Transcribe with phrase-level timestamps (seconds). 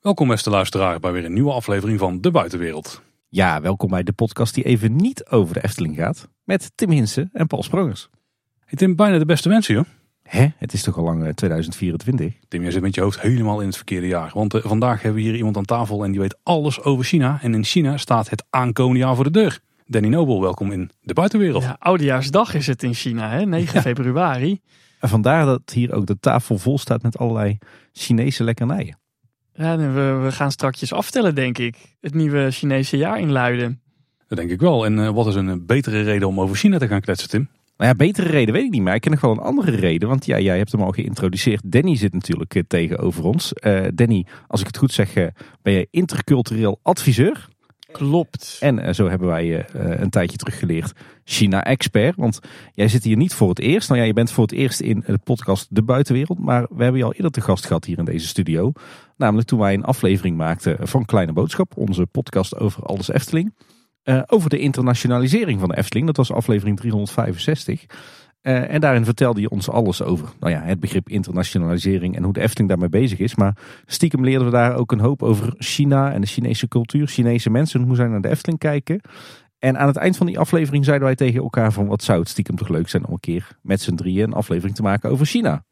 [0.00, 3.02] Welkom beste luisteraar bij weer een nieuwe aflevering van De Buitenwereld.
[3.28, 6.28] Ja, welkom bij de podcast die even niet over de Efteling gaat.
[6.44, 8.08] Met Tim Hinsen en Paul Sprongers.
[8.64, 9.84] Hey Tim, bijna de beste wensen joh.
[10.22, 12.34] Hè, het is toch al lang eh, 2024?
[12.48, 14.30] Tim, jij zit met je hoofd helemaal in het verkeerde jaar.
[14.34, 17.38] Want eh, vandaag hebben we hier iemand aan tafel en die weet alles over China.
[17.42, 19.60] En in China staat het aankomende jaar voor de deur.
[19.86, 21.62] Danny Nobel, welkom in De Buitenwereld.
[21.62, 23.44] Ja, Oudejaarsdag is het in China, hè?
[23.44, 24.60] 9 februari.
[25.00, 27.58] En vandaar dat hier ook de tafel vol staat met allerlei
[27.92, 28.98] Chinese lekkernijen.
[29.58, 31.76] Ja, we, we gaan strakjes aftellen, denk ik.
[32.00, 33.80] Het nieuwe Chinese jaar inluiden.
[34.28, 34.84] Dat denk ik wel.
[34.84, 37.48] En eh, wat is een eh, betere reden om over China te gaan kletsen, Tim?
[37.76, 40.08] Nou ja, betere reden weet ik niet, maar ik ken nog wel een andere reden.
[40.08, 41.72] Want ja, jij hebt hem al geïntroduceerd.
[41.72, 43.52] Danny zit natuurlijk eh, tegenover ons.
[43.52, 45.12] Eh, Danny, als ik het goed zeg,
[45.62, 47.48] ben jij intercultureel adviseur.
[47.92, 48.56] Klopt.
[48.60, 50.92] En zo hebben wij je eh, een tijdje terug geleerd
[51.24, 52.16] China-expert.
[52.16, 52.38] Want
[52.72, 53.88] jij zit hier niet voor het eerst.
[53.88, 56.38] Nou ja, je bent voor het eerst in de podcast De Buitenwereld.
[56.38, 58.72] Maar we hebben je al eerder te gast gehad hier in deze studio.
[59.18, 61.76] Namelijk toen wij een aflevering maakten van Kleine Boodschap.
[61.76, 63.54] Onze podcast over alles Efteling.
[64.02, 66.06] Eh, over de internationalisering van de Efteling.
[66.06, 67.86] Dat was aflevering 365.
[68.40, 72.32] Eh, en daarin vertelde je ons alles over nou ja, het begrip internationalisering en hoe
[72.32, 73.34] de Efteling daarmee bezig is.
[73.34, 73.56] Maar
[73.86, 77.82] stiekem leerden we daar ook een hoop over China en de Chinese cultuur, Chinese mensen,
[77.82, 79.00] hoe zij naar de Efteling kijken.
[79.58, 82.28] En aan het eind van die aflevering zeiden wij tegen elkaar van wat zou het
[82.28, 85.26] stiekem toch leuk zijn om een keer met z'n drieën een aflevering te maken over
[85.26, 85.64] China.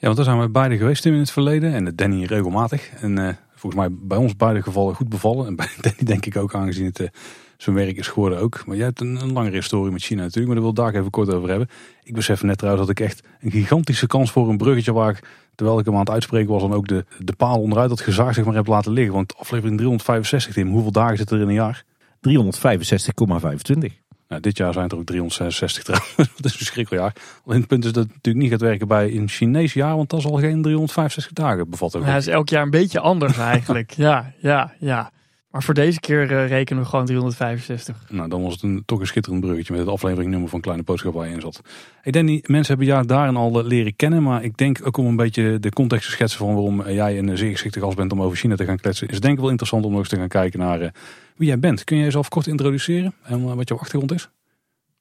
[0.00, 1.72] Ja, want daar zijn we beide geweest in het verleden.
[1.72, 2.90] En Danny regelmatig.
[2.90, 5.46] En eh, volgens mij bij ons beide gevallen goed bevallen.
[5.46, 7.08] En bij Danny denk ik ook aangezien het eh,
[7.56, 8.66] zijn werk is geworden ook.
[8.66, 10.46] Maar jij hebt een, een langere historie met China natuurlijk.
[10.46, 11.68] Maar daar wil ik daar even kort over hebben.
[12.02, 15.28] Ik besef net trouwens dat ik echt een gigantische kans voor een bruggetje waar ik,
[15.54, 18.44] terwijl ik aan het uitspreken was, dan ook de, de paal onderuit dat gezaag zeg
[18.44, 19.14] maar heb laten liggen.
[19.14, 21.84] Want aflevering 365 Tim, hoeveel dagen zit er in een jaar?
[22.28, 24.07] 365,25.
[24.28, 26.16] Nou, dit jaar zijn het er ook 366 trouwens.
[26.36, 27.14] dat is een verschrikkelijk jaar.
[27.46, 29.96] Alleen het punt is dat het natuurlijk niet gaat werken bij een Chinees jaar.
[29.96, 32.00] Want dat zal geen 365 dagen bevatten.
[32.00, 33.90] Ja, het is elk jaar een beetje anders eigenlijk.
[33.90, 35.10] ja, ja, ja.
[35.50, 38.04] Maar voor deze keer eh, rekenen we gewoon 365.
[38.10, 41.14] Nou, dan was het een, toch een schitterend bruggetje met het afleveringnummer van Kleine Boodschap
[41.14, 41.60] waar je in zat.
[42.00, 44.22] Hey Danny, mensen hebben jou daarin al eh, leren kennen.
[44.22, 47.18] Maar ik denk ook om een beetje de context te schetsen van waarom eh, jij
[47.18, 49.08] een zeer geschikte gast bent om over China te gaan kletsen.
[49.08, 50.94] Is denk ik wel interessant om nog eens te gaan kijken naar
[51.36, 51.84] wie jij bent.
[51.84, 54.28] Kun je jezelf kort introduceren en wat jouw achtergrond is?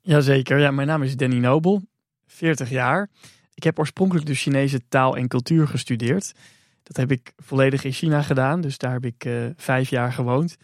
[0.02, 1.81] Jazeker, ja, mijn naam is Danny Nobel,
[2.25, 3.09] 40 jaar.
[3.53, 6.34] Ik heb oorspronkelijk de Chinese taal en cultuur gestudeerd.
[6.88, 10.58] Dat heb ik volledig in China gedaan, dus daar heb ik eh, vijf jaar gewoond.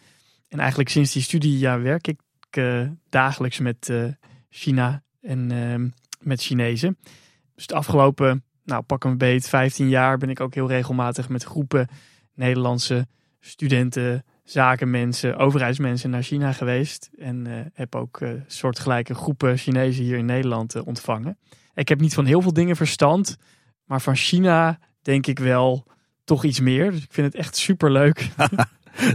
[0.48, 2.20] En eigenlijk sinds die studie ja, werk ik
[2.50, 4.04] eh, dagelijks met eh,
[4.50, 5.90] China en ehm,
[6.20, 6.98] met Chinezen.
[7.56, 11.44] Dus de afgelopen, nou pak een beet, 15 jaar ben ik ook heel regelmatig met
[11.44, 11.88] groepen
[12.34, 13.08] Nederlandse
[13.40, 17.10] studenten, zakenmensen, overheidsmensen naar China geweest.
[17.18, 21.38] En heb ook soortgelijke groepen Chinezen hier in Nederland ontvangen.
[21.74, 23.38] Ik heb niet van heel veel dingen verstand,
[23.86, 25.86] maar van China denk ik wel
[26.24, 26.92] toch iets meer.
[26.92, 28.30] Dus ik vind het echt super leuk.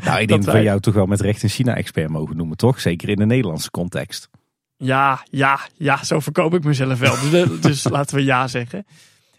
[0.05, 2.81] Nou, ik denk dat we jou toch wel met recht een China-expert mogen noemen, toch?
[2.81, 4.29] Zeker in de Nederlandse context.
[4.77, 7.15] Ja, ja, ja, zo verkoop ik mezelf wel.
[7.31, 8.87] Dus, eh, dus laten we ja zeggen.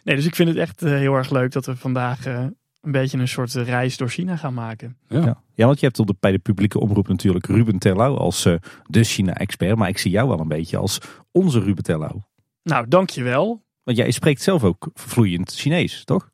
[0.03, 2.45] Nee, dus ik vind het echt eh, heel erg leuk dat we vandaag eh,
[2.81, 4.97] een beetje een soort reis door China gaan maken.
[5.07, 5.19] Ja.
[5.19, 8.45] Ja, ja want je hebt op de, bij de publieke omroep natuurlijk Ruben Terlouw als
[8.45, 8.53] eh,
[8.85, 9.77] de China-expert.
[9.77, 10.99] Maar ik zie jou wel een beetje als
[11.31, 12.27] onze Ruben Terlouw.
[12.63, 13.63] Nou, dankjewel.
[13.83, 16.29] Want jij spreekt zelf ook vloeiend Chinees, toch?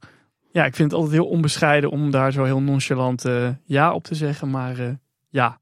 [0.55, 4.03] Ja, ik vind het altijd heel onbescheiden om daar zo heel nonchalant eh, ja op
[4.03, 4.49] te zeggen.
[4.49, 4.89] Maar eh,
[5.29, 5.59] ja,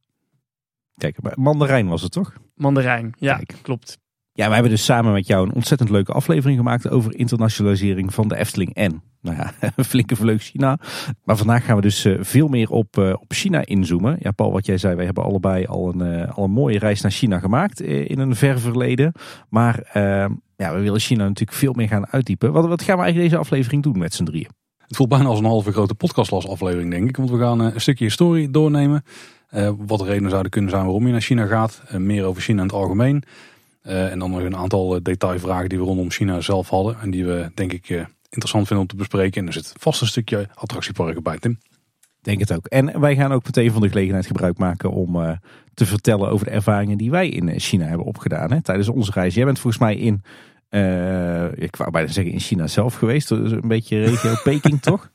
[0.98, 2.34] Kijk, maar Mandarijn was het toch?
[2.56, 3.14] Mandarijn.
[3.18, 3.56] Ja, Kijk.
[3.62, 3.98] klopt.
[4.34, 8.28] Ja, we hebben dus samen met jou een ontzettend leuke aflevering gemaakt over internationalisering van
[8.28, 10.78] de Efteling en, nou ja, een flinke vleug China.
[11.24, 14.18] Maar vandaag gaan we dus eh, veel meer op, op China inzoomen.
[14.20, 17.12] Ja, Paul, wat jij zei, wij hebben allebei al een, al een mooie reis naar
[17.12, 19.12] China gemaakt in een ver verleden.
[19.50, 20.26] Maar eh,
[20.56, 22.52] ja, we willen China natuurlijk veel meer gaan uitdiepen.
[22.52, 24.62] Wat, wat gaan we eigenlijk deze aflevering doen met z'n drieën?
[24.94, 27.18] Het voelt bijna als een halve grote podcastlas aflevering denk ik.
[27.18, 29.04] Want we gaan eh, een stukje historie doornemen.
[29.50, 31.82] Eh, wat de redenen zouden kunnen zijn waarom je naar China gaat.
[31.88, 33.24] Eh, meer over China in het algemeen.
[33.82, 37.00] En dan nog een aantal detailvragen die we rondom China zelf hadden.
[37.02, 37.90] En die we denk ik
[38.30, 39.42] interessant vinden om te bespreken.
[39.42, 41.58] En er zit vast een stukje attractieparken bij Tim.
[42.22, 42.66] Denk het ook.
[42.66, 45.40] En wij gaan ook meteen van de gelegenheid gebruik maken om
[45.74, 49.34] te vertellen over de ervaringen die wij in China hebben opgedaan hè, tijdens onze reis.
[49.34, 50.24] Jij bent volgens mij in,
[51.56, 53.30] ik wou bijna zeggen in China zelf geweest.
[53.30, 55.10] Dus een beetje regio Peking toch?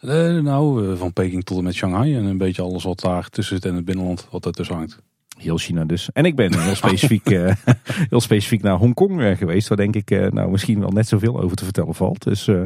[0.00, 2.16] Eh, nou, eh, van Peking tot en met Shanghai.
[2.16, 4.98] En een beetje alles wat daar tussen zit en het binnenland wat ertussen hangt.
[5.38, 6.08] Heel China dus.
[6.12, 7.54] En ik ben heel specifiek, eh,
[8.10, 9.68] heel specifiek naar Hongkong eh, geweest.
[9.68, 12.22] Waar denk ik eh, nou misschien wel net zoveel over te vertellen valt.
[12.22, 12.62] Dus eh,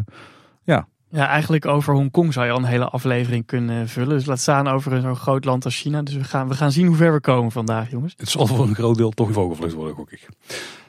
[1.15, 4.09] Ja, eigenlijk over Hongkong zou je al een hele aflevering kunnen vullen.
[4.09, 6.03] Dus laat staan over zo'n groot land als China.
[6.03, 8.15] Dus we gaan, we gaan zien hoe ver we komen vandaag, jongens.
[8.17, 10.29] Het zal voor een groot deel toch vogelvlucht worden, gok ik.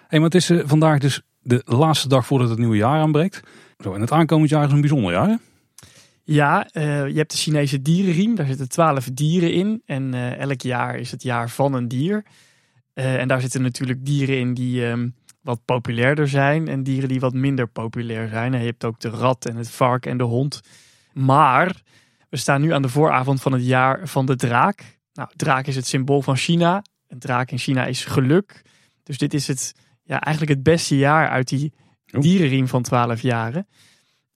[0.08, 3.40] Hey, maar het is eh, vandaag dus de laatste dag voordat het nieuwe jaar aanbreekt.
[3.78, 5.28] Zo, en het aankomend jaar is een bijzonder jaar.
[5.28, 5.36] hè?
[6.24, 8.36] Ja, uh, je hebt de Chinese dierenriem.
[8.36, 9.82] Daar zitten twaalf dieren in.
[9.86, 12.26] En uh, elk jaar is het jaar van een dier.
[12.94, 16.68] Uh, en daar zitten natuurlijk dieren in die um, wat populairder zijn.
[16.68, 18.52] En dieren die wat minder populair zijn.
[18.52, 20.62] Je hebt ook de rat en het vark en de hond.
[21.14, 21.82] Maar
[22.30, 25.00] we staan nu aan de vooravond van het jaar van de draak.
[25.14, 26.84] Nou, draak is het symbool van China.
[27.08, 28.62] Een draak in China is geluk.
[29.04, 29.74] Dus dit is het,
[30.04, 31.74] ja, eigenlijk het beste jaar uit die
[32.06, 33.68] dierenriem van 12 jaren.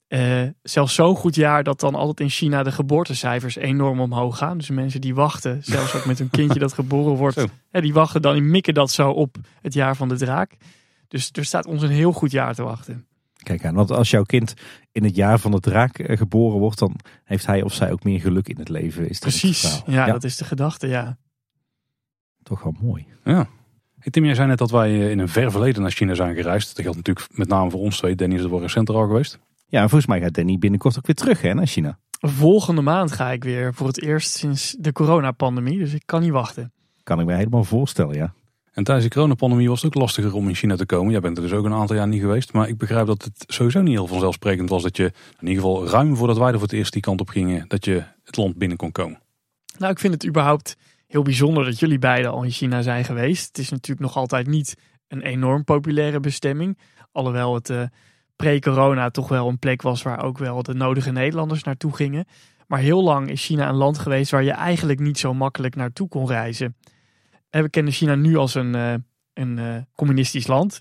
[0.08, 4.58] Uh, zelfs zo'n goed jaar dat dan altijd in China de geboortecijfers enorm omhoog gaan.
[4.58, 8.22] Dus mensen die wachten, zelfs ook met hun kindje dat geboren wordt, hè, die wachten
[8.22, 10.56] dan, die mikken dat zo op het jaar van de draak.
[11.08, 13.06] Dus er staat ons een heel goed jaar te wachten.
[13.36, 14.54] Kijk aan, want als jouw kind
[14.92, 18.04] in het jaar van de draak eh, geboren wordt, dan heeft hij of zij ook
[18.04, 19.08] meer geluk in het leven.
[19.08, 21.18] Is Precies, ja, ja, dat is de gedachte, ja.
[22.42, 23.06] Toch wel mooi.
[23.24, 23.48] Ja.
[24.10, 26.76] Tim, jij zei net dat wij in een ver verleden naar China zijn gereisd.
[26.76, 28.14] Dat geldt natuurlijk met name voor ons twee.
[28.14, 29.38] Danny is er wel recenter al geweest.
[29.66, 31.98] Ja, en volgens mij gaat Danny binnenkort ook weer terug hè, naar China.
[32.20, 35.78] Volgende maand ga ik weer voor het eerst sinds de coronapandemie.
[35.78, 36.72] Dus ik kan niet wachten.
[37.02, 38.32] Kan ik me helemaal voorstellen, ja.
[38.72, 41.12] En tijdens de coronapandemie was het ook lastiger om in China te komen.
[41.12, 42.52] Jij bent er dus ook een aantal jaar niet geweest.
[42.52, 45.04] Maar ik begrijp dat het sowieso niet heel vanzelfsprekend was dat je,
[45.40, 47.84] in ieder geval ruim voordat wij er voor het eerst die kant op gingen, dat
[47.84, 49.20] je het land binnen kon komen.
[49.78, 50.76] Nou, ik vind het überhaupt
[51.08, 53.46] heel bijzonder dat jullie beiden al in China zijn geweest.
[53.46, 54.74] Het is natuurlijk nog altijd niet
[55.08, 56.78] een enorm populaire bestemming.
[57.12, 57.82] Alhoewel het uh,
[58.36, 62.26] pre-corona toch wel een plek was waar ook wel de nodige Nederlanders naartoe gingen.
[62.66, 66.08] Maar heel lang is China een land geweest waar je eigenlijk niet zo makkelijk naartoe
[66.08, 66.76] kon reizen.
[67.50, 68.94] En we kennen China nu als een, uh,
[69.32, 70.80] een uh, communistisch land.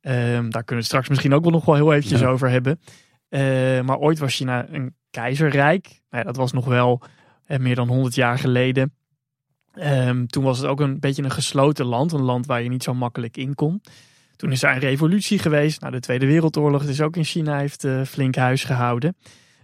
[0.00, 2.28] Ehm, daar kunnen we het straks misschien ook wel nog wel heel eventjes ja.
[2.28, 2.80] over hebben.
[3.86, 5.84] maar ooit was China een keizerrijk.
[5.86, 7.02] Nou ja, dat was nog wel
[7.46, 8.92] meer dan 100 jaar geleden.
[9.74, 12.82] Um, toen was het ook een beetje een gesloten land, een land waar je niet
[12.82, 13.82] zo makkelijk in kon.
[14.36, 15.80] Toen is er een revolutie geweest.
[15.80, 19.16] Nou, de Tweede Wereldoorlog is ook in China heeft uh, flink huis gehouden.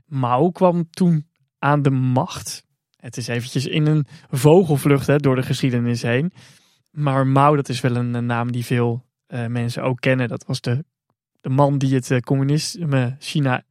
[0.06, 1.26] Mao kwam toen
[1.58, 2.64] aan de macht.
[2.96, 6.32] Het is eventjes in een vogelvlucht hè, door de geschiedenis heen.
[6.90, 10.28] Maar Mao, dat is wel een, naam die veel uh, mensen ook kennen.
[10.28, 10.84] Dat was de,
[11.40, 13.62] de man die het uh, communisme China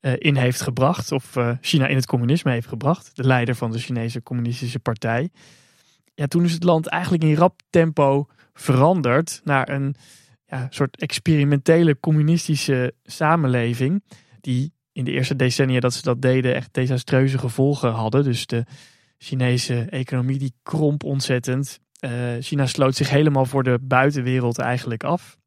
[0.00, 1.12] in heeft gebracht.
[1.12, 3.16] Of China in het communisme heeft gebracht.
[3.16, 5.30] De leider van de Chinese Communistische Partij
[6.20, 9.94] ja, toen is het land eigenlijk in rap tempo veranderd naar een
[10.46, 14.04] ja, soort experimentele communistische samenleving.
[14.40, 18.24] Die in de eerste decennia dat ze dat deden echt desastreuze gevolgen hadden.
[18.24, 18.64] Dus de
[19.18, 21.80] Chinese economie die kromp ontzettend.
[22.04, 25.38] Uh, China sloot zich helemaal voor de buitenwereld eigenlijk af.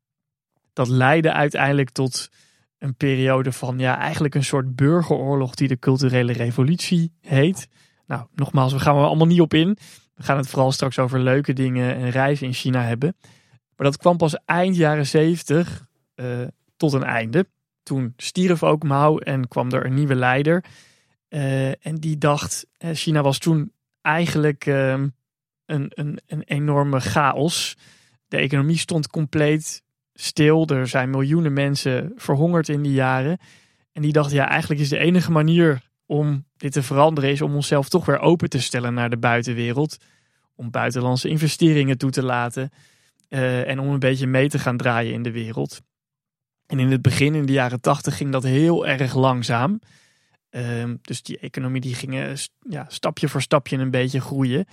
[0.73, 2.29] Dat leidde uiteindelijk tot
[2.77, 7.67] een periode van ja, eigenlijk een soort burgeroorlog die de culturele revolutie heet.
[8.07, 9.77] Nou, nogmaals, we gaan er allemaal niet op in.
[10.23, 13.15] Gaan het vooral straks over leuke dingen en reizen in China hebben.
[13.75, 16.47] Maar dat kwam pas eind jaren zeventig uh,
[16.77, 17.47] tot een einde.
[17.83, 20.63] Toen stierf ook Mao en kwam er een nieuwe leider.
[21.29, 23.71] Uh, en die dacht, China was toen
[24.01, 25.11] eigenlijk uh, een,
[25.65, 27.77] een, een enorme chaos.
[28.27, 29.83] De economie stond compleet
[30.13, 30.67] stil.
[30.67, 33.37] Er zijn miljoenen mensen verhongerd in die jaren.
[33.91, 37.55] En die dacht, ja, eigenlijk is de enige manier om dit te veranderen is om
[37.55, 39.97] onszelf toch weer open te stellen naar de buitenwereld.
[40.55, 42.71] Om buitenlandse investeringen toe te laten.
[43.29, 45.81] Uh, en om een beetje mee te gaan draaien in de wereld.
[46.65, 49.79] En in het begin, in de jaren tachtig, ging dat heel erg langzaam.
[50.51, 52.37] Uh, dus die economie die ging
[52.69, 54.65] ja, stapje voor stapje een beetje groeien.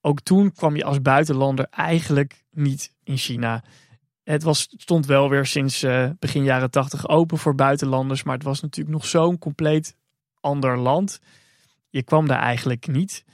[0.00, 3.64] Ook toen kwam je als buitenlander eigenlijk niet in China.
[4.22, 8.22] Het was, stond wel weer sinds uh, begin jaren tachtig open voor buitenlanders.
[8.22, 9.96] Maar het was natuurlijk nog zo'n compleet
[10.40, 11.20] ander land.
[11.88, 13.24] Je kwam daar eigenlijk niet.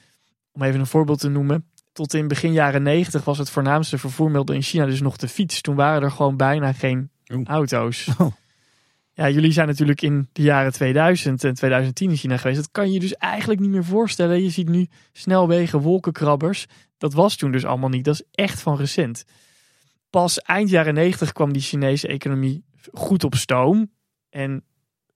[0.52, 1.70] Om even een voorbeeld te noemen.
[1.96, 5.60] Tot in begin jaren 90 was het voornaamste vervoermiddel in China dus nog de fiets.
[5.60, 7.46] Toen waren er gewoon bijna geen Oeh.
[7.46, 8.08] auto's.
[8.18, 8.32] Oh.
[9.12, 12.58] Ja, jullie zijn natuurlijk in de jaren 2000 en 2010 in China geweest.
[12.58, 14.42] Dat kan je dus eigenlijk niet meer voorstellen.
[14.42, 16.66] Je ziet nu snelwegen, wolkenkrabbers.
[16.98, 18.04] Dat was toen dus allemaal niet.
[18.04, 19.24] Dat is echt van recent.
[20.10, 23.90] Pas eind jaren 90 kwam die Chinese economie goed op stoom.
[24.30, 24.64] En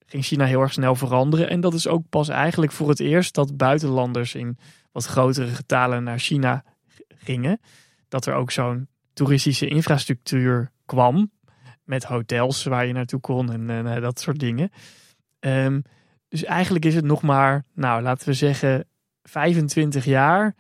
[0.06, 1.49] ging China heel erg snel veranderen.
[1.49, 4.58] En dat is ook pas eigenlijk voor het eerst dat buitenlanders in
[4.92, 6.64] wat grotere getalen naar China
[7.09, 7.61] gingen.
[8.09, 11.30] Dat er ook zo'n toeristische infrastructuur kwam.
[11.85, 14.70] Met hotels waar je naartoe kon en, eh, dat soort dingen.
[15.40, 15.82] Um,
[16.28, 18.88] dus eigenlijk is het nog maar, nou laten we zeggen,
[19.23, 20.54] 25 jaar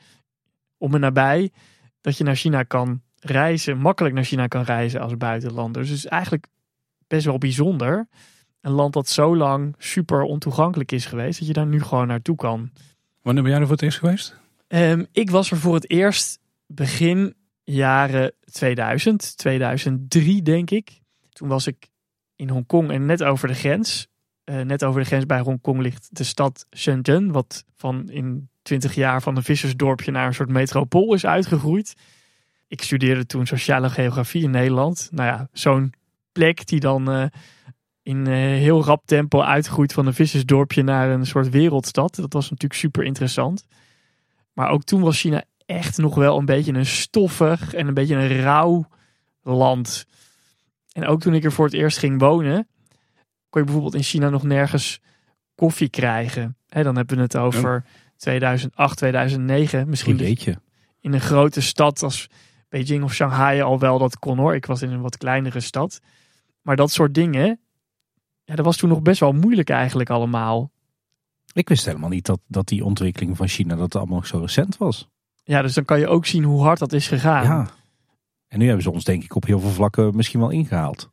[0.78, 1.52] om en nabij
[2.00, 5.86] dat je naar China kan reizen, makkelijk naar China kan reizen als buitenlander.
[5.86, 6.46] Dus eigenlijk
[7.06, 8.08] best wel bijzonder.
[8.60, 12.36] Een land dat zo lang super ontoegankelijk is geweest, dat je daar nu gewoon naartoe
[12.36, 12.70] kan.
[13.22, 14.36] Wanneer ben jij er voor het eerst geweest?
[14.68, 17.34] Um, ik was er voor het eerst begin
[17.64, 21.00] jaren 2000, 2003 denk ik.
[21.32, 21.90] Toen was ik
[22.36, 24.08] in Hongkong en net over de grens.
[24.44, 27.32] eh, net over de grens bij Hongkong ligt de stad Shenzhen.
[27.32, 31.94] Wat van in 20 jaar van een vissersdorpje naar een soort metropool is uitgegroeid.
[32.68, 35.08] Ik studeerde toen sociale geografie in Nederland.
[35.12, 35.92] Nou ja, zo'n
[36.32, 37.24] plek die dan eh,
[38.10, 42.14] in eh, heel rap tempo uitgroeit van een vissersdorpje naar een soort wereldstad.
[42.14, 43.66] Dat was natuurlijk super interessant.
[44.52, 48.14] Maar ook toen was China echt nog wel een beetje een stoffig en een beetje
[48.14, 48.88] een rauw
[49.42, 50.06] land.
[50.92, 52.68] En ook toen ik er voor het eerst ging wonen,
[53.48, 55.00] kon je bijvoorbeeld in China nog nergens
[55.54, 56.56] koffie krijgen.
[56.68, 57.84] Dan hebben we het over
[58.16, 59.88] 2008, 2009.
[59.88, 60.56] Misschien je?
[61.00, 62.26] in een grote stad als
[62.68, 64.54] Beijing of Shanghai al wel dat kon hoor.
[64.54, 66.00] Ik was in een wat kleinere stad.
[66.62, 67.60] Maar dat soort dingen,
[68.50, 70.70] ja, dat was toen nog best wel moeilijk eigenlijk allemaal.
[71.52, 74.76] Ik wist helemaal niet dat, dat die ontwikkeling van China dat allemaal nog zo recent
[74.76, 75.08] was.
[75.44, 77.44] Ja, dus dan kan je ook zien hoe hard dat is gegaan.
[77.44, 77.70] Ja.
[78.48, 81.10] En nu hebben ze ons denk ik op heel veel vlakken misschien wel ingehaald.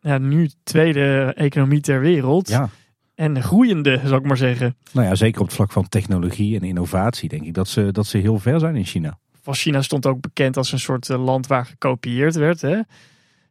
[0.00, 2.48] Ja, nu tweede economie ter wereld.
[2.48, 2.68] Ja.
[3.14, 4.76] En groeiende, zou ik maar zeggen.
[4.92, 8.06] Nou ja, zeker op het vlak van technologie en innovatie denk ik dat ze, dat
[8.06, 9.18] ze heel ver zijn in China.
[9.42, 12.60] Van China stond ook bekend als een soort eh, land waar gekopieerd werd.
[12.60, 12.80] Hè?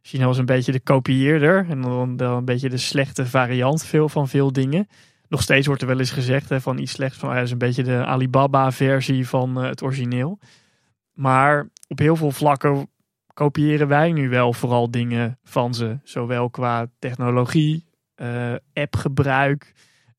[0.02, 4.28] China was een beetje de kopieerder en dan, een beetje de slechte variant veel van
[4.28, 4.88] veel dingen.
[5.28, 7.58] Nog steeds wordt er wel eens gezegd hè, van iets slechts van, dat is een
[7.58, 10.38] beetje de Alibaba-versie van eh, het origineel.
[11.12, 12.90] Maar op heel veel vlakken
[13.34, 15.98] kopiëren wij nu wel vooral dingen van ze.
[16.02, 19.74] Zowel qua technologie, eh, appgebruik,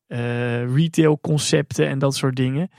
[0.08, 2.70] eh retailconcepten en dat soort dingen.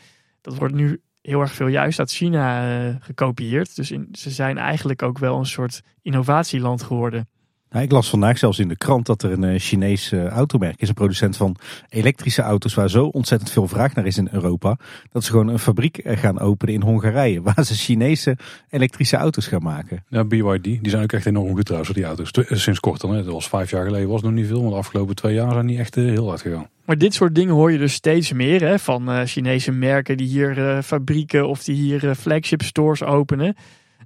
[0.41, 3.77] Dat wordt nu heel erg veel juist uit China eh, gekopieerd.
[3.77, 7.29] Dus in, ze zijn eigenlijk ook wel een soort innovatieland geworden.
[7.71, 10.81] Nou, ik las vandaag zelfs in de krant dat er een eh, Chinees eh, automerk
[10.81, 11.57] is, een producent van
[11.89, 14.77] elektrische auto's, waar zo ontzettend veel vraag naar is in Europa,
[15.13, 18.37] dat ze gewoon een fabriek gaan openen in Hongarije, waar ze Chinese
[18.71, 20.05] elektrische auto's gaan maken.
[20.09, 22.31] Ja, BYD, die zijn ook echt enorm goed trouwens, die auto's.
[22.49, 23.25] Sinds kort dan, hè.
[23.25, 24.61] dat was vijf jaar geleden, was het nog niet veel.
[24.63, 26.69] Maar de afgelopen twee jaar zijn die echt heel hard gegaan.
[26.91, 30.27] Maar dit soort dingen hoor je dus steeds meer hè, van eh, Chinese merken die
[30.27, 33.57] hier eh, fabrieken of die hier eh, flagship stores openen.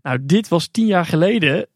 [0.03, 1.67] Nou, dit was tien jaar geleden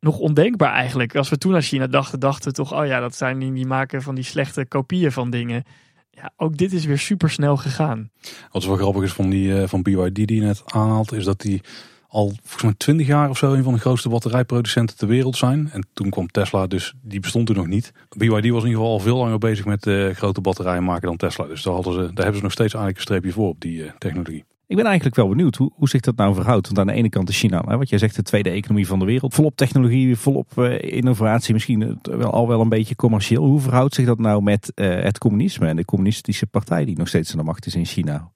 [0.00, 1.16] nog ondenkbaar eigenlijk.
[1.16, 3.66] Als we toen naar China dachten, dachten we toch, oh ja, dat zijn die, die
[3.66, 5.64] maken van die slechte kopieën van dingen.
[6.10, 8.10] Ja, ook dit is weer super snel gegaan.
[8.52, 11.62] Wat wel grappig is van, die, van BYD die je net aanhaalt, is dat die
[12.08, 15.70] al volgens mij 20 jaar of zo een van de grootste batterijproducenten ter wereld zijn.
[15.72, 17.92] En toen kwam Tesla, dus die bestond toen nog niet.
[18.08, 21.16] BYD was in ieder geval al veel langer bezig met eh, grote batterijen maken dan
[21.16, 21.46] Tesla.
[21.46, 23.84] Dus daar, hadden ze, daar hebben ze nog steeds eigenlijk een streepje voor op die
[23.84, 24.44] eh, technologie.
[24.68, 26.66] Ik ben eigenlijk wel benieuwd hoe, hoe zich dat nou verhoudt.
[26.66, 28.98] Want aan de ene kant is China, hè, wat jij zegt, de tweede economie van
[28.98, 29.34] de wereld.
[29.34, 33.44] Volop technologie, volop eh, innovatie, misschien wel, al wel een beetje commercieel.
[33.44, 37.08] Hoe verhoudt zich dat nou met eh, het communisme en de communistische partij die nog
[37.08, 38.30] steeds aan de macht is in China?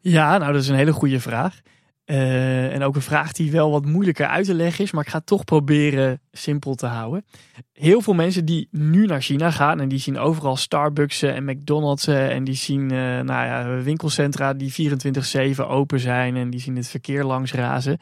[0.00, 1.60] Ja, nou dat is een hele goede vraag.
[2.06, 5.10] Eh, en ook een vraag die wel wat moeilijker uit te leggen is, maar ik
[5.10, 7.24] ga het toch proberen simpel te houden.
[7.72, 12.06] Heel veel mensen die nu naar China gaan en die zien overal Starbucks en McDonald's
[12.06, 16.88] en die zien eh, nou ja, winkelcentra die 24/7 open zijn en die zien het
[16.88, 17.98] verkeer langs razen.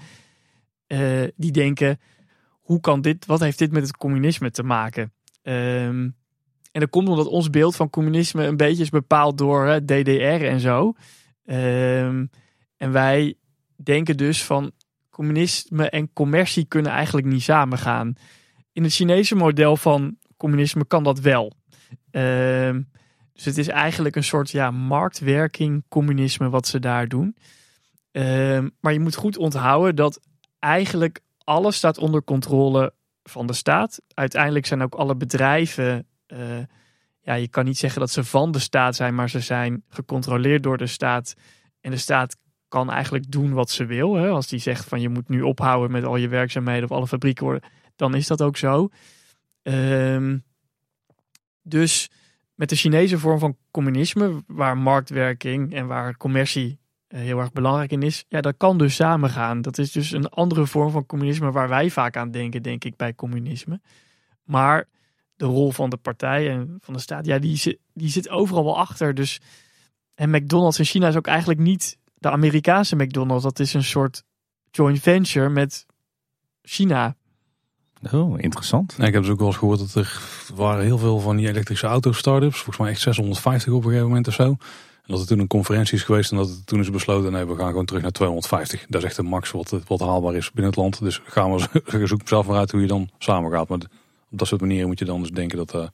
[0.87, 2.00] Eh, die denken,
[2.61, 5.12] hoe kan dit, wat heeft dit met het communisme te maken?
[5.42, 6.08] Ehm,
[6.73, 10.61] en dat komt omdat ons beeld van communisme een beetje is bepaald door DDR en
[10.61, 10.92] zo.
[11.44, 12.26] Ehm,
[12.76, 13.37] en wij
[13.76, 14.72] denken dus van
[15.10, 18.14] communisme en commercie kunnen eigenlijk niet samengaan.
[18.72, 21.52] In het Chinese model van communisme kan dat wel.
[22.10, 22.82] Ehm,
[23.32, 27.36] dus het is eigenlijk een soort ja, marktwerking communisme wat ze daar doen.
[28.10, 30.20] Ehm, maar je moet goed onthouden dat
[30.58, 34.00] eigenlijk alles staat onder controle van de staat.
[34.14, 36.58] Uiteindelijk zijn ook alle bedrijven, eh,
[37.20, 40.62] ja, je kan niet zeggen dat ze van de staat zijn, maar ze zijn gecontroleerd
[40.62, 41.34] door de staat.
[41.80, 42.36] En de staat
[42.74, 44.14] kan eigenlijk doen wat ze wil.
[44.14, 44.28] Hè?
[44.28, 47.44] Als die zegt van je moet nu ophouden met al je werkzaamheden of alle fabrieken
[47.44, 47.62] worden,
[47.96, 48.88] dan is dat ook zo.
[49.62, 50.38] Ehm,
[51.62, 52.10] dus
[52.54, 57.90] met de Chinese vorm van communisme, waar marktwerking en waar commercie eh, heel erg belangrijk
[57.90, 59.62] in is, ja, dat kan dus samengaan.
[59.62, 62.96] Dat is dus een andere vorm van communisme waar wij vaak aan denken, denk ik,
[62.96, 63.80] bij communisme.
[64.42, 64.88] Maar
[65.36, 68.78] de rol van de partij en van de staat, ja, die die zit overal wel
[68.78, 69.14] achter.
[69.14, 69.40] Dus
[70.14, 73.42] en McDonald's in China is ook eigenlijk niet de Amerikaanse McDonald's.
[73.42, 74.24] Dat is een soort
[74.70, 75.86] joint venture met
[76.62, 77.16] China.
[78.12, 78.98] Oh, interessant.
[78.98, 80.20] Nee, ik heb dus ook wel eens gehoord dat er
[80.54, 82.56] waren heel veel van die elektrische auto startups.
[82.56, 84.44] Volgens mij echt 650 op een gegeven moment of zo.
[84.44, 84.58] En
[85.06, 87.56] dat er toen een conferentie is geweest en dat het toen is besloten, nee, we
[87.56, 88.86] gaan gewoon terug naar 250.
[88.88, 91.00] Dat is echt de max wat, wat haalbaar is binnen het land.
[91.00, 93.68] Dus gaan we zoeken zelf maar uit hoe je dan samen gaat.
[93.68, 93.78] Maar
[94.30, 95.86] op dat soort manieren moet je dan dus denken dat, uh,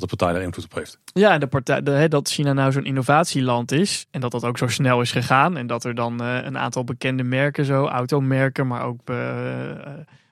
[0.00, 0.98] dat de partij daar invloed op heeft.
[1.04, 5.00] Ja, de partij, dat China nou zo'n innovatieland is en dat dat ook zo snel
[5.00, 5.56] is gegaan.
[5.56, 9.70] En dat er dan uh, een aantal bekende merken, zo automerken, maar ook uh,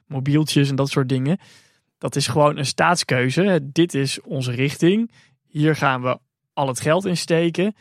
[0.07, 1.39] mobieltjes en dat soort dingen.
[1.99, 3.61] Dat is gewoon een staatskeuze.
[3.63, 5.11] Dit is onze richting.
[5.47, 6.19] Hier gaan we
[6.53, 7.75] al het geld in steken.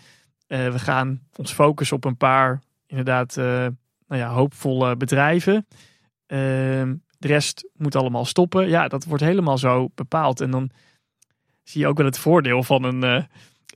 [0.47, 5.67] Eh, we gaan ons focussen op een paar inderdaad nou ja, hoopvolle bedrijven.
[6.25, 8.69] Ehm, de rest moet allemaal stoppen.
[8.69, 10.41] Ja, dat wordt helemaal zo bepaald.
[10.41, 10.69] En dan
[11.63, 13.23] zie je ook wel het voordeel van een, uh,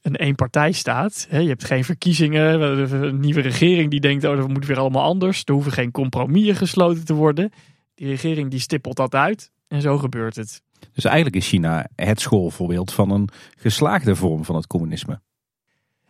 [0.02, 1.28] een eenpartijstaat.
[1.30, 5.42] je hebt geen verkiezingen, een nieuwe regering die denkt, oh, dat moet weer allemaal anders.
[5.46, 7.52] Er hoeven geen compromissen gesloten te worden.
[7.96, 10.62] Die regering die stippelt dat uit en zo gebeurt het.
[10.94, 15.22] Dus eigenlijk is China het schoolvoorbeeld van een geslaagde vorm van het communisme.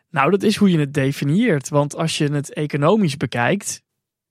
[0.09, 1.69] Nou, dat is hoe je het definieert.
[1.69, 3.81] Want als je het economisch bekijkt,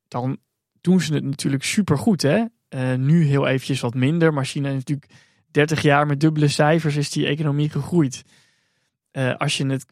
[0.08, 0.38] dan
[0.80, 2.22] doen ze het natuurlijk supergoed.
[2.22, 2.44] Hè?
[2.68, 5.12] Uh, nu heel eventjes wat minder, maar China is natuurlijk
[5.50, 8.24] 30 jaar met dubbele cijfers is die economie gegroeid.
[9.12, 9.86] Uh, als je het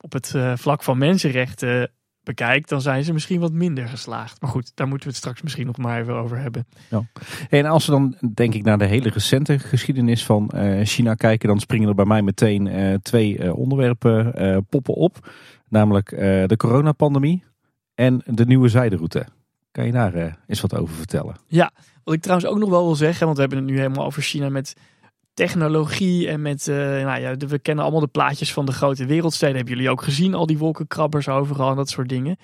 [0.00, 1.90] op het uh, vlak van mensenrechten
[2.22, 4.40] bekijkt, dan zijn ze misschien wat minder geslaagd.
[4.40, 6.66] Maar goed, daar moeten we het straks misschien nog maar even over hebben.
[6.90, 7.04] Ja.
[7.48, 11.48] En als we dan denk ik naar de hele recente geschiedenis van uh, China kijken,
[11.48, 15.32] dan springen er bij mij meteen twee onderwerpen poppen op.
[15.68, 16.08] Namelijk
[16.46, 17.44] de coronapandemie
[17.94, 19.26] en de nieuwe zijderoute.
[19.72, 21.36] Kan je daar eens wat over vertellen?
[21.46, 21.72] Ja,
[22.04, 24.22] wat ik trouwens ook nog wel wil zeggen, want we hebben het nu helemaal over
[24.22, 24.76] China met
[25.34, 29.56] technologie en met, uh, nou ja, we kennen allemaal de plaatjes van de grote wereldsteden.
[29.56, 32.36] Hebben jullie ook gezien, al die wolkenkrabbers overal en dat soort dingen.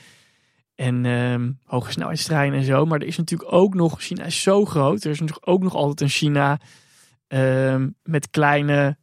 [0.74, 2.86] En uh, hoge snelheidstreinen en zo.
[2.86, 5.04] Maar er is natuurlijk ook nog, China is zo groot.
[5.04, 6.60] Er is natuurlijk ook nog altijd een China
[7.28, 8.96] uh, met kleine,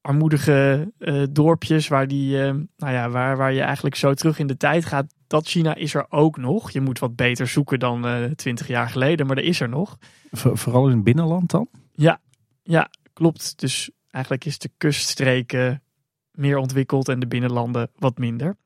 [0.00, 1.88] armoedige uh, dorpjes.
[1.88, 5.14] Waar, die, ehm, nou ja, waar, waar je eigenlijk zo terug in de tijd gaat.
[5.26, 6.70] Dat China is er ook nog.
[6.70, 9.98] Je moet wat beter zoeken dan eh, twintig jaar geleden, maar er is er nog.
[10.32, 11.68] Vooral in het binnenland dan?
[11.92, 12.20] Ja,
[12.62, 15.82] ja, Klopt, dus eigenlijk is de kuststreken
[16.30, 18.56] meer ontwikkeld en de binnenlanden wat minder.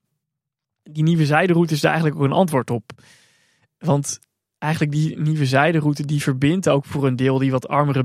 [0.83, 2.91] Die nieuwe zijderoute is daar eigenlijk ook een antwoord op.
[3.79, 4.19] Want
[4.59, 8.05] eigenlijk die nieuwe zijderoute die verbindt ook voor een deel die wat armere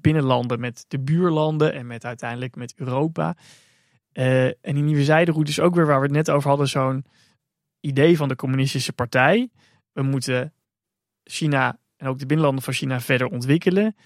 [0.00, 3.36] binnenlanden met de buurlanden en met uiteindelijk met Europa.
[4.12, 7.04] Uh, en die nieuwe zijderoute is ook weer waar we het net over hadden, zo'n
[7.82, 9.50] idee van de communistische partij.
[9.92, 10.52] We moeten
[11.24, 13.96] China en ook de binnenlanden van China verder ontwikkelen.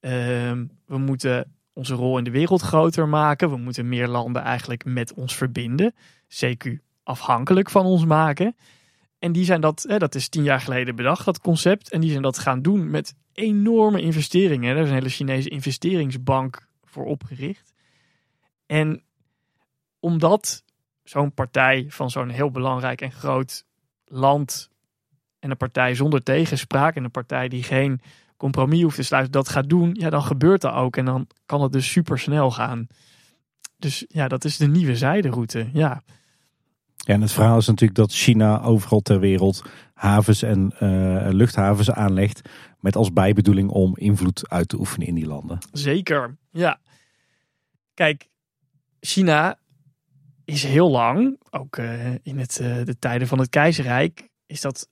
[0.00, 3.50] Ehm, we moeten onze rol in de wereld groter maken.
[3.50, 5.94] We moeten meer landen eigenlijk met ons verbinden.
[6.28, 8.56] CQ afhankelijk van ons maken.
[9.18, 11.90] En die zijn dat, hè, dat is tien jaar geleden bedacht, dat concept.
[11.90, 14.76] En die zijn dat gaan doen met enorme investeringen.
[14.76, 17.74] Er is een hele Chinese investeringsbank voor opgericht.
[18.66, 19.02] En
[20.00, 20.64] omdat
[21.04, 23.64] zo'n partij van zo'n heel belangrijk en groot
[24.04, 24.70] land
[25.38, 28.00] en een partij zonder tegenspraak en een partij die geen
[28.36, 30.96] compromis hoeft te sluiten, dat gaat doen, ja, dan gebeurt dat ook.
[30.96, 32.86] En dan kan het dus super snel gaan.
[33.76, 35.68] Dus ja, dat is de nieuwe zijderoute.
[35.72, 36.02] Ja.
[36.96, 41.90] Ja, en het verhaal is natuurlijk dat China overal ter wereld havens en uh, luchthavens
[41.90, 42.48] aanlegt.
[42.80, 45.58] Met als bijbedoeling om invloed uit te oefenen in die landen.
[45.72, 46.80] Zeker, ja.
[47.94, 48.28] Kijk,
[49.00, 49.58] China
[50.44, 54.88] is heel lang, ook uh, in het, uh, de tijden van het keizerrijk, is dat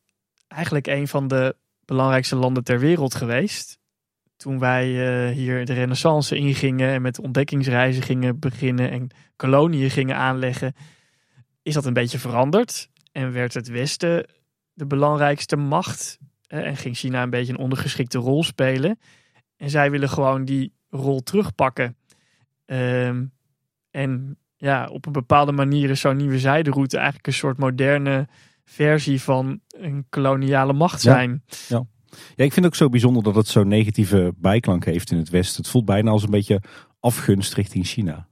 [0.48, 3.78] eigenlijk een van de belangrijkste landen ter wereld geweest.
[4.36, 10.16] Toen wij uh, hier de renaissance ingingen en met ontdekkingsreizen gingen beginnen en koloniën gingen
[10.16, 10.74] aanleggen,
[11.62, 12.88] is dat een beetje veranderd.
[13.12, 14.26] En werd het Westen
[14.72, 16.18] de belangrijkste macht.
[16.46, 18.98] en ging China een beetje een ondergeschikte rol spelen.
[19.56, 21.96] En zij willen gewoon die rol terugpakken.
[22.66, 23.32] Um,
[23.90, 28.28] en ja, op een bepaalde manier is zo'n nieuwe zijderoute eigenlijk een soort moderne
[28.64, 31.42] versie van een koloniale macht zijn.
[31.68, 31.84] Ja,
[32.36, 32.44] ja.
[32.44, 35.62] ik vind het ook zo bijzonder dat het zo'n negatieve bijklank heeft in het Westen.
[35.62, 36.62] Het voelt bijna als een beetje
[37.00, 38.28] afgunst richting China.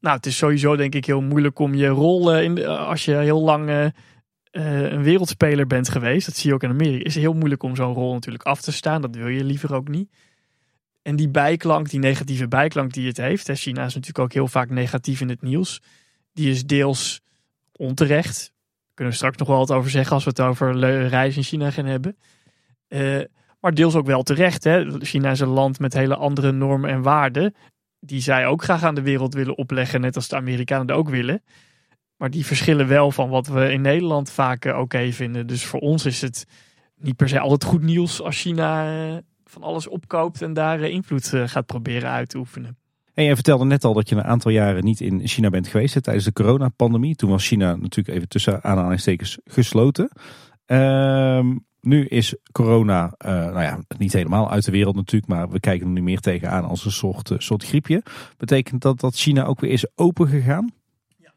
[0.00, 3.14] Nou, het is sowieso denk ik heel moeilijk om je rol uh, in, als je
[3.14, 3.86] heel lang uh,
[4.92, 6.26] een wereldspeler bent geweest.
[6.26, 7.04] Dat zie je ook in Amerika.
[7.04, 9.02] Is heel moeilijk om zo'n rol natuurlijk af te staan.
[9.02, 10.10] Dat wil je liever ook niet.
[11.08, 13.50] En die bijklank, die negatieve bijklank die het heeft.
[13.50, 15.80] China is natuurlijk ook heel vaak negatief in het nieuws.
[16.32, 17.20] Die is deels
[17.72, 18.52] onterecht
[18.98, 21.70] kunnen we straks nog wel wat over zeggen als we het over reis in China
[21.70, 22.16] gaan hebben.
[22.88, 23.20] Uh,
[23.60, 24.64] maar deels ook wel terecht.
[24.64, 25.00] Hè?
[25.00, 27.54] China is een land met hele andere normen en waarden.
[28.00, 31.08] Die zij ook graag aan de wereld willen opleggen, net als de Amerikanen dat ook
[31.08, 31.42] willen.
[32.16, 35.46] Maar die verschillen wel van wat we in Nederland vaak eh, oké vinden.
[35.46, 36.46] Dus voor ons is het
[36.96, 39.16] niet per se altijd goed nieuws als China eh,
[39.50, 42.76] van alles opkoopt en daar invloed gaat proberen uit te oefenen.
[43.18, 46.02] En jij vertelde net al dat je een aantal jaren niet in China bent geweest
[46.02, 47.16] tijdens de coronapandemie.
[47.16, 50.10] Toen was China natuurlijk even tussen aanhalingstekens gesloten.
[50.66, 55.60] Ehm, nu is corona, uh, nou ja, niet helemaal uit de wereld natuurlijk, maar we
[55.60, 58.02] kijken er nu meer tegenaan als een soort, uh, soort griepje.
[58.36, 60.72] Betekent dat dat China ook weer is open gegaan?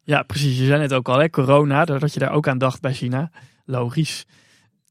[0.04, 0.60] Ja, precies.
[0.60, 3.32] Je zei net ook al, hè, corona, dat je daar ook aan dacht bij China.
[3.66, 4.26] Logisch.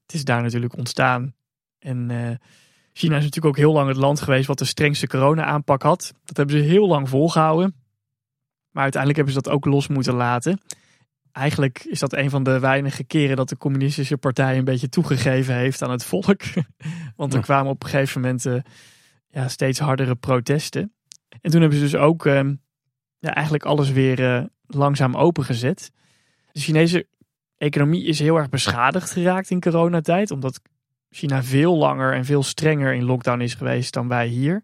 [0.01, 1.33] Het is daar natuurlijk ontstaan.
[1.79, 2.09] En
[2.93, 6.13] China is natuurlijk ook heel lang het land geweest wat de strengste corona-aanpak had.
[6.25, 7.75] Dat hebben ze heel lang volgehouden.
[8.71, 10.59] Maar uiteindelijk hebben ze dat ook los moeten laten.
[11.31, 15.55] Eigenlijk is dat een van de weinige keren dat de communistische partij een beetje toegegeven
[15.55, 16.41] heeft aan het volk.
[17.15, 17.45] Want er Ja.
[17.45, 18.55] kwamen op een gegeven moment eh,
[19.27, 20.93] ja, steeds hardere protesten.
[21.41, 22.55] En toen hebben ze dus ook ehm,
[23.19, 25.91] ja, eigenlijk alles weer eh, langzaam opengezet.
[26.51, 27.07] De Chinese
[27.57, 30.31] economie is heel erg beschadigd geraakt in coronatijd.
[30.31, 30.61] Omdat
[31.11, 34.63] China veel langer en veel strenger in lockdown is geweest dan wij hier.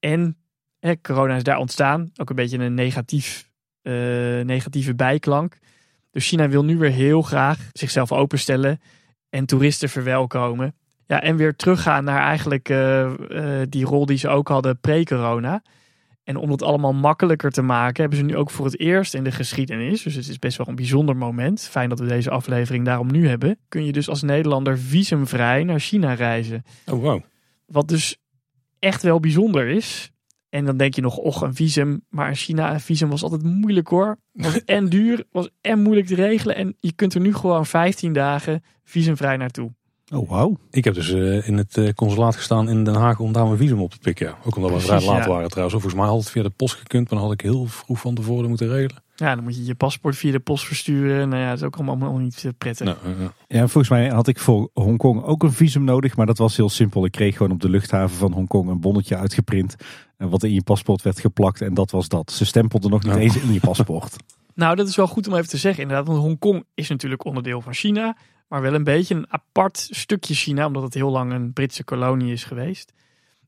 [0.00, 0.36] En
[0.78, 2.10] eh, corona is daar ontstaan.
[2.16, 3.50] Ook een beetje een negatief,
[3.82, 3.92] eh,
[4.40, 5.58] negatieve bijklank.
[6.10, 8.80] Dus China wil nu weer heel graag zichzelf openstellen
[9.30, 10.74] en toeristen verwelkomen.
[11.06, 15.62] Ja, en weer teruggaan naar eigenlijk eh, eh, die rol die ze ook hadden pre-corona.
[16.28, 19.24] En om dat allemaal makkelijker te maken, hebben ze nu ook voor het eerst in
[19.24, 22.84] de geschiedenis, dus het is best wel een bijzonder moment, fijn dat we deze aflevering
[22.84, 26.62] daarom nu hebben, kun je dus als Nederlander visumvrij naar China reizen.
[26.86, 27.22] Oh, wow.
[27.66, 28.16] Wat dus
[28.78, 30.10] echt wel bijzonder is.
[30.48, 32.04] En dan denk je nog, och, een visum.
[32.08, 34.18] Maar in China, een visum was altijd moeilijk hoor.
[34.32, 36.56] Was en duur, was en moeilijk te regelen.
[36.56, 39.74] En je kunt er nu gewoon 15 dagen visumvrij naartoe.
[40.10, 40.58] Oh, wauw.
[40.70, 43.58] Ik heb dus eh, in het eh, consulaat gestaan in Den Haag om daar mijn
[43.58, 44.26] visum op te pikken.
[44.26, 44.38] ja.
[44.44, 45.30] Ook omdat we Precies, vrij laat ja.
[45.30, 45.80] waren trouwens.
[45.80, 48.14] Volgens mij had het via de post gekund, maar dan had ik heel vroeg van
[48.14, 49.02] tevoren moeten regelen.
[49.14, 51.28] Ja, dan moet je je paspoort via de post versturen.
[51.28, 52.86] Nou ja, dat is ook allemaal niet eh, prettig.
[52.86, 52.96] Nou.
[53.48, 56.68] Ja, volgens mij had ik voor Hongkong ook een visum nodig, maar dat was heel
[56.68, 57.04] simpel.
[57.04, 59.76] Ik kreeg gewoon op de luchthaven van Hongkong een bonnetje uitgeprint,
[60.16, 62.32] eh, wat in je paspoort werd geplakt en dat was dat.
[62.32, 64.16] Ze stempelden nog niet eens in je paspoort.
[64.54, 66.06] Nou, dat is wel goed om even te zeggen inderdaad.
[66.06, 68.16] Want Hongkong is natuurlijk onderdeel van China.
[68.48, 70.66] Maar wel een beetje een apart stukje China.
[70.66, 72.92] Omdat het heel lang een Britse kolonie is geweest.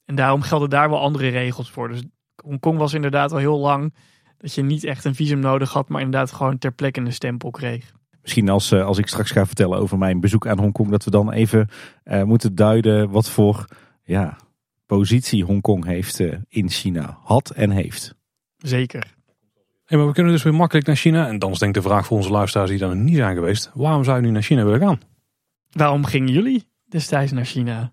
[0.05, 1.89] En daarom gelden daar wel andere regels voor.
[1.89, 2.03] Dus
[2.45, 3.95] Hongkong was inderdaad al heel lang
[4.39, 5.89] dat je niet echt een visum nodig had.
[5.89, 7.93] Maar inderdaad gewoon ter plekke een stempel kreeg.
[8.23, 11.11] Misschien als, eh, als ik straks ga vertellen over mijn bezoek aan Hongkong, dat we
[11.11, 11.69] dan even
[12.03, 13.65] eh, moeten duiden wat voor
[14.03, 14.37] ja,
[14.87, 17.19] positie Hongkong heeft eh, in China.
[17.23, 18.15] Had en heeft.
[18.57, 19.19] Zeker.
[19.91, 21.29] Hey, maar we kunnen dus weer makkelijk naar China.
[21.29, 23.35] En dan is denk ik de vraag voor onze luisteraars die daar nog niet zijn
[23.35, 23.71] geweest.
[23.75, 25.01] Waarom zou je nu naar China willen gaan?
[25.71, 27.93] Waarom gingen jullie destijds naar China?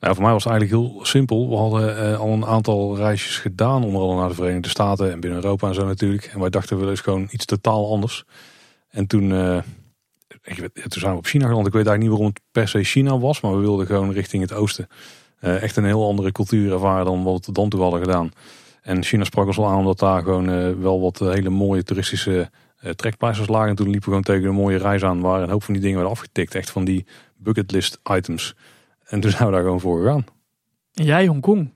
[0.00, 1.48] Nou, voor mij was het eigenlijk heel simpel.
[1.48, 5.20] We hadden eh, al een aantal reisjes gedaan, onder andere naar de Verenigde Staten en
[5.20, 6.24] binnen Europa en zo natuurlijk.
[6.24, 8.24] En wij dachten, we willen eens gewoon iets totaal anders.
[8.88, 9.58] En toen, eh,
[10.42, 11.66] ik weet, toen zijn we op China geland.
[11.66, 14.42] Ik weet eigenlijk niet waarom het per se China was, maar we wilden gewoon richting
[14.42, 14.86] het oosten.
[15.38, 18.30] Eh, echt een heel andere cultuur ervaren dan wat we tot dan toe hadden gedaan.
[18.86, 22.50] En China sprak ons wel aan omdat daar gewoon eh, wel wat hele mooie toeristische
[22.76, 23.68] eh trekpleisters lagen.
[23.68, 25.82] En toen liepen we gewoon tegen een mooie reis aan waar een hoop van die
[25.82, 26.54] dingen werden afgetikt.
[26.54, 28.56] Echt van die bucketlist items.
[29.04, 30.24] En toen zijn we daar gewoon voor gegaan.
[30.94, 31.74] En jij Hongkong?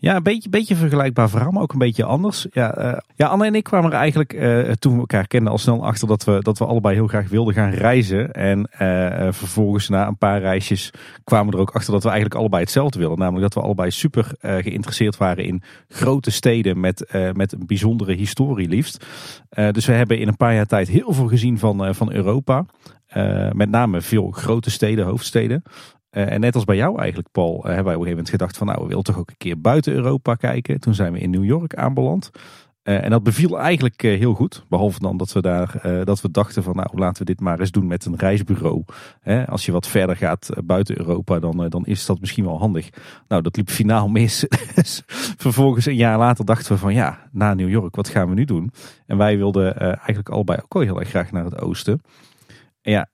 [0.00, 2.46] Ja, een beetje, beetje vergelijkbaar verhaal, maar ook een beetje anders.
[2.52, 5.58] Ja, eh, ja Anne en ik kwamen er eigenlijk eh, toen we elkaar kenden al
[5.58, 8.32] snel achter dat we, dat we allebei heel graag wilden gaan reizen.
[8.32, 10.90] En eh, vervolgens na een paar reisjes
[11.24, 13.18] kwamen we er ook achter dat we eigenlijk allebei hetzelfde wilden.
[13.18, 18.68] Namelijk dat we allebei super geïnteresseerd waren in grote steden met, met een bijzondere historie
[18.68, 19.04] liefst.
[19.50, 22.64] Dus we hebben in een paar jaar tijd heel veel gezien van, van Europa.
[23.52, 25.62] Met name veel grote steden, hoofdsteden.
[26.10, 28.30] Eh, en net als bij jou eigenlijk, Paul, eh, hebben wij op een gegeven moment
[28.30, 30.80] gedacht van nou, we willen toch ook een keer buiten Europa kijken.
[30.80, 32.30] Toen zijn we in New York aanbeland.
[32.82, 34.64] Eh, en dat beviel eigenlijk heel goed.
[34.68, 37.70] Behalve dan dat we daar dat we dachten van nou, laten we dit maar eens
[37.70, 38.84] doen met een reisbureau.
[39.46, 42.88] Als je wat verder gaat buiten Europa, dan, dan is dat misschien wel handig.
[43.28, 44.46] Nou, dat liep finaal mis.
[44.74, 45.02] Dus
[45.36, 48.44] Vervolgens een jaar later dachten we van ja, na New York, wat gaan we nu
[48.44, 48.70] doen?
[49.06, 52.00] En wij wilden eigenlijk allebei ook wel heel erg graag naar het oosten.
[52.82, 53.10] En ja,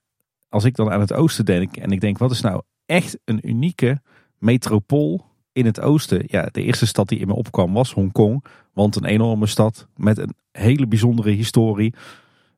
[0.49, 3.49] als ik dan aan het oosten denk en ik denk, wat is nou echt een
[3.49, 4.01] unieke
[4.37, 6.23] metropool in het oosten?
[6.27, 8.43] Ja, de eerste stad die in me opkwam was Hongkong.
[8.73, 11.93] Want een enorme stad met een hele bijzondere historie.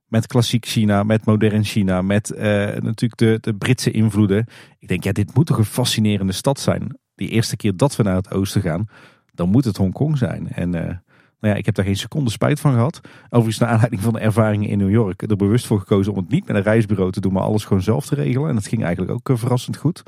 [0.08, 4.46] Met klassiek China, met modern China, met eh, natuurlijk de, de Britse invloeden.
[4.80, 7.00] Ik denk, ja, dit moet toch een fascinerende stad zijn.
[7.16, 8.90] Die eerste keer dat we naar het oosten gaan,
[9.34, 10.52] dan moet het Hongkong zijn.
[10.52, 10.96] En eh,
[11.40, 13.00] nou ja, ik heb daar geen seconde spijt van gehad.
[13.24, 16.30] Overigens, naar aanleiding van de ervaringen in New York, er bewust voor gekozen om het
[16.30, 18.50] niet met een reisbureau te doen, maar alles gewoon zelf te regelen.
[18.50, 20.04] En dat ging eigenlijk ook eh, verrassend goed.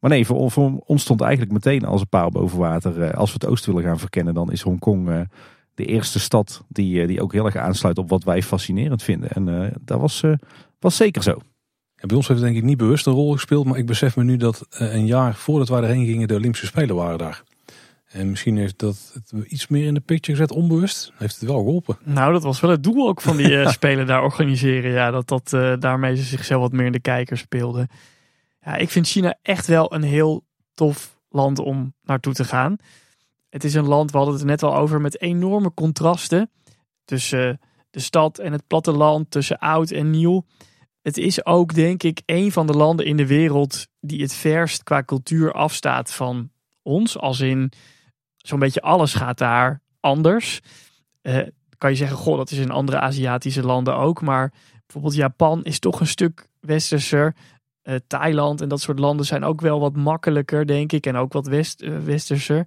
[0.00, 3.02] Maar nee, voor, ons stond eigenlijk meteen als een paal boven water.
[3.02, 5.20] eh, als we het oosten willen gaan verkennen, dan is Hongkong eh,
[5.74, 9.30] de eerste stad die, die ook heel erg aansluit op wat wij fascinerend vinden.
[9.30, 10.22] En dat was,
[10.78, 11.38] was zeker zo.
[11.94, 14.24] Bij ons heeft het denk ik niet bewust een rol gespeeld, maar ik besef me
[14.24, 17.42] nu dat een jaar voordat wij erheen gingen de Olympische Spelen waren daar.
[18.08, 21.12] En misschien heeft dat het iets meer in de picture gezet, onbewust.
[21.16, 21.98] Heeft het wel geholpen.
[22.04, 24.90] Nou, dat was wel het doel ook van die eh, spelen daar organiseren.
[24.90, 27.88] Ja, dat, dat eh, daarmee ze zichzelf wat meer in de kijker speelden.
[28.60, 30.44] Ja, ik vind China echt wel een heel
[30.74, 32.76] tof land om naartoe te gaan.
[33.50, 36.50] Het is een land, we hadden het er net al over, met enorme contrasten.
[37.04, 37.56] Tussen eh,
[37.90, 40.44] de stad en het platteland, tussen oud en nieuw.
[41.02, 44.82] Het is ook, denk ik, een van de landen in de wereld die het verst
[44.82, 46.50] qua cultuur afstaat van
[46.82, 47.18] ons.
[47.18, 47.72] Als in,
[48.42, 50.60] zo'n beetje alles gaat daar anders.
[51.20, 51.46] Eh,
[51.78, 54.22] kan je zeggen, goh, dat is in andere Aziatische landen ook.
[54.22, 54.52] Maar
[54.86, 57.34] bijvoorbeeld Japan is toch een stuk westerser.
[57.82, 61.06] Uh, Thailand en dat soort landen zijn ook wel wat makkelijker, denk ik.
[61.06, 62.66] En ook wat west, uh, westerser.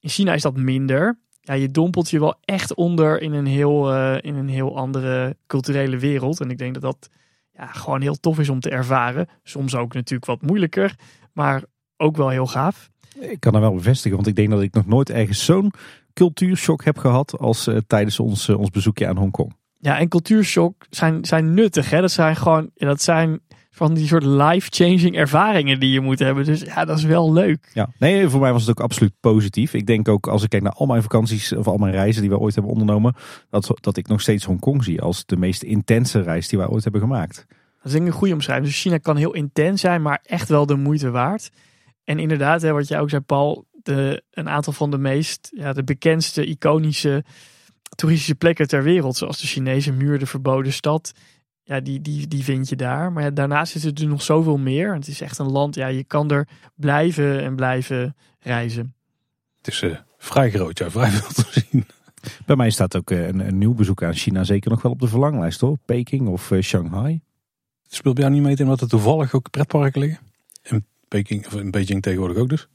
[0.00, 1.18] In China is dat minder.
[1.40, 5.98] Ja, je dompelt je wel echt onder in een, heel, in een heel andere culturele
[5.98, 6.40] wereld.
[6.40, 7.08] En ik denk dat dat
[7.52, 9.28] ja, gewoon heel tof is om te ervaren.
[9.42, 10.94] Soms ook natuurlijk wat moeilijker,
[11.32, 11.62] maar
[11.96, 12.91] ook wel heel gaaf.
[13.18, 15.72] Ik kan dat wel bevestigen, want ik denk dat ik nog nooit ergens zo'n
[16.12, 19.52] cultuurshock heb gehad als uh, tijdens ons, uh, ons bezoekje aan Hongkong.
[19.78, 21.90] Ja, en cultuurshock zijn, zijn nuttig.
[21.90, 22.00] Hè?
[22.00, 26.44] Dat zijn gewoon, dat zijn van die soort life-changing ervaringen die je moet hebben.
[26.44, 27.70] Dus ja, dat is wel leuk.
[27.72, 29.74] Ja, nee, voor mij was het ook absoluut positief.
[29.74, 32.30] Ik denk ook als ik kijk naar al mijn vakanties of al mijn reizen die
[32.30, 33.14] we ooit hebben ondernomen,
[33.50, 36.82] dat, dat ik nog steeds Hongkong zie als de meest intense reis die wij ooit
[36.82, 37.46] hebben gemaakt.
[37.48, 38.68] Dat is denk ik een goede omschrijving.
[38.68, 41.50] Dus China kan heel intens zijn, maar echt wel de moeite waard.
[42.12, 45.72] En inderdaad, hè, wat jij ook zei, Paul, de, een aantal van de meest, ja,
[45.72, 47.24] de bekendste, iconische
[47.94, 51.12] toeristische plekken ter wereld, zoals de Chinese muur, de verboden stad.
[51.62, 53.12] Ja, die, die, die vind je daar.
[53.12, 54.94] Maar ja, daarnaast is er nog zoveel meer.
[54.94, 58.94] Het is echt een land, ja, je kan er blijven en blijven reizen.
[59.58, 61.86] Het is uh, vrij groot, ja, vrij veel te zien.
[62.46, 65.08] Bij mij staat ook een, een, nieuw bezoek aan China zeker nog wel op de
[65.08, 65.78] verlanglijst hoor.
[65.84, 67.20] Peking of uh, Shanghai.
[67.82, 70.20] Het speelt bij jou niet mee in wat er toevallig ook pretparken liggen?
[70.62, 72.68] In Peking, of in Beijing tegenwoordig ook dus?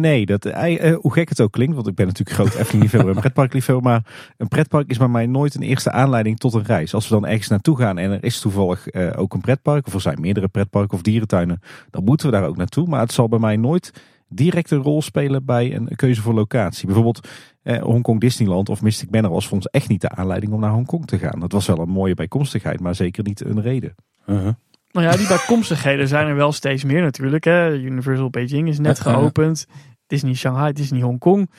[0.00, 3.20] Nee, dat, uh, hoe gek het ook klinkt, want ik ben natuurlijk groot Efteling-liefhebber en
[3.20, 6.94] pretparkliefhebber, maar een pretpark is bij mij nooit een eerste aanleiding tot een reis.
[6.94, 9.94] Als we dan ergens naartoe gaan en er is toevallig uh, ook een pretpark, of
[9.94, 12.88] er zijn meerdere pretparken of dierentuinen, dan moeten we daar ook naartoe.
[12.88, 13.92] Maar het zal bij mij nooit
[14.28, 16.86] direct een rol spelen bij een keuze voor locatie.
[16.86, 17.28] Bijvoorbeeld
[17.62, 20.70] eh, Hongkong Disneyland of Mystic Manor was voor ons echt niet de aanleiding om naar
[20.72, 21.40] Hongkong te gaan.
[21.40, 23.94] Dat was wel een mooie bijkomstigheid, maar zeker niet een reden.
[24.26, 24.52] Uh -huh.
[24.98, 27.44] Nou ja, die bijkomstigheden zijn er wel steeds meer natuurlijk.
[27.44, 27.72] Hè.
[27.74, 29.66] Universal Beijing is net geopend.
[30.06, 31.50] Disney Shanghai, Disney Hongkong.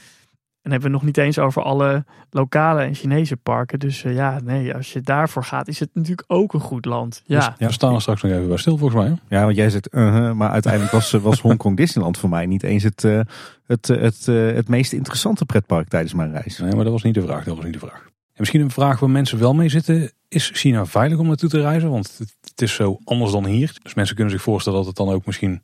[0.61, 3.79] En hebben we nog niet eens over alle lokale en Chinese parken.
[3.79, 7.21] Dus uh, ja, nee, als je daarvoor gaat, is het natuurlijk ook een goed land.
[7.25, 9.17] Ja, dus, ja we staan er straks nog even bij stil volgens mij.
[9.29, 12.63] Ja, want jij zegt, uh -huh, maar uiteindelijk was, was Hongkong Disneyland voor mij niet
[12.63, 13.19] eens het, uh,
[13.65, 16.57] het, het, het meest interessante pretpark tijdens mijn reis.
[16.57, 17.43] Nee, maar dat was niet de vraag.
[17.43, 18.09] Dat was niet de vraag.
[18.39, 20.11] En misschien een vraag waar mensen wel mee zitten.
[20.27, 21.89] Is China veilig om naartoe te reizen?
[21.89, 23.77] Want het, het is zo anders dan hier.
[23.81, 25.61] Dus mensen kunnen zich voorstellen dat het dan ook misschien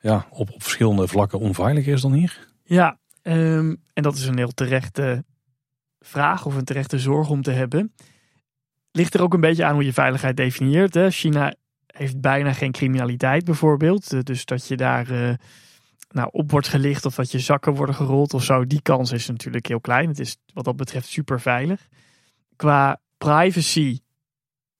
[0.00, 2.48] ja, op, op verschillende vlakken onveiliger is dan hier.
[2.64, 5.24] Ja, um, en dat is een heel terechte
[6.00, 7.94] vraag of een terechte zorg om te hebben.
[8.90, 10.94] Ligt er ook een beetje aan hoe je veiligheid definieert.
[10.94, 11.10] Hè?
[11.10, 11.54] China
[11.86, 14.26] heeft bijna geen criminaliteit bijvoorbeeld.
[14.26, 15.34] Dus dat je daar uh,
[16.08, 18.66] nou, op wordt gelicht of dat je zakken worden gerold of zo.
[18.66, 20.08] Die kans is natuurlijk heel klein.
[20.08, 21.88] Het is wat dat betreft super veilig.
[22.56, 23.98] Qua privacy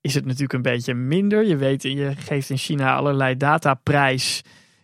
[0.05, 1.47] is het natuurlijk een beetje minder.
[1.47, 4.43] Je weet, je geeft in China allerlei dataprijs.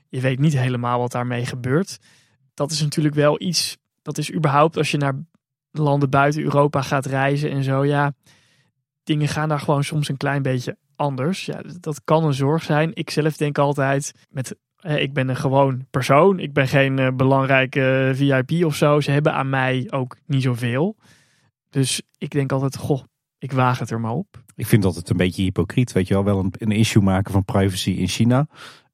[0.08, 1.98] Je weet niet helemaal wat daarmee gebeurt.
[2.54, 3.78] Dat is natuurlijk wel iets.
[4.02, 5.14] Dat is überhaupt als je naar
[5.70, 7.84] landen buiten Europa gaat reizen en zo.
[7.84, 8.12] Ja,
[9.02, 11.46] dingen gaan daar gewoon soms een klein beetje anders.
[11.46, 12.90] Ja, dat kan een zorg zijn.
[12.94, 14.56] Ik zelf denk altijd met.
[14.82, 16.38] Ik ben een gewoon persoon.
[16.38, 19.00] Ik ben geen uh, belangrijke VIP of zo.
[19.00, 20.96] Ze hebben aan mij ook niet zoveel.
[21.70, 23.02] Dus ik denk altijd, goh,
[23.40, 24.42] ik waag het er maar op.
[24.56, 26.24] Ik vind dat het een beetje hypocriet, weet je wel.
[26.24, 28.46] Wel een, een issue maken van privacy in China.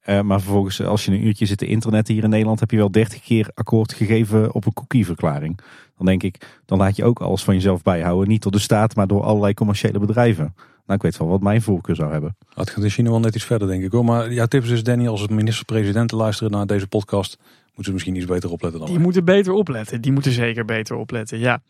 [0.08, 2.76] Uh, maar vervolgens, als je een uurtje zit te internet hier in Nederland, heb je
[2.76, 5.58] wel dertig keer akkoord gegeven op een cookieverklaring.
[5.96, 8.28] Dan denk ik, dan laat je ook alles van jezelf bijhouden.
[8.28, 10.54] Niet door de staat, maar door allerlei commerciële bedrijven.
[10.54, 12.36] Nou, ik weet wel wat mijn voorkeur zou hebben.
[12.54, 14.04] Het gaat in China wel net iets verder, denk ik hoor.
[14.04, 18.16] Maar ja, tips is Danny, als het minister-president luisteren naar deze podcast, moeten ze misschien
[18.16, 19.04] iets beter opletten dan Die wij.
[19.04, 20.00] moeten beter opletten.
[20.00, 21.62] Die moeten zeker beter opletten, ja.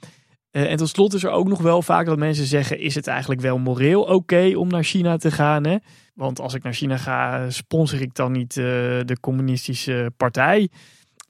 [0.57, 3.07] Uh, en tot slot is er ook nog wel vaak dat mensen zeggen: is het
[3.07, 5.67] eigenlijk wel moreel oké okay om naar China te gaan?
[5.67, 5.77] Hè?
[6.15, 8.65] Want als ik naar China ga, sponsor ik dan niet uh,
[9.05, 10.69] de communistische partij?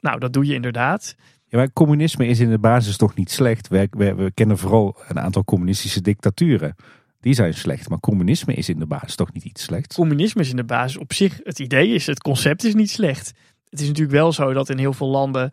[0.01, 1.15] Nou, dat doe je inderdaad.
[1.49, 3.69] Ja, maar communisme is in de basis toch niet slecht.
[3.69, 6.75] We, we, we, kennen vooral een aantal communistische dictaturen.
[7.21, 9.97] Die zijn slecht, maar communisme is in de basis toch niet iets slechts?
[9.97, 13.33] Communisme is in de basis op zich, het idee is, het concept is niet slecht.
[13.69, 15.53] Het is natuurlijk wel zo dat in heel veel landen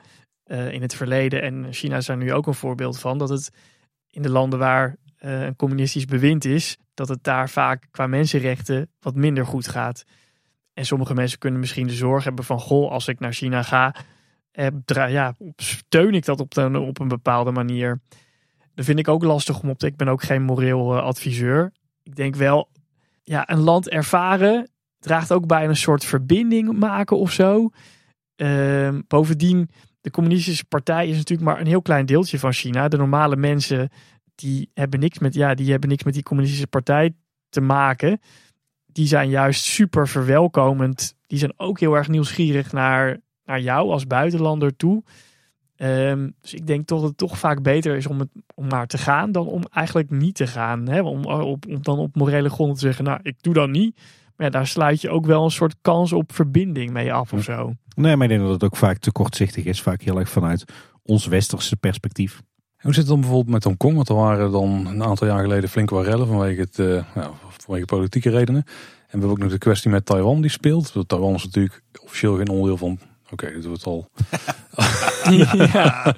[0.54, 3.52] in het verleden, en China is daar nu ook een voorbeeld van, dat het
[4.10, 8.90] in de landen waar uh, een communistisch bewind is, dat het daar vaak qua mensenrechten
[9.00, 10.04] wat minder goed gaat.
[10.74, 13.96] En sommige mensen kunnen misschien de zorg hebben van, goh, als ik naar China ga,
[14.52, 18.02] eh, ja, steun ik dat op, de, op een bepaalde manier.
[18.76, 19.86] Dat vind ik ook lastig om op te.
[19.86, 21.72] Ik ben ook geen moreel uh, adviseur.
[22.04, 22.70] Ik denk wel,
[23.24, 27.70] ja, een land ervaren draagt ook bij een soort verbinding maken of zo.
[28.36, 29.70] Uh, bovendien,
[30.04, 32.88] de communistische partij is natuurlijk maar een heel klein deeltje van China.
[32.88, 33.90] De normale mensen
[34.36, 37.14] die hebben niks met, ja, die hebben niks met die communistische partij
[37.50, 38.20] te maken.
[38.86, 41.16] Die zijn juist super verwelkomend.
[41.28, 45.04] Die zijn ook heel erg nieuwsgierig naar, naar jou als buitenlander toe.
[45.76, 48.88] Ehm, dus ik denk toch dat het toch vaak beter is om, het, om maar
[48.88, 50.88] te gaan dan om eigenlijk niet te gaan.
[50.88, 51.02] Hè?
[51.02, 53.96] Om, op, om dan op morele gronden te zeggen, nou, ik doe dan niet.
[54.36, 57.44] Maar ja, daar sluit je ook wel een soort kans op verbinding mee af of
[57.44, 57.74] zo.
[57.96, 59.82] Nee, maar ik denk dat het ook vaak te kortzichtig is.
[59.82, 60.66] Vaak heel erg vanuit
[61.04, 62.42] ons westerse perspectief.
[62.78, 63.96] Hoe zit het dan bijvoorbeeld met Hongkong?
[63.96, 67.32] Want er waren dan een aantal jaar geleden flink wat rellen vanwege, het, uh, nou,
[67.58, 68.64] vanwege politieke redenen.
[68.66, 68.72] En
[69.06, 70.94] we hebben ook nog de kwestie met Taiwan die speelt.
[71.08, 73.00] Taiwan is natuurlijk officieel geen onderdeel van
[73.34, 74.10] Oké, dit wordt al.
[75.74, 76.16] ja.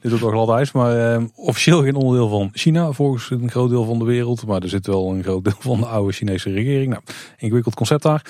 [0.00, 0.72] dit wordt al glad ijs.
[0.72, 4.46] Maar uh, officieel geen onderdeel van China, volgens een groot deel van de wereld.
[4.46, 6.90] Maar er zit wel een groot deel van de oude Chinese regering.
[6.90, 7.02] Nou,
[7.36, 8.24] ingewikkeld concept daar.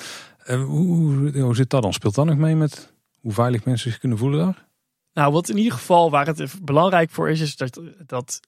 [0.47, 1.93] Uh, hoe, hoe, zit dat dan?
[1.93, 4.67] Speelt dat nog mee met hoe veilig mensen zich kunnen voelen daar?
[5.13, 8.39] Nou, wat in ieder geval waar het belangrijk voor is, is dat, dat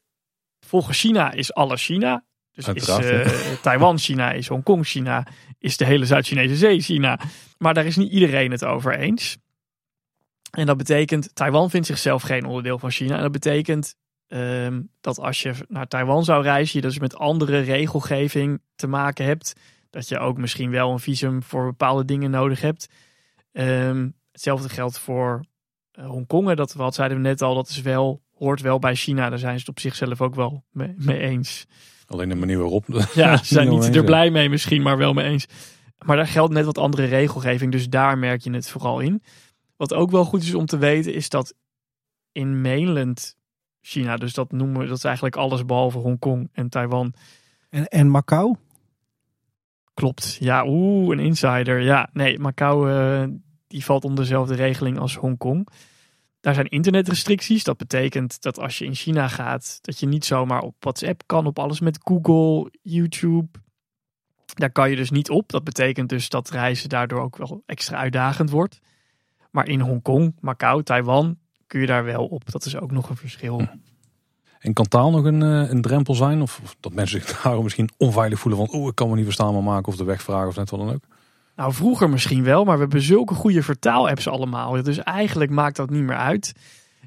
[0.60, 2.24] volgens China is alles China.
[2.52, 3.28] Dus is uh,
[3.62, 5.28] Taiwan China, is Hongkong China,
[5.60, 7.20] is de hele Zuid-Chinese zee China.
[7.58, 9.38] Maar daar is niet iedereen het over eens.
[10.52, 13.16] En dat betekent, Taiwan vindt zichzelf geen onderdeel van China.
[13.16, 13.96] En dat betekent
[14.28, 19.26] um, dat als je naar Taiwan zou reizen, je dus met andere regelgeving te maken
[19.26, 19.54] hebt.
[19.92, 22.88] Dat je ook misschien wel een visum voor bepaalde dingen nodig hebt.
[23.52, 25.46] Um, hetzelfde geldt voor
[26.00, 26.54] uh, Hongkong.
[26.54, 29.30] Dat wat zeiden we net al, dat is wel, hoort wel bij China.
[29.30, 31.66] Daar zijn ze het op zichzelf ook wel mee, mee eens.
[32.06, 32.86] Alleen de manier waarop.
[33.14, 35.46] Ja, ze zijn niet er blij mee misschien, maar wel mee eens.
[36.06, 37.72] Maar daar geldt net wat andere regelgeving.
[37.72, 39.24] Dus daar merk je het vooral in.
[39.76, 41.54] Wat ook wel goed is om te weten is dat
[42.32, 43.36] in mainland
[43.82, 47.14] China, dus dat noemen we, dat is eigenlijk alles behalve Hongkong en Taiwan.
[47.70, 48.56] En, en Macau?
[49.94, 51.82] Klopt, ja, oeh, een insider.
[51.82, 53.24] Ja, nee, Macau uh,
[53.68, 55.68] die valt onder dezelfde regeling als Hongkong.
[56.40, 57.64] Daar zijn internetrestricties.
[57.64, 61.46] Dat betekent dat als je in China gaat, dat je niet zomaar op WhatsApp kan,
[61.46, 63.48] op alles met Google, YouTube.
[64.54, 65.50] Daar kan je dus niet op.
[65.50, 68.80] Dat betekent dus dat reizen daardoor ook wel extra uitdagend wordt.
[69.52, 72.52] Maar in Hongkong, Macau, Taiwan kun je daar wel op.
[72.52, 73.68] Dat is ook nog een verschil.
[74.62, 76.42] En kan taal nog een, eh, een drempel zijn?
[76.42, 78.80] Of, of, dat mensen zich daarom misschien onveilig voelen van...
[78.80, 80.94] oh, ik kan me niet verstaanbaar maken of de weg vragen of net wat dan
[80.94, 81.04] ook?
[81.56, 84.84] Nou, vroeger misschien wel, maar we hebben zulke goede vertaalapps allemaal.
[84.84, 86.54] Dus eigenlijk maakt dat niet meer uit.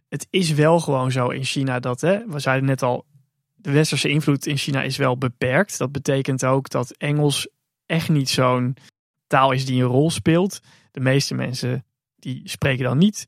[0.09, 3.05] Het is wel gewoon zo in China dat, hè, we zeiden net al...
[3.55, 5.79] de westerse invloed in China is wel beperkt.
[5.79, 7.49] Dat betekent ook dat Engels
[7.87, 8.77] echt niet zo'n
[9.27, 10.61] taal is die een rol speelt.
[10.91, 11.85] De meeste mensen
[12.17, 13.27] die spreken dan niet.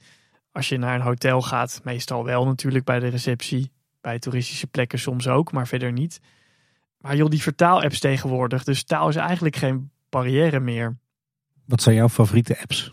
[0.52, 3.70] Als je naar een hotel gaat, meestal wel natuurlijk bij de receptie.
[4.06, 6.20] Bij toeristische plekken soms ook, maar verder niet.
[7.00, 8.64] Maar joh, die vertaalapps tegenwoordig.
[8.64, 10.96] Dus taal is eigenlijk geen barrière meer.
[11.64, 12.92] Wat zijn jouw favoriete apps?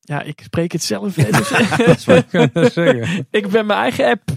[0.00, 1.14] Ja, ik spreek het zelf.
[2.52, 2.76] Dus,
[3.40, 4.22] ik ben mijn eigen app.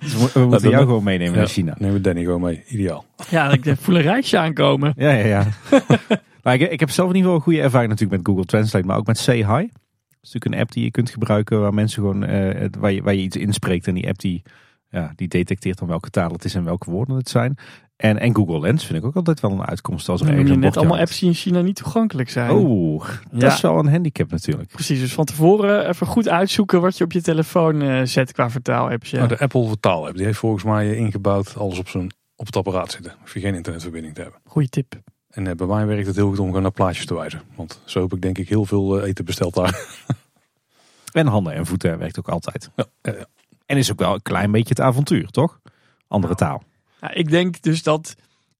[0.00, 1.74] Dus we moeten jou gewoon meenemen naar China.
[1.78, 2.64] Neem we Danny gewoon mee.
[2.66, 3.04] Ideaal.
[3.30, 4.92] Ja, ik voel een reisje aankomen.
[4.96, 5.46] Ja, ja, ja.
[6.42, 8.86] Maar ik, ik, heb zelf in ieder geval een goede ervaring natuurlijk met Google Translate,
[8.86, 9.44] maar ook met Say Hi.
[9.44, 13.02] Dat is natuurlijk een app die je kunt gebruiken waar mensen gewoon, uh, waar, je,
[13.02, 14.42] waar je iets inspreekt en die app die,
[14.94, 17.56] ja, die detecteert dan welke taal het is en welke woorden het zijn.
[17.96, 20.58] En, en Google Lens vind ik ook altijd wel een uitkomst als er ergens een
[20.58, 22.50] net allemaal apps die in China niet toegankelijk zijn.
[22.50, 24.68] Oh, dat is wel een handicap natuurlijk.
[24.68, 28.50] Precies, dus van tevoren even goed uitzoeken wat je op je telefoon uh, zet qua
[28.50, 29.10] vertaalapps.
[29.10, 29.16] Ja.
[29.16, 32.56] Nou, de Apple vertaal app, die heeft volgens mij ingebouwd alles op, zijn, op het
[32.56, 33.14] apparaat zitten.
[33.20, 34.40] Hoef je geen internetverbinding te hebben.
[34.44, 34.94] Goeie tip.
[35.30, 37.42] En eh, bij mij werkt het heel goed om gewoon naar plaatjes te wijzen.
[37.54, 39.80] Want zo heb ik denk ik heel veel eh, eten besteld daar.
[41.14, 42.70] En handen en voeten werkt ook altijd.
[42.76, 43.26] Ja, ja,
[43.66, 45.60] En is ook wel een klein beetje het avontuur, toch?
[46.08, 46.62] Andere taal.
[47.00, 48.14] Ja, ik denk dus dat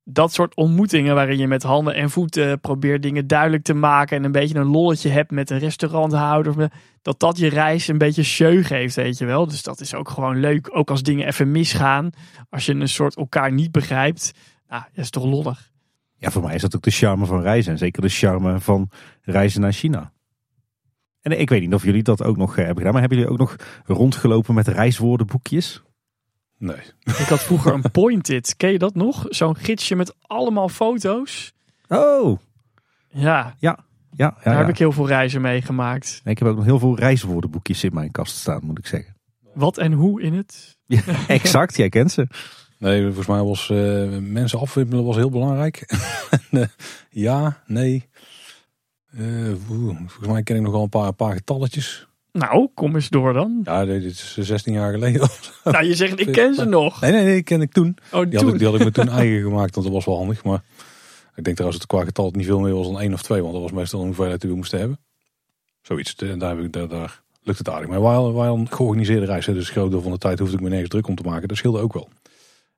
[0.04, 4.24] dat soort ontmoetingen waarin je met handen en voeten probeert dingen duidelijk te maken en
[4.24, 6.70] een beetje een lolletje hebt met een restauranthouder,
[7.02, 9.46] dat dat je reis een beetje show geeft, weet je wel.
[9.46, 12.10] Dus dat is ook gewoon leuk, ook als dingen even misgaan,
[12.50, 14.32] als je een soort elkaar niet begrijpt.
[14.68, 15.72] Nou, dat is toch lollig.
[16.16, 17.72] Ja, voor mij is dat ook de charme van reizen.
[17.72, 18.90] En zeker de charme van
[19.22, 20.12] reizen naar China.
[21.24, 22.92] En ik weet niet of jullie dat ook nog eh, hebben gedaan.
[22.92, 25.82] Maar hebben jullie ook nog rondgelopen met reiswoordenboekjes?
[26.58, 26.76] Nee.
[27.04, 28.56] Ik had vroeger een Pointed.
[28.56, 29.26] Ken je dat nog?
[29.28, 31.54] Zo'n gidsje met allemaal foto's.
[31.88, 32.38] Oh.
[33.08, 33.54] Ja.
[33.58, 33.78] Ja.
[34.16, 36.20] Ja, Daar heb ik heel veel reizen meegemaakt.
[36.24, 39.16] Ik heb ook nog heel veel reiswoordenboekjes in mijn kast staan, moet ik zeggen.
[39.54, 40.78] Wat en hoe in het?
[40.86, 42.26] Ja, exact, jij kent ze.
[42.78, 45.86] Nee, volgens mij was uh, mensen afwimpelen was heel belangrijk.
[47.10, 48.08] ja, nee.
[49.18, 52.06] Uh, volgens mij ken ik nog wel een paar, een paar getalletjes.
[52.32, 53.60] Nou, kom eens door dan.
[53.64, 55.28] Ja, dit is 16 jaar geleden.
[55.64, 57.00] Nou, je zegt, ik ken ze nog.
[57.00, 57.96] Nee, nee, nee, ken ik toen.
[58.12, 58.44] Oh, die, toen.
[58.44, 60.44] Had ik, die had ik me toen eigen gemaakt, want dat was wel handig.
[60.44, 60.62] Maar
[61.34, 63.40] ik denk trouwens dat qua getal het niet veel meer was dan één of twee.
[63.40, 64.98] Want dat was meestal een hoeveelheid die we moesten hebben.
[65.82, 67.88] Zoiets, daar, heb ik, daar, daar lukt het aardig.
[67.88, 70.62] Maar wij, wij een georganiseerde reis, dus een groot deel van de tijd hoefde ik
[70.62, 71.48] me nergens druk om te maken.
[71.48, 72.08] Dat scheelde ook wel.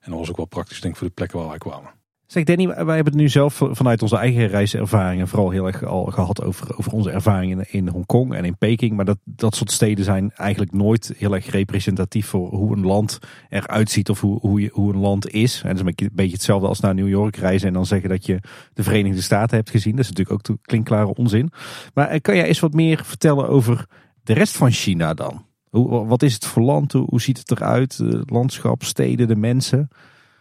[0.01, 1.91] En dat was ook wel praktisch denk ik voor de plekken waar wij kwamen.
[2.27, 6.05] Zeg Danny, wij hebben het nu zelf vanuit onze eigen reiservaringen vooral heel erg al
[6.05, 8.97] gehad over, over onze ervaringen in Hongkong en in Peking.
[8.97, 13.19] Maar dat, dat soort steden zijn eigenlijk nooit heel erg representatief voor hoe een land
[13.49, 15.63] eruit ziet of hoe, hoe, je, hoe een land is.
[15.63, 18.27] En dat is een beetje hetzelfde als naar New York reizen en dan zeggen dat
[18.27, 18.41] je
[18.75, 19.97] de Verenigde Staten hebt gezien.
[19.97, 21.51] Dat is natuurlijk ook klinkklare onzin.
[21.95, 23.87] Maar eh, kan jij eens wat meer vertellen over
[24.23, 25.47] de rest van China dan?
[25.71, 26.93] Hoe, wat is het voor land?
[26.93, 28.01] Hoe, ziet het eruit?
[28.25, 29.89] Landschap, steden, de mensen?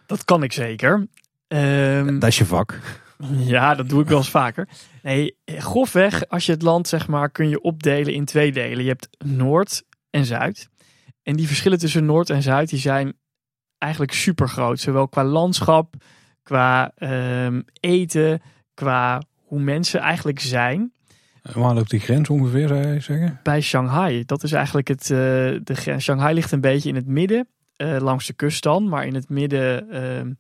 [0.06, 1.08] Dat kan ik zeker.
[1.48, 2.80] Um, dat is je vak.
[3.32, 4.68] Ja, dat doe ik wel eens vaker.
[5.04, 8.84] Nee, grofweg, als je het land zeg maar, kun je opdelen in twee delen.
[8.84, 10.70] Je hebt Noord en Zuid.
[11.24, 13.14] En die verschillen tussen Noord en Zuid, die zijn
[13.78, 14.80] eigenlijk super groot.
[14.80, 15.96] Zowel qua landschap,
[16.44, 16.92] qua
[17.46, 18.42] um, eten,
[18.74, 20.94] qua hoe mensen eigenlijk zijn.
[21.54, 23.40] Waar loopt die grens ongeveer, zou je zeggen?
[23.44, 24.26] Bij Shanghai.
[24.26, 25.18] Dat is eigenlijk het, uh,
[25.64, 26.04] de grens.
[26.04, 28.90] Shanghai ligt een beetje in het midden, uh, langs de kust dan.
[28.90, 29.88] Maar in het midden...
[30.28, 30.34] Uh,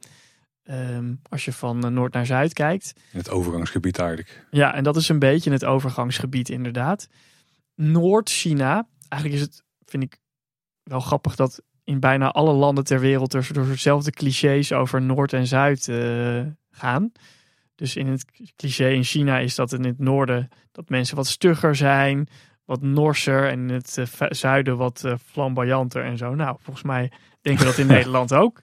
[0.71, 2.93] Um, als je van eh, noord naar zuid kijkt.
[3.11, 4.45] In het overgangsgebied eigenlijk.
[4.51, 7.07] Ja, en dat is een beetje het overgangsgebied inderdaad.
[7.75, 10.17] Noord-China, eigenlijk is het, vind ik
[10.83, 15.33] wel grappig dat in bijna alle landen ter wereld er door dezelfde clichés over Noord
[15.33, 16.41] en Zuid uh,
[16.71, 17.11] gaan.
[17.75, 21.75] Dus in het cliché in China is dat in het noorden dat mensen wat stugger
[21.75, 22.27] zijn,
[22.65, 26.35] wat norser en in het uh, zuiden wat uh, flamboyanter en zo.
[26.35, 27.11] Nou, volgens mij
[27.41, 28.61] denken we dat in Nederland ook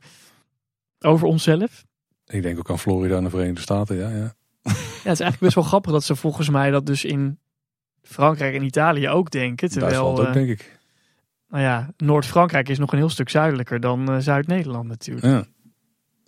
[0.98, 1.84] over onszelf.
[2.32, 4.08] Ik denk ook aan Florida en de Verenigde Staten, ja.
[4.08, 7.38] Ja, ja het is eigenlijk best wel grappig dat ze volgens mij dat dus in
[8.02, 9.70] Frankrijk en Italië ook denken.
[9.70, 10.80] Terwijl, Duitsland ook, uh, denk ik.
[11.48, 15.26] Nou ja, Noord-Frankrijk is nog een heel stuk zuidelijker dan uh, Zuid-Nederland natuurlijk.
[15.26, 15.44] Ja.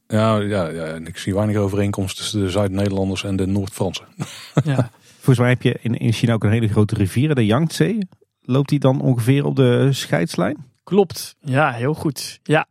[0.07, 4.07] Ja, ja, ja, en ik zie weinig overeenkomst tussen de Zuid-Nederlanders en de Noord-Fransen.
[4.65, 4.91] Ja.
[5.15, 8.07] Volgens mij heb je in, in China ook een hele grote rivier, de Yangtze.
[8.41, 10.65] Loopt die dan ongeveer op de scheidslijn?
[10.83, 12.41] Klopt, ja, heel goed.
[12.43, 12.67] Ja,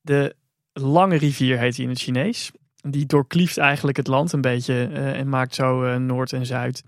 [0.00, 0.34] de
[0.78, 2.50] Lange rivier heet hij in het Chinees.
[2.76, 6.84] Die doorklieft eigenlijk het land een beetje uh, en maakt zo uh, Noord en Zuid.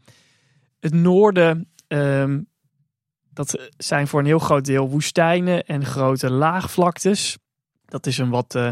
[0.81, 2.49] Het noorden, um,
[3.33, 7.39] dat zijn voor een heel groot deel woestijnen en grote laagvlaktes.
[7.85, 8.71] Dat is een wat uh,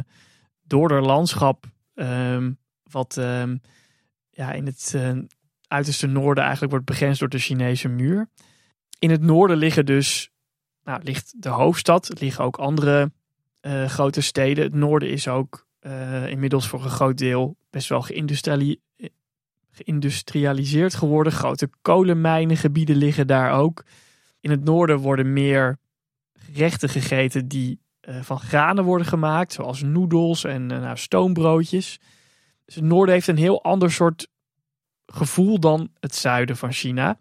[0.62, 1.64] doorder landschap,
[1.94, 3.60] um, wat um,
[4.30, 4.96] ja, in het
[5.68, 8.28] uiterste noorden eigenlijk wordt begrensd door de Chinese muur.
[8.98, 10.30] In het noorden liggen dus,
[10.84, 13.10] nou, ligt de hoofdstad, liggen ook andere
[13.66, 14.64] uh, grote steden.
[14.64, 18.06] Het noorden is ook uh, inmiddels voor een groot deel best wel
[19.70, 21.32] geïndustrialiseerd geworden.
[21.32, 23.84] Grote kolenmijnengebieden liggen daar ook.
[24.40, 25.78] In het noorden worden meer
[26.32, 31.98] gerechten gegeten die uh, van granen worden gemaakt, zoals noedels en nou, stoombroodjes.
[32.64, 34.28] Dus het noorden heeft een heel ander soort
[35.06, 37.18] gevoel dan het zuiden van China.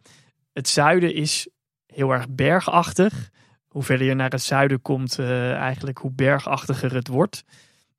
[0.53, 1.47] Het zuiden is
[1.85, 3.29] heel erg bergachtig
[3.75, 7.43] hoe verder je naar het zuiden komt, uh, eigenlijk hoe bergachtiger het wordt.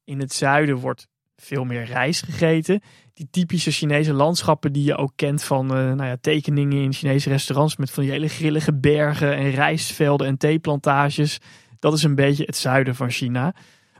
[0.04, 2.80] In het zuiden wordt veel meer rijst gegeten.
[3.14, 7.28] Die typische Chinese landschappen die je ook kent van uh, nou ja, tekeningen in Chinese
[7.28, 11.38] restaurants met van die hele grillige bergen en rijstvelden en theeplantages.
[11.78, 13.54] Dat is een beetje het zuiden van China.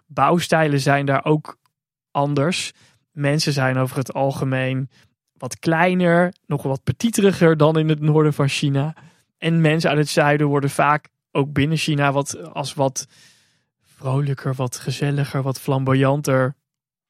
[0.07, 1.59] Bouwstijlen zijn daar ook
[2.11, 2.73] anders.
[3.13, 4.91] Mensen zijn over het algemeen
[5.33, 8.95] wat kleiner, nog wat petieteriger dan in het noorden van China.
[9.39, 13.07] En mensen uit het zuiden worden vaak ook binnen China wat, als wat
[13.83, 16.55] vrolijker, wat gezelliger, wat flamboyanter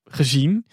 [0.05, 0.67] gezien.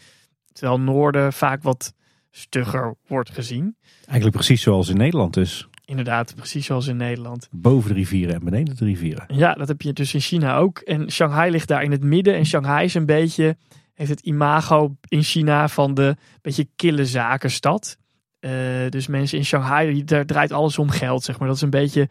[0.51, 1.93] Terwijl Noorden vaak wat
[2.31, 3.75] stugger wordt gezien.
[4.05, 5.67] Eigenlijk precies zoals in Nederland dus.
[5.85, 7.47] Inderdaad, precies zoals in Nederland.
[7.51, 9.25] Boven de rivieren en beneden de rivieren.
[9.27, 10.77] Ja, dat heb je dus in China ook.
[10.79, 12.35] En Shanghai ligt daar in het midden.
[12.35, 13.57] En Shanghai is een beetje,
[13.93, 17.97] heeft het imago in China van de beetje kille zakenstad.
[18.39, 18.51] Uh,
[18.89, 21.47] dus mensen in Shanghai, daar draait alles om geld, zeg maar.
[21.47, 22.09] Dat is een beetje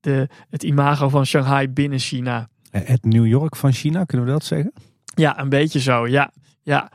[0.00, 2.48] de, het imago van Shanghai binnen China.
[2.70, 4.72] Het New York van China, kunnen we dat zeggen?
[5.14, 6.06] Ja, een beetje zo.
[6.06, 6.32] Ja,
[6.62, 6.90] ja.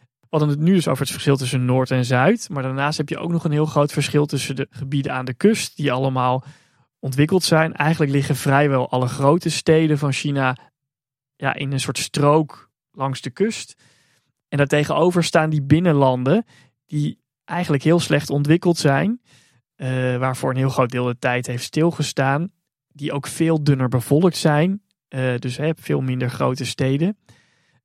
[0.00, 2.48] We hadden het nu dus over het verschil tussen Noord en Zuid.
[2.48, 5.34] Maar daarnaast heb je ook nog een heel groot verschil tussen de gebieden aan de
[5.34, 6.44] kust, die allemaal
[6.98, 7.74] ontwikkeld zijn.
[7.74, 10.56] Eigenlijk liggen vrijwel alle grote steden van China
[11.36, 13.82] ja, in een soort strook langs de kust.
[14.48, 16.44] En daartegenover staan die binnenlanden,
[16.86, 19.20] die eigenlijk heel slecht ontwikkeld zijn.
[19.82, 22.50] Uh, waarvoor een heel groot deel de tijd heeft stilgestaan.
[22.92, 24.82] Die ook veel dunner bevolkt zijn.
[25.08, 27.16] Uh, dus je hebt veel minder grote steden.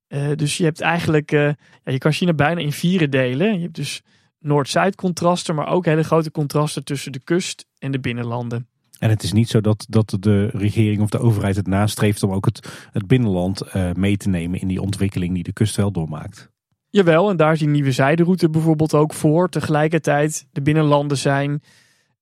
[0.07, 3.53] Uh, dus je hebt eigenlijk, ja, je kan China bijna in vieren delen.
[3.53, 4.01] Je hebt dus
[4.39, 8.67] Noord-Zuid contrasten, maar ook hele grote contrasten tussen de kust en de binnenlanden.
[8.99, 12.31] En het is niet zo dat, dat de regering of de overheid het nastreeft om
[12.31, 16.49] ook het, het binnenland mee te nemen in die ontwikkeling die de kust wel doormaakt.
[16.89, 19.49] Jawel, en daar is die nieuwe zijderoute bijvoorbeeld ook voor.
[19.49, 21.61] Tegelijkertijd, de binnenlanden zijn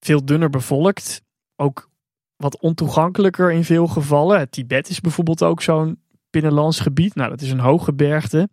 [0.05, 1.21] veel dunner bevolkt.
[1.55, 1.89] Ook
[2.35, 4.39] wat ontoegankelijker in veel gevallen.
[4.39, 5.99] Het Tibet is bijvoorbeeld ook zo'n
[6.29, 7.15] binnenlands gebied.
[7.15, 8.49] Nou, dat is een hooggebergte.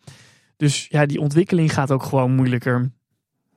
[0.57, 2.91] Dus ja, die ontwikkeling gaat ook gewoon moeilijker.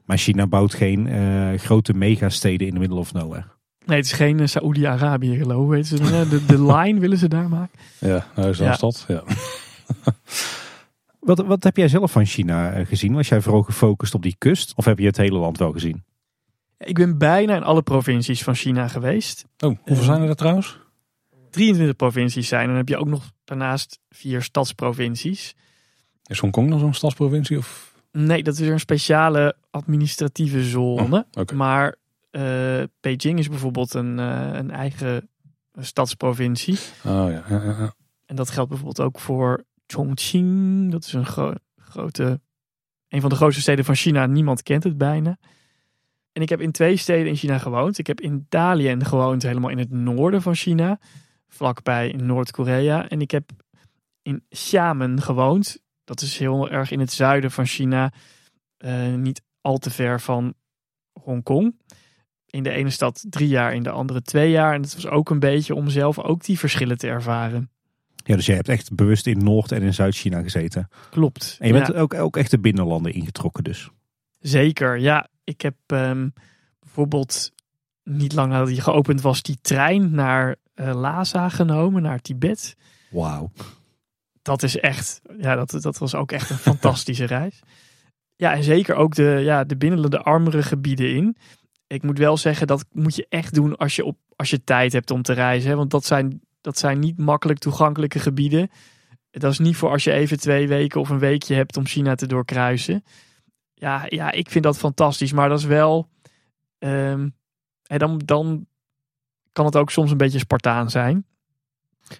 [0.05, 3.45] Maar China bouwt geen uh, grote megasteden in de middle of nowhere.
[3.85, 5.95] Nee, het is geen uh, Saoedi-Arabië geloof Weet ze
[6.29, 7.79] de, de line willen ze daar maken.
[7.99, 8.73] Ja, nou is dat ja.
[8.73, 9.05] stad.
[9.07, 9.23] Ja.
[11.19, 13.13] wat, wat heb jij zelf van China eh, gezien?
[13.13, 14.73] Was jij vooral gefocust op die kust?
[14.75, 16.03] Of heb je het hele land wel gezien?
[16.83, 19.45] Ik ben bijna in alle provincies van China geweest.
[19.59, 20.79] Oh, hoeveel zijn er trouwens?
[21.49, 22.61] 23 provincies zijn.
[22.61, 25.55] En dan heb je ook nog daarnaast vier stadsprovincies.
[26.25, 27.57] Is Hongkong dan zo'n stadsprovincie?
[27.57, 27.93] Of?
[28.11, 31.25] Nee, dat is een speciale administratieve zone.
[31.31, 31.95] Oh, Maar
[32.31, 35.29] uh, Beijing is bijvoorbeeld een, uh, een eigen
[35.79, 36.77] stadsprovincie.
[37.05, 37.43] Oh ja.
[37.49, 37.93] Ja, ja.
[38.25, 40.91] En dat geldt bijvoorbeeld ook voor Chongqing.
[40.91, 42.41] Dat is een gro grote,
[43.07, 44.25] een van de grootste steden van China.
[44.25, 45.37] Niemand kent het bijna.
[46.33, 47.97] En ik heb in twee steden in China gewoond.
[47.97, 50.99] Ik heb in Dalian gewoond, helemaal in het noorden van China,
[51.47, 53.09] vlakbij Noord-Korea.
[53.09, 53.51] En ik heb
[54.21, 55.81] in Xiamen gewoond.
[56.03, 58.13] Dat is heel erg in het zuiden van China,
[58.77, 60.53] uh, niet al te ver van
[61.11, 61.75] Hongkong.
[62.45, 64.73] In de ene stad drie jaar, in de andere twee jaar.
[64.73, 67.71] En dat was ook een beetje om zelf ook die verschillen te ervaren.
[68.15, 70.87] Ja, dus jij hebt echt bewust in Noord- en in Zuid-China gezeten.
[71.09, 71.57] Klopt.
[71.59, 73.89] En je bent ook, ook echt de binnenlanden ingetrokken dus.
[74.39, 75.27] Zeker, ja.
[75.43, 76.33] Ik heb um,
[76.79, 77.51] bijvoorbeeld
[78.03, 82.75] niet lang nadat die geopend was, die trein naar uh, Lhasa genomen, naar Tibet.
[83.09, 83.51] Wauw.
[84.41, 87.59] Dat is echt, ja, dat, dat was ook echt een fantastische reis.
[88.35, 91.37] Ja, en zeker ook de, ja, de binnenlanden, de armere gebieden in.
[91.87, 94.93] Ik moet wel zeggen, dat moet je echt doen als je, op, als je tijd
[94.93, 95.77] hebt om te reizen.
[95.77, 98.69] Want dat zijn, dat zijn niet makkelijk toegankelijke gebieden.
[99.31, 102.15] Dat is niet voor als je even twee weken of een weekje hebt om China
[102.15, 103.03] te doorkruisen.
[103.83, 105.31] Ja, ja ik vind dat fantastisch.
[105.31, 106.09] Maar dat is wel.
[106.79, 107.35] Um,
[107.81, 108.65] dan, dan
[109.51, 111.25] kan het ook soms een beetje Spartaan zijn.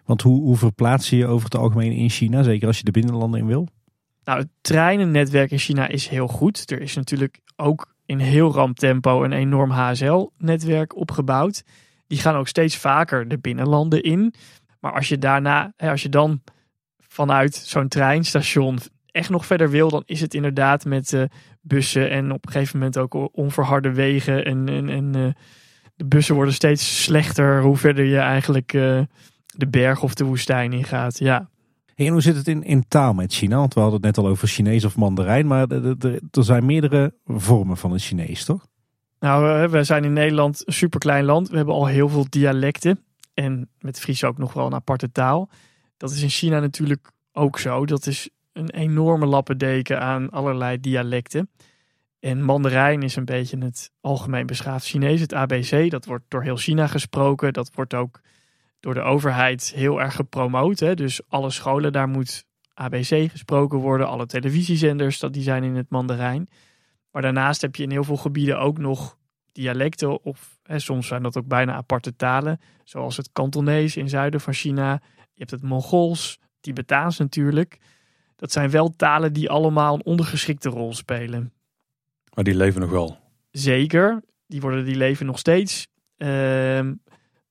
[0.05, 2.43] Want hoe, hoe verplaats je je over het algemeen in China?
[2.43, 3.67] Zeker als je de binnenlanden in wil?
[4.23, 6.71] Nou, het treinennetwerk in China is heel goed.
[6.71, 11.63] Er is natuurlijk ook in heel ram tempo een enorm HSL-netwerk opgebouwd.
[12.07, 14.33] Die gaan ook steeds vaker de binnenlanden in.
[14.79, 16.41] Maar als je daarna, als je dan
[16.97, 18.77] vanuit zo'n treinstation
[19.13, 21.23] echt nog verder wil, dan is het inderdaad met uh,
[21.63, 24.45] bussen en op een gegeven moment ook onverharde wegen.
[24.45, 25.27] En, en, en uh,
[25.95, 29.01] de bussen worden steeds slechter hoe verder je eigenlijk uh,
[29.45, 31.19] de berg of de woestijn ingaat.
[31.19, 31.49] Ja.
[31.95, 33.57] en hoe zit het in, in taal met China?
[33.57, 35.67] Want we hadden het net al over Chinees of Mandarijn, maar
[36.31, 38.67] er zijn meerdere vormen van het Chinees, toch?
[39.19, 41.49] Nou, we zijn in Nederland een superklein land.
[41.49, 42.99] We hebben al heel veel dialecten.
[43.33, 45.49] En met Fries ook nog wel een aparte taal.
[45.97, 47.85] Dat is in China natuurlijk ook zo.
[47.85, 51.49] Dat is een enorme lappendeken aan allerlei dialecten.
[52.19, 55.91] En Mandarijn is een beetje het algemeen beschaafd Chinees, het ABC.
[55.91, 57.53] Dat wordt door heel China gesproken.
[57.53, 58.21] Dat wordt ook
[58.79, 60.79] door de overheid heel erg gepromoot.
[60.79, 60.95] Hè?
[60.95, 64.07] Dus alle scholen, daar moet ABC gesproken worden.
[64.07, 66.49] Alle televisiezenders, dat, die zijn in het Mandarijn.
[67.11, 69.17] Maar daarnaast heb je in heel veel gebieden ook nog
[69.51, 70.23] dialecten.
[70.23, 72.59] Of hè, soms zijn dat ook bijna aparte talen.
[72.83, 74.91] Zoals het Kantonees in zuiden van China.
[75.15, 77.77] Je hebt het Mongols, Tibetaans natuurlijk.
[78.43, 81.53] Dat zijn wel talen die allemaal een ondergeschikte rol spelen.
[82.33, 83.17] Maar die leven nog wel.
[83.51, 85.87] Zeker, die, worden, die leven nog steeds.
[86.17, 86.93] Ehm,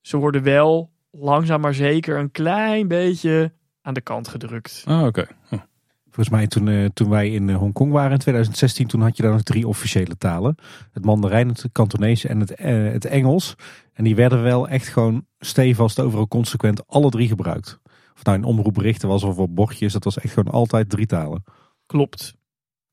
[0.01, 4.83] ze worden wel langzaam maar zeker een klein beetje aan de kant gedrukt.
[4.85, 5.27] Ah, oké.
[5.47, 5.57] Hm.
[6.03, 9.23] Volgens mij toen, uh, toen wij in uh, Hongkong waren in 2016, toen had je
[9.23, 10.55] daar nog drie officiële talen.
[10.91, 13.55] Het Mandarijn, het Kantonees en het, uh, het Engels.
[13.93, 17.81] En die werden wel echt gewoon stevast overal consequent alle drie gebruikt.
[18.15, 21.43] Of nou in omroepberichten was of op bordjes, dat was echt gewoon altijd drie talen.
[21.85, 22.33] Klopt.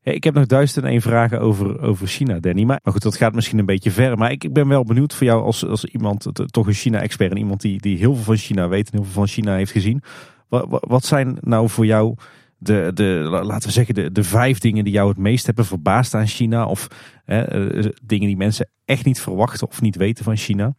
[0.03, 2.65] ik heb nog duizend en één vragen over, over China, Danny.
[2.65, 4.19] Maar, maar goed, dat gaat misschien een beetje ver.
[4.19, 7.37] Maar ik, ik ben wel benieuwd voor jou als, als iemand, toch een China-expert en
[7.37, 10.03] iemand die, die heel veel van China weet en heel veel van China heeft gezien.
[10.49, 12.15] Wat, wat zijn nou voor jou
[12.59, 13.03] de, de,
[13.45, 16.67] laten we zeggen, de, de vijf dingen die jou het meest hebben verbaasd aan China?
[16.67, 16.89] Of
[17.25, 20.75] hè, eh, dingen die mensen echt niet verwachten of niet weten van China?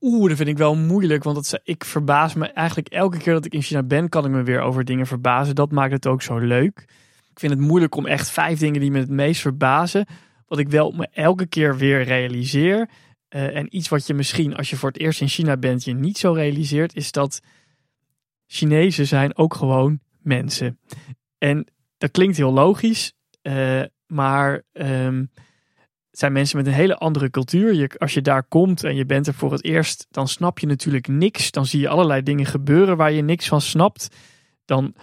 [0.00, 3.44] Oeh, dat vind ik wel moeilijk, want dat, ik verbaas me eigenlijk elke keer dat
[3.44, 5.54] ik in China ben, kan ik me weer over dingen verbazen.
[5.54, 6.84] Dat maakt het ook zo leuk.
[7.30, 10.06] Ik vind het moeilijk om echt vijf dingen die me het meest verbazen.
[10.46, 12.88] Wat ik wel me elke keer weer realiseer.
[13.30, 15.94] Uh, en iets wat je misschien als je voor het eerst in China bent, je
[15.94, 17.42] niet zo realiseert, is dat
[18.46, 20.78] Chinezen zijn ook gewoon mensen.
[21.38, 21.66] En
[21.98, 25.28] dat klinkt heel logisch, uh, maar het
[26.18, 27.74] zijn mensen met een hele andere cultuur.
[27.74, 30.66] Je, als je daar komt en je bent er voor het eerst, dan snap je
[30.66, 31.50] natuurlijk niks.
[31.50, 34.08] Dan zie je allerlei dingen gebeuren waar je niks van snapt.
[34.64, 34.94] Dan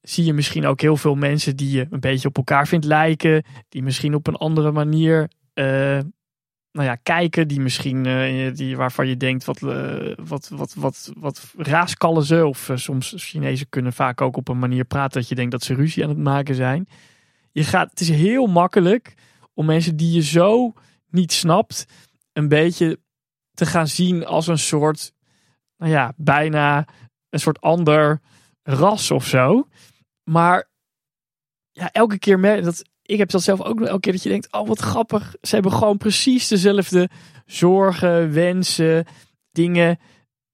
[0.00, 3.44] zie je misschien ook heel veel mensen die je een beetje op elkaar vindt lijken.
[3.68, 5.64] Die misschien op een andere manier uh,
[6.72, 7.48] nou ja, kijken.
[7.48, 12.46] Die misschien uh, die, waarvan je denkt, wat, uh, wat, wat, wat, wat raaskallen ze.
[12.46, 15.74] Of soms Chinezen kunnen vaak ook op een manier praten dat je denkt dat ze
[15.74, 16.88] ruzie aan het maken zijn
[17.56, 19.14] je gaat, het is heel makkelijk
[19.56, 20.72] om mensen die je zo
[21.10, 21.86] niet snapt,
[22.32, 23.00] een beetje
[23.54, 25.12] te gaan zien als een soort,
[25.76, 26.86] nou ja, bijna
[27.28, 28.20] een soort ander
[28.62, 29.68] ras of zo.
[30.30, 30.68] Maar
[31.70, 34.68] ja, elke keer dat ik heb dat zelf ook elke keer dat je denkt, oh
[34.68, 37.08] wat grappig, ze hebben gewoon precies dezelfde
[37.46, 39.06] zorgen, wensen,
[39.50, 39.98] dingen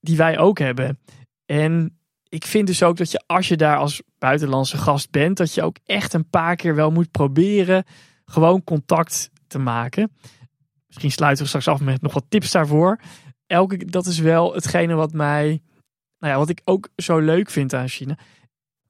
[0.00, 0.98] die wij ook hebben.
[1.44, 1.98] En
[2.28, 5.62] ik vind dus ook dat je als je daar als buitenlandse gast bent, dat je
[5.62, 7.84] ook echt een paar keer wel moet proberen
[8.32, 10.12] gewoon contact te maken.
[10.86, 13.00] Misschien sluiten we straks af met nog wat tips daarvoor.
[13.46, 15.62] Elke, dat is wel hetgene wat mij,
[16.18, 18.18] nou ja, wat ik ook zo leuk vind aan China.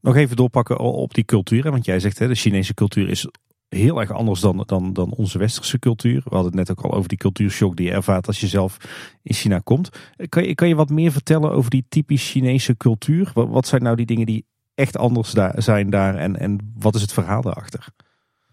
[0.01, 1.71] Nog even doorpakken op die cultuur.
[1.71, 3.27] Want jij zegt hè, de Chinese cultuur is
[3.69, 6.23] heel erg anders dan, dan, dan onze westerse cultuur.
[6.25, 8.77] We hadden het net ook al over die cultuurshock die je ervaart als je zelf
[9.23, 9.89] in China komt.
[10.29, 13.31] Kan je, kan je wat meer vertellen over die typisch Chinese cultuur?
[13.35, 16.95] Wat, wat zijn nou die dingen die echt anders daar, zijn daar en, en wat
[16.95, 17.87] is het verhaal daarachter?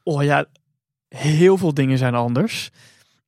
[0.03, 0.45] Oh ja,
[1.09, 2.69] heel veel dingen zijn anders.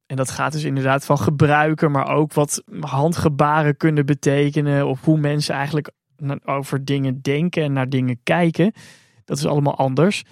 [0.05, 4.87] En dat gaat dus inderdaad van gebruiken, maar ook wat handgebaren kunnen betekenen.
[4.87, 5.91] Of hoe mensen eigenlijk
[6.45, 8.73] over dingen denken en naar dingen kijken.
[9.25, 10.23] Dat is allemaal anders.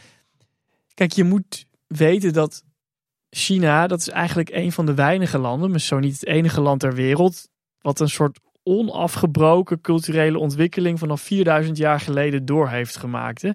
[0.93, 2.63] Kijk, je moet weten dat
[3.29, 6.79] China, dat is eigenlijk een van de weinige landen, maar zo niet het enige land
[6.79, 7.49] ter wereld,
[7.81, 13.41] wat een soort onafgebroken culturele ontwikkeling vanaf 4000 jaar geleden door heeft gemaakt.
[13.41, 13.49] Hè.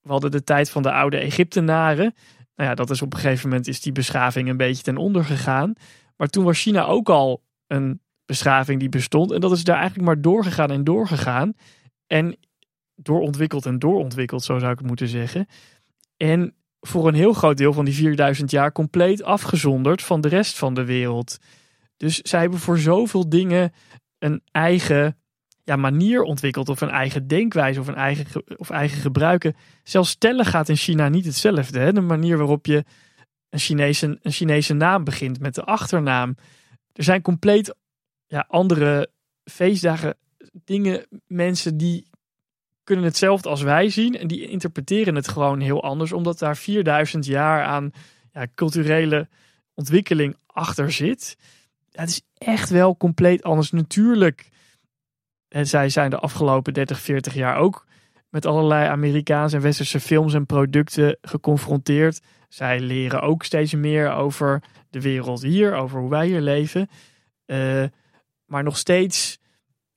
[0.00, 2.14] We hadden de tijd van de oude Egyptenaren.
[2.56, 5.24] Nou ja, dat is op een gegeven moment is die beschaving een beetje ten onder
[5.24, 5.72] gegaan.
[6.16, 9.32] Maar toen was China ook al een beschaving die bestond.
[9.32, 11.52] En dat is daar eigenlijk maar doorgegaan en doorgegaan.
[12.06, 12.36] En
[12.94, 15.46] doorontwikkeld en doorontwikkeld, zo zou ik het moeten zeggen.
[16.16, 20.58] En voor een heel groot deel van die 4000 jaar compleet afgezonderd van de rest
[20.58, 21.38] van de wereld.
[21.96, 23.72] Dus zij hebben voor zoveel dingen
[24.18, 25.16] een eigen
[25.66, 29.56] ja, manier ontwikkeld, of een eigen denkwijze, of een eigen, of eigen gebruiken.
[29.82, 31.78] Zelfs stellen gaat in China niet hetzelfde.
[31.78, 31.92] Hè?
[31.92, 32.84] De manier waarop je
[33.50, 36.36] een Chinese, een Chinese naam begint met de achternaam.
[36.92, 37.74] Er zijn compleet
[38.26, 39.10] ja, andere
[39.44, 40.16] feestdagen,
[40.64, 42.08] dingen, mensen die
[42.84, 44.18] kunnen hetzelfde als wij zien.
[44.18, 46.12] En die interpreteren het gewoon heel anders.
[46.12, 47.90] Omdat daar 4000 jaar aan
[48.32, 49.28] ja, culturele
[49.74, 51.36] ontwikkeling achter zit.
[51.92, 53.70] het is echt wel compleet anders.
[53.70, 54.48] Natuurlijk,
[55.48, 57.86] en zij zijn de afgelopen 30, 40 jaar ook
[58.30, 62.20] met allerlei Amerikaanse en westerse films en producten geconfronteerd.
[62.48, 66.88] Zij leren ook steeds meer over de wereld hier, over hoe wij hier leven.
[67.46, 67.84] Uh,
[68.44, 69.38] maar nog steeds,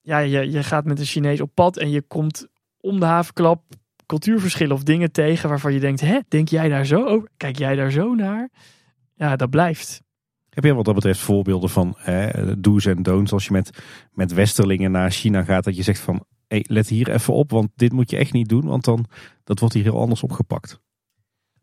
[0.01, 2.47] ja, je, je gaat met een Chinees op pad en je komt
[2.79, 3.63] om de havenklap
[4.05, 7.29] cultuurverschillen of dingen tegen waarvan je denkt, hè, denk jij daar zo over?
[7.37, 8.49] Kijk jij daar zo naar?
[9.15, 10.01] Ja, dat blijft.
[10.49, 11.97] Heb je wat dat betreft voorbeelden van
[12.57, 16.25] do's en don'ts als je met, met westerlingen naar China gaat, dat je zegt van,
[16.47, 19.05] hey, let hier even op, want dit moet je echt niet doen, want dan
[19.43, 20.79] dat wordt hier heel anders opgepakt.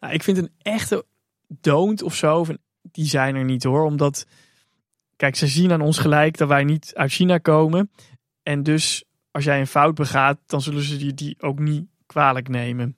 [0.01, 1.07] Nou, ik vind een echte
[1.49, 2.47] don't of zo,
[2.83, 4.27] die zijn er niet hoor, omdat
[5.17, 7.91] Kijk, ze zien aan ons gelijk dat wij niet uit China komen.
[8.43, 12.49] En dus als jij een fout begaat, dan zullen ze die, die ook niet kwalijk
[12.49, 12.97] nemen.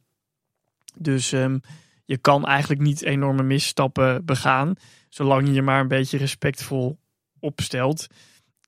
[0.97, 1.61] Dus um,
[2.09, 4.75] je kan eigenlijk niet enorme misstappen begaan,
[5.09, 6.99] zolang je je maar een beetje respectvol
[7.41, 8.07] opstelt.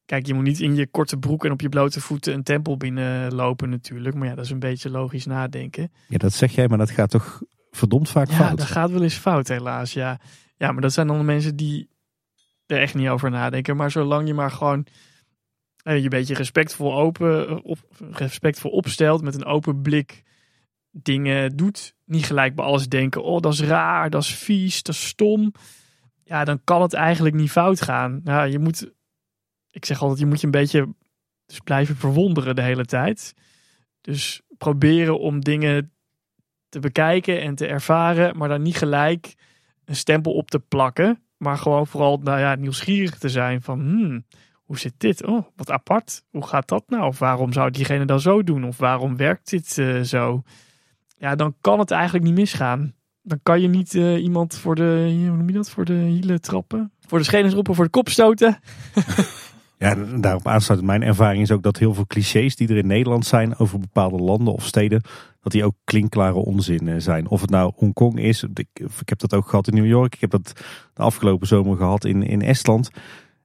[0.04, 2.76] Kijk, je moet niet in je korte broek en op je blote voeten een tempel
[2.76, 4.14] binnenlopen natuurlijk.
[4.16, 5.92] Maar ja, dat is een beetje logisch nadenken.
[6.08, 8.50] Ja, dat zeg jij, maar dat gaat toch verdomd vaak ja, fout?
[8.50, 10.20] Ja, dat gaat wel eens fout helaas, ja.
[10.56, 11.88] Ja, maar dat zijn dan de mensen die
[12.66, 13.76] er echt niet over nadenken.
[13.76, 14.86] Maar zolang je maar gewoon
[15.82, 17.78] eh, je een beetje respectvol open, eh, op,
[18.10, 20.22] respectvol opstelt met een open blik
[20.90, 21.94] dingen doet.
[22.10, 25.52] Niet gelijk bij alles denken, oh dat is raar, dat is vies, dat is stom.
[26.24, 28.20] Ja, dan kan het eigenlijk niet fout gaan.
[28.24, 28.92] Ja, je moet,
[29.70, 30.94] ik zeg altijd, je moet je een beetje
[31.46, 33.34] dus blijven verwonderen de hele tijd.
[34.00, 35.92] Dus proberen om dingen
[36.68, 39.34] te bekijken en te ervaren, maar dan niet gelijk
[39.84, 41.22] een stempel op te plakken.
[41.36, 44.24] Maar gewoon vooral nou ja, nieuwsgierig te zijn van hmm,
[44.70, 45.26] hoe zit dit?
[45.26, 46.22] Oh, wat apart.
[46.30, 47.06] Hoe gaat dat nou?
[47.06, 48.64] Of waarom zou diegene dan zo doen?
[48.64, 50.42] Of waarom werkt dit uh, zo?
[51.20, 52.94] Ja, dan kan het eigenlijk niet misgaan.
[53.22, 56.40] Dan kan je niet uh, iemand voor de, hoe noem je dat, voor de hielen
[56.40, 56.92] trappen?
[57.06, 58.58] Voor de schenen roepen, voor de kop stoten.
[59.82, 63.26] Ja, daarop aansluit mijn ervaring is ook dat heel veel clichés die er in Nederland
[63.26, 65.02] zijn over bepaalde landen of steden,
[65.40, 67.28] dat die ook klinkklare onzin eh, zijn.
[67.28, 68.68] Of het nou Hongkong is, ik,
[69.00, 70.52] ik heb dat ook gehad in New York, ik heb dat
[70.94, 72.90] de afgelopen zomer gehad in, in Estland.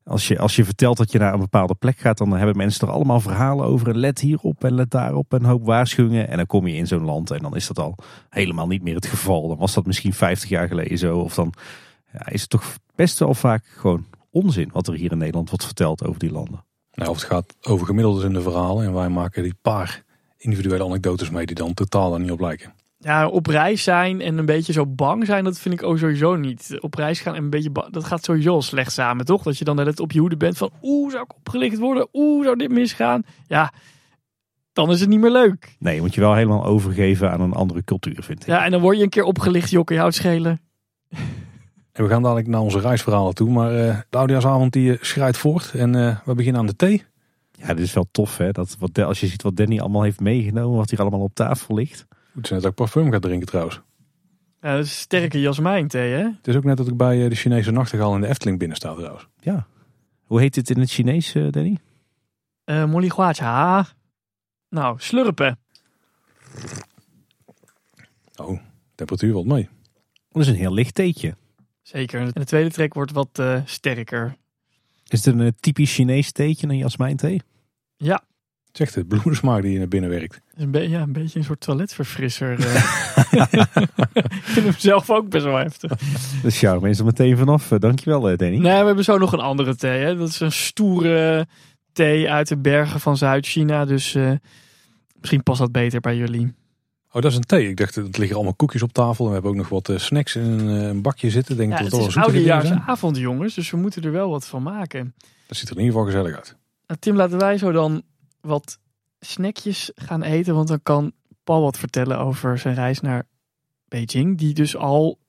[0.08, 2.88] Als je, als je vertelt dat je naar een bepaalde plek gaat, dan hebben mensen
[2.88, 3.88] er allemaal verhalen over.
[3.88, 6.28] En let hierop en let daarop en een hoop waarschuwingen.
[6.28, 7.96] En dan kom je in zo'n land en dan is dat al
[8.30, 9.48] helemaal niet meer het geval.
[9.48, 11.18] Dan was dat misschien 50 jaar geleden zo.
[11.18, 11.54] Of dan
[12.14, 15.66] ja, is het toch best wel vaak gewoon onzin wat er hier in Nederland wordt
[15.66, 16.66] verteld over die landen.
[16.94, 20.04] Nou, of het gaat over gemiddeldes in de verhalen en wij maken die paar
[20.38, 22.74] individuele anekdotes mee die dan totaal er niet op lijken.
[23.06, 26.36] Ja, op reis zijn en een beetje zo bang zijn, dat vind ik ook sowieso
[26.36, 26.78] niet.
[26.80, 29.44] Op reis gaan en een beetje bang, dat gaat sowieso slecht samen, toch?
[29.44, 32.08] Dat je dan net op je hoede bent van, oeh, zou ik opgelicht worden?
[32.14, 33.24] Oeh, zou dit misgaan?
[33.48, 33.74] Ja,
[34.74, 35.76] dan is het niet meer leuk.
[35.80, 38.48] Nee, je moet je wel helemaal overgeven aan een andere cultuur, vind ik.
[38.48, 40.62] Ja, en dan word je een keer opgelicht, jokken, je houdt schelen.
[41.92, 43.50] En we gaan dadelijk naar onze reisverhalen toe.
[43.50, 45.72] Maar eh, de oudejaarsavond die eh, schrijdt voort.
[45.76, 47.04] En eh, we beginnen aan de thee.
[47.52, 48.52] Ja, dit is wel tof, hè?
[48.52, 51.76] Dat, wat, als je ziet wat Danny allemaal heeft meegenomen, wat hier allemaal op tafel
[51.76, 52.06] ligt.
[52.44, 53.82] Ze net ook parfum gaat drinken trouwens.
[54.62, 56.24] Ja, dat is sterke jasmijnthee, hè?
[56.24, 58.78] Het is ook net dat ik bij eh, de Chinese nachtegaal in de Efteling binnen
[58.78, 59.28] sta trouwens.
[59.40, 59.68] Ja.
[60.24, 61.78] Hoe heet dit in het Chinees, eh, Danny?
[62.64, 63.86] Eh Molly Guacha.
[64.70, 65.60] Nou, slurpen.
[68.36, 68.60] Oh,
[68.96, 69.70] temperatuur valt mee.
[70.30, 71.36] Dat is een heel licht theetje.
[71.82, 72.22] Zeker.
[72.22, 74.38] En de tweede trek wordt wat eh, sterker.
[75.08, 77.42] Is het een eh, typisch Chinees theetje, een jasmijnthee?
[77.98, 78.24] Ja,
[78.76, 80.34] Het echt de bloemensmaak die naar binnen werkt.
[80.34, 82.60] het een, be- ja, een beetje een soort toiletverfrisser.
[82.66, 82.76] eh.
[84.26, 85.92] ik vind hem zelf ook best wel heftig.
[86.42, 87.72] De charme is er meteen vanaf.
[87.72, 88.58] Eh, Dankjewel, eh, Danny.
[88.58, 90.04] Nee, we hebben zo nog een andere thee.
[90.04, 90.18] Hè?
[90.18, 91.48] Dat is een stoere
[91.94, 93.86] thee uit de bergen van Zuid-China.
[93.86, 94.18] Dus
[95.20, 96.54] misschien past dat beter bij jullie.
[97.12, 97.70] Oh, dat is een thee.
[97.70, 99.24] Ik dacht, er liggen allemaal koekjes op tafel.
[99.24, 101.58] En we hebben ook nog wat snacks in een, bakje zitten.
[101.58, 103.54] Denk Ja, dat het het is oudejaarsavond, jongens.
[103.54, 105.14] Dus we moeten er wel wat van maken.
[105.48, 106.56] Dat ziet er in ieder geval gezellig uit.
[106.88, 108.04] Nou, Tim, laten wij zo dan
[108.46, 108.80] wat
[109.20, 110.56] snackjes gaan eten.
[110.56, 111.12] Want dan kan
[111.44, 113.28] Paul wat vertellen over zijn reis naar
[113.88, 114.38] Beijing.
[114.38, 115.20] Die dus al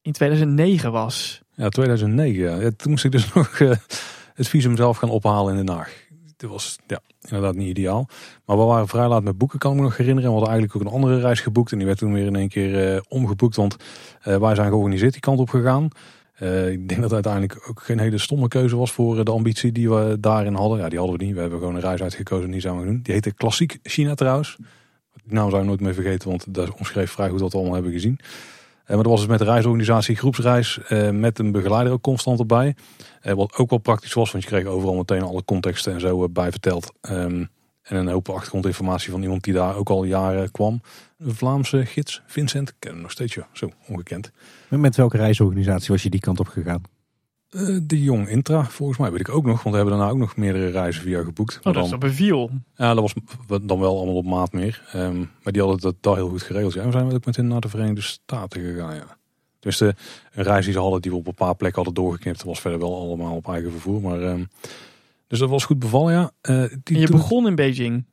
[0.00, 1.42] in 2009 was.
[1.54, 2.60] Ja, 2009.
[2.60, 2.70] Ja.
[2.76, 3.76] Toen moest ik dus nog eh,
[4.34, 6.00] het visum zelf gaan ophalen in Den Haag.
[6.36, 8.08] Dat was ja, inderdaad niet ideaal.
[8.44, 10.30] Maar we waren vrij laat met boeken, kan ik me nog herinneren.
[10.30, 11.72] En we hadden eigenlijk ook een andere reis geboekt.
[11.72, 13.56] En die werd toen weer in één keer eh, omgeboekt.
[13.56, 13.76] Want
[14.20, 15.88] eh, wij zijn georganiseerd die kant op gegaan.
[16.42, 19.30] Eh, ik denk dat het uiteindelijk ook geen hele stomme keuze was voor eh, de
[19.30, 20.78] ambitie die we daarin hadden.
[20.78, 21.34] Ja, die hadden we niet.
[21.34, 23.00] We hebben gewoon een reis uitgekozen en die zijn we doen.
[23.02, 24.56] Die heette Klassiek China trouwens.
[25.24, 27.74] Die naam zou ik nooit meer vergeten, want dat omschreef vrij goed wat we allemaal
[27.74, 28.18] hebben gezien.
[28.20, 30.80] Eh, maar dat was dus met de reisorganisatie groepsreis
[31.12, 32.76] met een begeleider ook constant erbij.
[33.22, 36.50] Wat ook wel praktisch was, want je kreeg overal meteen alle contexten en zo bij
[36.50, 36.92] verteld.
[37.00, 37.44] Ehm,
[37.82, 40.80] en een hoop achtergrondinformatie van iemand die daar ook al jaren kwam.
[41.24, 42.68] Vlaamse gids, Vincent.
[42.68, 43.48] Ik ken hem nog steeds, ja.
[43.52, 44.30] Zo, ongekend.
[44.68, 46.82] Met- Met welke reisorganisatie was je die kant op gegaan?
[47.50, 49.62] Eh, de Jong Intra, volgens mij weet ik ook nog.
[49.62, 51.56] Want we hebben daarna ook nog meerdere reizen via geboekt.
[51.58, 52.50] Oh, Maar dat is dat beviel.
[52.74, 53.14] ja, dat was
[53.62, 54.82] dan wel allemaal op maat meer.
[54.92, 56.72] Ehm, maar die hadden dat daar heel goed geregeld.
[56.72, 59.16] Ja, we zijn ook met hen naar de Verenigde Staten gegaan, ja.
[59.60, 59.94] Dus de,
[60.32, 62.36] een reis die ze hadden, die we op een paar plekken hadden doorgeknipt.
[62.38, 64.00] Dat was verder wel allemaal op eigen vervoer.
[64.00, 64.44] Maar, ehm,
[65.26, 66.30] dus dat was goed bevallen, ja.
[66.40, 68.04] Eh, die En je toen- begon in Beijing.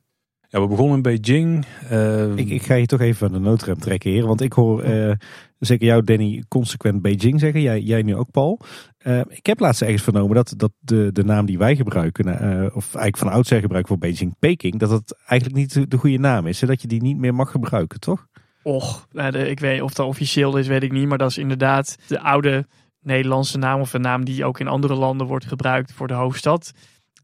[0.52, 1.66] Ja, we begonnen in Beijing.
[1.88, 4.26] Eh, Ik, ik ga je toch even aan de noodrem trekken, heer.
[4.26, 5.12] Want ik hoor eh,
[5.58, 7.60] zeker jou, Danny, consequent Beijing zeggen.
[7.60, 8.60] Jij, jij nu ook, Paul.
[8.98, 12.76] Eh, ik heb laatst ergens vernomen dat, dat de, de naam die wij gebruiken, eh,
[12.76, 16.18] of eigenlijk van oudsher gebruiken voor Beijing, Peking, dat het eigenlijk niet de, de goede
[16.18, 16.58] naam is.
[16.58, 18.26] Dat je die niet meer mag gebruiken, toch?
[18.62, 21.08] Och, nou, de- ik weet of dat officieel is, weet ik niet.
[21.08, 22.66] Maar dat is inderdaad de oude
[23.02, 23.80] Nederlandse naam.
[23.80, 26.72] Of een naam die ook in andere landen wordt gebruikt voor de hoofdstad.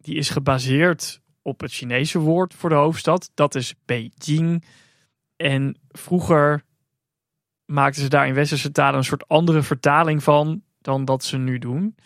[0.00, 3.30] Die is gebaseerd op het Chinese woord voor de hoofdstad.
[3.34, 4.64] Dat is Beijing.
[5.36, 6.62] En vroeger
[7.64, 11.58] maakten ze daar in westerse talen een soort andere vertaling van dan dat ze nu
[11.58, 11.96] doen.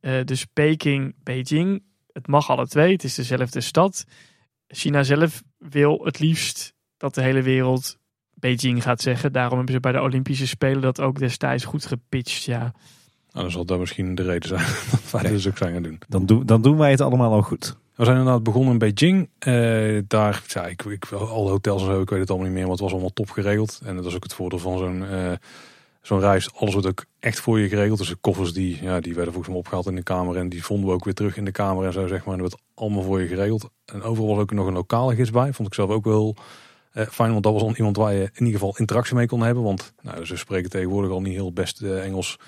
[0.00, 1.82] Eh, dus Peking, Beijing,
[2.12, 2.92] het mag alle twee.
[2.92, 4.04] Het is dezelfde stad.
[4.68, 7.98] China zelf wil het liefst dat de hele wereld
[8.34, 9.32] Beijing gaat zeggen.
[9.32, 12.42] Daarom hebben ze bij de Olympische Spelen dat ook destijds goed gepitcht.
[12.42, 12.72] Ja, nou,
[13.30, 15.98] dan zal dat misschien de reden zijn dat wij dat dus ook zijn gaan doen.
[16.08, 17.76] Dan, doen dan doen wij het allemaal al goed.
[17.98, 19.28] We zijn inderdaad begonnen in Beijing.
[19.38, 22.64] Eh, daar, ja, ik, ik, alle hotels en zo, ik weet het allemaal niet meer,
[22.64, 23.80] maar het was allemaal top geregeld.
[23.84, 25.32] En dat is ook het voordeel van zo'n eh,
[26.02, 26.54] zo'n reis.
[26.54, 27.98] Alles wordt ook echt voor je geregeld.
[27.98, 30.64] Dus de koffers die, ja, die werden volgens mij opgehaald in de kamer en die
[30.64, 32.34] vonden we ook weer terug in de kamer en zo zeg maar.
[32.34, 33.70] En dat werd allemaal voor je geregeld.
[33.84, 35.52] En overal was ook nog een lokale gids bij.
[35.52, 36.36] Vond ik zelf ook wel
[36.92, 39.42] eh, fijn, want dat was dan iemand waar je in ieder geval interactie mee kon
[39.42, 39.62] hebben.
[39.62, 42.38] Want nou, ze spreken tegenwoordig al niet heel best Engels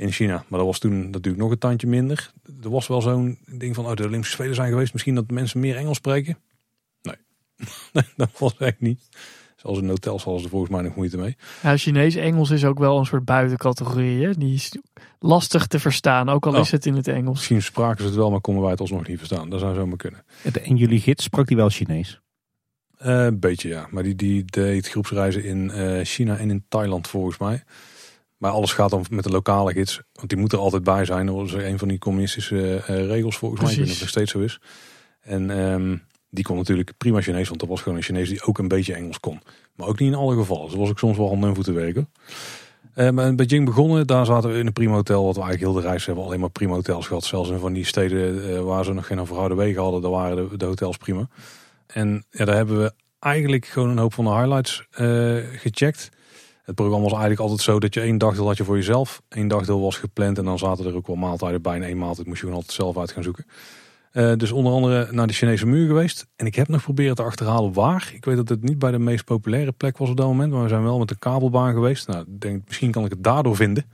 [0.00, 0.44] in China.
[0.48, 2.32] Maar dat was toen natuurlijk nog een tandje minder.
[2.62, 4.92] Er was wel zo'n ding van, oh, de Olympische Spelen zijn geweest.
[4.92, 6.38] Misschien dat mensen meer Engels spreken.
[7.02, 7.14] Nee,
[7.92, 9.08] Nee, dat was echt niet.
[9.56, 11.36] Zelfs in hotels hadden ze er volgens mij nog moeite mee.
[11.62, 14.24] ja Chinees-Engels is ook wel een soort buitencategorie.
[14.24, 14.32] Hè?
[14.32, 14.78] Die is
[15.18, 16.60] lastig te verstaan, ook al Oh.
[16.60, 17.34] is het in het Engels.
[17.36, 19.50] Misschien spraken ze het wel, maar konden wij het alsnog niet verstaan.
[19.50, 20.24] Dat zou zomaar kunnen.
[20.62, 22.20] En jullie gids sprak die wel Chinees?
[22.98, 27.08] Eh, een beetje ja, maar die, die deed groepsreizen in eh, China en in Thailand
[27.08, 27.62] volgens mij.
[28.40, 31.26] Maar alles gaat dan met de lokale gids, want die moet er altijd bij zijn.
[31.26, 33.70] Dat was een van die communistische eh, regels volgens mij.
[33.70, 34.60] Ik weet niet of het nog steeds zo is.
[35.20, 35.96] En ehm,
[36.30, 38.94] die kon natuurlijk prima Chinees, want dat was gewoon een Chinees die ook een beetje
[38.94, 39.40] Engels kon.
[39.74, 40.68] Maar ook niet in alle gevallen.
[40.68, 42.08] Dus was ook soms wel handen en voeten werken.
[42.94, 45.24] Maar in Beijing begonnen, daar zaten we in een prima hotel.
[45.24, 47.24] Wat we eigenlijk heel de reis hebben alleen maar prima hotels gehad.
[47.24, 50.48] Zelfs in van die steden eh, waar ze nog geen verhouden wegen hadden, daar waren
[50.48, 51.28] de, de hotels prima.
[51.86, 56.08] En ja, daar hebben we eigenlijk gewoon een hoop van de highlights eh, gecheckt.
[56.70, 59.22] Het programma was eigenlijk altijd zo dat je één dagdeel had je voor jezelf.
[59.28, 61.76] één dagdeel was gepland en dan zaten er ook wel maaltijden bij.
[61.76, 63.44] En één maaltijd moest je gewoon altijd zelf uit gaan zoeken.
[64.12, 66.26] Uh, dus onder andere naar de Chinese muur geweest.
[66.36, 68.10] En ik heb nog proberen te achterhalen waar.
[68.14, 70.52] Ik weet dat het niet bij de meest populaire plek was op dat moment.
[70.52, 72.08] Maar we zijn wel met de kabelbaan geweest.
[72.08, 73.84] Nou, denk, misschien kan ik het daardoor vinden.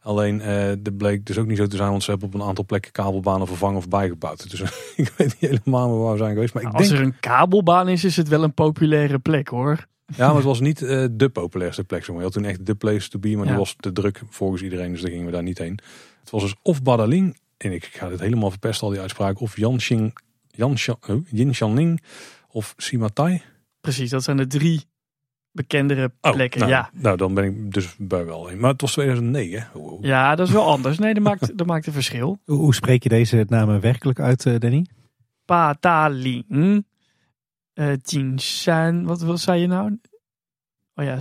[0.00, 1.90] Alleen, uh, dat bleek dus ook niet zo te zijn.
[1.90, 4.50] Want ze hebben op een aantal plekken kabelbanen vervangen of bijgebouwd.
[4.50, 4.60] Dus
[4.96, 6.54] ik weet niet helemaal waar we zijn geweest.
[6.54, 7.00] Maar ik Als denk...
[7.00, 9.88] er een kabelbaan is, is het wel een populaire plek hoor.
[10.16, 12.04] Ja, maar het was niet uh, de populairste plek.
[12.04, 12.18] Zeg maar.
[12.18, 13.28] Je had toen echt de place to be.
[13.28, 13.50] Maar ja.
[13.50, 14.92] die was te druk volgens iedereen.
[14.92, 15.78] Dus daar gingen we daar niet heen.
[16.20, 19.56] Het was dus of Badaling en ik ga dit helemaal verpesten al die uitspraak, of
[19.56, 20.18] Yanxing,
[20.50, 22.02] Yanshan, oh, Yinshanling
[22.48, 23.42] of Simatai.
[23.80, 24.84] Precies, dat zijn de drie
[25.52, 26.62] bekendere plekken.
[26.62, 26.90] Oh, nou, ja.
[26.92, 28.60] nou, dan ben ik dus bij wel een.
[28.60, 29.68] Maar het was 2009.
[29.72, 30.04] Wow.
[30.04, 30.98] Ja, dat is wel anders.
[30.98, 32.38] Nee, dat maakt, dat maakt een verschil.
[32.44, 34.86] Hoe, spreek je deze namen werkelijk uit, uh, Danny?
[35.44, 36.84] Pataling,
[37.80, 39.98] uh, Jinshan, wat, wat zei je nou?
[40.94, 41.18] Oh ja.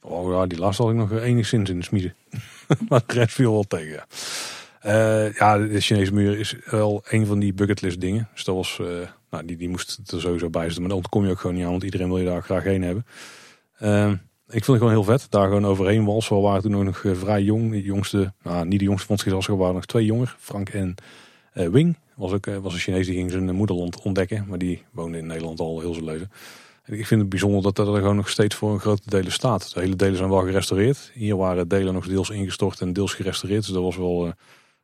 [0.00, 2.14] Oh ja, die laatste had ik nog enigszins in de smiezen.
[2.88, 4.06] maar de rest viel wel tegen, ja.
[4.86, 8.28] Uh, ja, de Chinese muur is wel een van die bucketlist dingen.
[8.32, 8.86] Dus dat was, uh,
[9.30, 10.82] nou, die, die moest er sowieso bij zitten.
[10.82, 12.82] Maar dan kom je ook gewoon niet aan, want iedereen wil je daar graag heen
[12.82, 13.06] hebben.
[13.80, 14.10] Uh,
[14.46, 15.26] ik vind het gewoon heel vet.
[15.30, 16.28] Daar gewoon overheen was.
[16.28, 17.70] We waren toen nog vrij jong.
[17.70, 20.36] De jongste, nou, niet de jongste van het gezelschap, waren nog twee jonger.
[20.38, 20.94] Frank en
[21.52, 21.96] Wing.
[22.16, 24.44] Was ook was een Chinees die ging zijn moederland ontdekken.
[24.48, 26.30] Maar die woonde in Nederland al heel zijn leven.
[26.84, 29.32] En ik vind het bijzonder dat dat er gewoon nog steeds voor een grote delen
[29.32, 29.74] staat.
[29.74, 31.10] De hele delen zijn wel gerestaureerd.
[31.14, 33.64] Hier waren delen nog deels ingestort en deels gerestaureerd.
[33.64, 34.32] Dus dat was wel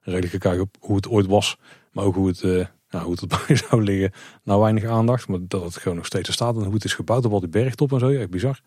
[0.01, 1.57] redelijk gekeken op hoe het ooit was.
[1.93, 4.13] Maar ook hoe het, uh, nou, hoe het erbij zou liggen.
[4.43, 5.29] Nou, weinig aandacht.
[5.29, 6.57] Maar dat het gewoon nog steeds staat.
[6.57, 8.09] En hoe het is gebouwd op al die bergtop en zo.
[8.09, 8.61] Echt bizar.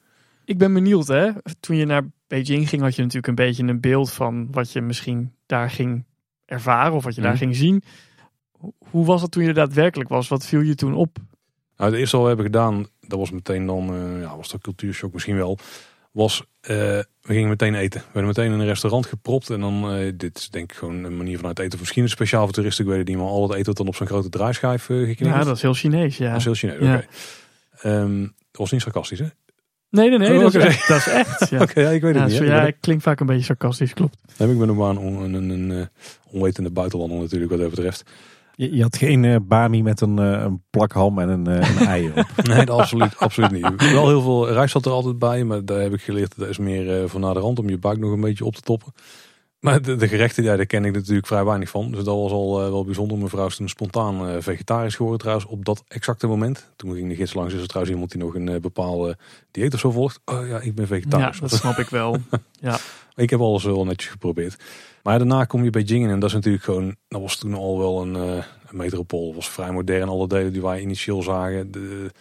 [0.46, 1.30] Ik ben benieuwd hè.
[1.60, 4.82] Toen je naar Beijing ging had je natuurlijk een beetje een beeld van wat je
[4.82, 6.06] misschien daar ging
[6.46, 6.94] ervaren.
[6.94, 7.84] Of wat je daar ging zien.
[8.90, 10.28] Hoe was het toen je er daadwerkelijk was?
[10.28, 11.18] Wat viel je toen op?
[11.78, 14.62] Nou, het eerste wat we hebben gedaan, dat was meteen dan, uh, ja, was dat
[14.62, 15.60] cultuurshock misschien wel
[16.14, 18.00] was, uh, we gingen meteen eten.
[18.00, 19.50] We werden meteen in een restaurant gepropt.
[19.50, 21.74] En dan, uh, dit is denk ik gewoon een manier van uit eten.
[21.74, 22.84] Of misschien speciaal voor toeristen.
[22.84, 25.20] Ik weet het niet, maar al het eten dan op zo'n grote draaischijf geknipt.
[25.20, 26.30] Ja, dat is heel Chinees, ja.
[26.30, 27.06] Dat is heel Chinees, oké.
[27.82, 28.02] Okay.
[28.02, 29.26] Um, dat was niet sarcastisch, hè?
[29.90, 30.88] Nee, nee, nee, dat is echt.
[30.88, 31.62] Dat is echt ja.
[31.62, 32.38] oké, okay, ja, ik weet het ja, niet.
[32.38, 34.18] Zo, ja, ik klink vaak een beetje sarcastisch, klopt.
[34.38, 35.90] heb ik ben nog maar een, een, een
[36.32, 38.04] onwetende buitenlander natuurlijk wat dat betreft.
[38.56, 41.80] Je, je, had geen uh, bami met een, uh, een plak ham en een, uh,
[41.80, 42.26] een ei op.
[42.48, 43.92] nee, absoluut, absoluut niet.
[43.92, 46.58] Wel heel veel rijst zat er altijd bij, maar daar heb ik geleerd dat is
[46.58, 48.94] meer voor naar de rand om je buik nog een beetje op te toppen.
[49.60, 51.92] Maar de, de gerechten, ja, daar ken ik natuurlijk vrij weinig van.
[51.92, 53.18] Dus dat was al wel bijzonder.
[53.18, 56.72] Mijn vrouw is toen spontaan vegetarisch geworden trouwens op dat exacte moment.
[56.76, 59.18] Toen ging de gids langs, is er trouwens iemand die nog een bepaalde
[59.52, 60.20] dieet of zo volgt.
[60.26, 61.36] Oh ja, ik ben vegetarisch.
[61.36, 62.18] Ja, dat snap ik wel.
[62.60, 62.78] Ja.
[63.16, 64.58] ik heb alles wel netjes geprobeerd.
[65.04, 67.78] Maar daarna kom je bij Jingen en dat is natuurlijk gewoon, dat was toen al
[67.78, 69.36] wel een, een metropool.
[69.36, 70.10] Was vrij modern.
[70.10, 71.72] Alle delen die wij initieel zagen.
[71.72, 72.12] De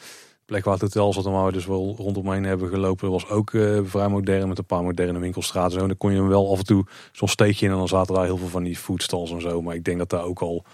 [0.45, 3.53] plek waar het hotel zat en waar we dus wel rondomheen hebben gelopen, was ook
[3.53, 5.81] uh, vrij modern met een paar moderne winkelstraten.
[5.81, 8.15] En dan kon je hem wel af en toe zo'n steekje in en dan zaten
[8.15, 9.63] daar heel veel van die foodstalls en zo.
[9.63, 10.65] Maar ik denk dat daar ook al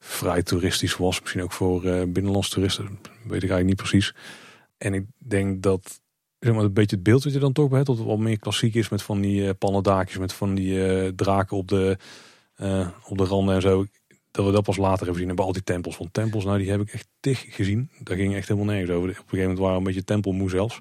[0.00, 1.20] vrij toeristisch was.
[1.20, 4.14] Misschien ook voor uh, binnenlandse toeristen, weet ik eigenlijk niet precies.
[4.78, 6.00] En ik denk dat
[6.40, 7.88] zeg maar, een beetje het beeld dat je dan toch bij hebt.
[7.88, 10.18] Dat het wel meer klassiek is met van die uh, pannendaakjes.
[10.18, 11.98] Met van die uh, draken op de,
[12.56, 13.86] uh, op de randen en zo.
[14.30, 15.28] Dat we dat pas later hebben gezien.
[15.28, 15.96] En bij al die tempels.
[15.96, 17.90] Want tempels, nou die heb ik echt tig gezien.
[18.02, 19.08] Daar ging echt helemaal nergens over.
[19.08, 20.80] Op een gegeven moment waren we een beetje tempelmoe zelfs.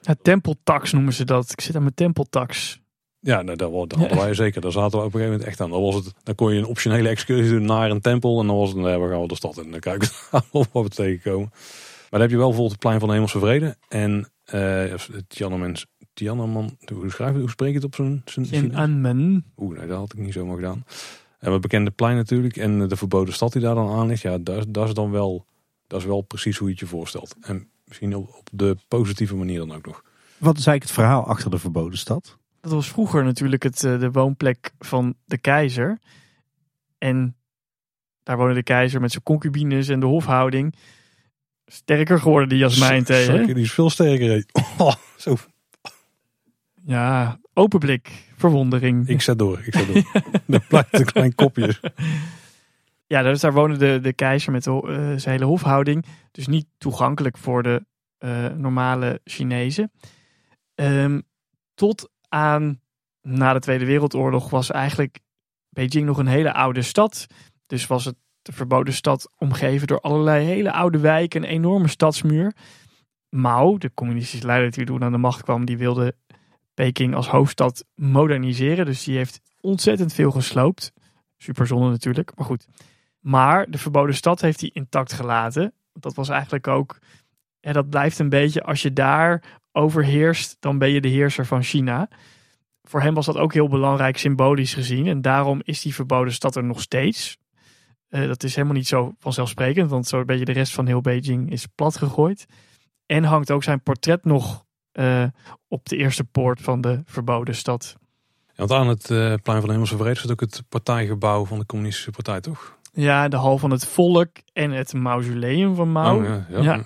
[0.00, 1.50] Ja, tempeltax noemen ze dat.
[1.50, 2.80] Ik zit aan mijn tempeltax.
[3.20, 4.60] Ja, nou, dat, dat hadden wij zeker.
[4.60, 5.70] Daar zaten we op een gegeven moment echt aan.
[5.70, 8.40] Dan, was het, dan kon je een optionele excursie doen naar een tempel.
[8.40, 9.64] En dan was het, nou, we gaan we de stad in.
[9.64, 11.48] En dan kijken we wat we tegenkomen.
[11.50, 13.76] Maar dan heb je wel bijvoorbeeld het plein van de Hemelse Vrede.
[13.88, 14.94] En uh,
[15.28, 15.74] Tiananmen,
[16.12, 18.22] Tiananmen, hoe schrijf je, hoe spreek je het op zo'n...
[18.24, 19.44] Tiananmen.
[19.56, 20.84] Oeh, nee, dat had ik niet zomaar gedaan.
[21.38, 24.22] En het bekende plein natuurlijk en de verboden stad die daar dan aan ligt.
[24.22, 25.46] Ja, dat, dat is dan wel,
[25.86, 27.36] dat is wel precies hoe je het je voorstelt.
[27.40, 30.02] En misschien op, op de positieve manier dan ook nog.
[30.38, 32.38] Wat is eigenlijk het verhaal achter de verboden stad?
[32.60, 35.98] Dat was vroeger natuurlijk het, de woonplek van de keizer.
[36.98, 37.36] En
[38.22, 40.74] daar woonde de keizer met zijn concubines en de hofhouding.
[41.66, 43.46] Sterker geworden, die Jasmijn tegen.
[43.46, 44.44] Die is veel sterker.
[44.78, 45.36] Oh, zo.
[46.84, 49.08] Ja, open blik, verwondering.
[49.08, 50.22] Ik zet door, ik zet door.
[50.56, 51.74] Er blijft een klein kopje.
[53.08, 56.04] Ja, dus daar woonde de, de keizer met de, uh, zijn hele hofhouding.
[56.30, 57.84] Dus niet toegankelijk voor de
[58.18, 59.92] uh, normale Chinezen.
[60.74, 61.22] Um,
[61.74, 62.80] tot aan
[63.22, 65.18] na de Tweede Wereldoorlog was eigenlijk
[65.68, 67.26] Beijing nog een hele oude stad.
[67.66, 68.16] Dus was het
[68.46, 72.54] de verboden stad omgeven door allerlei hele oude wijken, een enorme stadsmuur.
[73.28, 76.14] Mao, de communistische leider die toen aan de macht kwam, die wilde
[76.74, 78.86] Peking als hoofdstad moderniseren.
[78.86, 80.92] Dus die heeft ontzettend veel gesloopt.
[81.36, 82.66] Super zonde natuurlijk, maar goed.
[83.20, 85.72] Maar de verboden stad heeft hij intact gelaten.
[85.92, 86.98] Dat was eigenlijk ook
[87.60, 89.42] ja, dat blijft een beetje, als je daar
[89.72, 92.08] overheerst, dan ben je de heerser van China.
[92.82, 95.06] Voor hem was dat ook heel belangrijk symbolisch gezien.
[95.06, 97.38] En daarom is die verboden stad er nog steeds.
[98.10, 101.50] Uh, dat is helemaal niet zo vanzelfsprekend, want zo'n beetje de rest van heel Beijing
[101.50, 102.46] is plat gegooid.
[103.06, 105.24] En hangt ook zijn portret nog uh,
[105.68, 107.96] op de eerste poort van de verboden stad.
[108.46, 111.58] Ja, want aan het uh, plein van de Hemelse Vrede zit ook het partijgebouw van
[111.58, 112.78] de Communistische Partij, toch?
[112.92, 116.18] Ja, de hal van het volk en het mausoleum van Mao.
[116.18, 116.84] Oh, ja, ja, ja.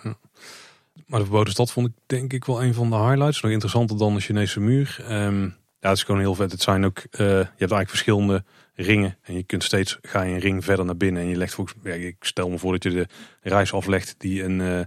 [1.07, 3.41] Maar de verboden stad vond ik denk ik wel een van de highlights.
[3.41, 5.05] Nog interessanter dan de Chinese muur.
[5.11, 5.43] Um,
[5.79, 6.53] ja, het is gewoon heel vet.
[6.53, 8.45] Het zijn ook, je hebt eigenlijk verschillende
[8.83, 9.19] ringen.
[9.23, 11.23] En je kunt steeds, ga je een ring verder naar binnen.
[11.23, 13.07] En je legt volgens ik stel me voor dat je de
[13.41, 14.79] reis aflegt die een, uh,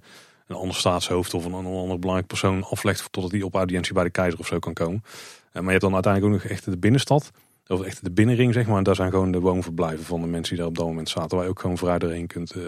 [0.47, 3.11] een ander staatshoofd of een, een ander belangrijk persoon aflegt.
[3.11, 5.03] Totdat die op audiëntie bij de keizer of zo kan komen.
[5.03, 7.31] Uh, maar je hebt dan uiteindelijk ook nog echt de binnenstad.
[7.67, 8.77] Of echt de binnenring, zeg maar.
[8.77, 11.35] En daar zijn gewoon de woonverblijven van de mensen die daar op dat moment zaten.
[11.35, 12.55] Waar je ook gewoon vrij doorheen kunt.
[12.55, 12.63] Uh,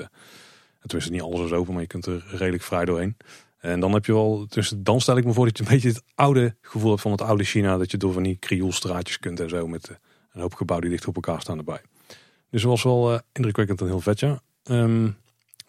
[0.82, 3.18] tenminste, niet alles is open, maar je kunt er redelijk vrij doorheen.
[3.60, 5.88] En dan heb je wel, dus dan stel ik me voor dat je een beetje
[5.88, 7.78] het oude gevoel hebt van het oude China.
[7.78, 10.00] Dat je door van die krioelstraatjes kunt en zo met
[10.36, 11.82] een hoop gebouwen die dicht op elkaar staan erbij.
[12.50, 14.40] Dus het was wel uh, indrukwekkend en heel vet, ja.
[14.64, 15.18] Um,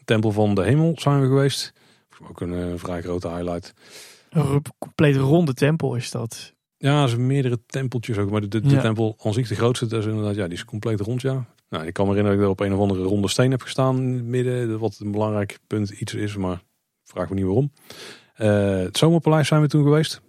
[0.04, 1.72] Tempel van de Hemel zijn we geweest.
[2.28, 3.74] Ook een uh, vrij grote highlight.
[4.30, 6.52] Een compleet ronde tempel is dat.
[6.76, 8.30] Ja, er zijn meerdere tempeltjes ook.
[8.30, 8.80] Maar de, de, de ja.
[8.80, 11.46] tempel aan zich, de grootste, dat is inderdaad, ja, die is compleet rond, ja.
[11.68, 13.62] Nou, ik kan me herinneren dat ik er op een of andere ronde steen heb
[13.62, 14.78] gestaan in het midden.
[14.78, 16.62] Wat een belangrijk punt iets is, maar
[17.04, 17.72] vraag me niet waarom.
[18.38, 20.20] Uh, het Zomerpaleis zijn we toen geweest.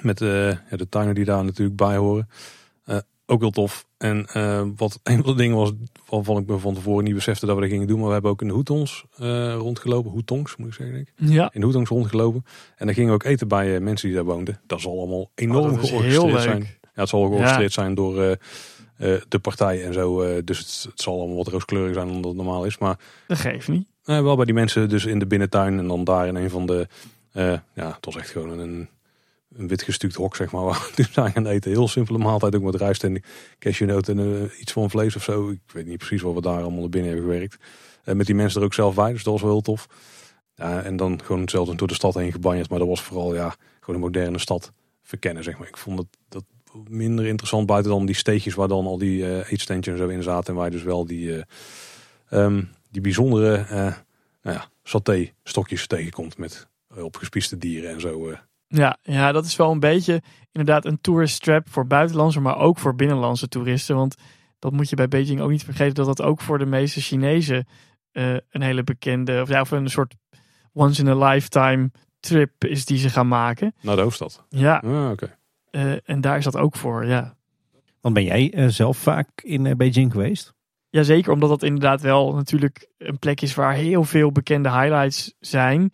[0.00, 2.28] Met uh, ja, de tuinen die daar natuurlijk bij horen.
[3.26, 3.86] Uh, ook heel tof.
[3.98, 4.26] En
[4.76, 5.72] wat een van de dingen was
[6.08, 7.98] waarvan ik me van tevoren niet besefte dat we dat gingen doen.
[7.98, 9.04] Maar we hebben ook in de Hoetongs
[9.58, 10.10] rondgelopen.
[10.10, 11.14] Hoetongs moet ik zeggen denk ik.
[11.16, 11.50] Ja.
[11.52, 12.44] In de Hoetongs rondgelopen.
[12.76, 14.60] En dan gingen we ook eten bij mensen die daar woonden.
[14.66, 16.60] Dat zal allemaal enorm oh, georchestreerd zijn.
[16.60, 17.82] Ja, het zal georchestreerd ja.
[17.82, 18.38] zijn door
[18.98, 20.22] uh, de partij en zo.
[20.22, 22.78] Uh, dus het, het, zal allemaal wat rooskleurig zijn dan dat het normaal is.
[22.78, 23.88] Maar dat geeft niet.
[24.04, 26.66] Uh, wel bij die mensen dus in de binnentuin en dan daar in een van
[26.66, 26.88] de...
[27.32, 28.88] ja, het was echt gewoon een,
[29.56, 30.64] een wit gestuukt hok, zeg maar.
[30.64, 31.70] Waar we zijn gaan eten.
[31.70, 33.22] Heel simpele maaltijd, ook met rijst en
[33.58, 35.48] cashewnoot en iets van vlees of zo.
[35.48, 37.56] Ik weet niet precies wat we daar allemaal naar binnen hebben gewerkt.
[38.04, 39.88] met die mensen er ook zelf bij, dus dat was wel heel tof.
[40.56, 42.68] En dan gewoon zelfs door de stad heen gebanjerd.
[42.68, 45.68] Maar dat was vooral ja, gewoon een moderne stad verkennen, zeg maar.
[45.68, 46.44] Ik vond dat, dat
[46.88, 50.48] minder interessant buiten dan die steegjes waar dan al die uh, en zo in zaten.
[50.48, 51.44] En waar je dus wel die,
[52.30, 53.66] um, die bijzondere
[54.42, 58.36] nou ja, saté stokjes tegenkomt met opgespieste dieren en zo.
[58.68, 62.78] Ja, ja, dat is wel een beetje inderdaad een tourist trap voor buitenlandse, maar ook
[62.78, 63.96] voor binnenlandse toeristen.
[63.96, 64.14] Want
[64.58, 67.66] dat moet je bij Beijing ook niet vergeten dat dat ook voor de meeste Chinezen
[68.12, 70.14] een hele bekende, of ja, of een soort
[70.72, 71.90] once in a lifetime
[72.20, 73.74] trip is die ze gaan maken.
[73.80, 74.44] Naar de hoofdstad?
[74.48, 74.76] Ja.
[74.76, 75.12] Ah, oké.
[75.12, 75.36] Okay.
[75.70, 77.36] Uh, en daar is dat ook voor, ja.
[78.00, 80.54] Want ben jij uh, zelf vaak in uh, Beijing geweest?
[80.88, 85.92] Jazeker, omdat dat inderdaad wel natuurlijk een plek is waar heel veel bekende highlights zijn.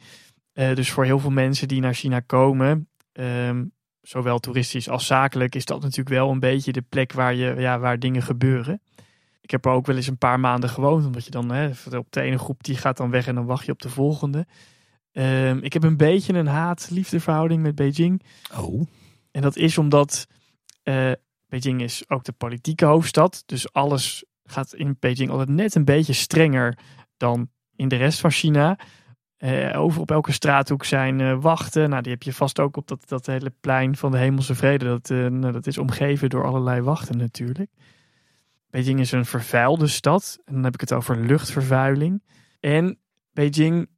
[0.52, 5.64] Dus voor heel veel mensen die naar China komen, um, zowel toeristisch als zakelijk, is
[5.64, 8.80] dat natuurlijk wel een beetje de plek waar, je, ja, waar dingen gebeuren.
[9.40, 12.06] Ik heb er ook wel eens een paar maanden gewoond, omdat je dan hè, op
[12.10, 14.46] de ene groep die gaat dan weg en dan wacht je op de volgende.
[15.12, 18.22] Um, ik heb een beetje een haat-liefde verhouding met Beijing.
[18.56, 18.86] Oh.
[19.30, 20.26] En dat is omdat
[20.84, 21.12] uh,
[21.48, 23.42] Beijing is ook de politieke hoofdstad.
[23.46, 26.78] Dus alles gaat in Beijing altijd net een beetje strenger
[27.16, 28.78] dan in de rest van China.
[29.44, 31.90] Uh, over op elke straathoek zijn uh, wachten.
[31.90, 34.84] Nou, die heb je vast ook op dat, dat hele plein van de Hemelse Vrede.
[34.84, 37.70] Dat, nou, dat is omgeven door allerlei wachten natuurlijk.
[38.70, 40.38] Beijing is een vervuilde stad.
[40.44, 42.22] En dan heb ik het over luchtvervuiling.
[42.60, 42.98] En
[43.32, 43.88] Beijing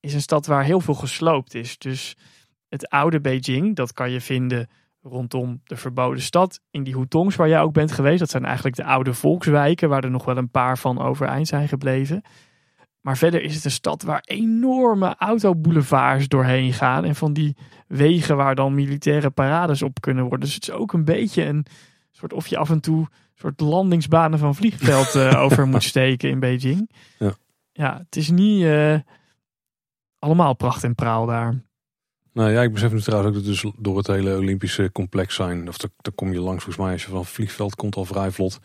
[0.00, 1.78] is een stad waar heel veel gesloopt is.
[1.78, 2.16] Dus
[2.68, 4.68] het oude Beijing, dat kan je vinden
[5.02, 6.60] rondom de verboden stad.
[6.70, 8.18] In die Hutongs waar jij ook bent geweest.
[8.18, 11.68] Dat zijn eigenlijk de oude volkswijken waar er nog wel een paar van overeind zijn
[11.68, 12.22] gebleven.
[13.06, 17.04] Maar verder is het een stad waar enorme autoboulevards doorheen gaan.
[17.04, 20.40] En van die wegen waar dan militaire parades op kunnen worden.
[20.40, 21.66] Dus het is ook een beetje een
[22.10, 26.40] soort of je af en toe soort landingsbanen van vliegveld uh, over moet steken in
[26.40, 26.90] Beijing.
[27.18, 27.34] Ja,
[27.72, 28.98] ja het is niet uh,
[30.18, 31.64] allemaal pracht en praal daar.
[32.32, 35.68] Nou ja, ik besef nu trouwens ook dat dus door het hele Olympische complex zijn.
[35.68, 38.30] Of daar kom je langs volgens mij als je van het vliegveld komt al vrij
[38.30, 38.58] vlot.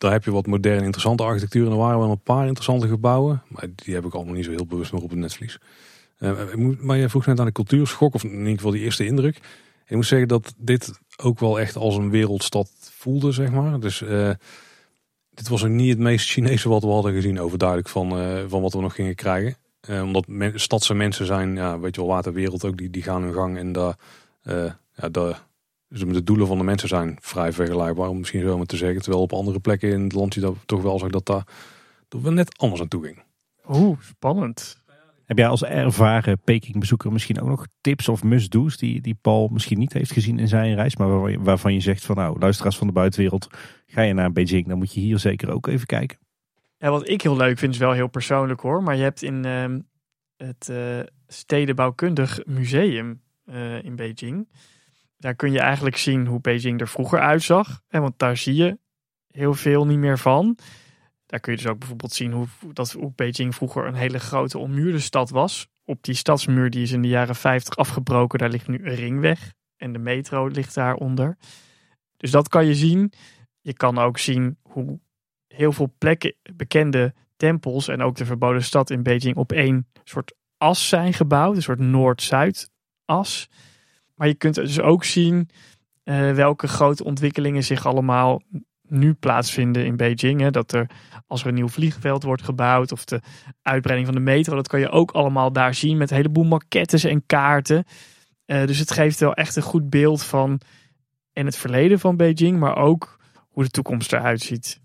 [0.00, 1.66] Daar heb je wat moderne interessante architectuur.
[1.66, 3.42] En er waren wel een paar interessante gebouwen.
[3.48, 5.58] Maar die heb ik allemaal niet zo heel bewust nog op het netvlies.
[6.18, 8.14] Uh, maar je vroeg net aan de cultuurschok.
[8.14, 9.36] Of in ieder geval die eerste indruk.
[9.86, 13.80] Ik moet zeggen dat dit ook wel echt als een wereldstad voelde, zeg maar.
[13.80, 14.30] Dus uh,
[15.30, 18.08] dit was ook niet het meest Chinese wat we hadden gezien overduidelijk van,
[18.48, 19.56] van wat we nog gingen krijgen.
[19.88, 23.34] Omdat men, stadse mensen zijn, ja, weet je wel, waterwereld ook, die, die gaan hun
[23.34, 23.58] gang.
[23.58, 23.96] En daar,
[24.94, 25.46] ja, daar,
[25.90, 29.02] dus de doelen van de mensen zijn vrij vergelijkbaar, om misschien zo maar te zeggen.
[29.02, 31.46] Terwijl op andere plekken in het land je dat toch wel zag dat daar
[32.08, 33.22] dat we net anders aan toe ging.
[33.68, 34.78] Oeh, spannend.
[35.24, 39.78] Heb jij als ervaren Peking-bezoeker misschien ook nog tips of must-do's die, die Paul misschien
[39.78, 42.76] niet heeft gezien in zijn reis, maar waarvan je, waarvan je zegt van nou, luisteraars
[42.76, 43.48] van de buitenwereld,
[43.86, 46.18] ga je naar Beijing, dan moet je hier zeker ook even kijken.
[46.76, 48.82] Ja, wat ik heel leuk vind, is wel heel persoonlijk hoor.
[48.82, 49.80] Maar je hebt in ehm,
[50.36, 54.48] het uh, Stedenbouwkundig Museum uh, in Beijing.
[55.20, 57.82] Daar kun je eigenlijk zien hoe Beijing er vroeger uitzag.
[57.88, 58.78] Want daar zie je
[59.26, 60.58] heel veel niet meer van.
[61.26, 64.98] Daar kun je dus ook bijvoorbeeld zien hoe, dat, Beijing vroeger een hele grote ommuurde
[64.98, 65.68] stad was.
[65.84, 68.38] Op die stadsmuur die is in de jaren 50 afgebroken.
[68.38, 69.52] Daar ligt nu een ringweg.
[69.76, 71.36] En de metro ligt daaronder.
[72.16, 73.12] Dus dat kan je zien.
[73.60, 75.00] Je kan ook zien hoe
[75.46, 80.34] heel veel plekken, bekende tempels en ook de verboden stad in Beijing op één soort
[80.56, 81.56] as zijn gebouwd.
[81.56, 82.70] Een soort Noord-Zuid
[83.04, 83.48] as.
[84.20, 85.48] Maar je kunt dus ook zien
[86.04, 88.42] uh, welke grote ontwikkelingen zich allemaal
[88.82, 90.40] nu plaatsvinden in Beijing.
[90.40, 90.50] Hè.
[90.50, 90.90] Dat er
[91.26, 93.20] als er een nieuw vliegveld wordt gebouwd of de
[93.62, 97.04] uitbreiding van de metro, dat kan je ook allemaal daar zien met een heleboel maquettes
[97.04, 97.84] en kaarten.
[98.46, 100.60] Uh, dus het geeft wel echt een goed beeld van
[101.32, 103.18] en het verleden van Beijing, maar ook
[103.48, 104.80] hoe de toekomst eruit ziet.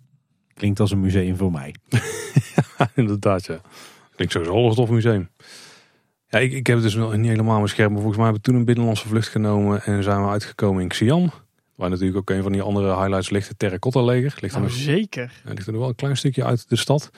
[0.54, 1.76] Klinkt als een museum voor mij.
[2.56, 3.60] ja, inderdaad, ja.
[4.16, 5.30] Klinkt sowieso een tof museum.
[6.36, 7.92] Ja, ik, ik heb het dus nog niet helemaal mijn scherm.
[7.92, 10.88] Maar volgens mij hebben we toen een binnenlandse vlucht genomen en zijn we uitgekomen in
[10.88, 11.32] Xi'an.
[11.76, 14.38] Waar natuurlijk ook een van die andere highlights ligt, het Terracotta leger.
[14.40, 15.42] Ligt oh, zeker.
[15.46, 17.10] Ja, ligt er nog wel een klein stukje uit de stad.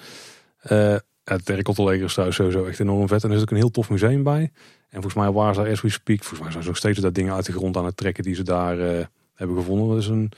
[0.71, 3.23] Uh, het Terracotta leger is trouwens sowieso echt enorm vet.
[3.23, 4.41] En er is ook een heel tof museum bij.
[4.89, 7.15] En volgens mij waren ze as we speak, volgens mij zijn ze nog steeds dat
[7.15, 9.87] dingen uit de grond aan het trekken die ze daar uh, hebben gevonden.
[9.87, 10.31] Dat is een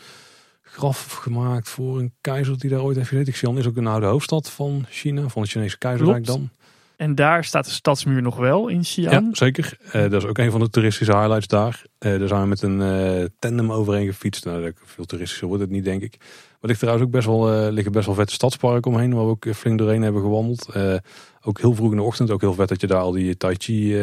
[0.61, 3.33] graf gemaakt voor een keizer die daar ooit heeft gezeten.
[3.33, 6.49] Xi'an is ook een oude hoofdstad van China, van het Chinese keizerrijk dan.
[6.99, 9.11] En daar staat de stadsmuur nog wel in Xi'an.
[9.11, 9.77] Ja, zeker.
[9.85, 11.83] Uh, dat is ook een van de toeristische highlights daar.
[11.99, 14.45] Uh, daar zijn we met een uh, tandem overheen gefietst.
[14.45, 16.15] Nou, veel toeristischer wordt het niet, denk ik.
[16.19, 19.45] Maar ligt trouwens ook best wel, liggen best wel vette stadsparken omheen, waar we ook
[19.55, 20.69] flink doorheen hebben gewandeld.
[21.41, 23.55] ook heel vroeg in de ochtend, ook heel vet dat je daar al die Tai
[23.57, 23.95] Chi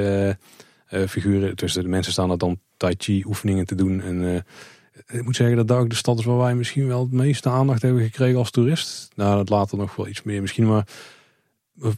[0.89, 4.01] figuren, tussen de mensen staan er dan Tai Chi oefeningen te doen.
[4.01, 4.45] En
[5.07, 7.49] ik moet zeggen dat daar ook de stad is waar wij misschien wel het meeste
[7.49, 9.09] aandacht hebben gekregen als toerist.
[9.15, 10.87] Nou, dat later nog wel iets meer misschien, maar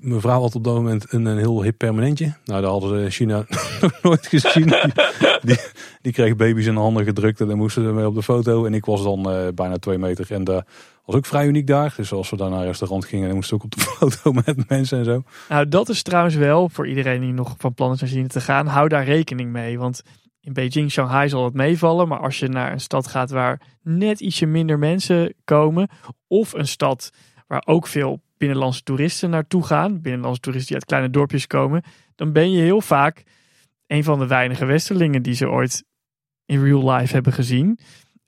[0.00, 2.34] mevrouw had op dat moment een, een heel hip permanentje.
[2.44, 3.46] Nou, daar hadden ze in China
[4.02, 4.72] nooit gezien.
[6.02, 8.64] Die, kreeg baby's in de handen gedrukt en dan moesten ze mee op de foto.
[8.64, 10.66] En ik was dan uh, bijna twee meter en daar
[11.04, 11.94] was ook vrij uniek daar.
[11.96, 14.68] Dus als we daar naar een restaurant gingen, dan moesten ook op de foto met
[14.68, 15.22] mensen en zo.
[15.48, 18.40] Nou, dat is trouwens wel voor iedereen die nog van plan is naar China te
[18.40, 18.66] gaan.
[18.66, 20.02] Hou daar rekening mee, want
[20.40, 22.08] in Beijing, Shanghai zal het meevallen.
[22.08, 25.88] Maar als je naar een stad gaat waar net ietsje minder mensen komen.
[26.26, 27.10] Of een stad
[27.46, 30.00] waar ook veel binnenlandse toeristen naartoe gaan.
[30.00, 31.82] Binnenlandse toeristen die uit kleine dorpjes komen.
[32.14, 33.22] Dan ben je heel vaak
[33.86, 35.84] een van de weinige westerlingen die ze ooit
[36.46, 37.78] in real life hebben gezien.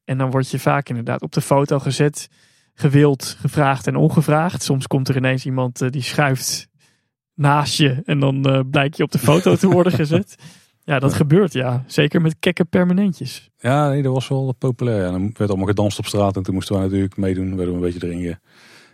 [0.05, 2.29] En dan word je vaak inderdaad op de foto gezet.
[2.75, 4.63] Gewild, gevraagd en ongevraagd.
[4.63, 6.69] Soms komt er ineens iemand uh, die schuift
[7.35, 8.03] naast je.
[8.05, 10.37] En dan uh, blijkt je op de foto te worden gezet.
[10.85, 11.85] Ja, dat gebeurt ja.
[11.87, 13.51] Zeker met kekke permanentjes.
[13.59, 15.05] Ja, nee, dat was wel populair.
[15.05, 17.57] Ja, dan werd allemaal gedanst op straat en toen moesten we natuurlijk meedoen.
[17.57, 18.39] Werden we een beetje erin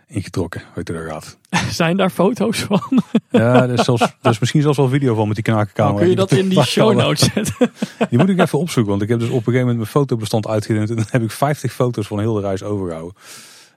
[0.07, 0.61] ingetrokken.
[0.75, 1.37] Je daar gaat.
[1.71, 3.03] Zijn daar foto's van?
[3.29, 5.93] Ja, er is, zelfs, er is misschien zelfs wel video van met die knakenkamer.
[5.93, 7.71] Oh, kun je dat in die show notes zetten?
[8.09, 10.47] Die moet ik even opzoeken, want ik heb dus op een gegeven moment mijn fotobestand
[10.47, 10.89] uitgedund.
[10.89, 13.13] En dan heb ik 50 foto's van heel de reis overgehouden.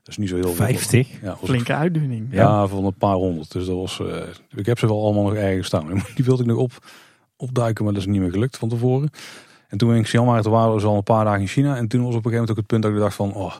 [0.02, 1.08] Dat is niet zo heel 50?
[1.08, 1.18] veel.
[1.28, 2.28] Ja, Flinke uitdunning.
[2.30, 3.52] Ja, van een paar honderd.
[3.52, 4.16] Dus dat was, uh,
[4.54, 6.02] ik heb ze wel allemaal nog ergens staan.
[6.14, 6.72] Die wilde ik nog op,
[7.36, 9.10] opduiken, maar dat is niet meer gelukt van tevoren.
[9.68, 11.76] En toen we in Xi'an toen waren we al een paar dagen in China.
[11.76, 13.34] En toen was op een gegeven moment ook het punt dat ik dacht van...
[13.34, 13.58] Oh, eh,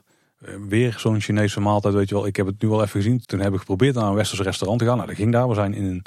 [0.69, 2.27] weer zo'n Chinese maaltijd, weet je wel.
[2.27, 3.21] Ik heb het nu wel even gezien.
[3.27, 4.97] Toen heb ik geprobeerd naar een westers restaurant te gaan.
[4.97, 5.49] Nou, dat ging daar.
[5.49, 6.05] We zijn in een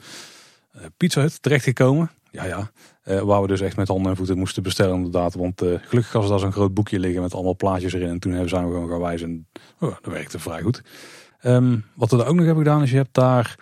[0.76, 2.12] uh, pizza hut terechtgekomen.
[2.32, 2.72] Ja, ja.
[3.06, 5.34] Uh, waar we dus echt met handen en voeten moesten bestellen inderdaad.
[5.34, 8.10] Want uh, gelukkig was er daar zo'n groot boekje liggen met allemaal plaatjes erin.
[8.10, 9.28] En toen zijn we gewoon gaan wijzen.
[9.28, 9.48] En
[9.80, 10.82] oh, dat werkte vrij goed.
[11.44, 13.56] Um, wat we daar ook nog hebben gedaan is je hebt daar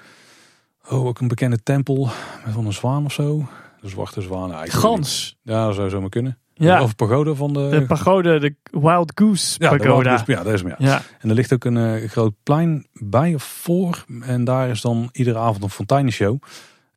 [0.89, 2.09] oh, ook een bekende tempel
[2.45, 3.47] met van een zwaan of zo.
[3.81, 4.53] De zwarte zwaan.
[4.53, 4.85] Eigenlijk.
[4.85, 5.37] Gans.
[5.41, 6.37] Ja, dat zou zomaar kunnen.
[6.61, 6.83] Ja.
[6.83, 7.69] Of pagode van de...
[7.69, 10.11] De pagode, de Wild Goose pagoda.
[10.11, 11.01] Ja, ja, dat is hem, ja.
[11.19, 14.05] En er ligt ook een uh, groot plein bij of voor.
[14.21, 16.41] En daar is dan iedere avond een fonteinenshow.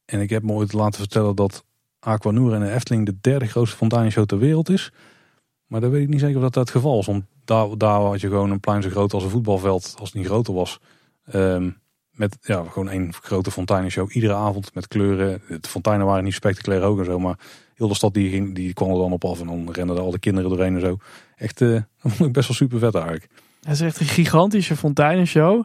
[0.05, 1.65] En ik heb me ooit laten vertellen dat
[2.01, 4.93] Aquanura en de Efteling de derde grootste fonteinenshow ter wereld is.
[5.67, 7.07] Maar dat weet ik niet zeker of dat, dat het geval is.
[7.07, 10.19] Want daar, daar had je gewoon een plein zo groot als een voetbalveld, als het
[10.19, 10.81] niet groter was.
[11.35, 15.43] Um, met ja, gewoon één grote fonteinenshow iedere avond met kleuren.
[15.49, 17.39] De fonteinen waren niet spectaculair hoog en zo, maar
[17.75, 20.11] heel stad die, ging, die kwam er dan op af en dan renden er al
[20.11, 20.97] de kinderen doorheen en zo.
[21.37, 21.73] Echt, uh,
[22.03, 23.29] dat vond ik best wel super vet eigenlijk.
[23.61, 25.65] Het is echt een gigantische fonteinenshow.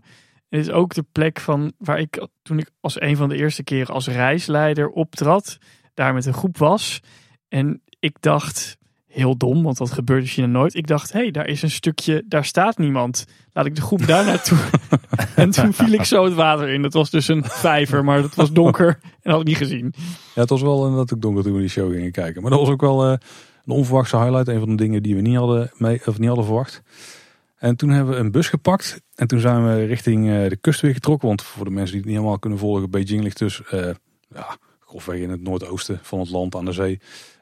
[0.50, 3.64] Het is ook de plek van waar ik toen ik als een van de eerste
[3.64, 5.58] keren als reisleider optrad,
[5.94, 7.00] daar met een groep was.
[7.48, 8.78] En ik dacht,
[9.10, 10.76] heel dom, want dat gebeurt in China nooit.
[10.76, 13.26] Ik dacht, hé, hey, daar is een stukje, daar staat niemand.
[13.54, 14.58] Laat ik de groep daar naartoe.
[15.36, 16.84] en toen viel ik zo het water in.
[16.84, 19.94] Het was dus een vijver, maar het was donker en had ik niet gezien.
[20.36, 22.42] Ja, het was wel inderdaad ook donker toen we die show gingen kijken.
[22.42, 23.18] Maar dat was ook wel uh,
[23.66, 24.48] een onverwachte highlight.
[24.48, 26.82] Een van de dingen die we niet hadden, mee, of niet hadden verwacht.
[27.56, 29.02] En toen hebben we een bus gepakt.
[29.16, 31.28] En toen zijn we richting uh, de kust weer getrokken.
[31.28, 33.90] Want voor de mensen die het niet helemaal kunnen volgen, Beijing ligt dus uh,
[34.30, 37.00] ja, grofweg in het noordoosten van het land aan de zee.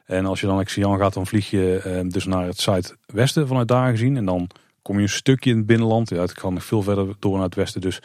[0.08, 3.46] En als je dan naar Xi'an gaat, dan vlieg je uh, dus naar het zuidwesten
[3.46, 4.16] vanuit daar gezien.
[4.16, 4.50] En dan
[4.82, 6.08] kom je een stukje in het binnenland.
[6.08, 7.80] Ja, het kan nog veel verder door naar het westen.
[7.80, 8.00] Dus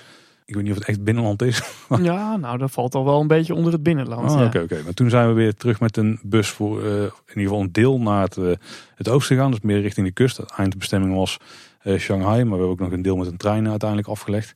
[0.46, 1.62] ik weet niet of het echt binnenland is.
[2.02, 4.32] ja, nou dat valt al wel een beetje onder het binnenland.
[4.32, 4.46] Oké, ja.
[4.46, 4.60] oké.
[4.60, 7.62] Okay, Maar toen zijn we weer terug met een bus voor uh, in ieder geval
[7.62, 8.52] een deel naar het, uh,
[8.96, 9.52] het oosten gaan.
[9.52, 10.38] Dus meer richting de kust.
[10.38, 11.38] De eindbestemming was
[11.84, 12.44] uh, Shanghai.
[12.44, 14.54] Maar we hebben ook nog een deel met een trein uiteindelijk afgelegd.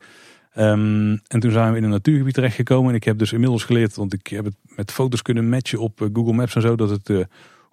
[0.60, 2.90] Um, en toen zijn we in een natuurgebied terechtgekomen.
[2.90, 6.10] En ik heb dus inmiddels geleerd, want ik heb het met foto's kunnen matchen op
[6.14, 7.24] Google Maps en zo, dat het uh,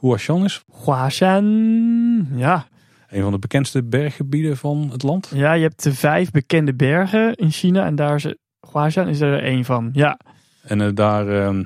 [0.01, 0.65] Huashan is.
[0.85, 2.67] Huashan, ja.
[3.09, 5.31] Een van de bekendste berggebieden van het land.
[5.35, 8.35] Ja, je hebt de vijf bekende bergen in China en daar is
[8.73, 10.19] Huashan is er één van, ja.
[10.63, 11.65] En uh, daar uh,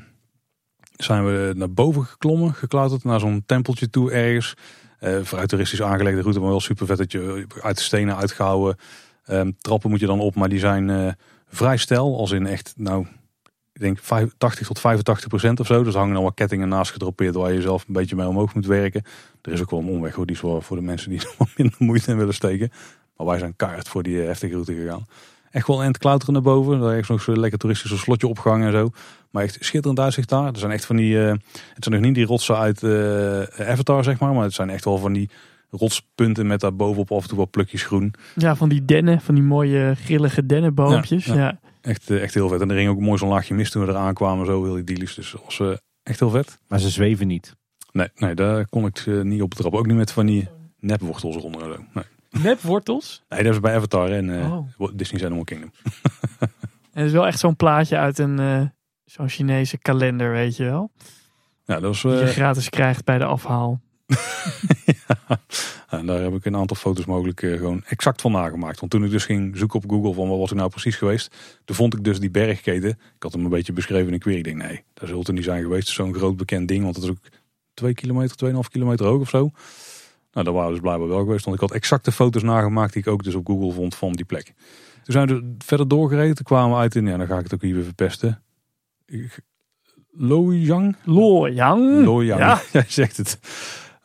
[0.96, 4.54] zijn we naar boven geklommen, geklauterd naar zo'n tempeltje toe ergens.
[5.00, 8.76] Uh, vrij toeristisch aangelegde route, maar wel super vet dat je uit de stenen uitgehouden.
[9.30, 11.12] Um, trappen moet je dan op, maar die zijn uh,
[11.48, 12.18] vrij stijl.
[12.18, 13.06] Als in echt, nou,
[13.72, 13.98] ik denk
[14.38, 15.82] 80 tot 85 procent of zo.
[15.82, 19.02] Dus hangen allemaal kettingen naast gedropeerd waar je zelf een beetje mee omhoog moet werken.
[19.42, 21.48] Er is ook wel een omweg hoor, die is voor, de mensen die er wat
[21.56, 22.70] minder moeite in willen steken.
[23.16, 25.06] Maar wij zijn kaart voor die heftige route gegaan.
[25.50, 26.80] Echt wel een klauteren naar boven.
[26.80, 28.90] Daar is nog zo'n lekker toeristisch slotje opgehangen en zo.
[29.30, 30.46] Maar echt schitterend uitzicht daar.
[30.46, 31.28] Er zijn echt van die, uh,
[31.74, 34.32] het zijn nog niet die rotsen uit uh, Avatar zeg maar.
[34.32, 35.30] Maar het zijn echt wel van die
[35.70, 38.14] rotspunten met daar bovenop af en toe wat plukjes groen.
[38.34, 41.24] Ja, van die dennen, van die mooie grillige dennenboompjes.
[41.24, 41.40] Ja, ja.
[41.40, 41.60] ja.
[41.80, 42.60] Echt, echt heel vet.
[42.60, 44.46] En er ging ook mooi zo'n laagje mist toen we eraan kwamen.
[44.46, 45.14] Zo heel idyllisch.
[45.14, 46.58] Dus dat was uh, echt heel vet.
[46.68, 47.56] Maar ze zweven niet.
[47.92, 49.78] Nee, nee daar kon ik uh, niet op trappen.
[49.78, 50.48] Ook niet met van die
[50.80, 51.60] nepwortels eronder.
[51.60, 51.84] Zo.
[51.94, 52.04] Nee.
[52.42, 53.22] Nepwortels?
[53.28, 54.90] Nee, dat is bij Avatar en uh, oh.
[54.94, 55.70] Disney Animal Kingdom.
[56.40, 56.48] en
[56.92, 58.62] het is wel echt zo'n plaatje uit een uh,
[59.04, 60.90] zo'n Chinese kalender, weet je wel.
[61.64, 63.80] Ja, dat was, Die je gratis krijgt bij de afhaal.
[65.06, 65.40] ja,
[65.88, 68.80] en daar heb ik een aantal foto's mogelijk uh, gewoon exact van nagemaakt.
[68.80, 71.36] Want toen ik dus ging zoeken op Google van wat was ik nou precies geweest.
[71.64, 72.90] Toen vond ik dus die bergketen.
[72.90, 74.38] Ik had hem een beetje beschreven in een query.
[74.38, 75.88] Ik denk nee, dat zult er niet zijn geweest.
[75.88, 76.82] Zo'n groot bekend ding.
[76.82, 77.18] Want het is ook
[77.74, 79.50] 2 kilometer, 2,5 kilometer hoog of zo.
[80.32, 81.44] Nou, dat waren dus blijkbaar wel geweest.
[81.44, 84.24] Want ik had exacte foto's nagemaakt die ik ook dus op Google vond van die
[84.24, 84.44] plek.
[84.44, 86.34] Toen zijn we er verder doorgereden.
[86.34, 88.42] Toen kwamen we uit in, ja dan ga ik het ook hier weer verpesten.
[90.12, 90.96] Loyang?
[92.04, 92.60] Loyang, ja.
[92.72, 93.38] jij zegt het.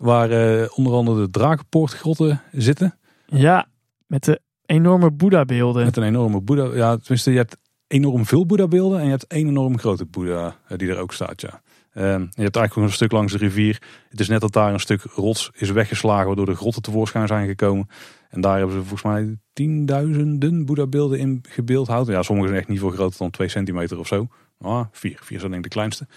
[0.04, 2.98] Waar uh, onder andere de drakenpoortgrotten zitten.
[3.26, 3.68] Ja,
[4.08, 5.86] met de enorme Boeddha-beelden.
[5.86, 6.76] Met een enorme Boeddha.
[6.76, 7.58] Ja, tenminste, je hebt
[7.88, 11.42] enorm veel Boeddha-beelden en je hebt één enorm grote Boeddha uh, die er ook staat.
[11.42, 11.62] Ja.
[11.94, 13.82] Uh, je hebt eigenlijk nog een stuk langs de rivier.
[14.10, 17.48] Het is net dat daar een stuk rots is weggeslagen, waardoor de grotten tevoorschijn zijn
[17.48, 17.88] gekomen.
[18.30, 22.08] En daar hebben ze volgens mij tienduizenden Boeddha-beelden in gebeeldhouwd.
[22.08, 24.28] Ja, sommige zijn echt niet veel groter dan 2 centimeter of zo.
[24.60, 25.20] Ah, vier.
[25.22, 26.08] Vier zijn denk ik de kleinste.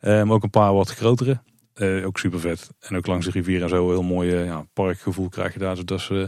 [0.00, 1.40] Uh, maar ook een paar wat grotere.
[1.80, 2.70] Uh, ook super vet.
[2.80, 5.74] En ook langs de rivier en zo heel mooi uh, ja, parkgevoel krijg je daar.
[5.74, 6.26] Dus dat is, uh,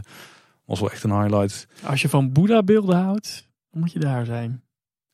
[0.65, 1.67] was wel echt een highlight.
[1.83, 4.63] Als je van Boeddha beelden houdt, dan moet je daar zijn.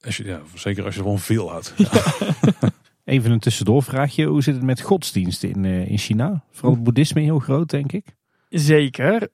[0.01, 1.73] Als je, ja, zeker als je ervan veel houdt.
[1.77, 3.13] Ja.
[3.15, 4.25] Even een tussendoorvraagje.
[4.25, 6.43] Hoe zit het met godsdiensten in, in China?
[6.51, 8.05] Vooral het boeddhisme heel groot, denk ik.
[8.49, 9.29] Zeker.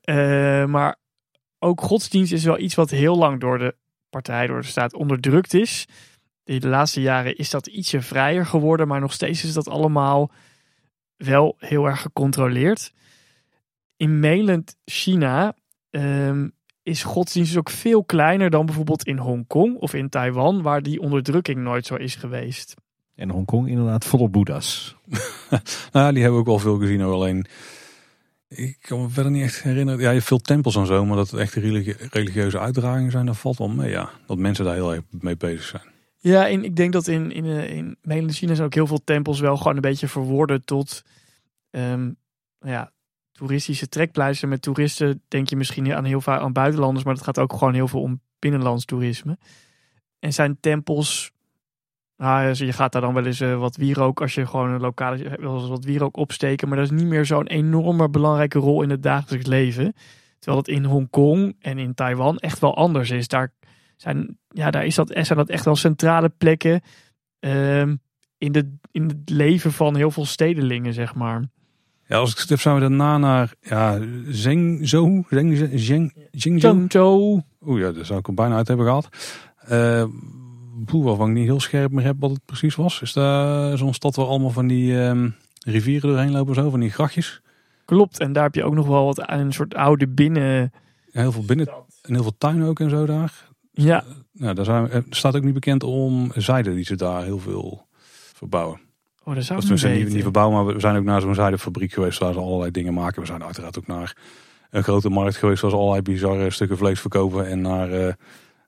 [0.68, 0.96] maar
[1.58, 3.74] ook godsdienst is wel iets wat heel lang door de
[4.10, 5.86] partij, door de staat onderdrukt is.
[6.44, 10.30] De laatste jaren is dat ietsje vrijer geworden, maar nog steeds is dat allemaal
[11.16, 12.92] wel heel erg gecontroleerd.
[13.96, 15.54] In mainland China
[15.90, 16.52] um,
[16.82, 21.58] is godsdienst ook veel kleiner dan bijvoorbeeld in Hongkong of in Taiwan, waar die onderdrukking
[21.58, 22.74] nooit zo is geweest.
[23.14, 24.96] En Hongkong inderdaad volop boeddha's.
[25.92, 27.46] nou, die hebben we ook wel veel gezien, alleen
[28.48, 30.00] ik kan me verder niet echt herinneren.
[30.00, 33.34] Ja, je hebt veel tempels en zo, maar dat het echt religieuze uitdragingen zijn, daar
[33.34, 33.90] valt wel mee.
[33.90, 35.94] Ja, dat mensen daar heel erg mee bezig zijn.
[36.26, 39.40] Ja, en ik denk dat in, in, in mainland China zijn ook heel veel tempels
[39.40, 41.02] wel gewoon een beetje verworden tot
[41.70, 42.16] um,
[42.60, 42.92] ja,
[43.32, 44.48] toeristische trekpleister.
[44.48, 47.74] Met toeristen denk je misschien aan heel vaak aan buitenlanders, maar dat gaat ook gewoon
[47.74, 49.38] heel veel om binnenlands toerisme.
[50.18, 51.32] En zijn tempels,
[52.16, 55.36] nou, je gaat daar dan wel eens uh, wat wierook, als je gewoon een lokale,
[55.40, 59.02] wel wat wierook opsteken, maar dat is niet meer zo'n enorme belangrijke rol in het
[59.02, 59.94] dagelijks leven.
[60.38, 63.28] Terwijl het in Hongkong en in Taiwan echt wel anders is.
[63.28, 63.52] Daar
[63.96, 66.80] zijn, ja, daar is dat, zijn dat echt wel centrale plekken
[67.40, 68.00] um,
[68.38, 71.44] in, de, in het leven van heel veel stedelingen, zeg maar.
[72.08, 73.98] Ja, als ik het heb, zijn we daarna naar ja,
[74.28, 75.24] Zhengzhou.
[75.28, 77.42] Zheng, Zheng, Zhengzhou.
[77.66, 79.08] Oeh ja, daar zou ik hem bijna uit hebben gehad.
[79.70, 80.04] Uh,
[80.84, 83.02] Poeh, waarvan ik niet heel scherp meer heb wat het precies was.
[83.02, 86.90] Is daar zo'n stad waar allemaal van die um, rivieren doorheen lopen, zo, van die
[86.90, 87.40] grachtjes?
[87.84, 90.72] Klopt, en daar heb je ook nog wel wat een soort oude binnen.
[91.10, 91.68] Heel veel binnen
[92.02, 93.48] en heel veel tuin ook en zo daar.
[93.84, 97.38] Ja, Nou, daar zijn, er staat ook niet bekend om zijde die ze daar heel
[97.38, 97.86] veel
[98.34, 98.80] verbouwen.
[99.24, 102.18] oh, dat zou Dat niet niet, verbouwen, maar we zijn ook naar zo'n zijdefabriek geweest
[102.18, 103.20] waar ze allerlei dingen maken.
[103.20, 104.16] We zijn uiteraard ook naar
[104.70, 107.46] een grote markt geweest waar ze allerlei bizarre stukken vlees verkopen.
[107.48, 108.06] En naar, eh,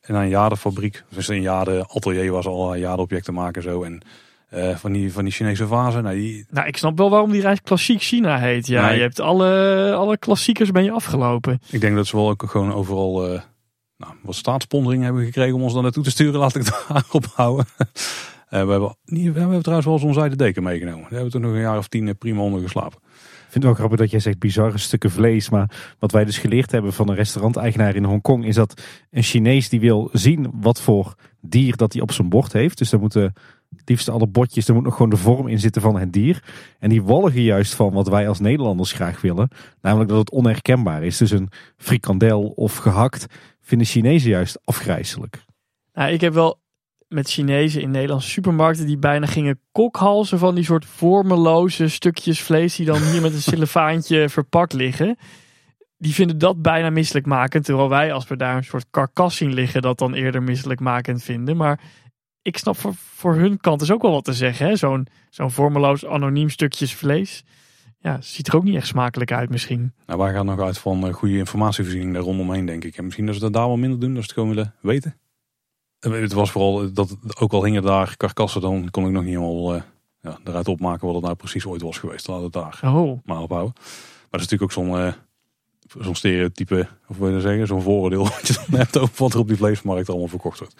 [0.00, 1.04] en naar een jadefabriek.
[1.08, 3.82] Dus een jade atelier waar ze allerlei jadeobjecten maken en zo.
[3.82, 4.00] En
[4.48, 6.02] eh, van, die, van die Chinese vazen.
[6.02, 8.66] Nou, die, Nou, ik snap wel waarom die reis klassiek China heet.
[8.66, 8.96] Ja, Nee.
[8.96, 11.58] je hebt alle, alle klassiekers ben je afgelopen.
[11.70, 13.40] ik denk dat ze wel ook gewoon overal eh,
[13.98, 16.40] nou, wat staatssponsoring hebben gekregen om ons daar naartoe te sturen.
[16.40, 17.66] Laat ik het daarop houden.
[18.48, 21.00] Eh, we, hebben, we hebben trouwens wel zo'n zijde deken meegenomen.
[21.00, 22.98] Daar hebben we toen nog een jaar of tien eh, prima onder geslapen.
[23.02, 25.50] Ik vind het wel grappig dat jij zegt bizarre stukken vlees.
[25.50, 28.44] Maar wat wij dus geleerd hebben van een restauranteigenaar in Hongkong...
[28.44, 32.52] is dat een Chinees die wil zien wat voor dier dat hij op zijn bord
[32.52, 32.78] heeft.
[32.78, 33.32] Dus daar moeten
[33.84, 36.42] liefst alle bordjes, er moet nog gewoon de vorm in zitten van het dier.
[36.78, 39.48] En die walgen juist van wat wij als Nederlanders graag willen.
[39.80, 41.16] Namelijk dat het onherkenbaar is.
[41.16, 43.26] Dus een frikandel of gehakt
[43.68, 45.44] vinden Chinezen juist afgrijzelijk.
[45.92, 46.60] Nou, ik heb wel
[47.08, 52.76] met Chinezen in Nederlandse supermarkten die bijna gingen kokhalzen van die soort vormeloze stukjes vlees
[52.76, 55.16] die dan hier met een cellofaantje verpakt liggen.
[55.96, 59.82] Die vinden dat bijna misselijkmakend, terwijl wij als we daar een soort karkas zien liggen
[59.82, 61.56] dat dan eerder misselijkmakend vinden.
[61.56, 61.80] Maar
[62.42, 64.78] ik snap voor, voor hun kant is ook wel wat te zeggen.
[64.78, 67.44] Zo'n zo'n vormeloos anoniem stukjes vlees.
[68.00, 69.92] Ja, ziet er ook niet echt smakelijk uit misschien.
[70.06, 72.96] Nou, wij gaan nog uit van eh, goede informatievoorziening daar rondomheen, denk ik.
[72.96, 75.16] En misschien dat ze dat daar wel minder doen, dat ze het gewoon willen weten.
[76.00, 79.34] En Het was vooral dat, ook al hingen daar karkassen, dan kon ik nog niet
[79.34, 79.82] helemaal eh,
[80.20, 82.28] ja, eruit opmaken wat het nou precies ooit was geweest.
[82.28, 83.72] Laat het daar Oh, maar ophouden.
[83.74, 85.12] Maar dat is natuurlijk ook zo'n eh,
[86.04, 89.38] zo'n stereotype, of wil je zeggen, zo'n vooroordeel wat je dan hebt over wat er
[89.38, 90.74] op die vleesmarkt allemaal verkocht wordt.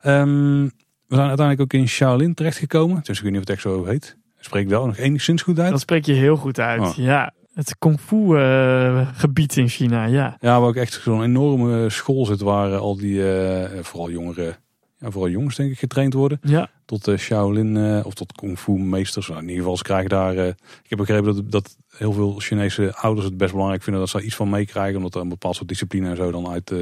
[0.00, 0.62] Ehm,
[1.06, 3.00] we zijn uiteindelijk ook in Shaolin terechtgekomen.
[3.02, 4.16] Dus ik weet niet of het echt zo heet.
[4.44, 5.70] Spreek ik wel nog enigszins goed uit.
[5.70, 6.80] dat spreek je heel goed uit.
[6.80, 6.96] Oh.
[6.96, 10.36] Ja, het kung fu eh, gebied in China, ja.
[10.40, 14.56] Ja, waar ook echt zo'n enorme school zit waar eh, al die, eh, vooral jongeren,
[14.98, 16.38] ja, vooral jongens denk ik, getraind worden.
[16.42, 19.28] Ja, Tot Shaolin of tot kung fu meesters.
[19.28, 22.94] Nou, in ieder geval, ze krijgen daar, ik heb begrepen dat, dat heel veel Chinese
[22.96, 24.96] ouders het best belangrijk vinden dat ze daar iets van meekrijgen.
[24.96, 26.72] Omdat er een bepaald soort discipline en zo dan uit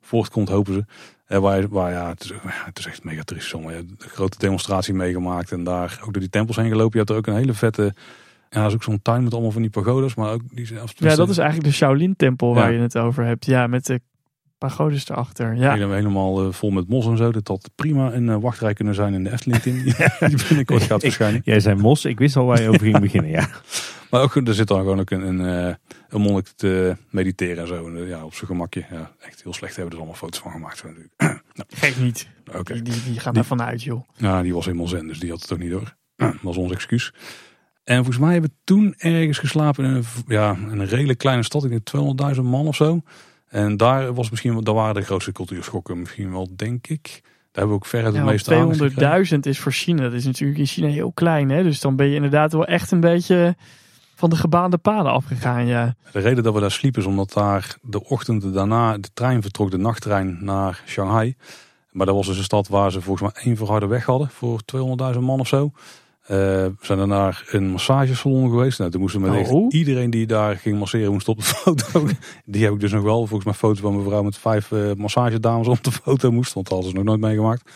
[0.00, 0.84] voortkomt, hopen ze.
[1.26, 3.54] Eh, waar, waar ja, het is, ja, het is echt mega triest.
[3.54, 3.72] Allemaal.
[3.72, 6.90] Ja, een grote demonstratie meegemaakt en daar ook door die tempels heen gelopen.
[6.92, 7.94] Je hebt er ook een hele vette,
[8.50, 10.14] ja, dat is ook zo'n tuin met allemaal van die pagodas.
[10.14, 12.76] Maar ook die, of ja, dat is eigenlijk de Shaolin-tempel waar Ja.
[12.76, 13.46] je het over hebt.
[13.46, 14.00] Ja, met de
[14.58, 15.54] pagodes erachter.
[15.56, 17.32] Ja, Helemaal, helemaal eh, vol met mos en zo.
[17.32, 19.62] Dat had prima een eh, wachtrij kunnen zijn in de Efteling.
[19.62, 19.74] Tim.
[20.28, 21.40] die binnenkort gaat verschijnen.
[21.44, 23.30] Jij zei mos, ik wist al waar je over ging beginnen.
[23.30, 23.48] Ja.
[24.10, 25.74] Maar ook, er zit dan gewoon ook een, een, eh,
[26.16, 27.86] een monnik te mediteren en zo.
[27.86, 28.84] En, ja, op zijn gemakje.
[28.90, 30.84] Ja, echt heel slecht hebben er allemaal foto's van gemaakt.
[30.84, 31.12] natuurlijk.
[31.68, 32.28] gek niet.
[32.52, 32.72] Oké.
[32.72, 34.08] Die, die, die gaan daarvan uit, joh.
[34.16, 35.94] Ja, die was helemaal zen, dus die had het ook niet door.
[36.16, 37.12] Dat was ons excuus.
[37.84, 41.42] En volgens mij hebben we toen ergens geslapen in een, ja, in een redelijk kleine
[41.42, 41.64] stad.
[41.64, 43.00] Ik denk 200.000 man of zo.
[43.46, 47.02] En daar, was misschien, daar waren de grootste cultuurschokken misschien wel, denk ik.
[47.02, 49.38] Daar hebben we ook ver het Ja, meeste want gekregen.
[49.38, 50.02] 200.000 is voor China.
[50.02, 51.50] Dat is natuurlijk in China heel klein.
[51.50, 51.62] Hè?
[51.62, 53.56] Dus dan ben je inderdaad wel echt een beetje
[54.16, 55.66] van de gebaande paden afgegaan.
[55.66, 55.94] Ja.
[56.12, 59.70] De reden dat we daar sliepen is omdat daar de ochtend daarna de trein vertrok,
[59.70, 61.36] de nachttrein naar Shanghai.
[61.90, 64.60] Maar dat was dus een stad waar ze volgens mij één verharde weg hadden voor
[65.14, 65.70] 200.000 man of zo.
[66.22, 68.78] Eh, we zijn dan naar een massagesalon geweest.
[68.78, 69.66] Nou, toen moesten we Oh.
[69.74, 72.06] iedereen die daar ging masseren moest op de foto.
[72.44, 73.18] Die heb ik dus nog wel.
[73.18, 76.52] Volgens mij foto's van mijn vrouw met vijf eh massagedames op de foto moest.
[76.52, 77.70] Want dat hadden ze nog nooit meegemaakt.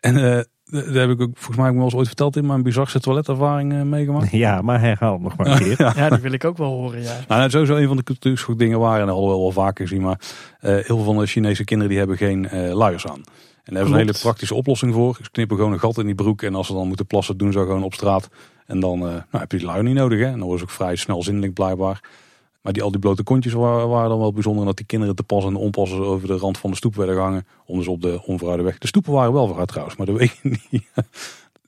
[0.00, 2.36] En eh daar heb ik ook, volgens mij heb ik me wel eens ooit verteld
[2.36, 4.30] in mijn bizarste toiletervaring eh, meegemaakt.
[4.46, 5.92] ja, maar herhaal het nog maar een keer.
[5.96, 7.02] ja, die wil ik ook wel horen.
[7.02, 7.16] Ja.
[7.28, 9.86] Nou, dat sowieso een van de cultuurschok dingen waren, en dat hadden we wel vaker
[9.88, 10.20] gezien, maar
[10.60, 13.22] eh, heel veel van de Chinese kinderen die hebben geen eh luiers aan.
[13.64, 15.18] En daar hebben ze een hele praktische oplossing voor.
[15.22, 17.52] Ze knippen gewoon een gat in die broek en als ze dan moeten plassen, doen
[17.52, 18.28] ze gewoon op straat.
[18.66, 20.18] En dan eh, nou, heb je die luier niet nodig.
[20.18, 20.26] Hè?
[20.26, 22.00] En dan ze ook vrij snel zindelijk blijkbaar.
[22.62, 24.64] Maar die, al die blote kontjes waren, dan wel bijzonder.
[24.64, 27.46] Dat die kinderen te pas en onpas over de rand van de stoep werden gehangen.
[27.64, 28.78] Om dus op de onverharde weg.
[28.78, 30.84] De stoepen waren wel verhard trouwens, maar weet ik niet.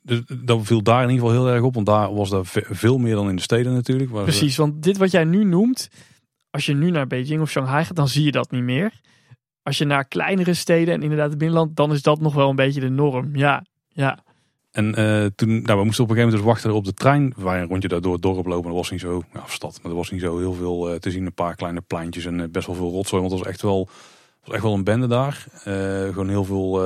[0.01, 1.73] Dus dat viel daar in ieder geval heel erg op.
[1.73, 4.11] Want daar was ve- veel meer dan in de steden natuurlijk.
[4.11, 5.89] Precies, want dit wat jij nu noemt,
[6.49, 9.01] als je nu naar Beijing of Shanghai gaat, dan zie je dat niet meer.
[9.61, 12.55] Als je naar kleinere steden en inderdaad het binnenland, dan is dat nog wel een
[12.55, 13.35] beetje de norm.
[13.35, 14.23] Ja, ja.
[14.73, 17.33] En eh, toen, nou, we moesten op een gegeven moment dus wachten op de trein.
[17.37, 18.67] Waren een rondje daar door het dorp lopen.
[18.67, 21.11] Dat was niet zo, of stad, maar er was niet zo heel veel eh, te
[21.11, 21.25] zien.
[21.25, 23.21] Een paar kleine pleintjes en eh, best wel veel rotzooi.
[23.21, 23.89] Want het was echt wel,
[24.43, 25.45] was echt wel een bende daar.
[25.63, 26.85] Gewoon heel veel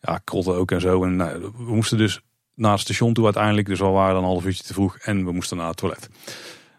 [0.00, 1.04] ja, krotten ook en zo.
[1.04, 2.20] En nou, we moesten dus
[2.54, 3.66] naar het station toe uiteindelijk.
[3.66, 4.96] Dus we waren dan een half uurtje te vroeg.
[4.98, 6.08] En we moesten naar het toilet.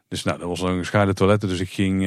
[0.07, 1.41] Dus nou, dat was een gescheiden toilet.
[1.41, 1.99] Dus ik ging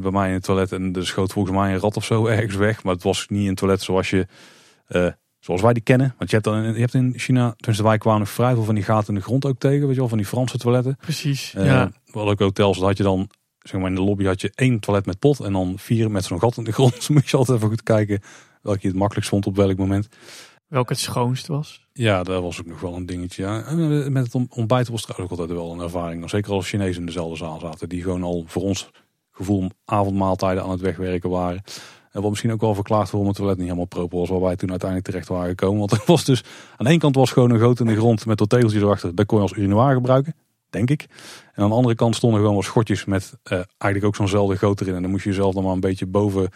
[0.00, 0.72] bij mij in het toilet.
[0.72, 2.82] En er schoot volgens mij een rat of zo ergens weg.
[2.82, 4.26] Maar het was niet een toilet zoals je...
[5.48, 6.14] eh, zoals wij die kennen.
[6.18, 8.74] Want je hebt, dan, je hebt in China, tenminste wij kwamen nog vrij veel van
[8.74, 9.80] die gaten in de grond ook tegen.
[9.80, 10.96] Weet je wel, van die Franse toiletten.
[11.00, 11.54] Precies.
[11.56, 11.90] Uh, ja.
[12.06, 14.80] Wel ook hotels, dat had je dan, zeg maar in de lobby had je één
[14.80, 15.40] toilet met pot.
[15.40, 16.94] En dan vier met zo'n gat in de grond.
[16.98, 18.20] Dus moet je altijd even goed kijken
[18.62, 20.08] welke je het makkelijkst vond op welk moment.
[20.66, 21.86] Welke het schoonst was.
[21.92, 23.42] Ja, dat was ook nog wel een dingetje.
[23.42, 23.64] Ja.
[23.64, 26.30] En met het ontbijt was trouwens ook altijd wel een ervaring.
[26.30, 27.88] Zeker als Chinezen in dezelfde zaal zaten.
[27.88, 28.90] Die gewoon al voor ons
[29.30, 31.62] gevoel avondmaaltijden aan het wegwerken waren.
[32.12, 34.28] En wat misschien ook wel verklaard waarom het toilet niet helemaal proper was.
[34.28, 35.78] Waar wij toen uiteindelijk terecht waren gekomen.
[35.78, 36.44] Want er was dus,
[36.76, 39.14] aan de ene kant was gewoon een goot in de grond met dat tegeltje erachter.
[39.14, 40.34] Dat kon je als urinoir gebruiken,
[40.70, 41.06] denk ik.
[41.54, 44.80] En aan de andere kant stonden gewoon wat schotjes met uh, eigenlijk ook zo'nzelfde goot
[44.80, 44.94] erin.
[44.94, 46.50] En dan moest je jezelf dan maar een beetje boven...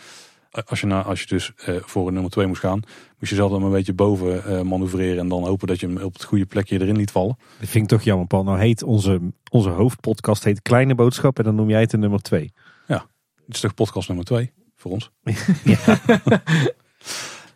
[0.66, 2.80] Als je, nou, als je dus uh, voor een nummer 2 moest gaan,
[3.18, 5.18] moest je zelf dan een beetje boven uh, manoeuvreren.
[5.18, 7.36] En dan hopen dat je hem op het goede plekje erin liet vallen.
[7.58, 8.44] Dat vind ik toch jammer, Paul.
[8.44, 9.20] Nou heet onze,
[9.50, 11.38] onze hoofdpodcast heet Kleine Boodschap.
[11.38, 12.52] En dan noem jij het de nummer 2.
[12.86, 13.06] Ja,
[13.46, 14.52] dit is toch podcast nummer 2
[14.82, 15.10] voor ons.
[15.64, 16.00] ja.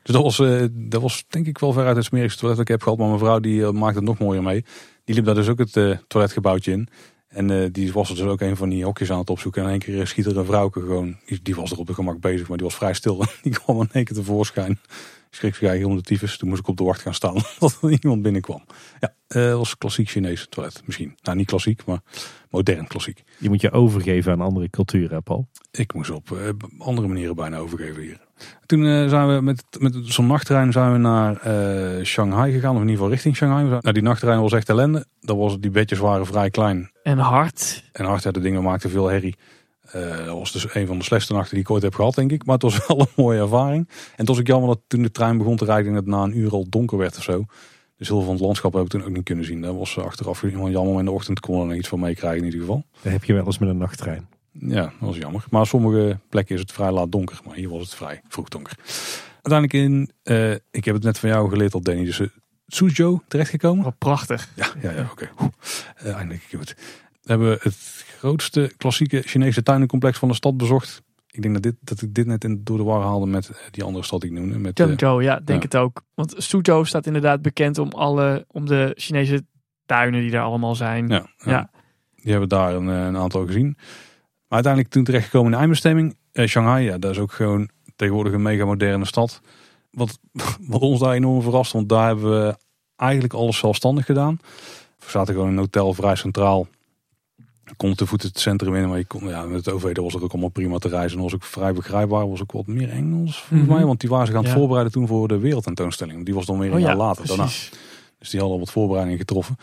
[0.02, 2.72] dus dat was, uh, dat was denk ik wel veruit het smerigste toilet dat ik
[2.72, 2.98] heb gehad.
[2.98, 4.64] Maar mijn vrouw die uh, maakte het nog mooier mee.
[5.04, 6.88] Die liep daar dus ook het uh, toiletgebouwtje in.
[7.28, 9.62] En die was er dus ook een van die hokjes aan het opzoeken.
[9.62, 11.16] En in één keer schiet er een vrouwke gewoon.
[11.26, 13.24] Die, die was er op de gemak bezig, maar die was vrij stil.
[13.42, 14.78] die kwam in één keer tevoorschijn.
[15.30, 16.36] Schrik zich eigenlijk om de tyfus.
[16.36, 17.34] Toen moest ik op de wacht gaan staan.
[17.58, 18.64] Dat er iemand binnenkwam.
[19.00, 20.82] Ja, dat was klassiek Chinees toilet.
[20.84, 21.16] Misschien.
[21.22, 22.00] Nou, niet klassiek, maar
[22.50, 23.22] modern klassiek.
[23.38, 25.48] Je moet je overgeven aan andere culturen, Paul.
[25.70, 26.38] Ik moest op uh,
[26.78, 28.20] andere manieren bijna overgeven hier.
[28.66, 32.74] Toen uh, zijn we met, met zo'n nachttrein zijn we naar uh, Shanghai gegaan.
[32.74, 33.64] Of in ieder geval richting Shanghai.
[33.64, 35.06] Nou, die nachttrein was echt ellende.
[35.20, 36.90] Dat was, die bedjes waren vrij klein.
[37.06, 37.84] En hard.
[37.92, 39.36] En hard, ja, de dingen maakten veel herrie.
[39.96, 42.32] Uh, dat was dus een van de slechtste nachten die ik ooit heb gehad, denk
[42.32, 42.44] ik.
[42.44, 43.88] Maar het was wel een mooie ervaring.
[43.88, 46.22] En het was ook jammer dat toen de trein begon te rijden, dat het na
[46.22, 47.44] een uur al donker werd of zo.
[47.96, 49.60] Dus heel veel van het landschap hebben we toen ook niet kunnen zien.
[49.60, 50.90] Dat was achteraf helemaal jammer.
[50.90, 52.84] Maar in de ochtend kon er iets van meekrijgen in ieder geval.
[53.02, 54.28] Dat heb je wel eens met een nachttrein.
[54.52, 55.44] Ja, dat was jammer.
[55.50, 57.40] Maar op sommige plekken is het vrij laat donker.
[57.46, 58.78] Maar hier was het vrij vroeg donker.
[59.42, 62.28] Uiteindelijk in, uh, ik heb het net van jou geleerd al Danny, dus uh,
[62.66, 63.96] Suzhou terechtgekomen.
[63.98, 64.48] Prachtig.
[64.54, 65.28] Ja, ja, ja oké.
[65.34, 65.50] Okay.
[66.04, 66.74] Uh, eindelijk goed.
[67.22, 71.02] We hebben het grootste klassieke Chinese tuinencomplex van de stad bezocht.
[71.30, 73.84] Ik denk dat, dit, dat ik dit net in, door de war haalde met die
[73.84, 74.58] andere stad die ik noemde.
[74.58, 75.68] Met, Zhengzhou, ja, denk ja.
[75.68, 76.02] het ook.
[76.14, 79.44] Want Suzhou staat inderdaad bekend om, alle, om de Chinese
[79.86, 81.08] tuinen die daar allemaal zijn.
[81.08, 81.50] Ja, ja.
[81.50, 81.70] ja.
[82.14, 83.74] die hebben daar een, een, aantal gezien.
[83.76, 83.84] Maar
[84.48, 86.16] uiteindelijk toen terechtgekomen in de eindbestemming.
[86.32, 89.40] Eh, Shanghai, ja, dat is ook gewoon tegenwoordig een mega moderne stad.
[89.96, 90.18] Wat,
[90.60, 92.56] wat ons daar enorm verrast, want daar hebben we
[92.96, 94.38] eigenlijk alles zelfstandig gedaan.
[94.98, 96.66] We zaten gewoon in een hotel vrij centraal
[97.76, 100.22] kon te voet het centrum in, maar je kon, ja, met het OV was het
[100.22, 101.16] ook allemaal prima te reizen.
[101.16, 103.76] En was ook vrij begrijpbaar, was ook wat meer Engels volgens mm -hmm.
[103.76, 103.86] mij.
[103.86, 104.56] Want die waren zich aan het ja.
[104.58, 106.24] voorbereiden toen voor de wereldtentoonstelling.
[106.24, 107.36] Die was dan weer een oh, jaar ja, later precies.
[107.36, 107.52] daarna.
[108.18, 109.54] Dus die hadden al wat voorbereidingen getroffen.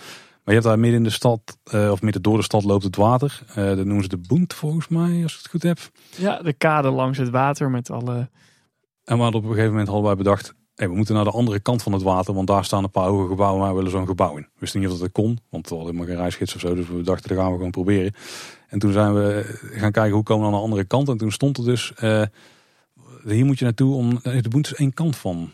[0.44, 2.84] Maar je hebt daar midden in de stad, uh, of midden door de stad loopt
[2.84, 3.42] het water.
[3.50, 5.80] Uh, dat noemen ze de Boent volgens mij, als ik het goed heb.
[6.18, 8.30] Ja, de kade langs het water met alle...
[9.04, 11.32] En we hadden op een gegeven moment hadden wij bedacht, Hey, we moeten naar de
[11.32, 13.92] andere kant van het water, want daar staan een paar hoge gebouwen, maar we willen
[13.92, 14.42] zo'n gebouw in.
[14.42, 16.88] We wisten niet of dat kon, want we hadden helemaal geen reisgids of zo, dus
[16.88, 18.14] we dachten, dat gaan we gewoon proberen.
[18.68, 21.10] En toen zijn we gaan kijken, hoe komen we aan de andere kant?
[21.10, 22.22] En toen stond er dus, uh,
[23.24, 25.52] hier moet je naartoe, om, de boent is één kant van,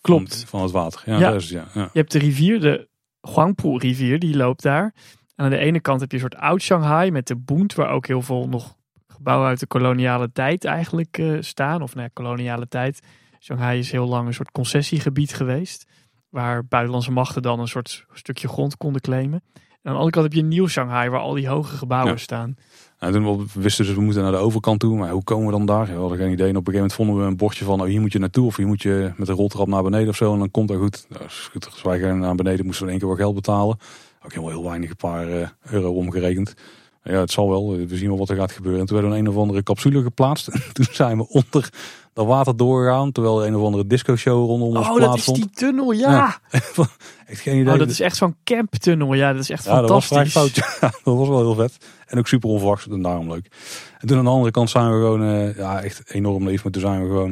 [0.00, 0.36] Klopt.
[0.36, 1.02] van, van het water.
[1.04, 1.32] Ja, Ja.
[1.32, 1.82] Is, ja, ja.
[1.82, 2.88] Je hebt de rivier, de
[3.20, 4.94] Huangpu rivier, die loopt daar.
[5.34, 7.90] En aan de ene kant heb je een soort oud Shanghai met de Bund, waar
[7.90, 8.76] ook heel veel nog
[9.20, 11.82] gebouwen uit de koloniale tijd eigenlijk eh, staan.
[11.82, 13.00] Of nou ja, koloniale tijd.
[13.40, 15.86] Shanghai is heel lang een soort concessiegebied geweest.
[16.28, 19.42] Waar buitenlandse machten dan een soort stukje grond konden claimen.
[19.54, 22.18] En aan de andere kant heb je nieuw Shanghai, waar al die hoge gebouwen Ja.
[22.18, 22.54] staan.
[22.98, 25.52] Nou, toen we wisten dus, we moeten naar de overkant toe, maar hoe komen we
[25.52, 25.86] dan daar?
[25.86, 26.48] We hadden geen idee.
[26.48, 28.46] En op een gegeven moment vonden we een bordje van, oh, hier moet je naartoe.
[28.46, 30.32] Of hier moet je met een roltrap naar beneden of zo.
[30.32, 31.06] En dan komt dat goed.
[31.08, 31.66] Nou, is goed.
[31.66, 33.78] Als wij gaan naar beneden moesten we in één keer wel geld betalen.
[34.24, 36.54] Ook helemaal heel weinig, een paar eh, euro omgerekend.
[37.02, 37.76] Ja, het zal wel.
[37.76, 38.80] We zien wel wat er gaat gebeuren.
[38.80, 40.48] En toen werd er een of andere capsule geplaatst.
[40.54, 41.70] En toen zijn we onder
[42.12, 43.12] dat water doorgegaan.
[43.12, 45.36] Terwijl er een of andere disco-show rondom ons Oh, dat plaats is stond.
[45.36, 46.40] die tunnel, ja.
[47.26, 47.72] Echt geen idee.
[47.72, 49.14] Oh, dat is echt zo'n camptunnel.
[49.14, 50.62] Ja, dat is echt Ja, dat was fantastisch.
[50.64, 50.78] fout.
[50.80, 51.76] Ja, dat was wel heel vet.
[52.06, 53.46] En ook super onverwachts en daarom leuk.
[53.98, 56.62] En toen aan de andere kant zijn we gewoon, eh, ja, echt enorm lief.
[56.62, 57.30] Maar toen zijn we gewoon,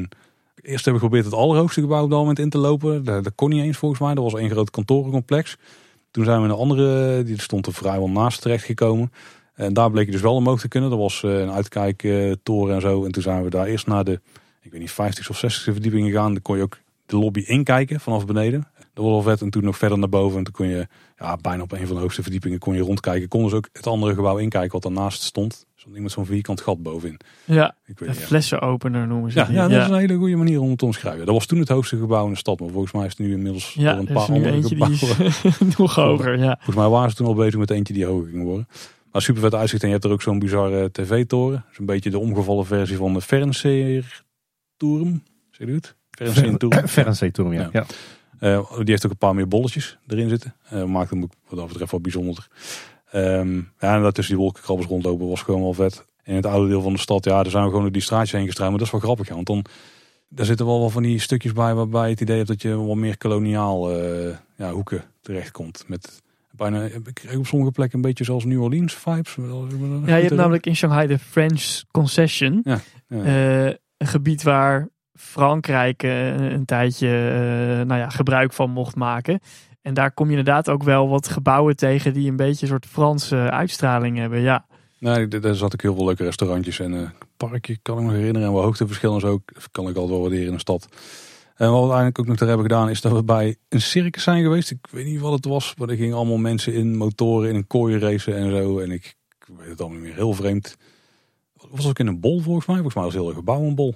[0.62, 3.04] eerst hebben we geprobeerd het allerhoogste gebouw op dat moment in te lopen.
[3.04, 4.14] Dat, dat kon niet eens volgens mij.
[4.14, 5.56] Dat was één groot kantorencomplex.
[6.10, 9.12] Toen zijn we een andere, die stond er vrijwel naast terecht gekomen.
[9.58, 10.90] En daar bleek je dus wel omhoog te kunnen.
[10.90, 13.04] Dat was eh, een uitkijktoren en zo.
[13.04, 14.20] En toen zijn we daar eerst naar de,
[14.62, 16.32] ik weet niet, 50 of 60 verdieping gegaan.
[16.32, 18.66] Dan kon je ook de lobby inkijken vanaf beneden.
[18.94, 19.40] Was wel vet.
[19.40, 20.38] En toen nog verder naar boven.
[20.38, 20.86] En toen kon je
[21.18, 23.28] ja, bijna op een van de hoogste verdiepingen kon je rondkijken.
[23.28, 25.52] Konden ze ook het andere gebouw inkijken wat daarnaast stond.
[25.52, 27.20] Er stond iemand zo'n vierkant gat bovenin.
[27.44, 28.18] Ja, Ik weet niet.
[28.18, 28.24] Ja.
[28.26, 29.54] flessenopener noemen ze Ja, die.
[29.54, 31.26] ja, dat is een hele goede manier om het te omschrijven.
[31.26, 32.60] Dat was toen het hoogste gebouw in de stad.
[32.60, 35.32] Maar volgens mij is het nu inmiddels Ja, door een er paar andere gebouwen.
[35.78, 36.38] nog hoger.
[36.38, 36.54] Ja.
[36.54, 38.68] Volgens mij waren ze toen al bezig met eentje die hoger ging worden.
[39.18, 39.82] Maar super vet uitzicht.
[39.82, 41.64] En je hebt er ook zo'n bizarre tv-toren.
[41.72, 44.24] Zo'n beetje de omgevallen versie van de Fernseer
[44.76, 45.22] Turm.
[45.50, 45.96] Zeg je het?
[46.90, 47.68] Ferensee-touring, ja.
[47.72, 47.86] Ja.
[48.38, 50.54] Eh, die heeft ook een paar meer bolletjes erin zitten.
[50.68, 52.48] Eh maakt hem wat dat betreft wat bijzonder.
[53.10, 56.04] Ehm, ja, en dat tussen die wolkenkrabbers rondlopen was gewoon wel vet.
[56.24, 58.32] In het oude deel van de stad, ja, daar zijn we gewoon door die straatjes
[58.32, 58.70] heen gestruimd.
[58.70, 59.64] Maar dat is wel grappig, ja, want dan
[60.28, 62.76] daar zitten wel wat van die stukjes bij waarbij je het idee hebt dat je
[62.76, 65.84] wat meer koloniaal eh, ja, hoeken terechtkomt.
[65.86, 66.22] Met
[66.58, 69.36] bijna, ik kreeg op sommige plekken een beetje zoals New Orleans vibes.
[70.04, 72.60] Ja, je hebt namelijk in Shanghai de French Concession.
[72.64, 73.66] Ja, Eh,
[73.96, 79.40] een gebied waar Frankrijk eh, een tijdje eh, nou ja, gebruik van mocht maken.
[79.82, 82.86] En daar kom je inderdaad ook wel wat gebouwen tegen die een beetje een soort
[82.86, 84.40] Franse uitstraling hebben.
[84.40, 84.66] Ja,
[84.98, 88.48] Nee, daar zat ik heel veel leuke restaurantjes en een parkje, kan ik me herinneren.
[88.48, 90.88] En wat hoogteverschillen en zo, kan ik altijd wel waarderen in een stad.
[91.58, 94.22] En wat we uiteindelijk ook nog ter hebben gedaan, is dat we bij een circus
[94.22, 94.70] zijn geweest.
[94.70, 97.66] Ik weet niet wat het was, maar er gingen allemaal mensen in motoren, in een
[97.66, 98.78] kooi racen en zo.
[98.78, 100.76] En ik, ik weet het allemaal niet meer, heel vreemd.
[101.70, 102.74] Was ook in een bol volgens mij?
[102.74, 103.94] Volgens mij was het heel erg gebouw een bol.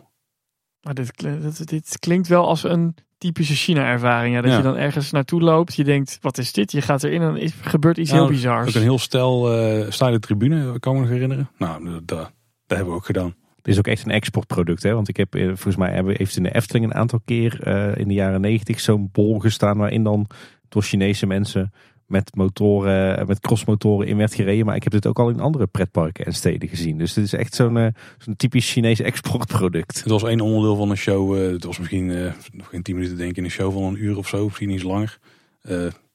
[0.83, 4.35] maar dit, dit, dit klinkt wel als een typische China-ervaring.
[4.35, 4.57] Ja, dat Ja.
[4.57, 6.73] je dan ergens naartoe loopt, je denkt, wat is dit?
[6.73, 8.69] Je gaat erin en is, gebeurt iets Nou, heel bizars.
[8.69, 11.51] Ook een heel stel uh, steile tribune, kan ik me nog herinneren.
[11.59, 12.31] Nou, dat, dat
[12.67, 13.35] hebben we ook gedaan.
[13.63, 14.83] Is ook echt een exportproduct.
[14.83, 14.95] Hè?
[14.95, 17.97] Want ik heb eh, volgens mij hebben, heeft in de Efteling een aantal keer eh,
[17.97, 20.27] in de jaren negentig zo'n bol gestaan waarin dan
[20.69, 21.73] door Chinese mensen
[22.07, 24.67] met motoren, eh, met crossmotoren in werd gereden.
[24.67, 26.99] Maar ik heb dit ook al in andere pretparken en steden gezien.
[26.99, 27.95] Dus dit is echt zo'n
[28.37, 29.97] typisch Chinees exportproduct.
[29.97, 31.53] Het was één onderdeel van een show.
[31.53, 32.07] het was misschien
[32.53, 34.45] nog geen tien minuten denk ik in een show van een uur of zo.
[34.45, 35.19] Misschien iets langer.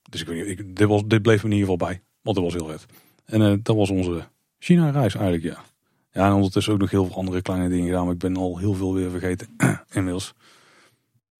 [0.09, 2.01] Dus ik weet ik, dit, was, dit bleef me in ieder geval bij.
[2.21, 2.85] Want dat was heel vet.
[3.25, 4.27] En dat was onze
[4.59, 5.63] China-reis eigenlijk, ja.
[6.17, 8.03] Ja, en ondertussen ook nog heel veel andere kleine dingen gedaan.
[8.03, 9.47] Maar ik ben al heel veel weer vergeten
[9.97, 10.33] inmiddels.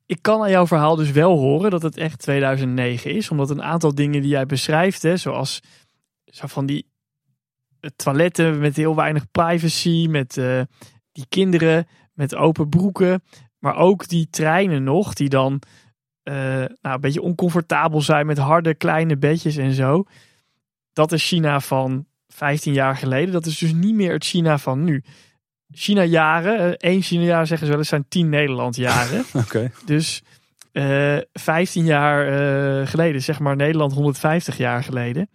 [0.06, 3.30] Ik kan aan jouw verhaal dus wel horen dat het echt 2009 is.
[3.30, 5.60] Omdat een aantal dingen die jij beschrijft, hè, zoals
[6.26, 6.88] zo van die
[7.80, 10.62] eh, toiletten met heel weinig privacy, met eh,
[11.12, 13.24] die kinderen met open broeken.
[13.60, 15.62] Maar ook die treinen nog, die dan
[16.24, 20.04] eh, nou, een beetje oncomfortabel zijn met harde kleine bedjes en zo.
[20.94, 23.34] Dat is China van 15 jaar geleden.
[23.34, 25.04] Dat is dus niet meer het China van nu.
[25.72, 29.26] China-jaren, eh, één China-jaar zeggen ze wel eens, zijn 10 Nederland-jaren.
[29.44, 29.72] Oké.
[29.86, 30.24] Dus
[30.72, 35.30] eh 15 jaar eh, geleden, zeg maar Nederland 150 jaar geleden.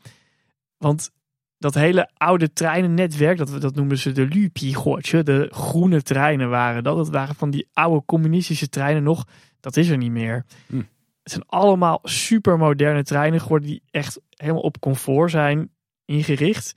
[0.77, 1.11] Want
[1.59, 6.97] dat hele oude treinennetwerk, dat, dat noemden ze de Lupi-gootje, de groene treinen waren dat.
[6.97, 9.27] Dat waren van die oude communistische treinen nog.
[9.61, 10.45] Dat is er niet meer.
[10.67, 10.77] Hm.
[11.23, 15.71] Het zijn allemaal supermoderne treinen geworden die echt helemaal op comfort zijn
[16.13, 16.75] ingericht.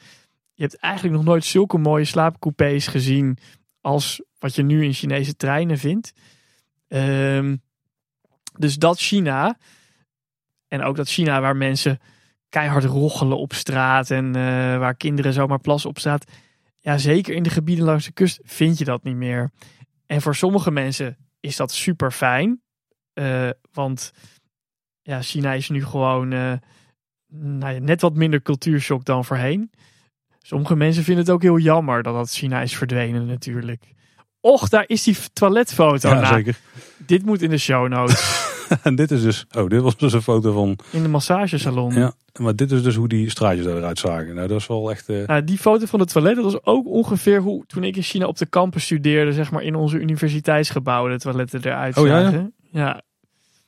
[0.53, 3.37] Je hebt eigenlijk nog nooit zulke mooie slaapcoupés gezien
[3.81, 6.13] als wat je nu in Chinese treinen vindt.
[6.87, 7.55] Ehm,
[8.57, 9.57] dus dat China.
[10.67, 11.99] En ook dat China waar mensen
[12.49, 14.11] keihard roggelen op straat.
[14.11, 16.31] En eh, waar kinderen zomaar plassen op straat.
[16.79, 19.51] Ja, zeker in de gebieden langs de kust vind je dat niet meer.
[20.05, 22.61] En voor sommige mensen is dat super fijn.
[23.13, 24.11] Eh, want
[25.01, 26.53] ja, China is nu gewoon eh,
[27.39, 29.71] nou ja, net wat minder cultuurshock dan voorheen.
[30.41, 33.83] Sommige mensen vinden het ook heel jammer dat dat China is verdwenen natuurlijk.
[34.39, 36.09] Och, daar is die toiletfoto.
[36.09, 36.57] Ja, Nou, zeker.
[37.05, 38.43] dit moet in de show notes.
[38.83, 41.93] en dit is dus, oh, dit was dus een foto van, In de massagesalon.
[41.93, 44.35] ja, maar dit is dus hoe die straatjes eruit zagen.
[44.35, 46.87] Nou, dat is wel echt, eh, Nou, die foto van het toilet, dat was ook
[46.87, 51.11] ongeveer hoe toen ik in China op de campus studeerde, zeg maar in onze universiteitsgebouwen,
[51.11, 52.23] de toiletten eruit Oh, ja, ja?
[52.23, 52.53] zagen.
[52.71, 53.01] ja.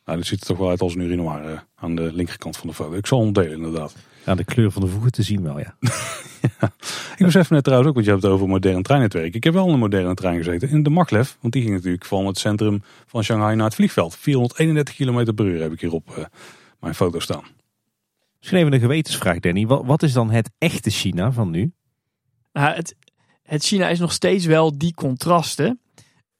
[0.08, 2.68] Nou, dit ziet er toch wel uit als een urinoir eh, aan de linkerkant van
[2.68, 2.94] de foto.
[2.94, 3.96] Ik zal hem delen inderdaad.
[4.26, 5.76] Ja, de kleur van de voegen te zien wel, ja.
[7.18, 9.36] Ik besef net trouwens ook, wat je hebt over modern treinnetwerk.
[9.36, 11.32] Ik heb wel in een moderne trein gezeten, in de Maglev.
[11.40, 14.16] Want die ging natuurlijk van het centrum van Shanghai naar het vliegveld.
[14.16, 16.26] 431 km per uur heb ik hier op eh,
[16.80, 17.44] mijn foto staan.
[18.38, 19.66] Misschien even een gewetensvraag, Danny.
[19.66, 21.72] Wat, wat is dan het echte China van nu?
[22.54, 22.96] Nou, het,
[23.44, 25.80] het China is nog steeds wel die contrasten.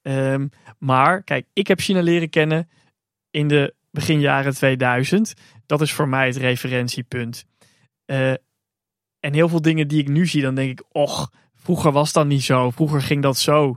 [0.02, 0.48] Ehm,
[0.80, 2.70] maar kijk, ik heb China leren kennen
[3.38, 5.34] in de begin jaren 2000.
[5.66, 7.46] Dat is voor mij het referentiepunt.
[8.06, 8.32] Eh,
[9.20, 12.26] en heel veel dingen die ik nu zie, dan denk ik, och, vroeger was dat
[12.26, 12.72] niet zo.
[12.72, 13.76] Vroeger ging dat zo.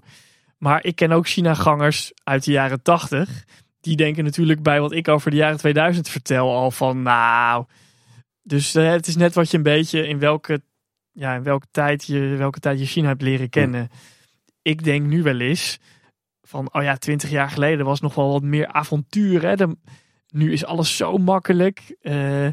[0.58, 3.44] Maar ik ken ook China-gangers uit de jaren 80.
[3.80, 7.64] Die denken natuurlijk bij wat ik over de jaren 2000 vertel al van, nou...
[8.42, 10.62] Dus eh, het is net wat je een beetje in welke
[11.12, 13.90] ja, in welke tijd je, welke tijd je China hebt leren kennen.
[14.62, 15.78] Ik denk nu wel eens
[16.50, 19.42] van, oh ja, twintig jaar geleden was nog wel wat meer avontuur.
[19.42, 19.66] Hè?
[20.28, 22.48] Nu is alles zo makkelijk eh,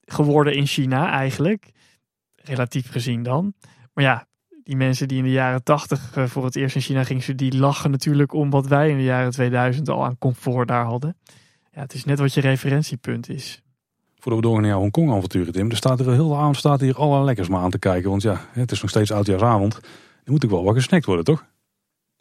[0.00, 1.70] geworden in China eigenlijk.
[2.36, 3.54] Relatief gezien dan.
[3.92, 4.26] Maar ja,
[4.62, 7.90] die mensen die in de jaren tachtig voor het eerst in China gingen, die lachen
[7.90, 11.16] natuurlijk om wat wij in de jaren 2000 al aan comfort daar hadden.
[11.72, 13.62] Ja, het is net wat je referentiepunt is.
[14.18, 15.70] Voordat we doorgaan naar Hongkong avonturen, Tim.
[15.70, 18.10] Er staat er heel de avond staat hier alle lekkers maar aan te kijken.
[18.10, 19.74] Want ja, het is nog steeds oudjaarsavond.
[20.24, 21.44] Er moet ook wel wat gesnackt worden, toch?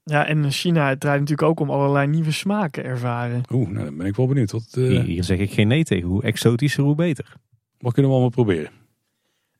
[0.07, 3.43] Ja, en China het draait natuurlijk ook om allerlei nieuwe smaken ervaren.
[3.51, 4.51] Oeh, nou, dan ben ik wel benieuwd.
[4.51, 6.07] Wat, uh, Hier, zeg ik geen nee tegen.
[6.07, 7.33] Hoe exotischer, hoe beter.
[7.77, 8.71] wat kunnen we allemaal proberen?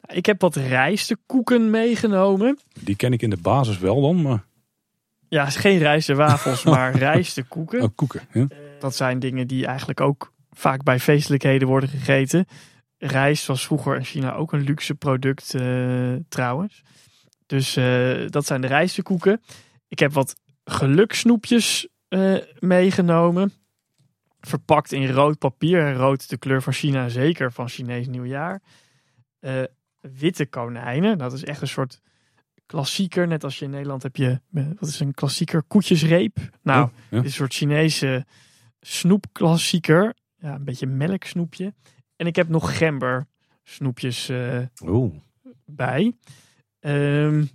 [0.07, 2.59] Ik heb wat rijstekoeken meegenomen.
[2.79, 4.45] Die ken ik in de basis wel dan, maar
[5.27, 7.81] Ja, het is geen rijstewafels, maar rijstekoeken.
[7.81, 8.21] oh, koeken.
[8.33, 8.47] Ja?
[8.79, 12.45] Dat zijn dingen die eigenlijk ook vaak bij feestelijkheden worden gegeten.
[12.97, 16.81] Rijst was vroeger in China ook een luxe product eh, trouwens.
[17.45, 19.41] Dus eh, dat zijn de rijstekoeken.
[19.87, 23.51] Ik heb wat gelukssnoepjes eh, meegenomen.
[24.39, 25.93] Verpakt in rood papier.
[25.93, 28.61] Rood de kleur van China, zeker van Chinees nieuwjaar.
[29.39, 29.63] Eh,
[29.99, 31.17] witte konijnen.
[31.17, 32.01] Dat is echt een soort
[32.65, 33.27] klassieker.
[33.27, 35.63] Net als je in Nederland heb je, eh, wat is een klassieker?
[35.63, 36.37] Koetjesreep.
[36.61, 37.17] Nou, Oh, ja.
[37.17, 38.25] dit is een soort Chinese
[38.79, 40.15] snoepklassieker.
[40.37, 41.73] Ja, een beetje melksnoepje.
[42.15, 43.27] En ik heb nog gember
[43.63, 44.31] snoepjes
[45.65, 46.15] bij.
[46.79, 47.45] Ehm,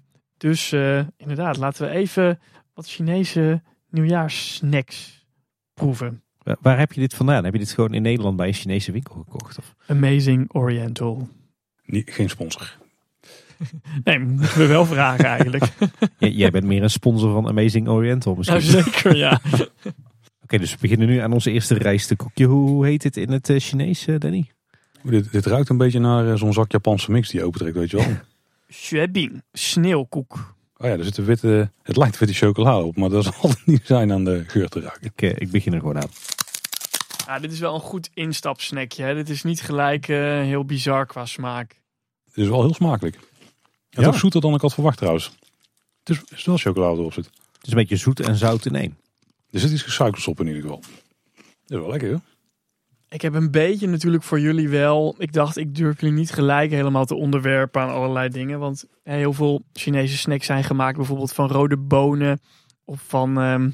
[0.40, 2.38] dus eh, inderdaad, laten we even
[2.74, 5.26] wat Chinese nieuwjaarssnacks
[5.74, 6.22] proeven.
[6.38, 7.44] Wa- Waar heb je dit vandaan?
[7.44, 9.58] Heb je dit gewoon in Nederland bij een Chinese winkel gekocht?
[9.58, 9.74] Of?
[9.86, 11.28] Amazing Oriental.
[11.86, 12.76] Geen sponsor.
[14.04, 15.64] Nee, moeten we wel vragen eigenlijk.
[16.18, 18.58] J- jij bent meer een sponsor van Amazing Oriental misschien.
[18.60, 19.40] nou, zeker, ja.
[20.42, 22.44] Oké, dus we beginnen nu aan onze eerste rijstekoekje.
[22.46, 24.50] Hoe hoe heet het in het eh, Chinees, eh, Danny?
[25.02, 27.96] Dit, dit ruikt een beetje naar zo'n zak Japanse mix die je opentrekt, weet je
[27.96, 28.06] wel.
[28.70, 30.54] Xuebing, sneeuwkoek.
[30.76, 33.66] Oh ja, er zit een witte, het lijkt witte chocolade op, maar dat zal het
[33.66, 35.06] niet zijn aan de geur te ruiken.
[35.16, 36.08] Ik, eh, ik begin er gewoon aan.
[37.26, 39.02] Ja, dit is wel een goed instapsnackje.
[39.02, 39.14] Hè.
[39.14, 41.80] Dit is niet gelijk eh, heel bizar qua smaak.
[42.24, 43.14] Het is wel heel smakelijk.
[43.90, 44.10] En Ja.
[44.10, 45.32] toch zoeter dan ik had verwacht trouwens.
[46.04, 47.24] Het is, is wel chocolade erop zit.
[47.24, 48.98] Het is een beetje zoet en zout in één.
[49.50, 50.80] Er zit iets gesuikers op in ieder geval.
[50.80, 52.20] Dat is wel lekker hoor.
[53.10, 55.14] Ik heb een beetje natuurlijk voor jullie wel.
[55.18, 58.58] Ik dacht, ik durf jullie niet gelijk helemaal te onderwerpen aan allerlei dingen.
[58.58, 62.40] Want heel veel Chinese snacks zijn gemaakt bijvoorbeeld van rode bonen
[62.84, 63.70] of van ehm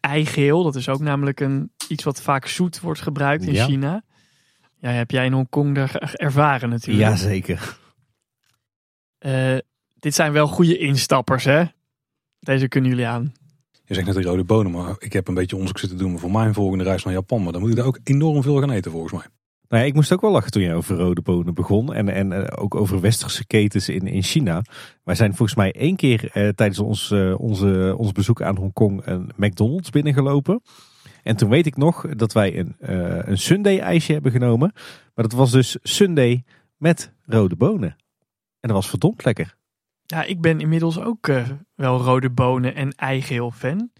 [0.00, 0.62] eigeel.
[0.62, 3.64] Dat is ook namelijk een, iets wat vaak zoet wordt gebruikt in Ja.
[3.64, 4.02] China.
[4.78, 7.08] Ja, heb jij in Hongkong ge- ervaren natuurlijk.
[7.08, 7.78] Jazeker.
[9.18, 9.56] Eh,
[9.94, 11.64] dit zijn wel goede instappers, hè?
[12.38, 13.32] Deze kunnen jullie aan.
[13.84, 16.30] Je zegt net de rode bonen, maar ik heb een beetje onderzoek zitten doen voor
[16.30, 17.42] mijn volgende reis naar Japan.
[17.42, 19.26] Maar dan moet ik daar ook enorm veel gaan eten volgens mij.
[19.68, 21.94] Nou ja, ik moest ook wel lachen toen je over rode bonen begon.
[21.94, 24.62] En, en eh, ook over westerse ketens in, in China.
[25.04, 29.06] Wij zijn volgens mij één keer eh, tijdens ons, eh, onze, ons bezoek aan Hongkong
[29.06, 30.62] een McDonald's binnengelopen.
[31.24, 34.72] En toen weet ik nog dat wij een, eh, een Sunday ijsje hebben genomen.
[35.14, 36.44] Maar dat was dus Sunday
[36.76, 37.96] met rode bonen.
[38.60, 39.56] En dat was verdomd lekker.
[40.06, 43.90] Ja, ik ben inmiddels ook eh, wel rode bonen en eigeel fan.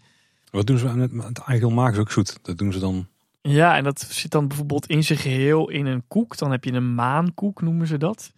[0.51, 2.39] Wat doen ze met, met het eigeel maken ze ook zoet.
[2.41, 3.07] Dat doen ze dan.
[3.41, 6.37] Ja, en dat zit dan bijvoorbeeld in zijn geheel in een koek.
[6.37, 8.31] Dan heb je een maankoek, noemen ze dat.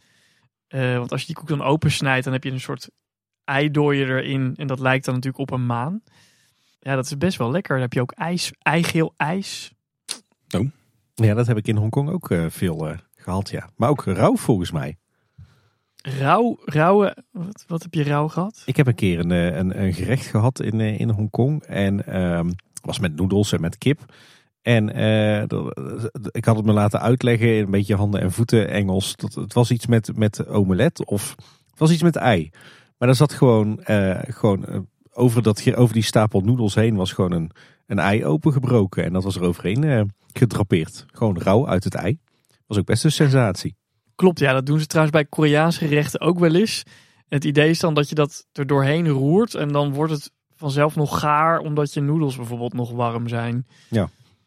[0.68, 2.90] Eh, want als je die koek dan opensnijdt, dan heb je een soort
[3.44, 4.54] eidooier erin.
[4.56, 6.02] En dat lijkt dan natuurlijk op een maan.
[6.80, 7.74] Ja, dat is best wel lekker.
[7.74, 9.72] Dan heb je ook ijs, eigeel ijs.
[11.14, 13.70] Ja, dat heb ik in Hongkong ook eh, veel eh, gehad, ja.
[13.76, 14.98] Maar ook rauw volgens mij.
[16.08, 18.62] Rauw, rauwe, wat, wat heb je rauw gehad?
[18.66, 21.64] Ik heb een keer een, eh, een, een gerecht gehad in, eh, in Hongkong.
[21.64, 22.50] En ehm
[22.82, 24.14] was met noedels en met kip.
[24.62, 25.42] En eh,
[26.32, 29.16] ik had het me laten uitleggen in een beetje handen en voeten Engels.
[29.16, 31.36] Dat, het was iets met, met omelet of
[31.70, 32.50] het was iets met ei.
[32.98, 33.80] Maar er zat gewoon,
[34.28, 37.52] gewoon over, dat, over die stapel noedels heen was gewoon een,
[37.86, 39.04] een ei opengebroken.
[39.04, 41.06] En dat was er overheen gedrapeerd.
[41.12, 42.20] Gewoon rauw uit het ei.
[42.68, 43.76] Was ook best een sensatie.
[44.18, 46.84] Klopt, ja, dat doen ze trouwens bij Koreaanse gerechten ook wel eens.
[47.28, 50.96] Het idee is dan dat je dat er doorheen roert en dan wordt het vanzelf
[50.96, 53.68] nog gaar, omdat je noedels bijvoorbeeld nog warm zijn.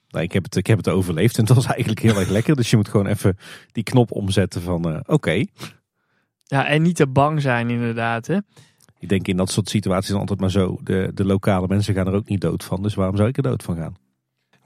[0.08, 2.56] Nou, ik, heb het, ik heb het overleefd en het was eigenlijk heel erg lekker.
[2.56, 3.36] Dus je moet gewoon even
[3.72, 5.44] die knop omzetten van eh, oké.
[6.44, 8.38] Ja, en niet te bang zijn inderdaad, hè.
[8.98, 10.78] Ik denk in dat soort situaties dan altijd maar zo.
[10.82, 12.82] De, de lokale mensen gaan er ook niet dood van.
[12.82, 13.96] Dus waarom zou ik er dood van gaan?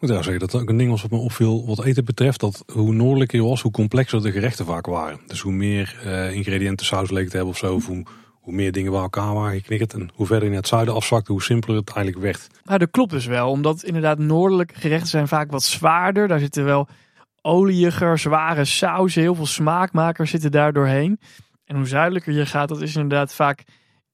[0.08, 2.40] Wel zeggen dat ook een ding was wat me opviel wat eten betreft.
[2.40, 5.20] Dat hoe noordelijker je was, hoe complexer de gerechten vaak waren.
[5.26, 7.80] Dus hoe meer eh, ingrediënten saus leek te hebben of zo.
[7.80, 8.04] Hoe,
[8.52, 9.92] meer dingen bij elkaar waren geknikkerd.
[9.92, 12.46] En hoe verder je naar het zuiden afzakte, hoe simpeler het eigenlijk werd.
[12.64, 16.28] Nou, dat klopt dus wel, omdat inderdaad noordelijke gerechten zijn vaak wat zwaarder.
[16.28, 16.88] Daar zitten wel
[17.40, 21.20] oliiger, zware sauzen, heel veel smaakmakers zitten daar doorheen.
[21.64, 23.62] En hoe zuidelijker je gaat, dat is inderdaad vaak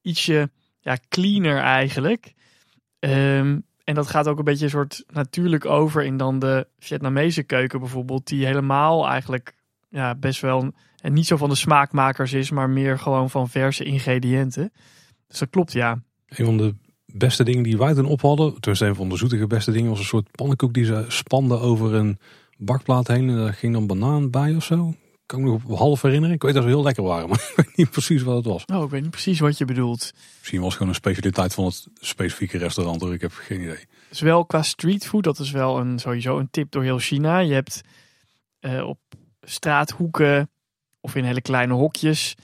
[0.01, 0.49] ietsje
[0.79, 2.33] ja, cleaner eigenlijk.
[2.99, 7.43] Ehm, en dat gaat ook een beetje een soort natuurlijk over in dan de Vietnamese
[7.43, 9.55] keuken bijvoorbeeld, die helemaal eigenlijk
[9.89, 13.83] ja, best wel en niet zo van de smaakmakers is, maar meer gewoon van verse
[13.83, 14.71] ingrediënten.
[15.27, 16.01] Dus dat klopt, ja.
[16.27, 16.75] Een van de
[17.05, 19.99] beste dingen die wij toen op hadden, tenminste een van de zoetige beste dingen, was
[19.99, 22.17] een soort pannenkoek die ze spanden over een
[22.57, 23.29] bakplaat heen.
[23.29, 24.93] En daar ging dan banaan bij of zo.
[25.31, 26.35] Kan ik me nog half herinneren.
[26.35, 28.65] Ik weet dat ze heel lekker waren, maar ik weet niet precies wat het was.
[28.65, 30.11] Oh, ik weet niet precies wat je bedoelt.
[30.39, 33.13] Misschien was het gewoon een specialiteit van het specifieke restaurant, hoor.
[33.13, 33.87] Ik heb geen idee.
[34.09, 37.37] Dus wel qua streetfood, dat is wel een, sowieso een tip door heel China.
[37.37, 37.81] Je hebt
[38.59, 38.99] eh, op
[39.41, 40.49] straathoeken
[40.99, 42.35] of in hele kleine hokjes.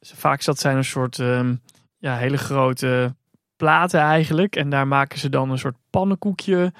[0.00, 1.54] Vaak dat zijn een soort ehm,
[1.98, 3.14] ja, hele grote
[3.56, 4.56] platen eigenlijk.
[4.56, 6.72] En daar maken ze dan een soort pannenkoekje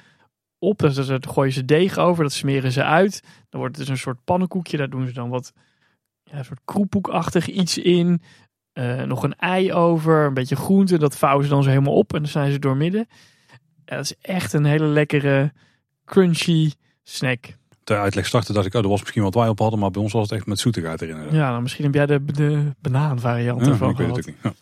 [0.63, 0.79] op.
[0.79, 3.23] Dus daar gooien ze deeg over, dat smeren ze uit.
[3.49, 4.77] Dan wordt het dus een soort pannenkoekje.
[4.77, 5.53] Daar doen ze dan wat
[6.25, 8.23] ja, een soort kroephoekachtig iets in.
[8.73, 10.99] Eh, nog een ei over, een beetje groente.
[10.99, 13.07] Dat vouwen ze dan zo helemaal op en dan zijn ze doormidden.
[13.85, 15.53] Ja, dat is echt een hele lekkere,
[16.05, 16.71] crunchy
[17.03, 17.57] snack.
[17.85, 20.03] Ter uitleg startte dacht ik, oh, er was misschien wat wij op hadden, maar bij
[20.03, 21.17] ons was het echt met zoetigheid erin.
[21.31, 24.37] Ja, nou, misschien heb jij de, de banaanvariant Ja, ervan ik weet het gehad.
[24.43, 24.55] ook niet.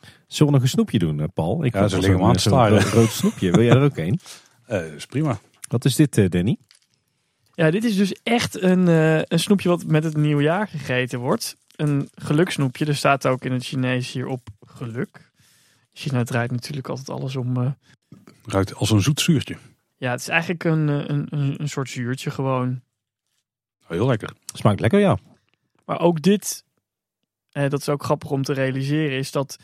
[0.00, 0.08] Ja.
[0.26, 1.64] Zullen we nog een snoepje doen, eh, Paul?
[1.64, 3.50] Ik Ja, ze liggen aan ro- rood snoepje.
[3.50, 4.20] Wil jij er ook een?
[4.68, 5.38] Eh, is prima.
[5.68, 6.56] Wat is dit, eh, Danny?
[7.54, 11.56] Ja, dit is dus echt een, eh, een snoepje wat met het nieuwjaar gegeten wordt.
[11.76, 12.84] Een geluksnoepje.
[12.86, 15.30] Er staat ook in het Chinees hierop geluk.
[15.92, 17.56] China draait natuurlijk altijd alles om.
[17.56, 17.70] eh,
[18.44, 19.56] Ruikt als een zoet zuurtje.
[19.96, 22.80] ja, het is eigenlijk een, een, een, een soort zuurtje gewoon.
[23.86, 24.30] Heel lekker.
[24.54, 25.18] Smaakt lekker, ja.
[25.84, 26.64] Maar ook dit,
[27.50, 29.56] eh, dat is ook grappig om te realiseren, is dat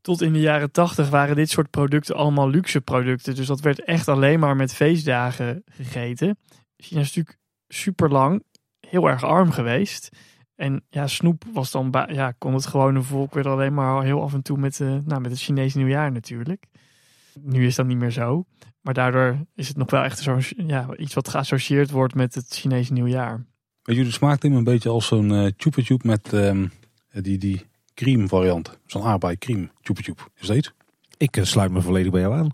[0.00, 3.34] tot in de jaren tachtig waren dit soort producten allemaal luxe producten.
[3.34, 6.38] Dus dat werd echt alleen maar met feestdagen gegeten.
[6.76, 7.38] China is natuurlijk
[7.68, 8.42] super lang
[8.80, 10.08] heel erg arm geweest.
[10.54, 14.34] En ja, snoep was dan, ja, kon het gewone volk weer alleen maar heel af
[14.34, 16.66] en toe met, eh, nou, met het Chinees nieuwjaar natuurlijk.
[17.40, 18.44] Nu is dat niet meer zo.
[18.80, 22.46] Maar daardoor is het nog wel echt zo'n, ja, iets wat geassocieerd wordt met het
[22.48, 23.46] Chinese nieuwjaar.
[23.82, 26.66] Het smaakt hem een beetje als zo'n chup met ehm,
[27.10, 27.66] die, die
[27.98, 28.78] cream variant.
[28.86, 30.30] Zo'n aardbei cream chupa chup.
[30.40, 30.72] Is dat iets?
[31.16, 32.50] Ik eh, sluit me volledig bij jou aan.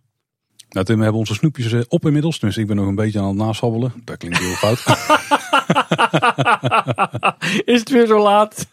[0.69, 2.39] Nou Tim, we hebben onze snoepjes eh, op inmiddels.
[2.39, 3.93] Dus ik ben nog een beetje aan het nasabbelen.
[4.05, 4.79] Dat klinkt heel fout.
[7.75, 8.67] is het weer zo laat?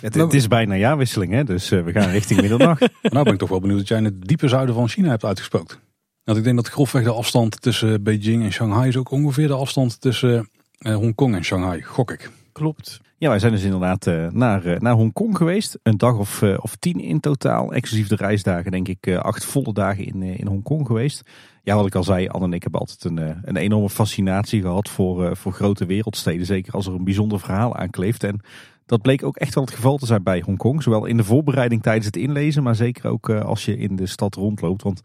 [0.00, 1.44] Het, het is bijna jaarwisseling, hè?
[1.44, 2.80] dus eh, we gaan richting middernacht.
[3.02, 5.24] Nou ben ik toch wel benieuwd dat jij in het diepe zuiden van China hebt
[5.24, 5.78] uitgespookt.
[6.24, 9.54] Want ik denk dat grofweg de afstand tussen Beijing en Shanghai is ook ongeveer de
[9.54, 12.30] afstand tussen eh, Hongkong en Shanghai, gok ik.
[12.52, 13.00] Klopt.
[13.20, 15.78] Ja, wij zijn dus inderdaad eh, naar, eh, naar Hongkong geweest.
[15.82, 17.72] Een dag of, eh, of tien in totaal.
[17.72, 21.22] Exclusief de reisdagen, denk ik, acht volle dagen in, in Hongkong geweest.
[21.62, 24.88] Ja, wat ik al zei, Anne en ik hebben altijd een, een enorme fascinatie gehad
[24.88, 26.46] voor, voor grote wereldsteden.
[26.46, 28.24] Zeker als er een bijzonder verhaal aan kleeft.
[28.24, 28.40] En
[28.86, 30.82] dat bleek ook echt wel het geval te zijn bij Hongkong.
[30.82, 34.34] Zowel in de voorbereiding tijdens het inlezen, maar zeker ook als je in de stad
[34.34, 34.82] rondloopt.
[34.82, 35.00] Want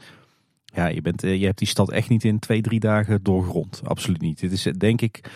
[0.65, 3.81] ja, je, bent, je hebt die stad echt niet in twee, drie dagen doorgrond.
[3.83, 4.39] Absoluut niet.
[4.39, 5.29] Dit is denk ik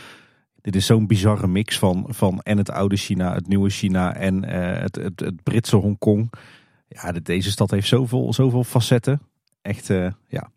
[0.61, 4.43] dit is zo'n bizarre mix van, van en het oude China, het nieuwe China en
[4.43, 6.31] eh, het, het, het Britse Hongkong.
[6.87, 9.21] Ja, de- deze stad heeft zoveel, zoveel facetten.
[9.61, 10.51] Echt, eh, ja.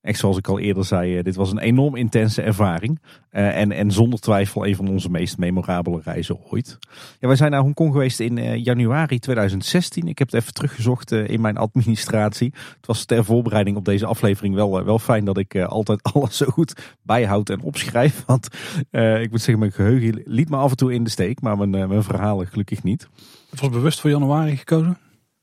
[0.00, 3.00] Echt zoals ik al eerder zei, eh, dit was een enorm intense ervaring.
[3.30, 6.78] Eh, en, en zonder twijfel een van onze meest memorabele reizen ooit.
[7.20, 10.08] Ja, wij zijn naar Hongkong geweest in eh, januari 2016.
[10.08, 12.52] Ik heb het even teruggezocht in mijn administratie.
[12.76, 16.46] Het was ter voorbereiding op deze aflevering wel, wel fijn dat ik altijd alles zo
[16.46, 18.24] goed bijhoud en opschrijf.
[18.26, 18.48] Want
[19.20, 21.88] ik moet zeggen, mijn geheugen liet me af en toe in de steek, maar mijn,
[21.88, 23.08] mijn verhalen gelukkig niet.
[23.50, 24.98] Het was bewust voor januari gekozen.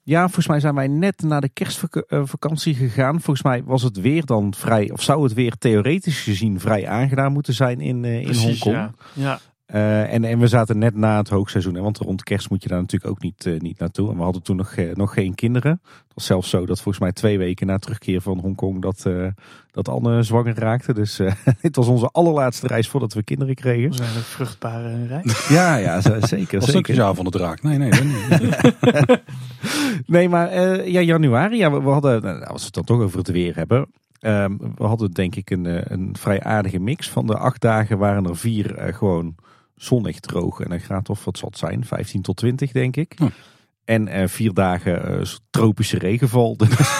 [0.07, 3.21] Ja, volgens mij zijn wij net na de kerstvakantie gegaan.
[3.21, 7.33] Volgens mij was het weer dan vrij, of zou het weer theoretisch gezien vrij aangenaam
[7.33, 8.75] moeten zijn in, eh, in Hongkong.
[8.75, 8.93] ja.
[9.13, 9.39] ja.
[9.65, 12.69] Eh, en, en we zaten net na het hoogseizoen, hè, want rond kerst moet je
[12.69, 14.09] daar natuurlijk ook niet, eh, niet naartoe.
[14.11, 15.71] En we hadden toen nog, eh, nog geen kinderen.
[15.83, 19.27] Het was zelfs zo dat volgens mij twee weken na terugkeer van Hongkong dat, eh,
[19.71, 20.93] dat Anne zwanger raakte.
[20.93, 21.31] Dus eh,
[21.61, 23.89] dit was onze allerlaatste reis voordat we kinderen kregen.
[23.89, 25.47] Dat was een vruchtbare reis.
[25.57, 26.19] Ja, ja, zeker.
[26.29, 26.87] Was het zeker.
[26.87, 27.63] het jaar van de draak?
[27.63, 29.21] Nee, nee, dat niet.
[30.07, 32.99] Nee, maar eh, ja, januari, ja, we, we hadden, nou, als we het dan toch
[33.01, 33.87] over het weer hebben.
[34.19, 37.09] ehm, we hadden denk ik een, een vrij aardige mix.
[37.09, 39.35] Van de acht dagen waren er vier gewoon
[39.75, 40.59] zonnig droog.
[40.59, 41.85] En een graad of wat zal het zijn?
[41.85, 43.13] 15 tot 20 denk ik.
[43.17, 43.27] Hm.
[43.85, 46.55] En eh, vier dagen eh, tropische regenval.
[46.57, 46.99] Dus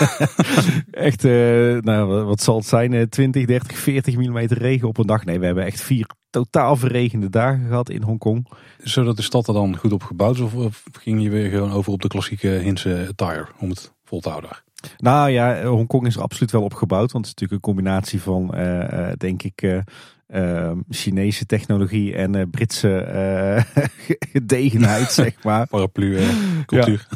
[0.92, 2.94] echt, eh, nou, wat zal het zijn?
[2.94, 5.26] Eh, 20, 30, 40 mm regen op een dag.
[5.26, 8.48] Nee, we hebben echt vier totaal verregende dagen gehad in Hongkong.
[8.78, 10.42] Zodat de stad er dan goed op gebouwd is?
[10.42, 14.20] Of, of ging je weer gewoon over op de klassieke Hinse attire om het vol
[14.20, 14.64] te houden?
[14.98, 17.12] Nou ja, Hongkong is er absoluut wel op gebouwd.
[17.12, 19.84] Want het is natuurlijk een combinatie van, eh, eh, denk ik,
[20.28, 23.84] eh, Chinese technologie en eh, Britse eh,
[24.32, 25.68] gedegenheid, zeg maar.
[25.68, 26.28] Paraplu eh,
[26.66, 27.08] cultuur.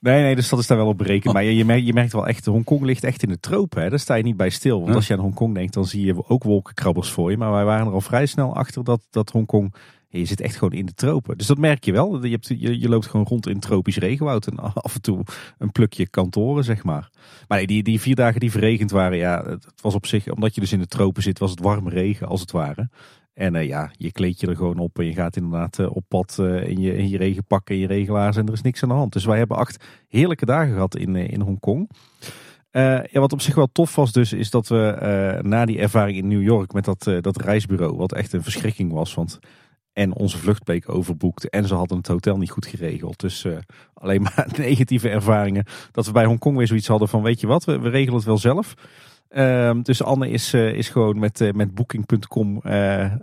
[0.00, 1.34] Nee, nee, de stad is daar wel op berekend.
[1.34, 3.82] Maar je, je, merkt, je merkt wel echt, Hongkong ligt echt in de tropen.
[3.82, 3.88] Hè?
[3.90, 4.76] Daar sta je niet bij stil.
[4.76, 4.94] Want Ja.
[4.94, 7.36] als je aan Hongkong denkt, dan zie je ook wolkenkrabbers voor je.
[7.36, 9.74] Maar wij waren er al vrij snel achter dat, dat Hongkong...
[10.18, 11.38] je zit echt gewoon in de tropen.
[11.38, 12.24] Dus dat merk je wel.
[12.24, 12.38] Je,
[12.80, 14.46] je, loopt gewoon rond in tropisch regenwoud.
[14.46, 15.22] En af en toe
[15.58, 17.10] een plukje kantoren, zeg maar.
[17.48, 20.30] Maar die, die vier dagen die verregend waren, ja, het was op zich...
[20.30, 22.88] Omdat je dus in de tropen zit, was het warme regen, als het ware.
[23.34, 26.04] En uh, ja, je kleed je er gewoon op en je gaat inderdaad uh, op
[26.08, 28.88] pad uh, in, je, in je regenpak en je regelaars en er is niks aan
[28.88, 29.12] de hand.
[29.12, 31.90] Dus wij hebben acht heerlijke dagen gehad in, in Hongkong.
[32.70, 36.28] ja, wat op zich wel tof was dus, is dat we na die ervaring in
[36.28, 39.38] New York met dat, dat reisbureau, wat echt een verschrikking was, want
[39.94, 43.20] en onze vlucht bleek overboekt en ze hadden het hotel niet goed geregeld.
[43.20, 43.46] Dus
[43.94, 45.64] alleen maar negatieve ervaringen.
[45.92, 48.38] Dat we bij Hongkong weer zoiets hadden van, weet je wat, we, regelen het wel
[48.38, 48.74] zelf.
[49.36, 52.56] Um, dus Anne is, uh, is gewoon met, uh, met Booking.com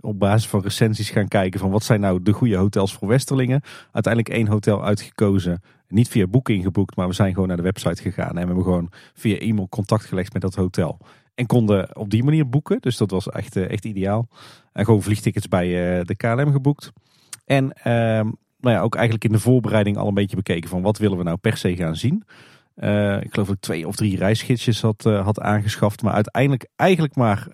[0.01, 3.61] op basis van recensies gaan kijken van wat zijn nou de goede hotels voor Westerlingen.
[3.91, 5.61] Uiteindelijk één hotel uitgekozen.
[5.87, 8.27] Niet via Booking geboekt, maar we zijn gewoon naar de website gegaan.
[8.27, 10.99] En we hebben gewoon via e-mail contact gelegd met dat hotel.
[11.35, 12.77] En konden op die manier boeken.
[12.79, 14.27] Dus dat was echt, echt ideaal.
[14.73, 15.67] En gewoon vliegtickets bij
[16.03, 16.91] de KLM geboekt.
[17.45, 20.97] En um, nou ja, ook eigenlijk in de voorbereiding al een beetje bekeken van wat
[20.97, 22.23] willen we nou per se gaan zien.
[22.75, 26.01] Uh, ik geloof dat ik twee of drie reisgidsjes had, had aangeschaft.
[26.01, 27.47] Maar uiteindelijk eigenlijk maar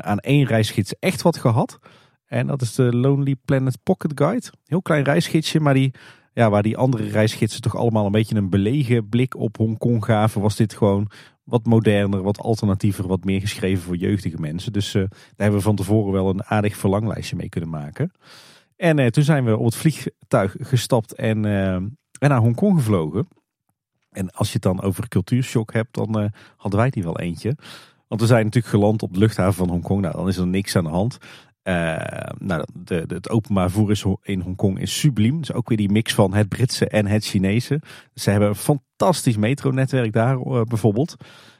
[0.00, 1.78] aan één reisgids echt wat gehad.
[2.26, 4.46] En dat is de Lonely Planet Pocket Guide.
[4.64, 5.94] Heel klein reisgidsje, maar die,
[6.36, 10.40] ja, waar die andere reisgidsen toch allemaal een beetje een belegen blik op Hongkong gaven,
[10.40, 11.10] was dit gewoon
[11.44, 14.72] wat moderner, wat alternatiever, wat meer geschreven voor jeugdige mensen.
[14.72, 18.10] Dus daar hebben we van tevoren wel een aardig verlanglijstje mee kunnen maken.
[18.76, 23.28] En toen zijn we op het vliegtuig gestapt en, en naar Hongkong gevlogen.
[24.10, 27.56] En als je het dan over cultuurshock hebt, dan hadden wij die wel eentje.
[28.08, 30.00] Want we zijn natuurlijk geland op de luchthaven van Hongkong.
[30.00, 31.18] Nou, dan is er niks aan de hand.
[31.68, 31.96] Uh,
[32.38, 35.38] nou, de, het openbaar vervoer in Hongkong is subliem.
[35.38, 37.80] Dus ook weer die mix van het Britse en het Chinese.
[38.14, 41.16] Ze hebben een fantastisch metronetwerk daar uh, bijvoorbeeld.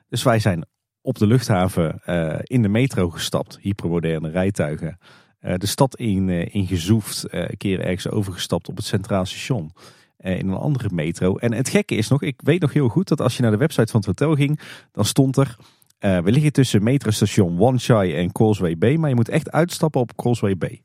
[0.09, 0.67] Dus wij zijn
[1.01, 2.01] op de luchthaven
[2.43, 3.59] in de metro gestapt.
[3.61, 4.99] Hypermoderne rijtuigen.
[5.39, 7.25] de stad in, in gezoefd.
[7.31, 9.73] een keer ergens overgestapt op het Centraal Station.
[10.17, 11.37] Eh, in een andere metro.
[11.37, 13.57] En het gekke is nog, ik weet nog heel goed dat als je naar de
[13.57, 14.61] website van het hotel ging,
[14.93, 15.57] dan stond er,
[16.01, 20.01] uh, we liggen tussen metrostation Wan Chai en Causeway Bay, maar je moet echt uitstappen
[20.01, 20.83] op Causeway Bay.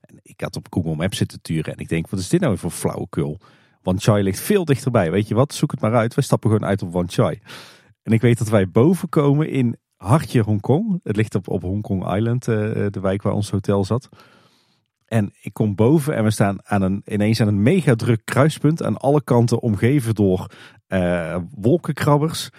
[0.00, 2.58] En ik had op Google Maps zitten turen en ik denk, wat is dit nou
[2.58, 3.38] voor flauwekul?
[3.82, 6.68] Wan Chai ligt veel dichterbij, weet je wat, zoek het maar uit, wij stappen gewoon
[6.68, 7.38] uit op Wan Chai.
[8.02, 11.00] En ik weet dat wij boven komen in hartje Hongkong.
[11.02, 12.56] Het ligt op, op Hongkong Island, uh,
[12.90, 14.08] de wijk waar ons hotel zat.
[15.04, 18.82] En ik kom boven en we staan aan een, ineens aan een mega druk kruispunt.
[18.82, 20.50] Aan alle kanten omgeven door
[21.54, 22.50] wolkenkrabbers.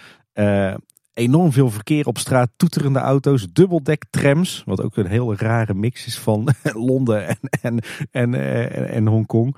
[1.14, 4.62] Enorm veel verkeer op straat, toeterende auto's, dubbeldek trams.
[4.66, 6.48] Wat ook een hele rare mix is van
[6.88, 7.38] Londen en,
[8.10, 8.34] en, en,
[8.88, 9.56] en Hongkong.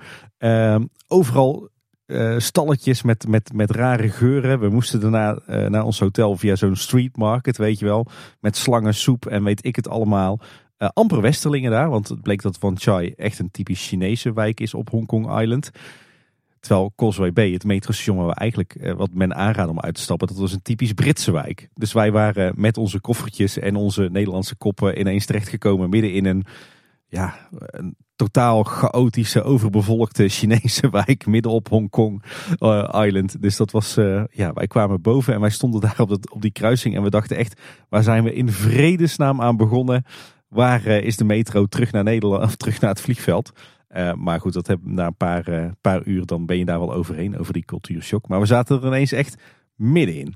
[1.07, 1.71] overal
[2.37, 4.59] stalletjes met, met, met rare geuren.
[4.59, 8.07] We moesten daarna naar ons hotel via zo'n street market, weet je wel.
[8.39, 10.39] Met slangen, soep en weet ik het allemaal.
[10.77, 14.73] Amper Westerlingen daar, want het bleek dat Wan Chai echt een typisch Chinese wijk is
[14.73, 15.71] op Hong Kong Island.
[16.63, 20.01] Terwijl Causeway Bay, het metrostation waar we eigenlijk uh, wat men aanraden om uit te
[20.01, 21.69] stappen, dat was een typisch Britse wijk.
[21.73, 26.45] Dus wij waren met onze koffertjes en onze Nederlandse koppen ineens terechtgekomen midden in een,
[27.07, 32.23] ja, een totaal chaotische, overbevolkte Chinese wijk midden op Hong Kong
[32.59, 33.41] uh, Island.
[33.41, 33.93] Dus dat was,
[34.29, 37.09] ja, wij kwamen boven en wij stonden daar op, dat, op die kruising en we
[37.09, 40.03] dachten echt, waar zijn we in vredesnaam aan begonnen?
[40.47, 43.51] Waar is de metro terug naar Nederland of terug naar het vliegveld?
[43.97, 46.79] Uh, maar goed, dat heb, na een paar, uh, paar uur dan ben je daar
[46.79, 48.27] wel overheen, over die cultuurshock.
[48.27, 49.35] Maar we zaten er ineens echt
[49.75, 50.35] middenin.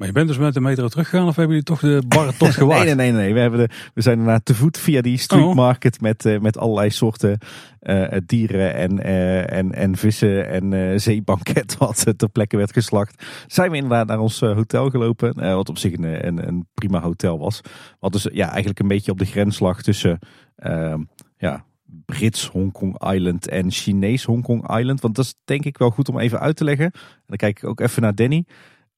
[0.00, 2.84] Maar je bent dus met de metro teruggegaan of hebben jullie toch de barretocht gewaagd?
[2.84, 3.34] nee, nee, nee, nee.
[3.34, 5.54] We, hebben de, we zijn daarna te voet via die street oh.
[5.54, 7.38] market met, uh, met allerlei soorten
[7.82, 13.24] uh, dieren en, uh, en, en vissen en zeebanket wat ter plekke werd geslacht.
[13.46, 17.38] Zijn we inderdaad naar ons hotel gelopen, wat op zich een, een, een, prima hotel
[17.38, 17.60] was.
[17.98, 20.18] Wat dus ja, eigenlijk een beetje op de grens lag tussen
[20.56, 21.02] ehm,
[21.36, 21.64] ja,
[22.04, 25.00] Brits Hongkong Island en Chinees Hongkong Island.
[25.00, 26.92] Want dat is denk ik wel goed om even uit te leggen.
[26.92, 28.44] En dan kijk ik ook even naar Danny.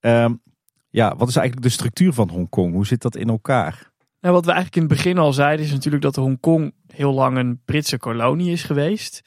[0.01, 0.43] Um,
[0.91, 2.73] ja, wat is eigenlijk de structuur van Hongkong?
[2.73, 3.93] Hoe zit dat in elkaar?
[4.21, 7.37] Nou, wat we eigenlijk in het begin al zeiden is natuurlijk dat Hongkong heel lang
[7.37, 9.23] een Britse kolonie is geweest.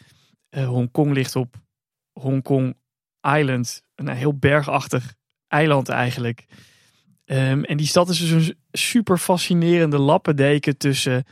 [0.50, 1.56] Uh, Hongkong ligt op
[2.14, 2.76] Hongkong
[3.38, 5.16] Island, een heel bergachtig
[5.48, 6.46] eiland eigenlijk.
[7.26, 11.26] Um, en die stad is dus een super fascinerende lappendeken tussen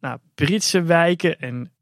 [0.00, 1.72] nou, Britse wijken en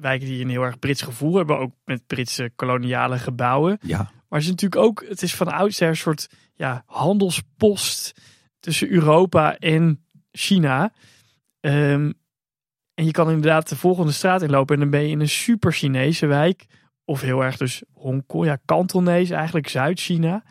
[0.00, 3.78] wijken die een heel erg Brits gevoel hebben, ook met Britse koloniale gebouwen.
[3.82, 3.98] Ja.
[3.98, 8.20] Maar het is natuurlijk ook, het is van oudsher een soort ja, handelspost
[8.60, 10.92] tussen Europa en China.
[11.60, 12.14] Um,
[12.94, 15.72] en je kan inderdaad de volgende straat inlopen en dan ben je in een super
[15.72, 16.66] Chinese wijk.
[17.04, 20.44] Of heel erg dus Hongkong, ja, Kantonees eigenlijk, Zuid-China.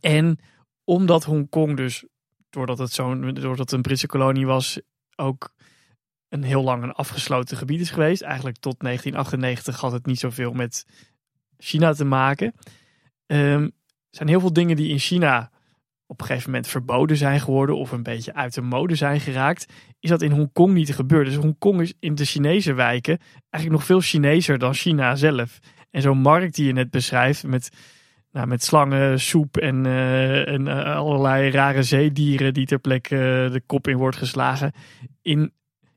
[0.00, 0.38] En
[0.84, 2.04] omdat Hongkong dus,
[2.50, 4.80] doordat het, zo'n, doordat het een Britse kolonie was,
[5.16, 5.52] ook
[6.32, 8.22] een heel lang een afgesloten gebied is geweest.
[8.22, 10.86] Eigenlijk tot 1998 had het niet zoveel met
[11.58, 12.54] China te maken.
[13.26, 13.70] Um, er
[14.10, 15.50] zijn heel veel dingen die in China
[16.06, 19.72] op een gegeven moment verboden zijn geworden of een beetje uit de mode zijn geraakt,
[20.00, 21.26] is dat in Hongkong niet gebeurd.
[21.26, 23.18] Dus Hongkong is in de Chinese wijken
[23.50, 25.58] eigenlijk nog veel Chinezer dan China zelf.
[25.90, 27.70] En zo'n markt die je net beschrijft met,
[28.30, 29.86] nou, met slangen, soep en,
[30.46, 33.14] en uh, allerlei rare zeedieren die ter plekke
[33.46, 34.72] uh, de kop in wordt geslagen.
[35.22, 35.52] In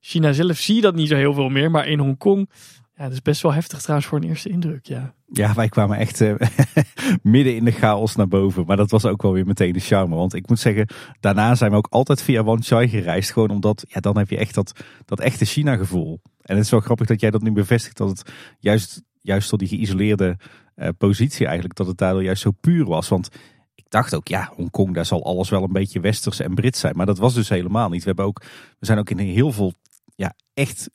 [0.07, 2.49] China zelf zie je dat niet zo heel veel meer, maar in Hongkong
[2.97, 5.13] ja, dat is best wel heftig trouwens voor een eerste indruk, ja.
[5.31, 6.35] Ja, wij kwamen echt uh,
[7.21, 8.65] midden in de chaos naar boven.
[8.65, 10.15] Maar dat was ook wel weer meteen de charme.
[10.15, 10.87] Want ik moet zeggen,
[11.19, 13.31] daarna zijn we ook altijd via Wan Chai gereisd.
[13.31, 14.71] Gewoon omdat, ja, dan heb je echt dat,
[15.05, 16.19] dat echte China gevoel.
[16.41, 17.97] En het is wel grappig dat jij dat nu bevestigt.
[17.97, 20.37] Dat het juist, juist door die geïsoleerde
[20.75, 23.07] uh, positie eigenlijk, dat het daardoor juist zo puur was.
[23.07, 23.29] Want
[23.75, 26.95] ik dacht ook, ja, Hongkong, daar zal alles wel een beetje westers en Brits zijn.
[26.95, 28.01] Maar dat was dus helemaal niet.
[28.01, 28.41] We, hebben ook,
[28.79, 29.73] we zijn ook in heel veel,
[30.15, 30.89] ja, echt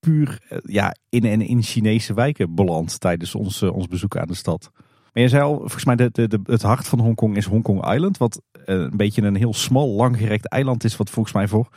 [0.00, 4.34] puur ja, in en in Chinese wijken beland tijdens ons, uh, ons bezoek aan de
[4.34, 4.70] stad.
[5.12, 7.92] Maar je zei al, volgens mij de, de, de, het hart van Hongkong is Hongkong
[7.92, 8.18] Island.
[8.18, 10.96] Wat uh, een beetje een heel smal, langgerekt eiland is.
[10.96, 11.68] Wat volgens mij voor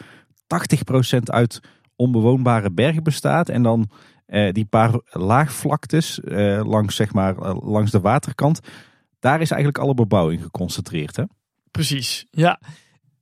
[1.16, 1.60] 80% uit
[1.96, 3.50] onbewoonbare bergen bestaat.
[3.50, 3.90] En dan
[4.52, 6.20] die paar laagvlaktes
[6.64, 8.60] langs, zeg maar, langs de waterkant.
[9.20, 11.16] Daar is eigenlijk alle bebouwing geconcentreerd.
[11.16, 11.24] Hè?
[11.72, 12.60] Precies, ja.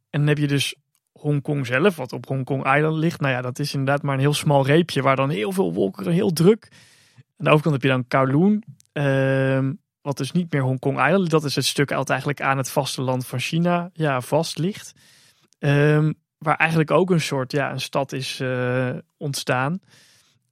[0.10, 0.76] En dan heb je dus
[1.20, 3.20] Hongkong zelf, wat op Hongkong Island ligt.
[3.20, 6.12] Nou ja, dat is inderdaad maar een heel smal reepje waar dan heel veel wolken,
[6.12, 6.68] heel druk.
[7.16, 8.64] Aan de overkant heb je dan Kowloon,
[8.94, 9.70] uh,
[10.02, 11.30] wat dus niet meer Hongkong Island.
[11.30, 14.94] Dat is het stuk uit eigenlijk aan het vasteland van China, ja, vast ligt.
[15.60, 19.72] Um, waar eigenlijk ook een soort, ja, een stad is uh, ontstaan.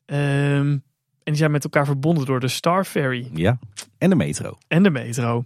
[0.05, 0.83] Um,
[1.25, 3.29] en die zijn met elkaar verbonden door de Star Ferry.
[3.33, 3.59] Ja,
[3.97, 4.57] en de metro.
[4.67, 5.45] En de metro.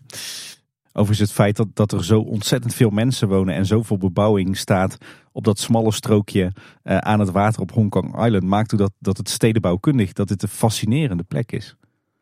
[0.99, 4.97] Overigens het feit dat, dat er zo ontzettend veel mensen wonen en zoveel bebouwing staat
[5.31, 6.51] op dat smalle strookje
[6.83, 10.43] uh, aan het water op Hong Kong Island maakt dat, dat het stedenbouwkundig dat het
[10.43, 11.75] een fascinerende plek is.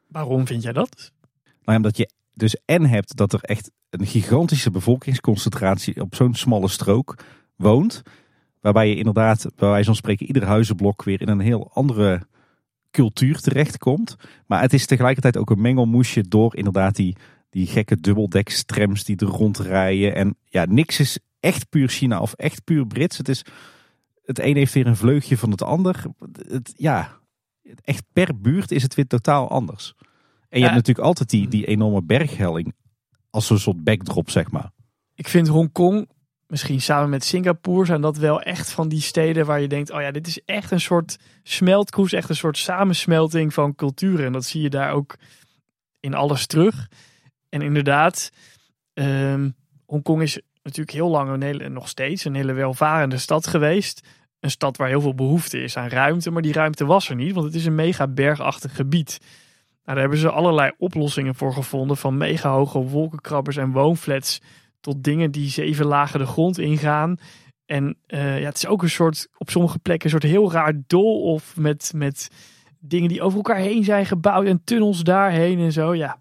[0.07, 1.11] Waarom vind jij dat?
[1.63, 6.67] Nou, omdat je dus en hebt dat er echt een gigantische bevolkingsconcentratie op zo'n smalle
[6.67, 7.15] strook
[7.55, 8.01] woont.
[8.61, 12.27] Waarbij je inderdaad, bij wijze van spreken, ieder huizenblok weer in een heel andere
[12.91, 14.15] cultuur terechtkomt.
[14.45, 17.15] Maar het is tegelijkertijd ook een mengelmoesje door inderdaad die
[17.57, 20.15] die gekke dubbeldekstrams die er rondrijden.
[20.15, 23.17] En ja, niks is echt puur China of echt puur Brits.
[23.17, 23.45] Het is
[24.25, 26.03] het een heeft weer een vleugje van het ander.
[26.47, 27.19] Het, ja,
[27.83, 29.93] echt per buurt is het weer totaal anders.
[30.49, 32.73] En je hebt natuurlijk altijd die, die enorme berghelling
[33.29, 34.71] als een soort backdrop, zeg maar.
[35.15, 36.09] Ik vind Hongkong,
[36.47, 40.01] misschien samen met Singapore, zijn dat wel echt van die steden waar je denkt: oh
[40.01, 44.25] ja, dit is echt een soort smeltkroes, echt een soort samensmelting van culturen.
[44.25, 45.15] En dat zie je daar ook
[45.99, 46.87] in alles terug.
[47.49, 48.31] En inderdaad,
[48.93, 49.55] um,
[49.85, 54.07] Hongkong is natuurlijk heel lang een hele, nog steeds een hele welvarende stad geweest.
[54.39, 57.33] Een stad waar heel veel behoefte is aan ruimte, maar die ruimte was er niet,
[57.33, 59.17] want het is een mega bergachtig gebied.
[59.87, 64.41] Nou, daar hebben ze allerlei oplossingen voor gevonden, van mega hoge wolkenkrabbers en woonflats
[64.79, 67.17] tot dingen die zeven lagen de grond ingaan.
[67.65, 70.73] En uh, ja, het is ook een soort, op sommige plekken, een soort heel raar
[70.97, 72.29] of met, met
[72.79, 75.95] dingen die over elkaar heen zijn gebouwd en tunnels daarheen en zo.
[75.95, 76.19] Ja,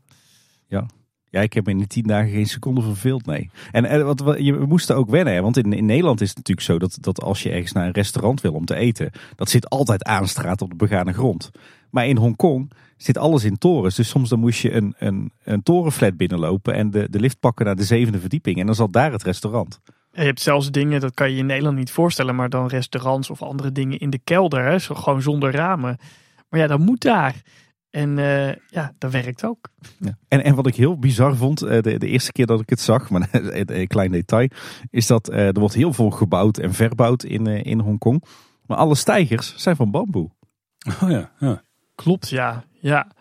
[1.37, 1.43] ja.
[1.43, 3.51] Ik heb in de tien dagen geen seconde verveeld, nee.
[3.73, 6.79] En, wat, wat, je, moesten ook wennen, want in, in Nederland is het natuurlijk zo
[6.79, 10.05] dat, dat als je ergens naar een restaurant wil om te eten, dat zit altijd
[10.05, 11.51] aanstraat op de begane grond.
[11.91, 15.63] Maar in Hongkong zit alles in torens, dus soms dan moest je een, een, een
[15.63, 19.13] torenflat binnenlopen en de, de lift pakken naar de zevende verdieping en dan zat daar
[19.13, 19.81] het restaurant.
[20.13, 23.43] Je hebt zelfs dingen, dat kan je in Nederland niet voorstellen, maar dan restaurants of
[23.43, 24.81] andere dingen in de kelder?
[24.81, 25.99] Zo, gewoon zonder ramen.
[26.49, 27.43] Maar ja, dat moet daar.
[27.97, 29.69] En uh, ja, dat werkt ook.
[29.99, 30.19] Ja.
[30.29, 32.81] En, en wat ik heel bizar vond, uh, de, de eerste keer dat ik het
[32.81, 34.49] zag, maar een klein detail,
[34.91, 38.25] is dat uh, er wordt heel veel gebouwd en verbouwd in, in Hongkong.
[38.67, 40.31] Maar alle stijgers zijn van bamboe.
[41.03, 41.63] Oh ja, ja.
[41.95, 42.65] Klopt, ja.
[42.81, 43.13] ja.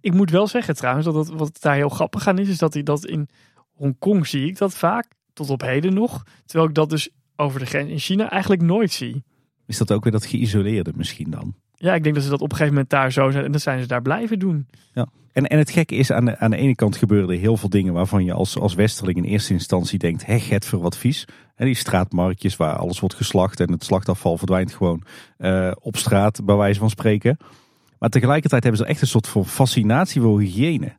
[0.00, 2.74] Ik moet wel zeggen trouwens, dat het, wat daar heel grappig aan is, is dat,
[2.74, 3.28] hij dat in
[3.72, 6.24] Hongkong zie ik dat vaak, tot op heden nog.
[6.44, 9.24] Terwijl ik dat dus over de grens in China eigenlijk nooit zie.
[9.66, 11.54] Is dat ook weer dat geïsoleerde misschien dan?
[11.76, 13.44] Ja, ik denk dat ze dat op een gegeven moment daar zo zijn.
[13.44, 14.66] En dan zijn ze daar blijven doen.
[14.92, 15.06] Ja.
[15.32, 17.68] En, en het gekke is, aan de, aan de ene kant gebeuren er heel veel
[17.68, 21.24] dingen waarvan je als, als westerling in eerste instantie denkt, hé, het voor wat vies.
[21.54, 25.02] En die straatmarktjes waar alles wordt geslacht en het slachtafval verdwijnt gewoon
[25.38, 27.38] uh, op straat, bij wijze van spreken.
[27.98, 30.96] Maar tegelijkertijd hebben ze echt een soort van fascinatie voor hygiëne.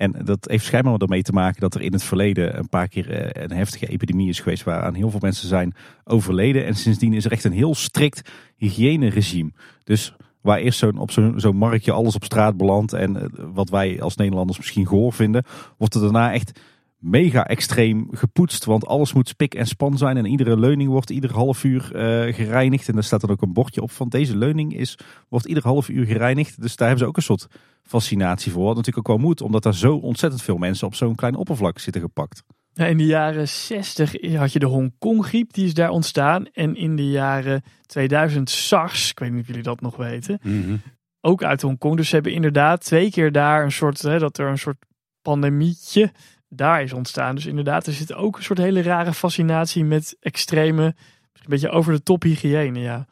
[0.00, 3.10] En dat heeft schijnbaar ermee te maken dat er in het verleden een paar keer
[3.10, 5.74] eh, een heftige epidemie is geweest waaraan heel veel mensen zijn
[6.04, 6.66] overleden.
[6.66, 9.50] En sindsdien is er echt een heel strikt hygiëneregime.
[9.84, 13.70] Dus waar eerst zo'n op zo'n zo marktje alles op straat belandt en eh, wat
[13.70, 15.44] wij als Nederlanders misschien gehoor vinden,
[15.78, 16.60] wordt er daarna echt
[17.00, 18.64] mega extreem gepoetst.
[18.64, 20.16] Want alles moet spik en span zijn.
[20.16, 22.88] En iedere leuning wordt ieder half uur uh, gereinigd.
[22.88, 24.98] En daar staat dan ook een bordje op van deze leuning is,
[25.28, 26.60] wordt ieder half uur gereinigd.
[26.62, 27.46] Dus daar hebben ze ook een soort
[27.82, 28.64] fascinatie voor.
[28.64, 29.40] Wat natuurlijk ook wel moet.
[29.40, 32.42] Omdat daar zo ontzettend veel mensen op zo'n klein oppervlak zitten gepakt.
[32.72, 36.46] Ja, in de jaren 60 had je de Hongkong-griep, die is daar ontstaan.
[36.46, 40.76] En in de jaren 2000 SARS, ik weet niet of jullie dat nog weten, Mhm.
[41.20, 41.96] ook uit Hongkong.
[41.96, 44.84] Dus ze hebben inderdaad twee keer daar een soort, hè, dat er een soort
[45.22, 46.12] pandemietje
[46.50, 47.34] daar is ontstaan.
[47.34, 51.70] Dus inderdaad, er zit ook een soort hele rare fascinatie met extreme, misschien een beetje
[51.70, 53.06] over de top hygiëne, ja.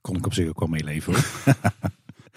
[0.00, 1.24] Kon ik op zich ook wel meeleven hoor.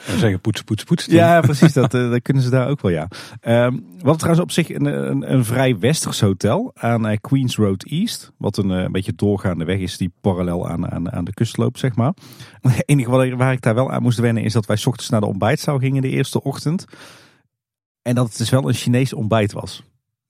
[0.05, 1.05] En zeggen poets, poets, poets.
[1.05, 1.73] Ja, precies.
[1.73, 3.07] Dat, eh, dat kunnen ze daar ook wel, ja.
[3.41, 7.55] Ehm we hadden trouwens op zich een, een, een vrij westers hotel aan eh, Queens
[7.55, 8.31] Road East.
[8.37, 11.57] Wat een, eh, een beetje doorgaande weg is die parallel aan, aan, aan de kust
[11.57, 12.13] loopt, zeg maar.
[12.61, 15.09] Het enige wat, waar ik daar wel aan moest wennen is dat wij 's ochtends
[15.09, 16.85] naar de ontbijtzaal gingen de eerste ochtend.
[18.01, 19.83] En dat het dus wel een Chinees ontbijt was.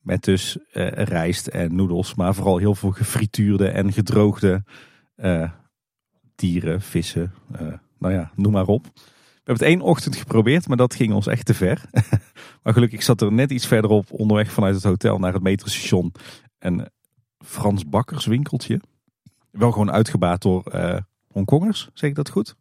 [0.07, 4.63] Met dus eh, rijst en noedels, maar vooral heel veel gefrituurde en gedroogde
[5.15, 5.51] eh,
[6.35, 8.83] dieren, vissen, eh, nou ja, noem maar op.
[8.83, 9.01] We
[9.43, 11.81] hebben het één ochtend geprobeerd, maar dat ging ons echt te ver.
[12.63, 16.11] maar gelukkig zat er net iets verderop onderweg vanuit het hotel naar het metrostation
[16.59, 16.87] een
[17.45, 18.81] Frans bakkerswinkeltje.
[19.51, 20.63] Wel gewoon uitgebaat door
[21.27, 22.55] Hongkongers, zeg ik dat goed?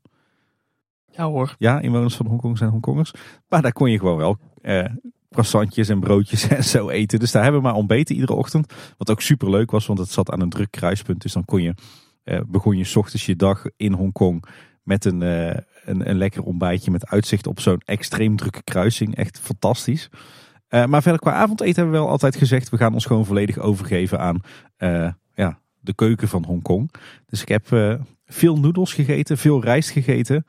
[1.10, 1.54] Ja hoor.
[1.58, 3.12] Ja, inwoners van Hongkong zijn Hongkongers.
[3.48, 4.38] Maar daar kon je gewoon wel
[5.30, 7.18] croissantjes en broodjes en zo eten.
[7.18, 8.72] Dus daar hebben we maar ontbeten iedere ochtend.
[8.96, 11.22] Wat ook super leuk was, want het zat aan een druk kruispunt.
[11.22, 11.74] Dus dan kon je,
[12.24, 14.44] eh, begon je ochtends je dag in Hongkong
[14.82, 19.16] met een, eh, een, een lekker ontbijtje met uitzicht op zo'n extreem drukke kruising.
[19.16, 20.08] Echt fantastisch.
[20.68, 23.58] Eh, maar verder qua avondeten hebben we wel altijd gezegd, we gaan ons gewoon volledig
[23.58, 24.40] overgeven aan
[24.76, 26.90] eh, ja, de keuken van Hongkong.
[27.26, 27.94] Dus ik heb eh,
[28.26, 30.46] veel noedels gegeten, veel rijst gegeten.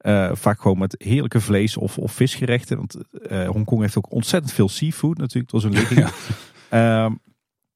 [0.00, 2.76] Eh, vaak gewoon met heerlijke vlees- of, of visgerechten.
[2.76, 2.96] Want
[3.28, 6.06] eh Hongkong heeft ook ontzettend veel seafood natuurlijk door zijn ligging.
[6.68, 7.12] Ehm,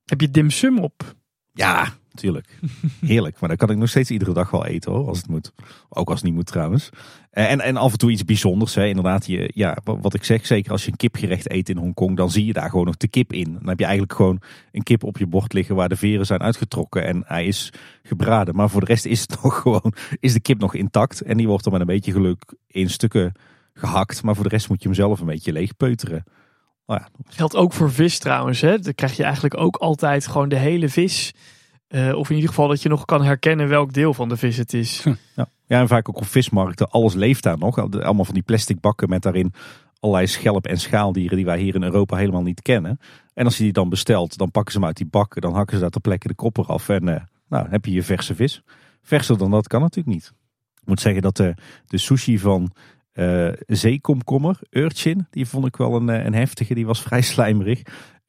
[0.04, 1.14] Heb je dim sum op?
[1.52, 2.58] ja, natuurlijk.
[3.00, 3.40] Heerlijk.
[3.40, 5.52] Maar dat kan ik nog steeds iedere dag wel eten hoor, als het moet.
[5.88, 6.90] Ook als het niet moet trouwens.
[7.30, 8.74] Eh, En, en af en toe iets bijzonders.
[8.74, 8.86] Hè.
[8.86, 12.16] Inderdaad, je, ja, wa- wat ik zeg, zeker als je een kipgerecht eet in Hongkong,
[12.16, 13.52] dan zie je daar gewoon nog de kip in.
[13.52, 14.40] Dan heb je eigenlijk gewoon
[14.72, 17.72] een kip op je bord liggen waar de veren zijn uitgetrokken en hij is
[18.02, 18.54] gebraden.
[18.54, 21.20] Maar voor de rest is het nog gewoon, is de kip nog intact.
[21.20, 23.32] En die wordt dan met een beetje geluk in stukken
[23.74, 24.22] gehakt.
[24.22, 26.24] Maar voor de rest moet je hem zelf een beetje leeg peuteren.
[26.86, 28.60] Nou ja, Geldt ook voor vis trouwens.
[28.60, 28.78] Hè?
[28.78, 31.32] Dan krijg je eigenlijk ook altijd gewoon de hele vis.
[31.94, 34.56] Eh, of in ieder geval dat je nog kan herkennen welk deel van de vis
[34.56, 35.06] het is.
[35.36, 35.48] Ja.
[35.66, 36.90] ja, en vaak ook op vismarkten.
[36.90, 37.78] Alles leeft daar nog.
[37.78, 39.52] Allemaal van die plastic bakken met daarin
[40.00, 42.98] allerlei schelp- en schaaldieren die wij hier in Europa helemaal niet kennen.
[43.34, 45.40] En als je die dan bestelt, dan pakken ze hem uit die bakken.
[45.40, 46.88] Dan hakken ze daar ter plekke de kop eraf.
[46.88, 48.62] En eh, nou, heb je je verse vis.
[49.02, 50.32] Verser dan dat kan natuurlijk niet.
[50.80, 51.54] Ik moet zeggen dat de,
[51.86, 52.72] de sushi van
[53.12, 56.74] eh zeekomkommer, urchin, die vond ik wel een, eh, een heftige.
[56.74, 57.82] Die was vrij slijmerig.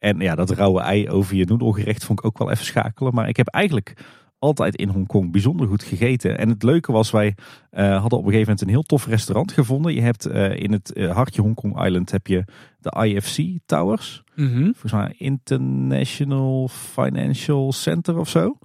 [0.06, 3.14] En ja, dat rauwe ei over je noedelgerecht vond ik ook wel even schakelen.
[3.14, 3.94] Maar ik heb eigenlijk
[4.40, 6.38] altijd in Hongkong bijzonder goed gegeten.
[6.38, 7.36] En het leuke was, wij
[7.70, 9.94] eh, hadden op een gegeven moment een heel tof restaurant gevonden.
[9.94, 12.44] Je hebt eh, in het eh, hartje Hongkong Island heb je
[12.80, 14.24] de IFC Towers.
[14.36, 18.58] Volgens mij International Financial Center of zo.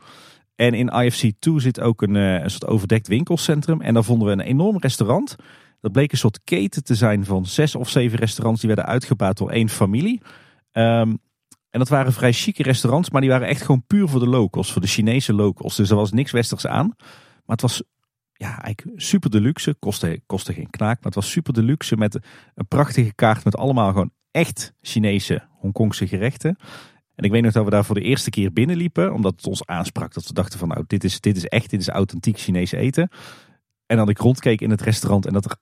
[0.55, 3.81] En in IFC 2 zit ook een, een soort overdekt winkelcentrum.
[3.81, 5.37] En daar vonden we een enorm restaurant.
[5.81, 9.37] Dat bleek een soort keten te zijn van zes of zeven restaurants die werden uitgebaat
[9.37, 10.21] door één familie.
[10.73, 11.15] Ehm,
[11.71, 14.73] en dat waren vrij chique restaurants, maar die waren echt gewoon puur voor de locals,
[14.73, 15.77] voor de Chinese locals.
[15.77, 16.95] Dus er was niks westers aan.
[17.45, 17.83] Maar het was
[18.33, 19.77] ja, eigenlijk super deluxe.
[19.79, 22.19] Kostte, kostte geen knaak, maar het was super deluxe met
[22.55, 26.57] een prachtige kaart met allemaal gewoon echt Chinese Hongkongse gerechten.
[27.15, 29.67] En ik weet nog dat we daar voor de eerste keer binnenliepen, omdat het ons
[29.67, 30.15] aansprak.
[30.15, 33.09] Dat we dachten van nou, dit is, dit is echt, dit is authentiek Chinees eten.
[33.87, 35.57] En dan ik rondkeek in het restaurant en dat er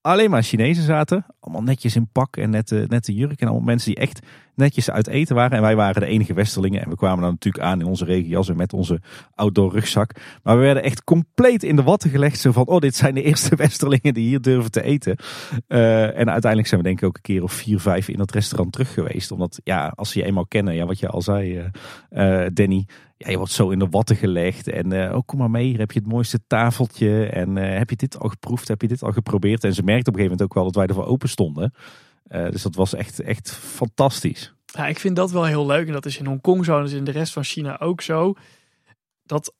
[0.00, 1.26] alleen maar Chinezen zaten.
[1.40, 3.40] Allemaal netjes in pak en nette, nette jurk.
[3.40, 4.26] En allemaal mensen die echt
[4.58, 5.56] netjes uit eten waren.
[5.56, 6.82] En wij waren de enige westerlingen.
[6.82, 9.00] En we kwamen dan natuurlijk aan in onze regenjas en met onze
[9.34, 10.12] outdoor rugzak.
[10.42, 12.38] Maar we werden echt compleet in de watten gelegd.
[12.38, 15.16] Zo van, oh dit zijn de eerste westerlingen die hier durven te eten.
[15.68, 18.30] Uh, en uiteindelijk zijn we denk ik ook een keer of vier, vijf in dat
[18.30, 19.30] restaurant terug geweest.
[19.30, 21.64] Omdat ja, als ze je eenmaal kennen, ja, wat je al zei uh,
[22.10, 22.86] uh, Danny.
[23.16, 24.68] Ja, je wordt zo in de watten gelegd.
[24.68, 27.26] En uh, oh, kom maar mee, hier heb je het mooiste tafeltje.
[27.26, 28.68] En heb je dit al geproefd?
[28.68, 29.64] Heb je dit al geprobeerd?
[29.64, 31.72] En ze merkte op een gegeven moment ook wel dat wij ervoor open stonden.
[32.28, 34.54] Uh, dus dat was echt, echt fantastisch.
[34.64, 35.86] Ja, ik vind dat wel heel leuk.
[35.86, 36.84] En dat is in Hongkong zo.
[36.84, 38.34] En in de rest van China ook zo.
[39.22, 39.54] Dat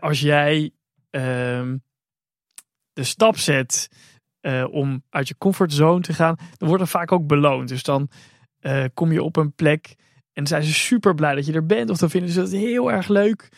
[0.00, 0.70] als jij
[1.10, 1.76] ehm,
[2.92, 3.88] de stap zet
[4.40, 7.68] uh, om uit je comfortzone te gaan, dan wordt er vaak ook beloond.
[7.68, 8.08] Dus dan
[8.60, 9.94] uh, kom je op een plek
[10.32, 11.90] en zijn ze super blij dat je er bent.
[11.90, 13.48] Of dan vinden ze het heel erg leuk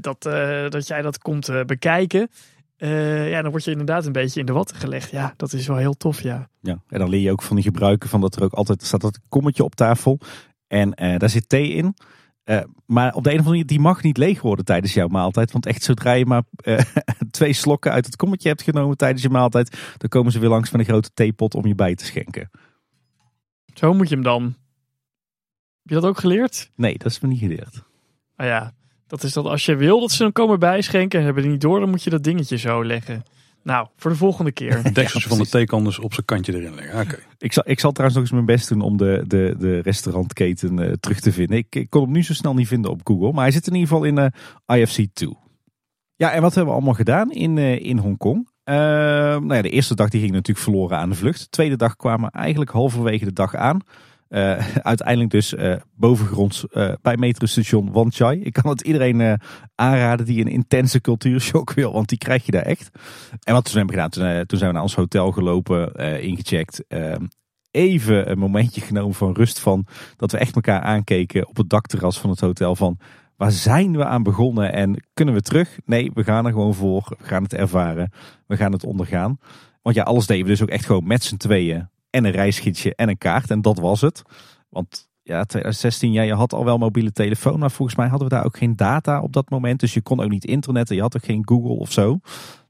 [0.00, 0.22] dat,
[0.72, 2.30] dat jij dat komt bekijken.
[3.30, 5.10] Ja, dan word je inderdaad een beetje in de watten gelegd.
[5.10, 6.48] Ja, dat is wel heel tof, ja.
[6.60, 9.00] Ja, en dan leer je ook van die gebruiken van dat er ook altijd staat
[9.00, 10.18] dat kommetje op tafel.
[10.66, 11.94] En daar zit thee in.
[12.44, 15.08] Uh, maar op de een of andere manier, die mag niet leeg worden tijdens jouw
[15.08, 15.52] maaltijd.
[15.52, 16.42] Want echt zodra je maar
[17.30, 20.70] twee slokken uit het kommetje hebt genomen tijdens je maaltijd, dan komen ze weer langs
[20.70, 22.50] met een grote theepot om je bij te schenken.
[23.74, 24.54] Zo moet je hem dan
[25.82, 26.70] je dat ook geleerd?
[26.76, 27.82] Nee, dat is me niet geleerd.
[28.36, 28.72] Nou ja,
[29.10, 31.60] dat is dat als je wil dat ze dan komen bijschenken en hebben die niet
[31.60, 33.22] door, dan moet je dat dingetje zo leggen.
[33.62, 34.74] Nou, voor de volgende keer.
[34.82, 35.50] Het dekseltje van de precies.
[35.50, 37.00] thee kan dus op zijn kantje erin leggen.
[37.00, 37.18] Oké.
[37.38, 40.78] Ik zal, ik zal trouwens nog eens mijn best doen om de, de, de restaurantketen
[40.78, 41.56] eh, terug te vinden.
[41.56, 43.32] Ik, ik kon hem nu zo snel niet vinden op Google.
[43.32, 45.36] Maar hij zit in ieder geval in eh, IFC 2.
[46.16, 48.48] Ja, en wat hebben we allemaal gedaan in, eh, in Hongkong?
[48.64, 51.40] Uh, nou ja, de eerste dag die ging natuurlijk verloren aan de vlucht.
[51.40, 53.80] De tweede dag kwamen we eigenlijk halverwege de dag aan.
[54.30, 58.40] Uh, uiteindelijk dus uh, bovengronds uh, bij metrostation Wan Chai.
[58.40, 59.40] Ik kan het iedereen
[59.74, 62.90] aanraden die een intense cultuurshock wil, want die krijg je daar echt.
[63.42, 66.84] En wat we toen hebben gedaan, toen, toen zijn we naar ons hotel gelopen, ingecheckt.
[66.88, 67.24] ehm,
[67.70, 69.86] even een momentje genomen van rust van
[70.16, 72.98] dat we echt elkaar aankeken op het dakterras van het hotel van...
[73.36, 75.78] Waar zijn we aan begonnen en kunnen we terug?
[75.84, 77.16] Nee, we gaan er gewoon voor.
[77.18, 78.12] We gaan het ervaren.
[78.46, 79.38] We gaan het ondergaan.
[79.82, 82.94] Want ja, alles deden we dus ook echt gewoon met z'n tweeën en een reisgidsje
[82.94, 83.50] en een kaart.
[83.50, 84.22] En dat was het.
[84.68, 88.34] Want ja, 2016, ja, je had al wel mobiele telefoon, maar volgens mij hadden we
[88.34, 89.80] daar ook geen data op dat moment.
[89.80, 92.18] Dus je kon ook niet internetten, je had ook geen Google of zo.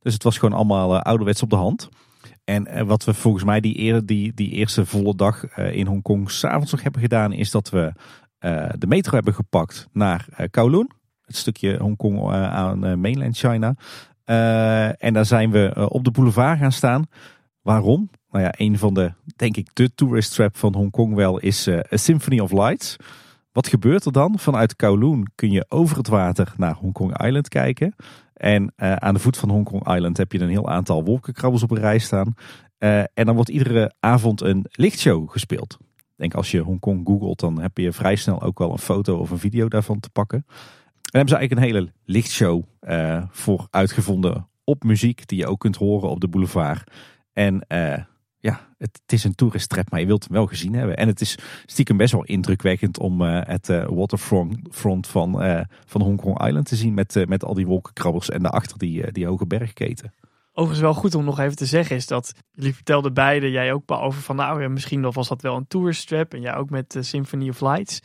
[0.00, 1.88] Dus het was gewoon allemaal uh, ouderwets op de hand.
[2.44, 6.30] En uh, wat we volgens mij die, die, die eerste volle dag uh, in Hongkong
[6.30, 7.92] s'avonds nog hebben gedaan, is dat we
[8.78, 10.90] de metro hebben gepakt naar Kowloon.
[11.22, 13.74] Het stukje Hongkong aan mainland China.
[14.98, 17.06] en daar zijn we op de boulevard gaan staan.
[17.62, 18.10] Waarom?
[18.30, 21.78] Nou ja, een van de, denk ik, de tourist trap van Hongkong wel is uh,
[21.92, 22.96] A Symphony of Lights.
[23.52, 24.38] Wat gebeurt er dan?
[24.38, 27.94] Vanuit Kowloon kun je over het water naar Hongkong Island kijken.
[28.34, 31.70] En uh, aan de voet van Hongkong Island heb je een heel aantal wolkenkrabbels op
[31.70, 32.34] een rij staan.
[32.78, 35.78] Uh, en dan wordt iedere avond een lichtshow gespeeld.
[36.16, 39.30] Denk als je Hongkong googelt, dan heb je vrij snel ook wel een foto of
[39.30, 40.44] een video daarvan te pakken.
[40.46, 42.62] En hebben ze eigenlijk een hele lichtshow
[43.30, 46.90] voor uitgevonden op muziek, die je ook kunt horen op de boulevard.
[47.32, 47.66] En
[48.40, 50.96] ja, het, is een toeristtrap, maar je wilt hem wel gezien hebben.
[50.96, 55.42] En het is stiekem best wel indrukwekkend om uh, het uh, waterfront front van,
[55.86, 56.94] van Hongkong Island te zien.
[56.94, 60.12] Met, met al die wolkenkrabbers en daarachter die, die hoge bergketen.
[60.52, 63.90] Overigens wel goed om nog even te zeggen is dat jullie vertelden beide, jij ook
[63.90, 66.96] over van nou ja, misschien was dat wel een tourist trap en jij ook met
[67.00, 68.00] Symphony of Lights.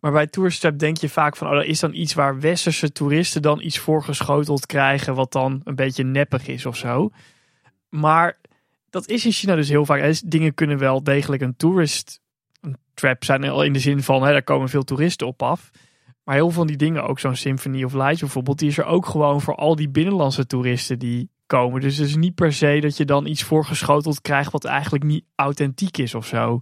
[0.00, 2.92] Maar bij tourist trap denk je vaak van oh, er is dan iets waar westerse
[2.92, 7.10] toeristen dan iets voorgeschoteld krijgen wat dan een beetje neppig is of zo.
[7.88, 8.38] Maar
[8.90, 10.20] dat is in China dus heel vaak.
[10.24, 12.20] Dingen kunnen wel degelijk een tourist
[12.60, 13.44] een trap zijn.
[13.44, 15.70] Al in de zin van, hè, daar komen veel toeristen op af.
[16.24, 18.84] Maar heel veel van die dingen, ook zo'n Symphony of Lights bijvoorbeeld, die is er
[18.84, 21.80] ook gewoon voor al die binnenlandse toeristen die komen.
[21.80, 25.24] Dus het is niet per se dat je dan iets voorgeschoteld krijgt wat eigenlijk niet
[25.34, 26.60] authentiek is of zo.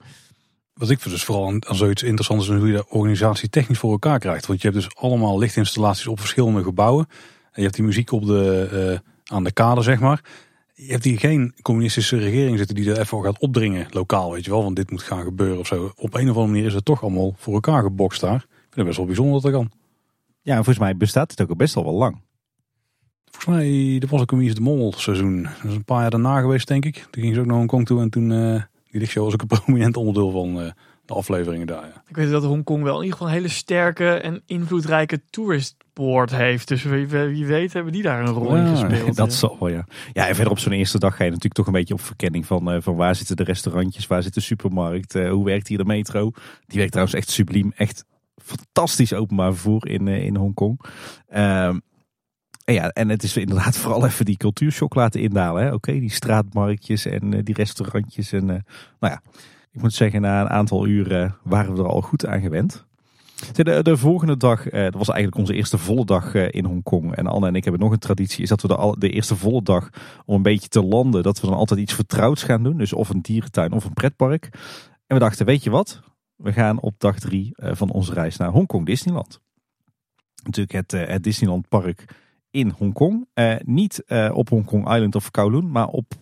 [0.75, 4.19] Wat ik dus vooral aan, zoiets interessant is, hoe je de organisatie technisch voor elkaar
[4.19, 4.47] krijgt.
[4.47, 7.07] Want je hebt dus allemaal lichtinstallaties op verschillende gebouwen.
[7.09, 10.21] En je hebt die muziek op de, uh, aan de kade, zeg maar.
[10.86, 14.51] Je hebt hier geen communistische regering zitten die er even gaat opdringen, lokaal, weet je
[14.51, 14.62] wel.
[14.62, 15.93] Want dit moet gaan gebeuren of zo.
[15.97, 18.35] Op een of andere manier is het toch allemaal voor elkaar gebokst daar.
[18.35, 19.70] Ik vind het best wel bijzonder dat dat kan.
[20.40, 22.20] Ja, volgens mij bestaat het ook al best al wel lang.
[23.31, 25.43] Volgens mij, er was ook een de Mol seizoen.
[25.43, 27.06] Dat is een paar jaar daarna geweest, denk ik.
[27.11, 29.59] Toen ging ze ook naar Hongkong toe en toen, uh, die lichtshow was ook een
[29.59, 30.70] prominent onderdeel van uh,
[31.07, 31.87] de afleveringen daar.
[31.87, 32.03] Ja.
[32.09, 36.69] Ik weet dat Hongkong wel in ieder geval een hele sterke en invloedrijke touristboard heeft.
[36.69, 39.17] Dus wie, wie weet hebben die daar een rol in Ja, gespeeld.
[39.17, 39.37] dat ja.
[39.39, 39.87] zal wel, ja.
[40.13, 42.47] Ja, en verder op zo'n eerste dag ga je natuurlijk toch een beetje op verkenning
[42.47, 45.79] van, eh, van waar zitten de restaurantjes, waar zit de supermarkt, eh, hoe werkt hier
[45.79, 46.31] de metro.
[46.67, 48.05] Die werkt trouwens echt subliem, echt
[48.45, 50.81] fantastisch openbaar vervoer in, eh, in Hongkong.
[51.29, 51.79] Ehm,
[52.65, 55.63] en ja, en het is inderdaad vooral even die cultuurshock laten indalen.
[55.65, 55.73] hè.
[55.73, 58.33] Oké, die straatmarktjes en die restaurantjes.
[58.33, 58.61] En nou
[59.01, 59.23] ja,
[59.75, 62.87] ik moet zeggen, na een aantal uren waren we er al goed aan gewend.
[63.53, 67.15] De, de volgende dag, eh, dat was eigenlijk onze eerste volle dag eh, in Hongkong.
[67.15, 69.91] En Anne en ik hebben nog een traditie, is dat we de, eerste volle dag,
[70.25, 72.79] om een beetje te landen, dat we dan altijd iets vertrouwds gaan doen.
[72.79, 74.49] Dus of een dierentuin of een pretpark.
[75.07, 76.01] En we dachten, weet je wat?
[76.37, 79.41] We gaan op dag drie eh, van onze reis naar Hongkong Disneyland.
[80.43, 82.05] Natuurlijk het, het Disneyland Park
[82.51, 83.29] in Hongkong.
[83.63, 86.13] Niet op Hongkong Island of Kowloon, maar op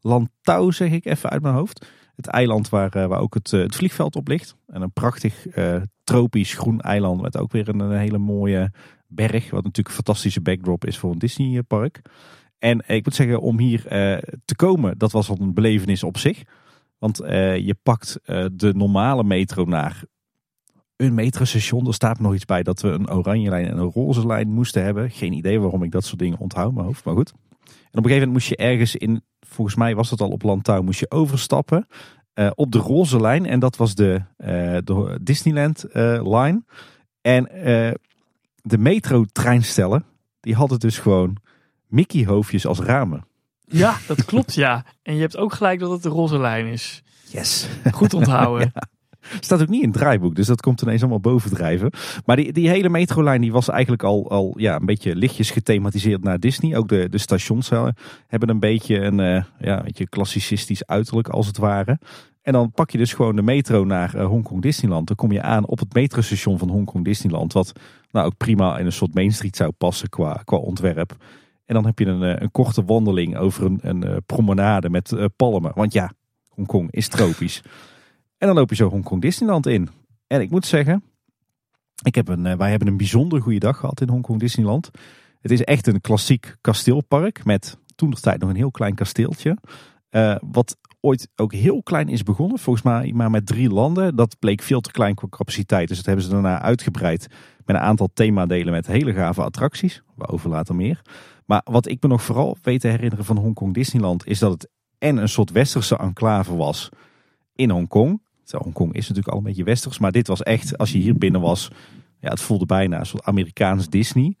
[0.00, 1.86] Lantau, zeg ik even uit mijn hoofd.
[2.18, 4.56] Het eiland waar, eh, waar ook het, eh, het vliegveld op ligt.
[4.66, 8.72] En een prachtig eh, tropisch groen eiland met ook weer een, hele mooie
[9.06, 9.50] berg.
[9.50, 12.02] Wat natuurlijk een fantastische backdrop is voor een Disney park.
[12.58, 13.82] En ik moet zeggen, om hier
[14.44, 16.42] te komen, dat was al een belevenis op zich.
[16.98, 18.18] Want je pakt
[18.52, 20.04] de normale metro naar
[20.96, 21.86] een metrostation.
[21.86, 24.84] Er staat nog iets bij dat we een oranje lijn en een roze lijn moesten
[24.84, 25.10] hebben.
[25.10, 27.32] Geen idee waarom ik dat soort dingen onthoud mijn hoofd, maar goed.
[27.90, 30.42] En op een gegeven moment moest je ergens in, volgens mij was dat al op
[30.42, 31.86] Lantau, moest je overstappen
[32.38, 33.46] eh, op de roze lijn.
[33.46, 36.62] En dat was de, eh, de Disneyland eh, line.
[37.20, 37.44] En
[38.62, 40.04] de metro treinstellen,
[40.40, 41.36] die hadden dus gewoon
[41.86, 43.26] Mickey hoofdjes als ramen.
[43.66, 44.84] Ja, dat klopt ja.
[45.02, 47.02] En je hebt ook gelijk dat het de roze lijn is.
[47.30, 47.68] Yes.
[47.92, 48.72] Goed onthouden.
[49.40, 51.90] Staat ook niet in het draaiboek, dus dat komt ineens allemaal bovendrijven.
[52.24, 56.24] Maar die, die hele metrolijn die was eigenlijk al, al ja, een beetje lichtjes gethematiseerd
[56.24, 56.76] naar Disney.
[56.76, 57.88] Ook de, de stations eh,
[58.26, 61.98] hebben een beetje een uh, ja, beetje klassicistisch uiterlijk als het ware.
[62.42, 65.06] En dan pak je dus gewoon de metro naar uh, Hongkong Disneyland.
[65.06, 67.52] Dan kom je aan op het metrostation van Hongkong Disneyland.
[67.52, 67.72] Wat
[68.10, 71.16] nou ook prima in een soort Main Street zou passen qua, qua ontwerp.
[71.64, 75.72] En dan heb je een, een korte wandeling over een, een promenade met palmen.
[75.74, 76.12] Want ja,
[76.48, 77.62] Hongkong is tropisch.
[78.38, 79.88] En dan loop je zo Hongkong Disneyland in.
[80.26, 81.02] En ik moet zeggen,
[82.02, 84.90] ik heb een, wij hebben een bijzonder goede dag gehad in Hongkong Disneyland.
[85.40, 89.56] Het is echt een klassiek kasteelpark met toen de tijd nog een heel klein kasteeltje.
[90.10, 94.16] Uh, wat ooit ook heel klein is begonnen, volgens mij maar met drie landen.
[94.16, 97.26] Dat bleek veel te klein qua capaciteit, dus dat hebben ze daarna uitgebreid
[97.64, 100.02] met een aantal themadelen met hele gave attracties.
[100.14, 101.02] Waarover later meer.
[101.46, 104.68] Maar wat ik me nog vooral weet te herinneren van Hongkong Disneyland is dat het
[104.98, 106.88] en een soort westerse enclave was
[107.54, 108.20] in Hongkong.
[108.56, 111.40] Hongkong is natuurlijk al een beetje westers, maar dit was echt, als je hier binnen
[111.40, 111.70] was,
[112.20, 114.36] ja, het voelde bijna een soort Amerikaans Disney.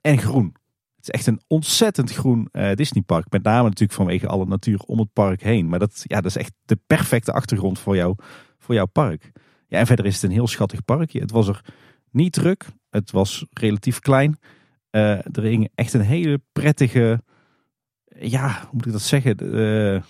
[0.00, 0.56] En groen.
[0.96, 3.30] Het is echt een ontzettend groen uh, Disneypark.
[3.30, 5.68] Met name natuurlijk vanwege alle natuur om het park heen.
[5.68, 8.14] Maar dat, ja, dat is echt de perfecte achtergrond voor, jou,
[8.58, 9.32] voor jouw park.
[9.66, 11.20] Ja, en verder is het een heel schattig parkje.
[11.20, 11.64] Het was er
[12.10, 12.66] niet druk.
[12.90, 14.38] Het was relatief klein.
[14.90, 17.22] Uh, er hing echt een hele prettige,
[18.18, 19.56] ja, hoe moet ik dat zeggen?
[19.56, 20.02] Uh,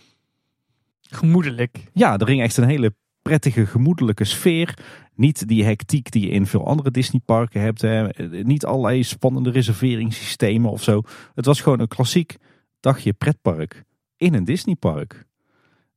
[1.00, 1.84] Gemoedelijk.
[1.92, 2.94] Ja, er hing echt een hele
[3.28, 4.78] prettige, gemoedelijke sfeer.
[5.14, 7.80] Niet die hectiek die je in veel andere Disneyparken hebt.
[7.80, 8.06] Hè.
[8.42, 11.02] Niet allerlei spannende reserveringssystemen of zo.
[11.34, 12.36] Het was gewoon een klassiek
[12.80, 13.84] dagje pretpark
[14.16, 15.26] in een Disneypark.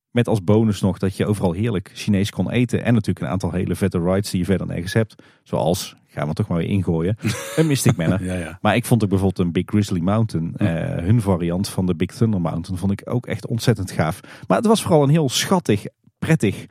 [0.09, 2.83] Met als bonus nog dat je overal heerlijk Chinees kon eten.
[2.83, 5.15] En natuurlijk een aantal hele vette rides die je verder nergens hebt.
[5.43, 7.17] Zoals, gaan we toch maar weer ingooien,
[7.55, 8.23] een Mystic Manor.
[8.23, 8.57] ja, ja.
[8.61, 10.55] Maar ik vond ook bijvoorbeeld een Big Grizzly Mountain.
[10.55, 10.67] Eh,
[11.03, 14.19] hun variant van de Big Thunder Mountain vond ik ook echt ontzettend gaaf.
[14.47, 15.85] Maar het was vooral een heel schattig,
[16.19, 16.67] prettig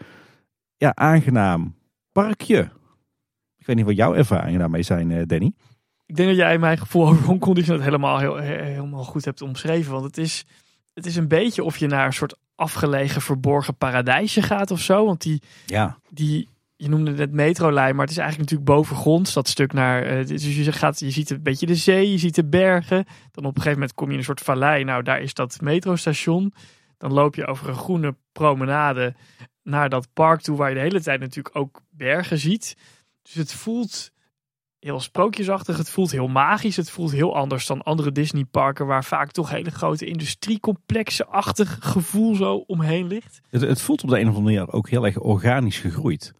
[0.81, 1.75] ja, aangenaam
[2.13, 2.71] parkje.
[3.59, 5.53] Ik weet niet wat jouw ervaringen daarmee zijn, eh, Danny.
[6.07, 9.93] Ik denk dat jij mijn gevoel over Hongkong helemaal, heel, helemaal goed hebt omschreven.
[9.93, 10.45] Want het is,
[10.95, 15.05] het is een beetje of je naar een soort afgelegen verborgen paradijsje gaat of zo.
[15.05, 15.99] Want die, ja.
[16.11, 20.19] die je noemde het metrolijn, maar het is eigenlijk natuurlijk bovengronds dat stuk naar.
[20.19, 23.05] Uh, dus je, gaat, je ziet een beetje de zee, je ziet de bergen.
[23.31, 24.85] Dan op een gegeven moment kom je in een soort vallei.
[24.85, 26.53] Nou, daar is dat metrostation.
[26.99, 29.15] Dan loop je over een groene promenade
[29.71, 32.77] naar dat park toe, waar je de hele tijd natuurlijk ook bergen ziet.
[33.23, 34.13] Dus het voelt
[34.79, 39.31] heel sprookjesachtig, het voelt heel magisch, het voelt heel anders dan andere Disneyparken, waar vaak
[39.31, 43.41] toch hele grote industriecomplexen-achtig gevoel zo omheen ligt.
[43.51, 46.35] Het, het, voelt op de een of andere manier ook heel erg organisch gegroeid.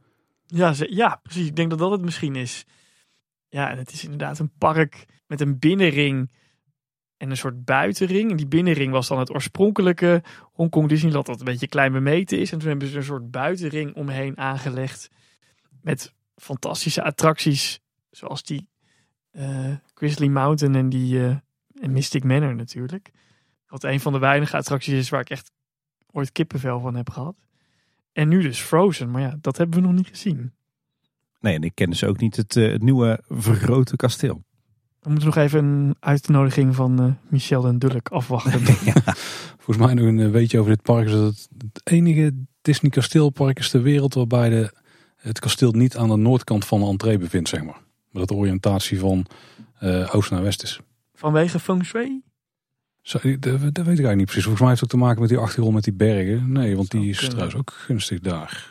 [0.47, 1.47] Ja, ja, precies.
[1.47, 2.65] Ik denk dat dat het misschien is.
[3.49, 6.31] Ja, en het is inderdaad een park met een binnenring
[7.21, 8.31] en een soort buitenring.
[8.31, 10.23] En die binnenring was dan het oorspronkelijke
[10.53, 12.53] Hongkong Disneyland, dat een beetje klein bemeten is.
[12.53, 15.11] En toen hebben ze een soort buitenring omheen aangelegd
[15.83, 17.81] met fantastische attracties,
[18.11, 18.69] zoals die
[19.33, 21.41] uh, Grizzly Mountain en die
[21.81, 23.11] en Mystic Manor natuurlijk.
[23.67, 25.53] Wat een van de weinige attracties is waar ik echt
[26.11, 27.37] ooit kippenvel van heb gehad.
[28.13, 30.53] En nu dus Frozen, maar ja, dat hebben we nog niet gezien.
[31.41, 34.45] Nee, en ik ken dus ook niet het, uh, het nieuwe vergrote kasteel.
[35.01, 38.61] We moeten nog even een uitnodiging van uh, Michel en Dulk afwachten.
[39.63, 42.91] Volgens mij nog een eh, weetje over dit park is dat het het enige Disney
[42.91, 44.73] kasteelpark is ter wereld waarbij de,
[45.17, 47.81] het kasteel niet aan de noordkant van de entree bevindt, zeg maar.
[48.11, 49.27] Maar dat de oriëntatie van
[49.83, 50.81] uh, oost naar west is.
[51.15, 52.23] Vanwege feng shui?
[53.03, 54.45] Zo, dat, dat, weet ik eigenlijk niet precies.
[54.45, 56.53] Volgens mij heeft het ook te maken met die achtergrond met die bergen.
[56.53, 58.70] Nee, want die is trouwens ook gunstig daar.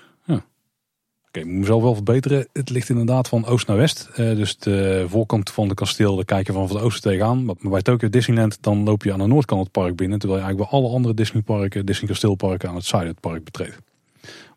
[1.30, 2.48] Oké, ik moet mezelf wel verbeteren.
[2.54, 4.10] Het ligt inderdaad van oost naar west.
[4.12, 7.46] Uh, dus de voorkant van de kasteel, daar kijk je van het oosten tegenaan.
[7.46, 10.20] Maar bij Tokyo Disneyland, dan loop je aan de noordkant het park binnen.
[10.20, 13.78] Terwijl je eigenlijk bij alle andere Disneyparken, Disney kasteelparken aan het zuiden het park betreedt.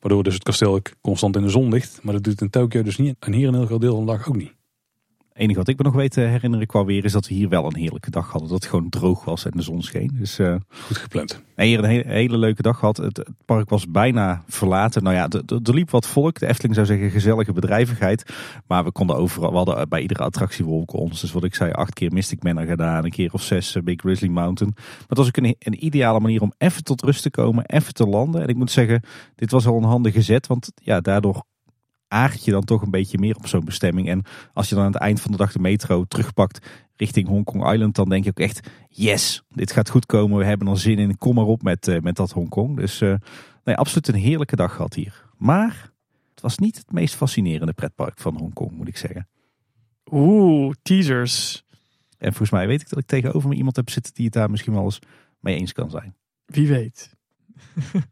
[0.00, 1.98] Waardoor dus het kasteel constant in de zon ligt.
[2.02, 3.16] Maar dat doet in Tokyo dus niet.
[3.18, 4.52] En hier een heel groot deel van de dag ook niet
[5.42, 7.64] enige wat ik me nog weet te herinneren qua weer is dat we hier wel
[7.64, 8.48] een heerlijke dag hadden.
[8.48, 10.10] Dat het gewoon droog was en de zon scheen.
[10.14, 11.42] Dus, uh, Goed gepland.
[11.54, 12.96] En hier een hele, hele leuke dag gehad.
[12.96, 15.02] Het, park was bijna verlaten.
[15.02, 15.28] Nou ja,
[15.64, 16.38] er liep wat volk.
[16.38, 18.32] De Efteling zou zeggen gezellige bedrijvigheid.
[18.66, 21.20] Maar we konden overal, we hadden bij iedere attractie wolken ons.
[21.20, 23.04] Dus wat ik zei, acht keer Mystic Manor gedaan.
[23.04, 24.74] Een keer of zes uh, Big Grizzly Mountain.
[24.76, 27.64] Maar het was ook een, een ideale manier om even tot rust te komen.
[27.66, 28.42] Even te landen.
[28.42, 29.02] En ik moet zeggen,
[29.34, 30.46] dit was al een handige zet.
[30.46, 31.44] Want ja, daardoor
[32.12, 34.08] aard je dan toch een beetje meer op zo'n bestemming.
[34.08, 34.22] En
[34.52, 36.66] als je dan aan het eind van de dag de metro terugpakt
[36.96, 40.38] richting Hongkong Island, dan denk je ook echt, yes, dit gaat goed komen.
[40.38, 41.18] We hebben er zin in.
[41.18, 42.76] Kom maar op met, uh, met dat Hongkong.
[42.76, 43.14] Dus uh,
[43.64, 45.24] nee, absoluut een heerlijke dag gehad hier.
[45.36, 45.92] Maar
[46.30, 49.28] het was niet het meest fascinerende pretpark van Hongkong, moet ik zeggen.
[50.10, 51.64] Oeh, teasers.
[52.18, 54.50] En volgens mij weet ik dat ik tegenover me iemand heb zitten die het daar
[54.50, 54.98] misschien wel eens
[55.40, 56.14] mee eens kan zijn.
[56.46, 57.16] Wie weet.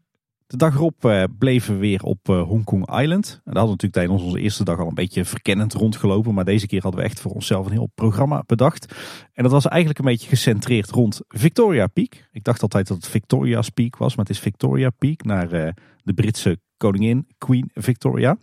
[0.50, 3.40] De dag erop uh, bleven we weer op uh, Hong Kong Island.
[3.44, 6.34] En daar hadden we natuurlijk tijdens onze eerste dag al een beetje verkennend rondgelopen.
[6.34, 8.94] Maar deze keer hadden we echt voor onszelf een heel programma bedacht.
[9.32, 12.28] En dat was eigenlijk een beetje gecentreerd rond Victoria Peak.
[12.32, 15.68] Ik dacht altijd dat het Victoria's Peak was, maar het is Victoria Peak naar uh,
[16.02, 18.38] de Britse koningin Queen Victoria.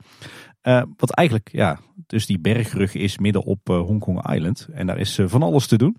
[0.98, 4.68] wat eigenlijk, ja, dus die bergrug is midden op Hong Kong Island.
[4.74, 5.98] En daar is van alles te doen.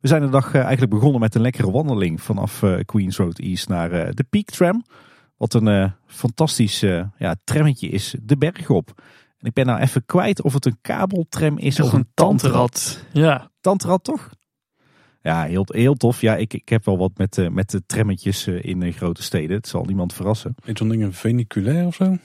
[0.00, 4.14] We zijn de dag eigenlijk begonnen met een lekkere wandeling vanaf Queens Road East naar
[4.14, 4.84] de Peak Tram.
[5.40, 9.02] Wat een uh, fantastisch uh, ja, trammetje is, de berg op.
[9.38, 13.04] En ik ben nou even kwijt of het een kabeltram is of, een tantrad.
[13.12, 13.50] Ja.
[13.60, 14.30] Tantrad toch?
[15.22, 16.20] Ja, heel, heel tof.
[16.20, 19.56] Ja, ik, ik heb wel wat met, uh, met de trammetjes in grote steden.
[19.56, 20.54] Het zal niemand verrassen.
[20.64, 22.04] Heet zo'n ding een funiculair of zo?
[22.04, 22.18] Dat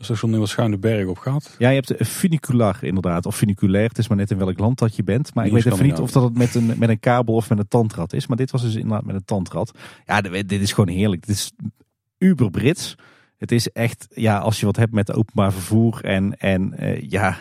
[0.00, 1.54] is toch zo'n ding wat schuin de berg op gaat?
[1.58, 3.26] Ja, je hebt een funicular inderdaad.
[3.26, 3.88] Of funiculair.
[3.88, 5.34] Het is maar net in welk land dat je bent.
[5.34, 7.58] Maar ik weet even niet of dat het met een, met een kabel of met
[7.58, 8.26] een tandrad is.
[8.26, 9.78] Maar dit was dus inderdaad met een tandrad.
[10.06, 11.26] Ja, dit is gewoon heerlijk.
[11.26, 11.52] Dit is
[12.18, 12.94] uber Brits.
[13.36, 17.36] Het is echt, ja, als je wat hebt met openbaar vervoer en, en uh, ja,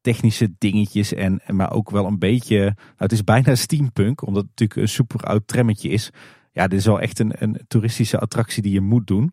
[0.00, 1.14] technische dingetjes.
[1.14, 4.94] En, maar ook wel een beetje, nou, het is bijna steampunk, omdat het natuurlijk een
[4.94, 6.10] super oud trammetje is.
[6.52, 9.32] Ja, dit is wel echt een, een toeristische attractie die je moet doen.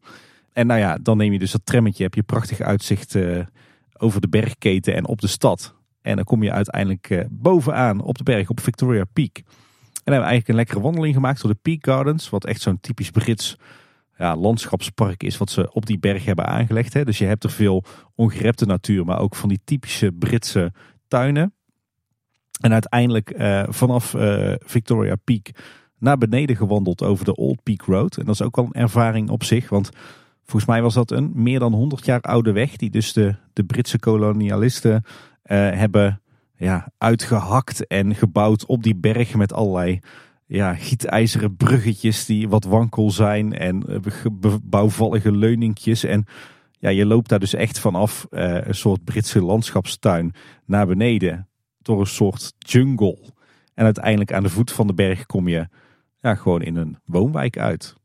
[0.54, 3.40] En nou ja, dan neem je dus dat trammetje, heb je prachtig uitzicht uh,
[3.98, 5.76] over de bergketen en op de stad.
[6.02, 9.38] En dan kom je uiteindelijk uh, bovenaan op de berg op Victoria Peak.
[9.38, 12.62] En dan hebben we eigenlijk een lekkere wandeling gemaakt door de Peak Gardens, wat echt
[12.62, 13.58] zo'n typisch Brits
[14.18, 16.94] ja, landschapspark is wat ze op die berg hebben aangelegd.
[16.94, 17.06] Hè.
[17.06, 17.84] Dus je hebt er veel
[18.16, 20.72] ongerepte natuur, maar ook van die typische Britse
[21.08, 21.54] tuinen.
[22.62, 25.50] En uiteindelijk uh, vanaf uh, Victoria Peak
[26.00, 28.18] naar beneden gewandeld over de Old Peak Road.
[28.18, 29.90] En dat is ook wel een ervaring op zich, want
[30.44, 33.64] volgens mij was dat een meer dan 100 jaar oude weg die dus de, de
[33.64, 35.02] Britse kolonialisten uh,
[35.72, 36.22] hebben
[36.58, 40.00] ja, uitgehakt en gebouwd op die berg met allerlei
[40.46, 46.04] ja, gietijzeren bruggetjes die wat wankel zijn en eh, bouwvallige leuningjes.
[46.04, 46.26] En
[46.80, 50.34] ja, je loopt daar dus echt vanaf uh, een soort Britse landschapstuin
[50.66, 51.48] naar beneden
[51.82, 53.18] door een soort jungle.
[53.74, 55.68] En uiteindelijk aan de voet van de berg kom je
[56.22, 57.96] ja, gewoon in een woonwijk uit.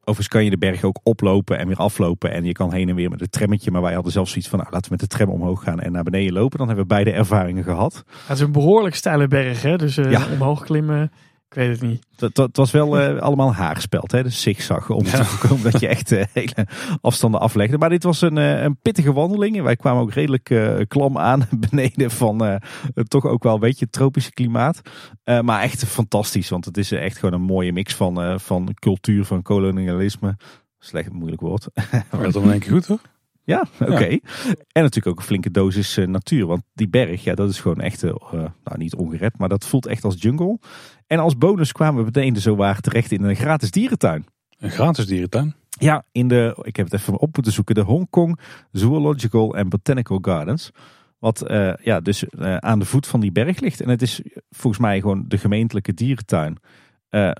[0.00, 2.30] Overigens kan je de berg ook oplopen en weer aflopen.
[2.30, 3.70] En je kan heen en weer met het trammetje.
[3.70, 5.92] Maar wij hadden zelfs zoiets van, nou, laten we met de tram omhoog gaan en
[5.92, 6.58] naar beneden lopen.
[6.58, 8.04] Dan hebben we beide ervaringen gehad.
[8.26, 9.76] Het is een behoorlijk steile berg, hè?
[9.76, 10.26] Dus uh, ja.
[10.32, 11.12] omhoog klimmen
[11.50, 12.06] ik weet het niet.
[12.34, 14.22] Het, was wel uh, allemaal haarspeld, hè?
[14.22, 16.66] Dus zigzag om te voorkomen dat je echt uh, hele
[17.00, 17.78] afstanden aflegde.
[17.78, 19.62] Maar dit was een, uh, een pittige wandeling.
[19.62, 22.60] Wij kwamen ook redelijk klam aan beneden van
[23.08, 24.80] toch ook wel een beetje het tropische klimaat.
[25.24, 29.42] maar echt fantastisch, want het is echt gewoon een mooie mix van, van cultuur, van
[29.42, 30.36] kolonialisme.
[30.78, 31.66] Slecht moeilijk woord.
[32.10, 33.00] Maar dat dan denk ik goed hoor.
[33.44, 34.18] Ja, oké.
[34.72, 36.46] En natuurlijk ook een flinke dosis natuur.
[36.46, 40.04] Want die berg, ja, dat is gewoon echt, nou niet ongered, maar dat voelt echt
[40.04, 40.58] als jungle.
[41.06, 44.26] En als bonus kwamen we meteen zo waar terecht in een gratis dierentuin.
[44.58, 45.54] Een gratis dierentuin?
[45.68, 48.40] Ja, in de, ik heb het even op moeten zoeken, de Hong Kong
[48.72, 50.70] Zoological and Botanical Gardens.
[51.18, 52.24] Wat uh, ja, dus
[52.58, 53.80] aan de voet van die berg ligt.
[53.80, 56.56] En het is volgens mij gewoon de gemeentelijke dierentuin.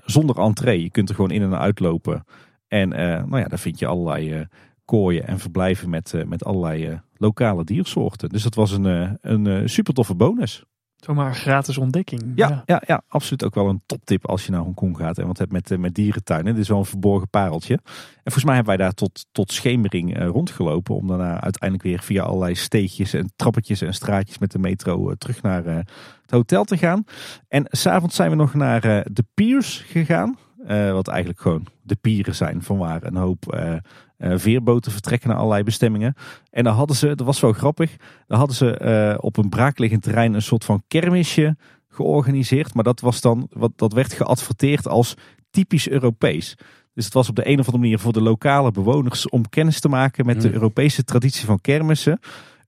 [0.05, 0.83] Zonder entree.
[0.83, 2.23] Je kunt er gewoon in en uit lopen.
[2.67, 4.47] En nou ja, daar vind je allerlei
[4.91, 8.29] kooien en verblijven met, met allerlei lokale diersoorten.
[8.29, 10.65] Dus dat was een, een super toffe bonus.
[10.95, 12.31] Zomaar een gratis ontdekking.
[12.35, 12.81] Ja, ja.
[12.85, 15.71] Ja, absoluut ook wel een toptip als je naar Hongkong gaat en wat hebt met,
[15.71, 16.53] eh, met dierentuinen.
[16.53, 17.73] Dit is wel een verborgen pareltje.
[17.73, 20.95] En volgens mij hebben wij daar tot, tot schemering rondgelopen.
[20.95, 25.41] Om daarna uiteindelijk weer via allerlei steegjes en trappetjes en straatjes met de metro terug
[25.41, 27.03] naar het hotel te gaan.
[27.47, 28.81] En s'avonds zijn we nog naar
[29.11, 30.37] de Piers gegaan.
[30.67, 33.75] Wat eigenlijk gewoon de pieren zijn van waar een hoop uh,
[34.17, 36.13] veerboten vertrekken naar allerlei bestemmingen.
[36.49, 37.95] En dan hadden ze, dat was wel grappig,
[38.27, 41.55] dan hadden ze op een braakliggend terrein een soort van kermisje
[41.89, 42.73] georganiseerd.
[42.73, 45.15] Maar dat, was dan, wat, dat werd geadverteerd als
[45.49, 46.57] typisch Europees.
[46.93, 49.79] Dus het was op de een of andere manier voor de lokale bewoners om kennis
[49.79, 50.53] te maken met de mm.
[50.53, 52.19] Europese traditie van kermissen.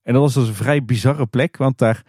[0.03, 2.03] En dat was dus een vrij bizarre plek, want daar,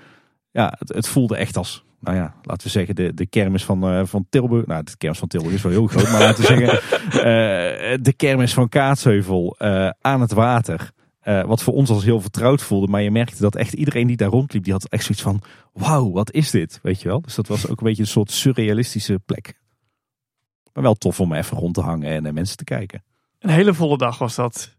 [0.51, 3.93] ja, het, het voelde echt als nou ja, laten we zeggen, de, de kermis van,
[3.93, 4.67] uh, van Tilburg.
[4.67, 6.75] Nou, de kermis van Tilburg is wel heel groot, maar laten we zeggen,
[7.09, 10.91] uh, de kermis van Kaatsheuvel uh, aan het water.
[11.23, 12.87] wat voor ons als heel vertrouwd voelde.
[12.87, 16.11] Maar je merkte dat echt iedereen die daar rondliep, die had echt zoiets van, wauw,
[16.11, 16.79] wat is dit?
[16.83, 17.21] Weet je wel?
[17.21, 19.55] Dus dat was ook een beetje een soort surrealistische plek.
[20.73, 23.03] Maar wel tof om even rond te hangen en naar mensen te kijken.
[23.39, 24.77] Een hele volle dag was dat.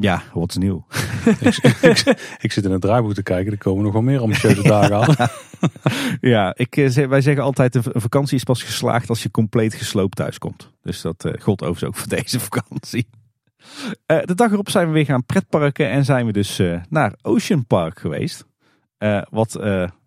[0.00, 0.86] Ja, wat is nieuw?
[1.80, 3.52] ik, ik, zit in het draaiboek te kijken.
[3.52, 5.28] Er komen nog wel meer ambitieuze dagen aan.
[6.20, 10.16] ja, ik, eh, wij zeggen altijd: een vakantie is pas geslaagd als je compleet gesloopt
[10.16, 10.72] thuis komt.
[10.82, 13.08] Dus dat uh, gold overigens ook voor deze vakantie.
[14.06, 17.14] Uh, de dag erop zijn we weer gaan pretparken en zijn we dus uh, naar
[17.22, 18.46] Ocean Park geweest.
[19.30, 19.58] wat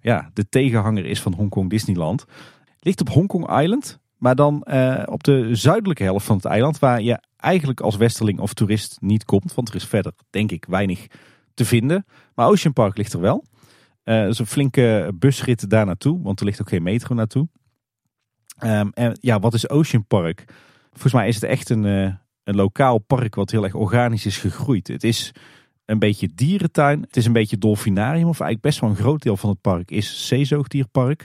[0.01, 2.25] ja, de tegenhanger is van Hongkong Disneyland.
[2.79, 4.65] Ligt op Hongkong Island, maar dan
[5.05, 9.25] op de zuidelijke helft van het eiland, waar je eigenlijk als westerling of toerist niet
[9.25, 9.53] komt.
[9.53, 11.07] Want er is verder, denk ik, weinig
[11.53, 12.05] te vinden.
[12.35, 13.45] Maar Ocean Park ligt er wel.
[14.03, 17.47] Uh, is een flinke busrit daar naartoe, want er ligt ook geen metro naartoe.
[18.63, 20.43] Um, en ja, wat is Ocean Park?
[20.89, 22.13] Volgens mij is het echt een, uh,
[22.43, 24.87] een lokaal park wat heel erg organisch is gegroeid.
[24.87, 25.33] Het is
[25.85, 27.01] een beetje dierentuin.
[27.01, 28.27] Het is een beetje dolfinarium.
[28.27, 31.21] Of eigenlijk best wel een groot deel van het park is zeezoogdierpark.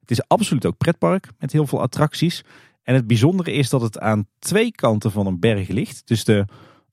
[0.00, 2.42] Het is absoluut ook pretpark met heel veel attracties.
[2.82, 6.06] En het bijzondere is dat het aan twee kanten van een berg ligt.
[6.06, 6.44] Dus de,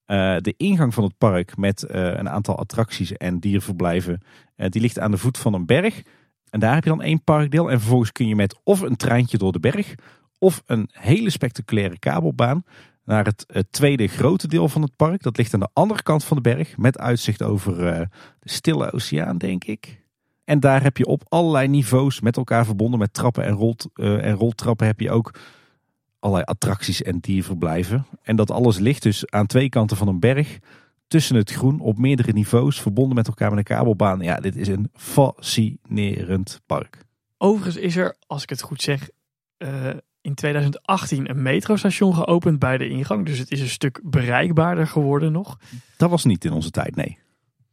[0.07, 4.21] uh, de ingang van het park met uh, een aantal attracties en dierverblijven.
[4.57, 6.01] Uh, die ligt aan de voet van een berg.
[6.49, 7.71] En daar heb je dan één parkdeel.
[7.71, 9.95] En vervolgens kun je met of een treintje door de berg.
[10.39, 12.63] Of een hele spectaculaire kabelbaan
[13.05, 15.23] naar het, tweede grote deel van het park.
[15.23, 17.75] Dat ligt aan de andere kant van de berg met uitzicht over
[18.39, 20.03] de stille oceaan, denk ik.
[20.43, 24.33] En daar heb je op allerlei niveaus met elkaar verbonden met trappen en, rolt, en
[24.33, 25.31] roltrappen heb je ook
[26.19, 28.05] allerlei attracties en dierverblijven.
[28.21, 30.59] En dat alles ligt dus aan twee kanten van een berg
[31.07, 34.19] tussen het groen op meerdere niveaus verbonden met elkaar met een kabelbaan.
[34.19, 36.97] Ja, dit is een fascinerend park.
[37.37, 39.09] Overigens is er, als ik het goed zeg,
[39.57, 39.89] uh,
[40.21, 43.25] in 2018 een metrostation geopend bij de ingang.
[43.25, 45.59] Dus het is een stuk bereikbaarder geworden nog.
[45.97, 47.17] Dat was niet in onze tijd, nee.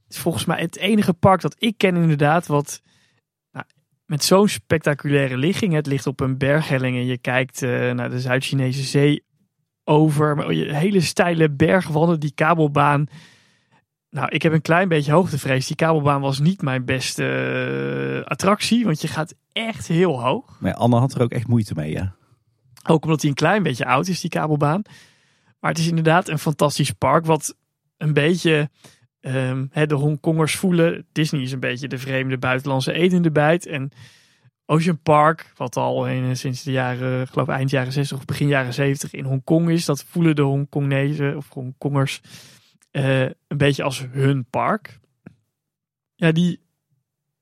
[0.04, 2.82] Het is volgens mij het enige park dat ik ken inderdaad wat
[4.06, 5.72] met zo'n spectaculaire ligging.
[5.72, 9.24] Het ligt op een berghelling en je kijkt uh, naar de Zuid-Chinese zee
[9.84, 10.50] over.
[10.74, 13.06] Hele steile bergwanden, die kabelbaan.
[14.10, 15.66] Nou, ik heb een klein beetje hoogtevrees.
[15.66, 17.24] Die kabelbaan was niet mijn beste
[18.18, 20.60] uh, attractie, want je gaat echt heel hoog.
[20.60, 22.14] Maar Anne had er ook echt moeite mee, ja.
[22.88, 24.82] Ook omdat hij een klein beetje oud is, die kabelbaan.
[25.60, 27.26] Maar het is inderdaad een fantastisch park.
[27.26, 27.56] Wat
[27.96, 28.70] een beetje
[29.26, 31.06] um, de Hongkongers voelen.
[31.12, 33.66] Disney is een beetje de vreemde buitenlandse etende bijt.
[33.66, 33.90] En
[34.66, 38.74] Ocean Park, wat al in, sinds de jaren, geloof eind jaren 60 of begin jaren
[38.74, 39.84] 70 in Hongkong is.
[39.84, 42.20] Dat voelen de Hongkonezen of Hongkongers
[42.92, 45.00] uh, een beetje als hun park.
[46.14, 46.60] Ja, die,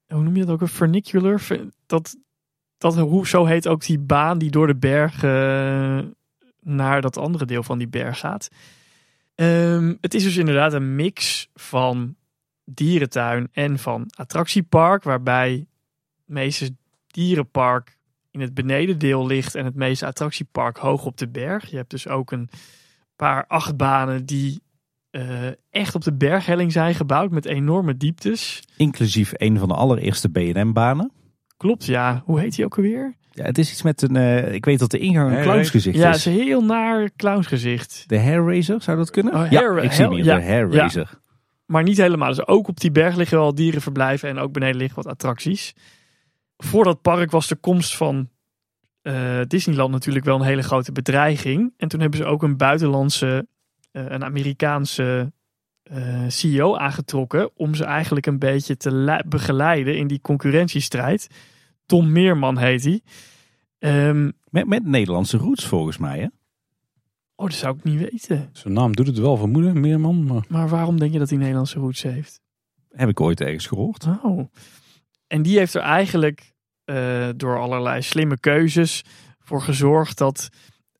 [0.06, 0.60] hoe noem je dat ook?
[0.60, 1.40] Een vernicular?
[1.86, 2.16] Dat,
[2.78, 5.98] dat, hoe, zo heet ook die baan die door de berg uh,
[6.60, 8.48] naar dat andere deel van die berg gaat.
[9.34, 12.16] Um, het is dus inderdaad een mix van
[12.64, 16.74] dierentuin en van attractiepark, waarbij het meeste
[17.06, 17.98] dierenpark
[18.30, 21.70] in het benedendeel ligt en het meeste attractiepark hoog op de berg.
[21.70, 22.48] Je hebt dus ook een
[23.16, 24.62] paar achtbanen die
[25.10, 28.62] uh, echt op de berghelling zijn gebouwd met enorme dieptes.
[28.76, 31.12] Inclusief een van de allereerste B&M-banen.
[31.56, 32.22] Klopt, ja.
[32.24, 33.14] Hoe heet hij ook alweer?
[33.34, 34.14] Ja, het is iets met een.
[34.14, 36.02] Uh, ik weet dat de ingang een clownsgezicht is.
[36.02, 38.04] Ja, het is een heel naar clownsgezicht.
[38.06, 39.34] De Hair Razor, zou dat kunnen?
[39.34, 41.08] Oh, ja, hair, ik zie hem hier, ja, de Hair Razor.
[41.12, 41.18] Ja.
[41.66, 42.28] Maar niet helemaal.
[42.28, 45.74] Dus ook op die berg liggen wel dierenverblijven en ook beneden liggen wat attracties.
[46.56, 48.28] Voor dat park was de komst van
[49.02, 51.74] uh, Disneyland natuurlijk wel een hele grote bedreiging.
[51.76, 53.46] En toen hebben ze ook een buitenlandse,
[53.92, 55.32] uh, een Amerikaanse
[56.28, 57.50] CEO aangetrokken.
[57.54, 61.28] Om ze eigenlijk een beetje te begeleiden in die concurrentiestrijd.
[61.86, 63.00] Tom Meerman heet hij.
[64.08, 66.26] Um, met, met Nederlandse roots volgens mij, hè?
[67.34, 68.48] Oh, dat zou ik niet weten.
[68.52, 70.24] Zijn naam doet het wel vermoeden, Meerman.
[70.24, 70.44] Maar...
[70.48, 72.40] maar waarom denk je dat hij Nederlandse roots heeft?
[72.90, 74.06] Heb ik ooit ergens gehoord.
[74.22, 74.48] Oh.
[75.26, 76.54] En die heeft er eigenlijk
[76.84, 79.02] uh, door allerlei slimme keuzes
[79.38, 80.48] voor gezorgd dat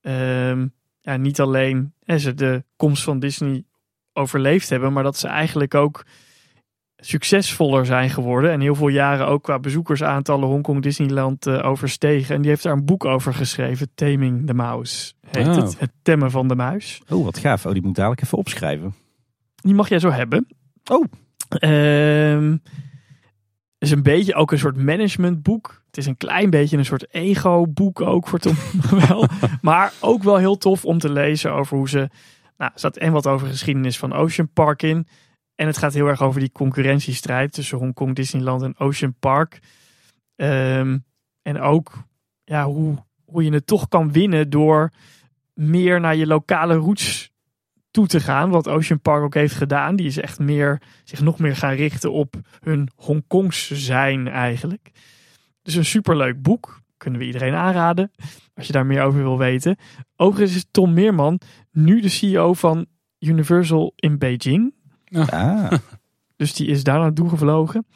[0.00, 3.64] um, ja, niet alleen hè, ze de komst van Disney
[4.12, 6.06] overleefd hebben, maar dat ze eigenlijk ook
[7.06, 8.50] succesvoller zijn geworden.
[8.50, 12.34] En heel veel jaren ook qua bezoekersaantallen Hongkong Disneyland uh, overstegen.
[12.34, 13.88] En die heeft daar een boek over geschreven.
[13.94, 15.56] Taming the Mouse heet Oh.
[15.56, 15.78] het.
[15.78, 17.02] Het temmen van de muis.
[17.08, 17.66] Oh, wat gaaf.
[17.66, 18.94] Oh, die moet dadelijk even opschrijven.
[19.54, 20.46] Die mag jij zo hebben.
[20.90, 21.04] Oh.
[21.48, 22.56] Ehm
[23.84, 25.82] is een beetje ook een soort managementboek.
[25.86, 28.54] Het is een klein beetje een soort ego-boek ook voor Tom
[29.08, 29.26] wel.
[29.60, 31.98] Maar ook wel heel tof om te lezen over hoe ze...
[32.58, 35.06] Nou, er staat en wat over geschiedenis van Ocean Park in.
[35.54, 39.58] En het gaat heel erg over die concurrentiestrijd tussen Hongkong Disneyland en Ocean Park.
[40.36, 41.04] Um,
[41.42, 41.92] en ook
[42.44, 44.90] ja, hoe, hoe je het toch kan winnen door
[45.54, 47.32] meer naar je lokale roots
[47.90, 48.50] toe te gaan.
[48.50, 49.96] Wat Ocean Park ook heeft gedaan.
[49.96, 54.90] Die is echt meer, zich nog meer gaan richten op hun Hongkongs zijn eigenlijk.
[55.62, 56.82] Dus een superleuk boek.
[56.96, 58.10] Kunnen we iedereen aanraden.
[58.54, 59.76] Als je daar meer over wil weten.
[60.16, 61.40] Overigens is Tom Meerman
[61.70, 62.86] nu de CEO van
[63.18, 64.74] Universal in Beijing.
[65.14, 65.72] Ah.
[66.36, 67.86] Dus die is daar naartoe gevlogen.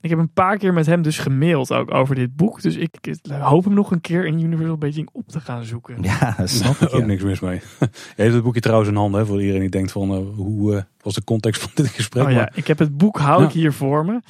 [0.00, 2.62] Ik heb een paar keer met hem dus gemaild ook over dit boek.
[2.62, 2.94] Dus ik,
[3.28, 6.02] hoop hem nog een keer in Universal Beijing op te gaan zoeken.
[6.02, 6.94] Ja, snap ik.
[6.94, 7.06] ook ja.
[7.06, 7.60] niks mis mee.
[7.80, 7.88] Je
[8.22, 10.82] heeft het boekje trouwens in handen, hè, voor iedereen die denkt van uh, hoe uh,
[11.00, 12.24] was de context van dit gesprek.
[12.24, 13.46] Oh ja, maar, ik heb het boek hou Ja.
[13.46, 14.20] ik hier voor me.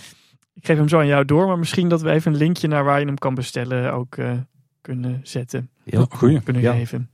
[0.54, 2.84] Ik geef hem zo aan jou door, maar misschien dat we even een linkje naar
[2.84, 4.32] waar je hem kan bestellen ook uh,
[4.80, 5.70] kunnen zetten.
[5.84, 6.40] Heel goeie.
[6.40, 6.72] Kunnen Ja.
[6.72, 7.10] geven.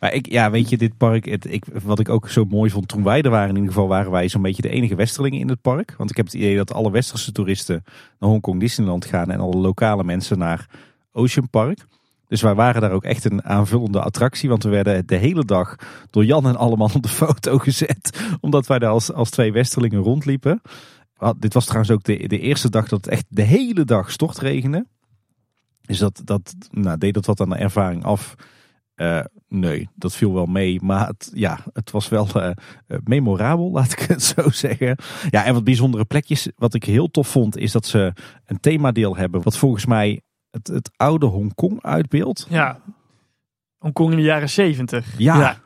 [0.00, 2.88] Maar ik, ja, weet je, dit park, het, ik, wat ik ook zo mooi vond
[2.88, 5.48] toen wij er waren, in ieder geval waren wij zo'n beetje de enige westerlingen in
[5.48, 5.94] het park.
[5.96, 7.84] Want ik heb het idee dat alle westerse toeristen
[8.18, 10.66] naar Hongkong Disneyland gaan en alle lokale mensen naar
[11.12, 11.86] Ocean Park.
[12.28, 14.48] Dus wij waren daar ook echt een aanvullende attractie.
[14.48, 15.76] Want we werden de hele dag
[16.10, 18.22] door Jan en allemaal op de foto gezet.
[18.40, 20.60] Omdat wij daar als, als twee westerlingen rondliepen.
[21.38, 24.86] Dit was trouwens ook de, de eerste dag dat het echt de hele dag stortregende.
[25.80, 28.34] Dus dat, dat nou, deed dat wat aan de ervaring af.
[28.96, 30.82] Uh, nee, dat viel wel mee.
[30.82, 32.50] Maar het, ja, het was wel uh,
[33.04, 34.96] memorabel, laat ik het zo zeggen.
[35.30, 36.48] Ja, en wat bijzondere plekjes.
[36.56, 38.12] Wat ik heel tof vond, is dat ze
[38.46, 39.42] een themadeel hebben.
[39.42, 40.20] Wat volgens mij
[40.50, 42.46] het, het oude Hongkong uitbeeldt.
[42.50, 42.80] Ja,
[43.78, 45.18] Hongkong in de jaren zeventig.
[45.18, 45.60] Ja, ja,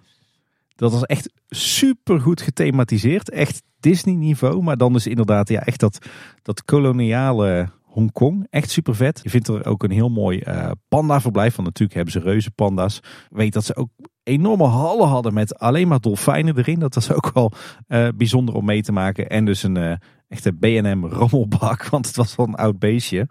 [0.74, 3.30] dat was echt super goed gethematiseerd.
[3.30, 4.62] Echt Disney niveau.
[4.62, 6.06] Maar dan dus inderdaad ja, echt dat,
[6.42, 8.46] dat koloniale Hongkong.
[8.50, 9.20] Echt super vet.
[9.22, 11.54] Je vindt er ook een heel mooi uh, panda verblijf.
[11.54, 13.00] Want natuurlijk hebben ze reuze panda's.
[13.28, 13.90] Weet dat ze ook
[14.22, 16.78] enorme hallen hadden met alleen maar dolfijnen erin.
[16.78, 17.52] Dat was ook wel
[17.88, 19.28] uh, bijzonder om mee te maken.
[19.28, 19.92] En dus een uh,
[20.28, 21.86] echte B&M rommelbak.
[21.90, 23.26] Want het was wel een oud beestje.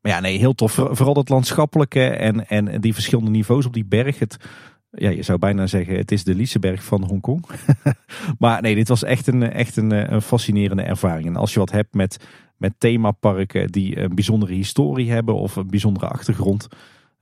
[0.00, 0.72] Maar ja, nee, heel tof.
[0.72, 4.18] Vooral dat landschappelijke en, en die verschillende niveaus op die berg.
[4.18, 4.36] Het,
[4.90, 7.44] ja, je zou bijna zeggen, het is de Liseberg van Hongkong.
[8.38, 11.26] maar nee, dit was echt een, echt een fascinerende ervaring.
[11.26, 12.18] En als je wat hebt met
[12.58, 16.68] met themaparken die een bijzondere historie hebben of een bijzondere achtergrond.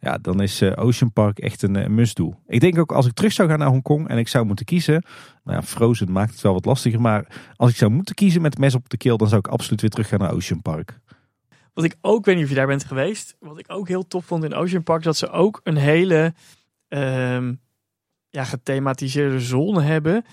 [0.00, 2.40] Ja, dan is eh, Ocean Park echt een must-do.
[2.46, 5.04] Ik denk ook als ik terug zou gaan naar Hongkong en ik zou moeten kiezen.
[5.44, 7.00] Nou ja, Frozen maakt het wel wat lastiger.
[7.00, 9.80] Maar als ik zou moeten kiezen met mes op de keel, dan zou ik absoluut
[9.80, 11.00] weer terug gaan naar Ocean Park.
[11.74, 13.36] Wat ik ook, weet niet of je daar bent geweest.
[13.40, 16.34] Wat ik ook heel tof vond in Ocean Park, dat ze ook een hele
[16.88, 17.48] uh,
[18.30, 20.24] ja, gethematiseerde zone hebben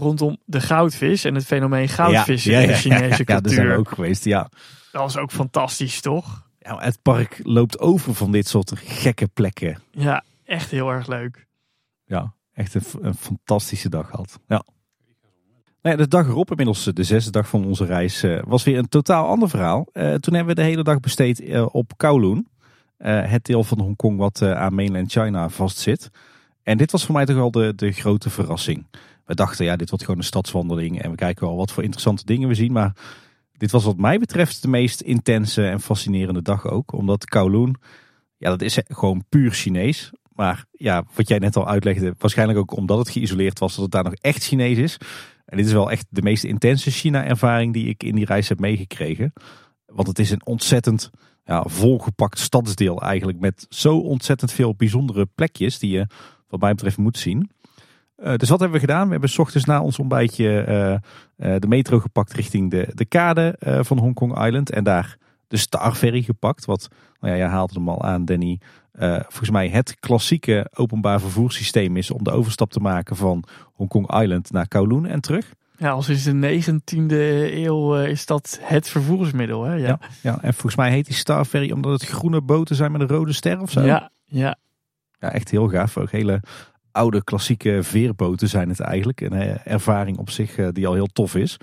[0.00, 3.34] rondom de goudvis en het fenomeen goudvissen in de Chinese cultuur.
[3.34, 4.50] Ja, daar zijn we ook geweest, ja.
[4.92, 6.48] Dat was ook fantastisch, toch?
[6.58, 9.78] Ja, het park loopt over van dit soort gekke plekken.
[9.90, 11.46] Ja, echt heel erg leuk.
[12.04, 14.38] Ja, echt een, een fantastische dag gehad.
[14.46, 14.64] Ja.
[15.80, 19.26] De dag erop, inmiddels de zesde dag van onze reis, uh, was weer een totaal
[19.26, 19.86] ander verhaal.
[19.92, 22.46] Uh, toen hebben we de hele dag besteed op Kowloon.
[23.02, 26.10] het deel van Hongkong wat aan mainland China vastzit.
[26.62, 28.86] En dit was voor mij toch wel de, de grote verrassing
[29.30, 31.02] we dachten, ja, dit wordt gewoon een stadswandeling.
[31.02, 32.72] En we kijken wel wat voor interessante dingen we zien.
[32.72, 32.92] Maar
[33.52, 36.92] dit was wat mij betreft de meest intense en fascinerende dag ook.
[36.92, 37.76] Omdat Kowloon,
[38.36, 40.10] ja, dat is gewoon puur Chinees.
[40.34, 43.92] Maar ja, wat jij net al uitlegde, waarschijnlijk ook omdat het geïsoleerd was, dat het
[43.92, 44.96] daar nog echt Chinees is.
[45.44, 48.60] En dit is wel echt de meest intense China-ervaring die ik in die reis heb
[48.60, 49.32] meegekregen.
[49.86, 51.10] Want het is een ontzettend
[51.44, 53.38] ja, volgepakt stadsdeel eigenlijk.
[53.38, 56.06] Met zo ontzettend veel bijzondere plekjes die je
[56.48, 57.50] wat mij betreft moet zien.
[58.22, 59.04] Uh, dus wat hebben we gedaan?
[59.04, 60.90] We hebben s ochtends na ons ontbijtje uh,
[61.52, 64.70] uh, de metro gepakt richting de, de kade van Hong Kong Island.
[64.70, 65.16] En daar
[65.48, 66.64] de Star Ferry gepakt.
[66.64, 66.88] Wat,
[67.20, 68.60] nou ja, jij haalde hem al aan Danny.
[69.22, 73.44] volgens mij het klassieke openbaar vervoerssysteem is om de overstap te maken van
[73.74, 75.52] Hong Kong Island naar Kowloon en terug.
[75.76, 77.14] Ja, al sinds de 19e
[77.54, 79.64] eeuw is dat het vervoersmiddel.
[79.64, 79.74] Hè?
[79.74, 79.86] Ja.
[79.86, 83.00] Ja, ja, en volgens mij heet die Star Ferry omdat het groene boten zijn met
[83.00, 83.80] een rode ster of zo.
[83.80, 84.56] Ja, ja.
[85.18, 85.96] Ja, echt heel gaaf.
[85.96, 86.42] Ook hele
[86.92, 89.20] oude klassieke veerboten zijn het eigenlijk.
[89.20, 91.56] Een eh, ervaring op zich eh, die al heel tof is.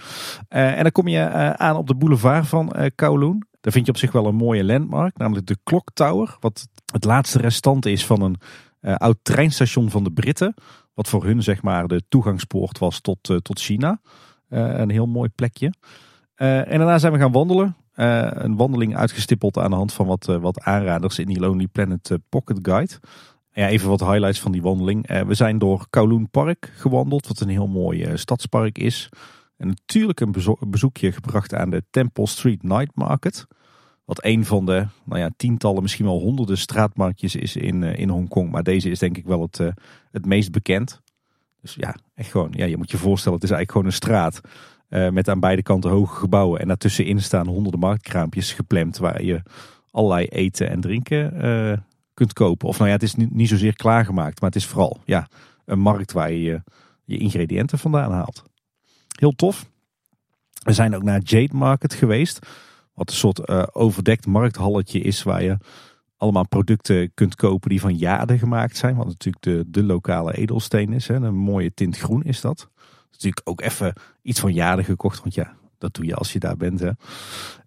[0.47, 3.45] Eh, en dan kom je aan op de boulevard van Kowloon.
[3.61, 6.37] Daar vind je op zich wel een mooie landmark, namelijk de Clock Tower.
[6.39, 8.37] Wat het laatste restant is van een
[8.97, 10.53] oud treinstation van de Britten.
[10.93, 13.99] Wat voor hun zeg maar de toegangspoort was tot, tot China.
[14.49, 15.73] een heel mooi plekje.
[16.35, 17.75] en daarna zijn we gaan wandelen.
[17.93, 22.59] een wandeling uitgestippeld aan de hand van wat, wat aanraders in die Lonely Planet Pocket
[22.61, 22.99] Guide.
[23.57, 25.11] Ja, even wat highlights van die wandeling.
[25.11, 29.09] Uh, we zijn door Kowloon Park gewandeld, wat een heel mooi uh, stadspark is.
[29.57, 30.35] En natuurlijk een
[30.67, 33.47] bezoekje gebracht aan de Temple Street Night Market.
[34.05, 38.09] Wat een van de nou ja, tientallen, misschien wel honderden straatmarktjes is in, uh, in
[38.09, 38.51] Hongkong.
[38.51, 39.57] Maar deze is denk ik wel het,
[40.11, 41.01] het meest bekend.
[41.61, 44.41] Dus ja, echt gewoon, ja, je moet je voorstellen, het is eigenlijk gewoon een straat.
[45.13, 46.59] met aan beide kanten hoge gebouwen.
[46.59, 49.41] En daartussenin staan honderden marktkraampjes gepland waar je
[49.91, 51.33] allerlei eten en drinken
[52.17, 52.67] kunt kopen.
[52.67, 55.27] Of nou ja, het is niet, niet zozeer klaargemaakt, maar het is vooral ja,
[55.65, 56.61] een markt waar je
[57.03, 58.43] je ingrediënten vandaan haalt.
[59.19, 59.69] Heel tof.
[60.63, 62.39] We zijn ook naar Jade Market geweest.
[62.93, 65.57] Wat een soort uh, overdekt markthalletje is waar je
[66.17, 68.95] allemaal producten kunt kopen die van jade gemaakt zijn.
[68.95, 71.07] Wat natuurlijk de, de lokale edelsteen is.
[71.07, 71.15] Hè.
[71.15, 72.69] Een mooie tint groen is dat.
[73.11, 75.21] Natuurlijk ook even iets van jade gekocht.
[75.21, 76.79] Want ja, dat doe je als je daar bent.
[76.79, 76.91] Hè.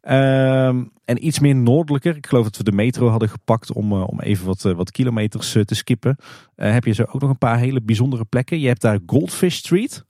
[0.00, 2.16] Ehm, en iets meer noordelijker.
[2.16, 4.90] Ik geloof dat we de metro hadden gepakt om, uh, om even wat, uh, wat
[4.90, 6.16] kilometers uh, te skippen.
[6.54, 8.60] heb je zo ook nog een paar hele bijzondere plekken.
[8.60, 10.04] Je hebt daar Goldfish Street.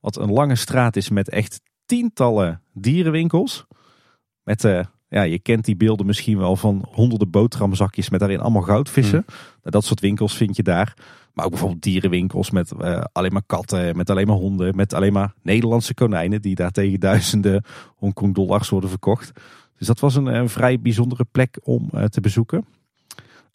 [0.00, 3.66] Wat een lange straat is met echt tientallen dierenwinkels.
[4.42, 4.62] Met,
[5.08, 9.24] ja, je kent die beelden misschien wel van honderden boterhamzakjes met daarin allemaal goudvissen.
[9.26, 9.36] Hmm.
[9.36, 10.94] Nou, dat soort winkels vind je daar.
[11.34, 15.12] Maar ook bijvoorbeeld dierenwinkels met uh, alleen maar katten, met alleen maar honden, met alleen
[15.12, 17.64] maar Nederlandse konijnen die daar tegen duizenden
[17.96, 19.32] Hongkong dollars worden verkocht.
[19.78, 22.66] Dus dat was een, een vrij bijzondere plek om uh, te bezoeken.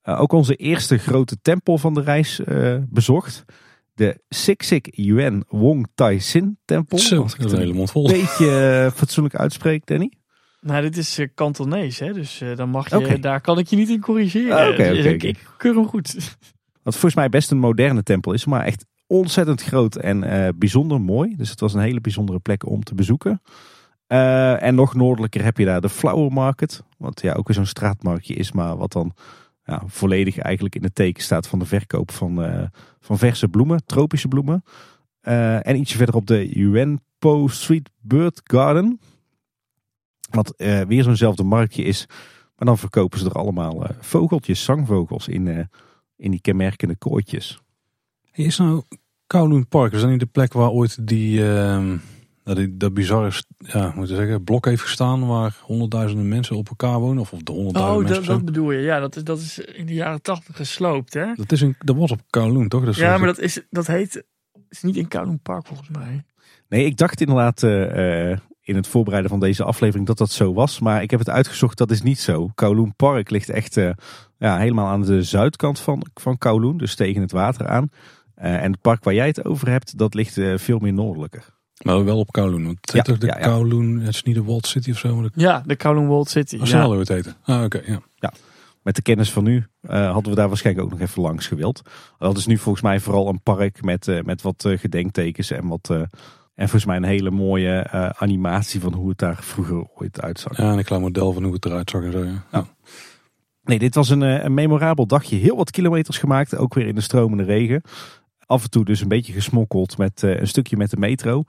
[0.04, 2.42] Uh, ook onze eerste grote tempel van de reis
[2.90, 3.46] bezocht.
[3.94, 6.98] De Sik Yuan Wong Tai Sin tempel.
[6.98, 8.10] Zo, dat is een hele mond vol.
[8.10, 10.12] Een beetje fatsoenlijk uitspreekt, Danny.
[10.62, 12.14] Nou, dit is uh, Kantonees, hè?
[12.14, 14.58] dus uh, dan mag je, daar kan ik je niet in corrigeren.
[14.58, 16.38] Ah, okay, okay, ik, ik keur hem goed.
[16.90, 21.02] Wat volgens mij best een moderne tempel is, maar echt ontzettend groot en uh, bijzonder
[21.02, 21.36] mooi.
[21.36, 23.42] Dus het was een hele bijzondere plek om te bezoeken.
[24.08, 26.84] en nog noordelijker heb je daar de Flower Market.
[26.98, 29.14] Wat ja ook weer zo'n straatmarktje is, maar wat dan
[29.64, 32.70] ja, volledig eigenlijk in het teken staat van de verkoop van,
[33.00, 34.64] van verse bloemen, tropische bloemen.
[35.62, 39.00] en ietsje verder op de Yuan Po Street Bird Garden.
[40.30, 40.54] Wat
[40.88, 42.06] weer zo'nzelfde marktje is.
[42.56, 45.70] Maar dan verkopen ze er allemaal vogeltjes, zangvogels in,
[46.20, 47.62] in die kenmerkende kooitjes.
[48.32, 48.84] Is nou
[49.28, 51.92] Kowloon Park, is dat niet de plek waar ooit die, uh,
[52.44, 57.20] die dat bizarre ja, moet zeggen, blok heeft gestaan waar honderdduizenden mensen op elkaar wonen?
[57.20, 58.22] Of, of de honderdduizenden oh, mensen?
[58.22, 58.80] Oh, dat, dat bedoel je.
[58.80, 61.34] Ja, dat is, dat is in de jaren tachtig gesloopt, hè?
[61.36, 62.86] Dat, is een, dat was op Kowloon, toch?
[62.86, 64.24] Dat ja, maar dat, is, dat heet,
[64.70, 66.24] is niet in Kowloon Park volgens mij.
[66.70, 67.64] Nee, ik dacht inderdaad
[68.70, 70.80] in het voorbereiden van deze aflevering dat dat zo was.
[70.80, 72.52] Maar ik heb het uitgezocht, dat is niet zo.
[72.56, 73.90] Kowloon Park ligt echt uh,
[74.38, 77.90] ja, helemaal aan de zuidkant van, van Kowloon, dus tegen het water aan.
[78.38, 81.46] Uh, en het park waar jij het over hebt, dat ligt uh, veel meer noordelijker.
[81.82, 83.48] Maar wel op Kowloon, want het ja, toch de ja, ja.
[83.48, 85.22] Kowloon, het is niet de Walt City of zo?
[85.22, 85.32] De...
[85.34, 86.60] Ja, de Kowloon Walt City.
[86.60, 86.90] Als ja.
[86.90, 87.36] het heten.
[87.44, 88.02] Ah, oké, ja.
[88.16, 88.34] ja.
[88.82, 91.82] Met de kennis van nu hadden we daar waarschijnlijk ook nog even langs gewild.
[92.18, 95.92] Dat is nu volgens mij vooral een park met, met wat gedenktekens en wat
[96.60, 100.58] en volgens mij een hele mooie uh, animatie van hoe het daar vroeger ooit uitzag.
[100.58, 102.24] Ja, en een klein model van hoe het eruit zag en zo.
[102.24, 102.44] Ja.
[102.52, 102.66] ja.
[103.64, 105.36] Nee, dit was een, een memorabel dagje.
[105.36, 107.82] Heel wat kilometers gemaakt, ook weer in de stromende regen.
[108.46, 111.44] Af en toe dus een beetje gesmokkeld met uh, een stukje met de metro.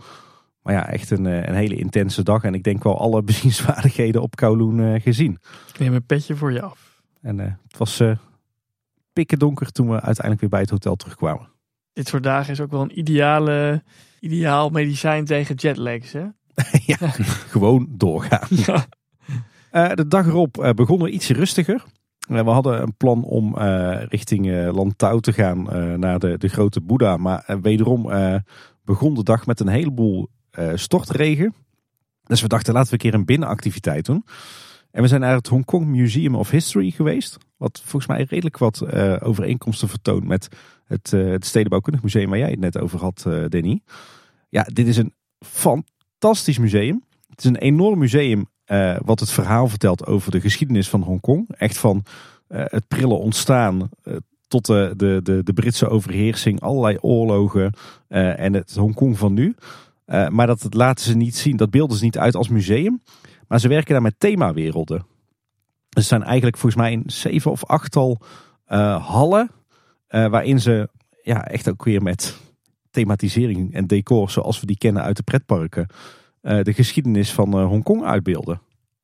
[0.62, 2.44] Maar ja, echt een, een hele intense dag.
[2.44, 5.38] En ik denk wel alle bezienswaardigheden op Kowloon uh, gezien.
[5.72, 7.02] Ik neem een petje voor je af.
[7.20, 8.02] En het was
[9.12, 11.48] pikken donker toen we uiteindelijk weer bij het hotel terugkwamen.
[11.92, 13.82] Dit soort dagen is ook wel een ideale
[14.20, 16.24] ideaal medicijn tegen jetlags, hè?
[16.92, 16.96] ja,
[17.54, 18.48] gewoon doorgaan.
[18.66, 18.86] Ja.
[19.72, 21.84] Uh, de dag erop uh, begon er iets rustiger.
[22.30, 23.56] Uh, we hadden een plan om
[24.08, 25.62] richting Lantau te gaan
[26.00, 27.16] naar de, de grote Boeddha.
[27.16, 28.10] Maar wederom
[28.84, 30.28] begon de dag met een heleboel
[30.74, 31.54] stortregen.
[32.22, 34.24] Dus we dachten laten we een keer een binnenactiviteit doen.
[34.90, 37.38] En we zijn naar het Hong Kong Museum of History geweest.
[37.56, 38.92] Wat volgens mij redelijk wat
[39.22, 40.48] overeenkomsten vertoont met
[40.90, 43.80] het, uh, het Stedenbouwkundig Museum waar jij het net over had, uh, Danny.
[44.48, 47.04] Ja, dit is een fantastisch museum.
[47.28, 51.48] Het is een enorm museum uh, wat het verhaal vertelt over de geschiedenis van Hongkong.
[51.56, 52.04] Echt van
[52.48, 53.88] het prille ontstaan
[54.48, 57.72] tot de, de, de, de, Britse overheersing, allerlei oorlogen
[58.08, 59.54] en het Hongkong van nu.
[60.06, 63.02] maar dat laten ze niet zien, dat beelden ze niet uit als museum.
[63.48, 65.06] Maar ze werken daar met themawerelden.
[65.88, 68.20] Er zijn eigenlijk volgens mij een zeven of achttal
[68.98, 69.50] hallen
[70.10, 70.88] uh, waarin ze
[71.22, 72.38] ja, echt ook weer met
[72.90, 75.86] thematisering en decor zoals we die kennen uit de pretparken.
[76.42, 78.54] Uh, de geschiedenis van uh, Hongkong uitbeelden.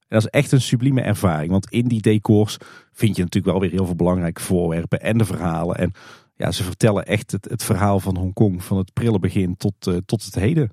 [0.09, 1.51] En dat is echt een sublieme ervaring.
[1.51, 2.57] Want in die decors
[2.93, 5.76] vind je natuurlijk wel weer heel veel belangrijke voorwerpen en de verhalen.
[5.76, 5.93] En
[6.35, 9.75] ja, ze vertellen echt het, het verhaal van Hongkong van het prille begin tot,
[10.07, 10.73] tot het heden.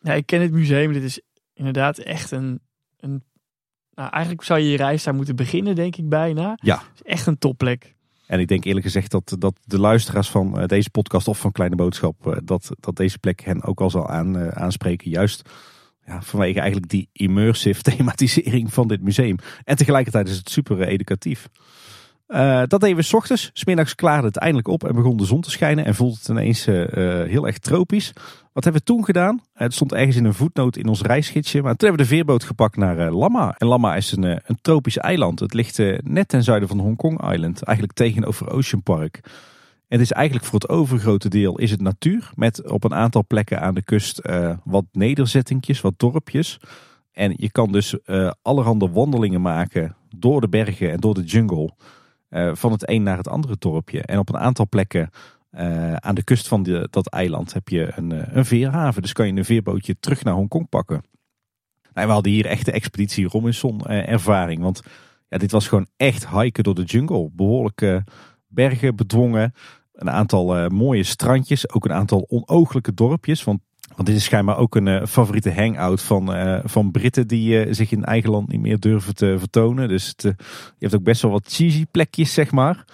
[0.00, 0.92] Ja, ik ken het museum.
[0.92, 1.20] Dit is
[1.54, 2.60] inderdaad echt een,
[2.96, 3.22] een
[3.98, 6.58] nou, eigenlijk zou je je reis daar moeten beginnen, denk ik bijna.
[6.62, 6.76] Ja.
[6.76, 7.96] Het is echt een topplek.
[8.28, 11.52] En ik denk eerlijk gezegd dat, dat de luisteraars van eh, deze podcast of van
[11.52, 15.10] Kleine Boodschap, eh, dat, dat deze plek hen ook al zal aan, eh, aanspreken.
[15.10, 15.48] Juist
[16.06, 19.36] ja, vanwege eigenlijk die immersive thematisering van dit museum.
[19.64, 21.48] En tegelijkertijd is het super educatief.
[22.28, 23.50] Uh, dat deden we s ochtends.
[23.52, 25.84] Smiddags klaarde het eindelijk op en begon de zon te schijnen.
[25.84, 26.84] En voelde het ineens uh,
[27.24, 28.12] heel erg tropisch.
[28.52, 29.40] Wat hebben we toen gedaan?
[29.52, 31.62] Het stond ergens in een voetnoot in ons reisgidsje.
[31.62, 33.54] Maar toen hebben we de veerboot gepakt naar uh, Lama.
[33.58, 35.40] En Lama is een, een tropisch eiland.
[35.40, 37.62] Het ligt net ten zuiden van Hongkong Island.
[37.62, 39.20] Eigenlijk tegenover Ocean Park.
[39.86, 42.30] Het is eigenlijk voor het overgrote deel is het natuur.
[42.34, 44.20] Met op een aantal plekken aan de kust
[44.64, 46.60] wat nederzettingjes, wat dorpjes.
[47.12, 47.96] En je kan dus
[48.42, 51.72] allerhande wandelingen maken door de bergen en door de jungle.
[52.30, 54.02] Uh, van het een naar het andere dorpje.
[54.02, 55.10] En op een aantal plekken
[55.52, 59.02] uh, aan de kust van dat eiland heb je een, uh, een veerhaven.
[59.02, 61.02] Dus kan je een veerbootje terug naar Hongkong pakken.
[61.92, 64.62] Nou, we hadden hier echt de expeditie Robinson ervaring.
[64.62, 64.82] Want
[65.28, 67.30] ja, dit was gewoon echt hiken door de jungle.
[67.32, 68.04] Behoorlijke
[68.46, 69.52] bergen bedwongen.
[69.92, 71.70] Een aantal mooie strandjes.
[71.72, 73.44] Ook een aantal onooglijke dorpjes.
[73.44, 73.60] Want
[73.98, 77.72] want dit is schijnbaar ook een uh, favoriete hangout van, uh, van Britten die uh,
[77.74, 79.88] zich in eigen land niet meer durven te vertonen.
[79.88, 80.34] Dus het, je
[80.78, 82.84] hebt ook best wel wat cheesy plekjes, zeg maar.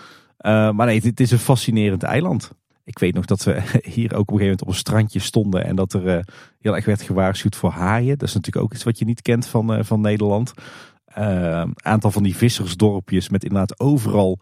[0.72, 2.50] maar nee, het, is een fascinerend eiland.
[2.84, 3.62] Ik weet nog dat we
[3.94, 6.24] hier ook op een gegeven moment op een strandje stonden en dat er
[6.60, 8.18] heel erg werd gewaarschuwd voor haaien.
[8.18, 10.52] Dat is natuurlijk ook iets wat je niet kent van, van Nederland.
[11.06, 14.38] Een aantal van die vissersdorpjes met inderdaad overal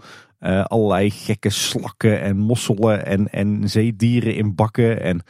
[0.62, 5.02] allerlei gekke slakken en mosselen en, en zeedieren in bakken.
[5.02, 5.24] En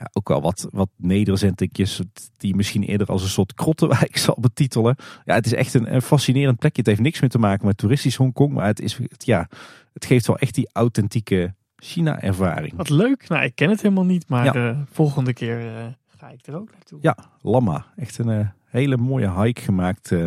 [0.00, 2.00] ja, ook wel wat, wat nederzettingjes
[2.36, 4.96] die misschien eerder als een soort krottenwijk zal betitelen.
[5.24, 6.80] Ja, het is echt een, een fascinerend plekje.
[6.80, 9.48] Het heeft niks meer te maken met toeristisch Hongkong, maar het, is, het, ja,
[9.92, 12.76] het geeft wel echt die authentieke China-ervaring.
[12.76, 13.28] Wat leuk.
[13.28, 14.52] Nou, ik ken het helemaal niet, maar ja.
[14.52, 16.98] de volgende keer uh, ga ik er ook naartoe.
[17.02, 17.86] Ja, Lama.
[17.96, 20.10] Echt een uh, hele mooie hike gemaakt.
[20.10, 20.26] Uh,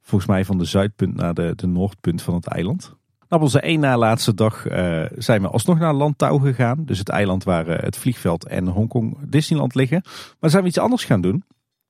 [0.00, 2.96] volgens mij van de zuidpunt naar de, de noordpunt van het eiland.
[3.36, 4.62] Op onze één na laatste dag
[5.16, 6.84] zijn we alsnog naar Lantau gegaan.
[6.84, 10.02] Dus het eiland waar het vliegveld en Hongkong Disneyland liggen.
[10.40, 11.44] Maar zijn we iets anders gaan doen.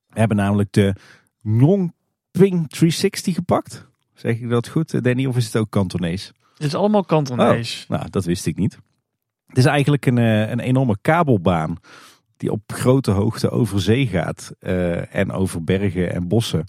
[0.07, 0.95] We hebben namelijk de
[1.41, 3.85] Nongping 360 gepakt.
[4.13, 5.25] Zeg ik dat goed, Danny?
[5.25, 6.31] Of is het ook Kantonees?
[6.53, 7.85] Het is allemaal Kantonees.
[7.89, 8.79] Oh, nou, dat wist ik niet.
[9.47, 11.77] Het is eigenlijk een, een enorme kabelbaan
[12.41, 16.65] die op grote hoogte over zee gaat uh, en over bergen en bossen.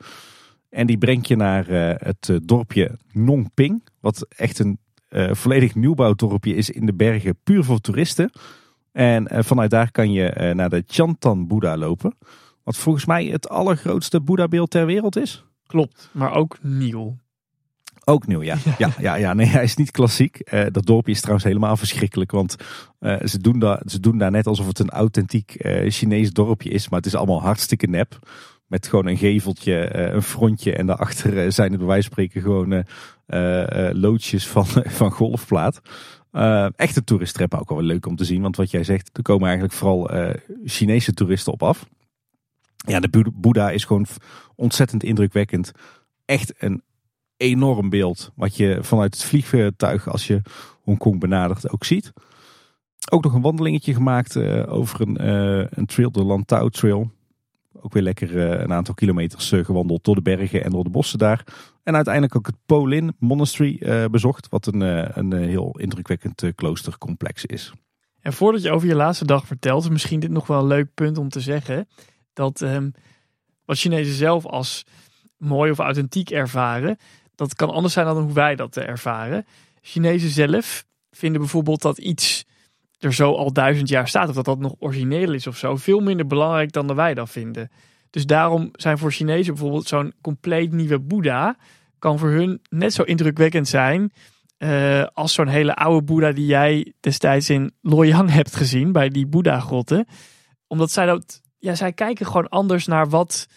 [0.72, 4.78] En die brengt je naar uh, het dorpje Nongping, wat echt een
[5.08, 8.30] uh, volledig nieuwbouwdorpje is in de bergen, puur voor toeristen.
[8.92, 12.16] En vanuit daar kan je naar de Chantan Boeddha lopen,
[12.62, 15.44] wat volgens mij het allergrootste Boeddha-beeld ter wereld is.
[15.66, 17.16] Klopt, maar ook nieuw.
[18.04, 18.56] Ook nieuw, ja.
[18.78, 20.52] Ja, ja, ja nee, hij is niet klassiek.
[20.52, 22.30] Uh, dat dorpje is trouwens helemaal verschrikkelijk.
[22.30, 22.56] Want
[23.00, 26.70] uh, ze, doen daar, ze doen daar net alsof het een authentiek uh, Chinees dorpje
[26.70, 26.88] is.
[26.88, 28.18] Maar het is allemaal hartstikke nep.
[28.72, 30.72] Met gewoon een geveltje, een frontje.
[30.74, 32.84] En daarachter zijn het bij wijze spreken gewoon
[33.92, 34.66] loodjes van,
[35.00, 35.80] van golfplaat.
[36.76, 38.42] echt een toeristrap ook wel leuk om te zien.
[38.42, 40.10] Want wat jij zegt, er komen eigenlijk vooral
[40.64, 41.86] Chinese toeristen op af.
[42.76, 44.06] Ja, de Boeddha is gewoon
[44.54, 45.72] ontzettend indrukwekkend.
[46.24, 46.82] Echt een
[47.36, 48.32] enorm beeld.
[48.34, 50.42] Wat je vanuit het vliegtuig als je
[50.82, 52.12] Hongkong benadert ook ziet.
[53.10, 54.36] Ook nog een wandelingetje gemaakt
[54.66, 55.28] over een,
[55.78, 57.10] een trail, de Lantau Trail.
[57.84, 61.18] Ook weer lekker uh, een aantal kilometers gewandeld door de bergen en door de bossen
[61.18, 61.44] daar.
[61.82, 64.48] En uiteindelijk ook het Polin Monastery bezocht.
[64.48, 64.80] Wat een,
[65.18, 67.72] een heel indrukwekkend kloostercomplex is.
[68.20, 70.94] En voordat je over je laatste dag vertelt, is misschien dit nog wel een leuk
[70.94, 71.88] punt om te zeggen.
[72.32, 72.92] Dat um,
[73.64, 74.84] wat Chinezen zelf als
[75.36, 76.96] mooi of authentiek ervaren,
[77.34, 79.46] dat kan anders zijn dan hoe wij dat ervaren.
[79.80, 82.44] Chinezen zelf vinden bijvoorbeeld dat iets
[83.04, 86.00] er zo al duizend jaar staat, of dat dat nog origineel is of zo, veel
[86.00, 87.70] minder belangrijk dan dat wij dat vinden.
[88.10, 91.56] Dus daarom zijn voor Chinezen bijvoorbeeld zo'n compleet nieuwe Boeddha,
[91.98, 94.12] kan voor hun net zo indrukwekkend zijn
[94.62, 99.26] uh, als zo'n hele oude Boeddha die jij destijds in Loyang hebt gezien, bij die
[99.26, 100.06] Boeddha-grotten.
[100.66, 103.48] Omdat zij dat, ja, zij kijken gewoon anders naar wat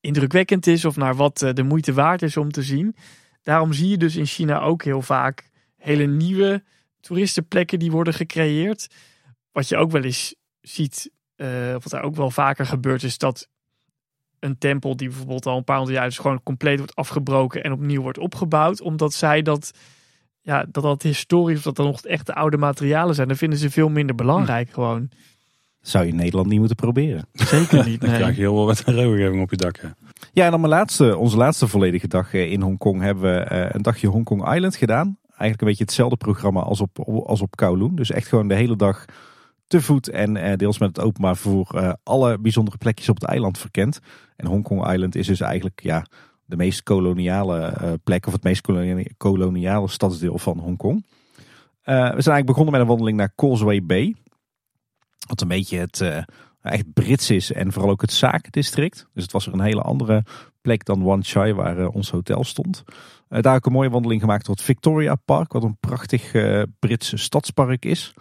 [0.00, 2.96] indrukwekkend is of naar wat eh, de moeite waard is om te zien.
[3.42, 6.62] Daarom zie je dus in China ook heel vaak hele nieuwe
[7.02, 8.86] toeristenplekken die worden gecreëerd.
[9.52, 13.48] Wat je ook wel eens ziet, uh, wat er ook wel vaker gebeurt, is dat
[14.38, 17.72] een tempel die bijvoorbeeld al een paar honderd jaar is, gewoon compleet wordt afgebroken en
[17.72, 18.80] opnieuw wordt opgebouwd.
[18.80, 19.70] Omdat zij dat,
[20.40, 23.70] ja, dat dat historisch, of dat dan nog echte oude materialen zijn, dan vinden ze
[23.70, 24.74] veel minder belangrijk hm.
[24.74, 25.10] gewoon.
[25.80, 27.26] Zou je in Nederland niet moeten proberen.
[27.32, 28.00] Zeker niet.
[28.06, 29.80] Dan krijg je heel wel wat regelgeving op je dak.
[30.32, 33.68] Ja, en dan mijn laatste, onze laatste volledige dag eh, in Hongkong hebben we eh,
[33.68, 35.18] een dagje Hongkong Island gedaan.
[35.42, 37.94] Eigenlijk een beetje hetzelfde programma als op, als op Kowloon.
[37.94, 39.04] Dus echt gewoon de hele dag
[39.66, 43.58] te voet en eh, deels met het openbaar vervoer alle bijzondere plekjes op het eiland
[43.58, 44.00] verkend.
[44.36, 46.06] En Hongkong Island is dus eigenlijk ja,
[46.44, 48.60] de meest koloniale plek of het meest
[49.16, 51.04] koloniale stadsdeel van Hongkong.
[51.84, 54.14] we zijn eigenlijk begonnen met een wandeling naar Causeway Bay.
[55.26, 56.24] Wat een beetje het
[56.62, 59.06] echt Brits is en vooral ook het zakendistrict.
[59.14, 60.24] Dus het was er een hele andere
[60.60, 62.84] plek dan Wan Chai waar uh, ons hotel stond.
[63.32, 67.16] Uh, daar ik een mooie wandeling gemaakt het Victoria Park, wat een prachtig uh, Britse
[67.16, 68.14] stadspark is.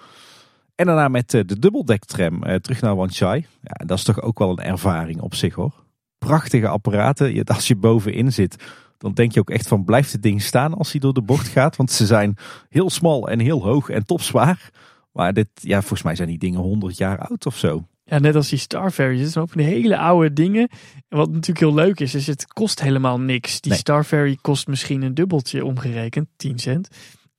[0.75, 3.45] En daarna met de dubbeldek-tram terug naar Wan Chai.
[3.61, 5.73] Ja, dat is toch ook wel een ervaring op zich hoor.
[6.17, 7.43] Prachtige apparaten.
[7.43, 8.55] Als je bovenin zit,
[8.97, 11.47] dan denk je ook echt van blijft het ding staan als hij door de bocht
[11.47, 11.75] gaat.
[11.75, 12.37] Want ze zijn
[12.69, 14.69] heel smal en heel hoog en topzwaar.
[15.11, 17.85] Maar dit, ja, volgens mij zijn die dingen 100 jaar oud of zo.
[18.11, 19.21] Ja, net als die Star Ferries.
[19.21, 20.69] Het zijn ook van die hele oude dingen.
[21.07, 23.61] En wat natuurlijk heel leuk is, is het kost helemaal niks.
[23.61, 26.87] Die Star Ferry kost misschien een dubbeltje omgerekend, 10 cent.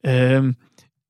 [0.01, 0.57] Um,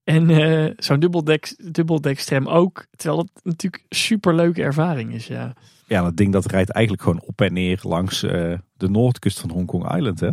[0.05, 2.86] en uh, zo'n dubbeldek, dubbeldekstram ook.
[2.97, 5.52] Terwijl het natuurlijk een super leuke ervaring is, ja.
[5.86, 9.50] Ja, dat ding dat rijdt eigenlijk gewoon op en neer langs uh, de noordkust van
[9.50, 10.31] Hong Kong Island, hè?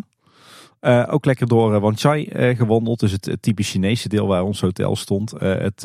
[0.82, 3.00] Uh, ook lekker door Wan Chai uh, gewandeld.
[3.00, 5.32] Dus het, het, typisch Chinese deel waar ons hotel stond.
[5.40, 5.84] het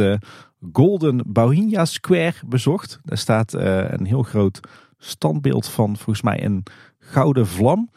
[0.72, 3.00] Golden Bauhinia Square bezocht.
[3.02, 4.60] Daar staat een heel groot
[4.98, 6.62] standbeeld van volgens mij een
[6.98, 7.90] gouden vlam.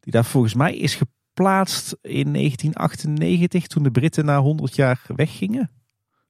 [0.00, 5.70] Die daar volgens mij is geplaatst in 1998 toen de Britten na 100 jaar weggingen.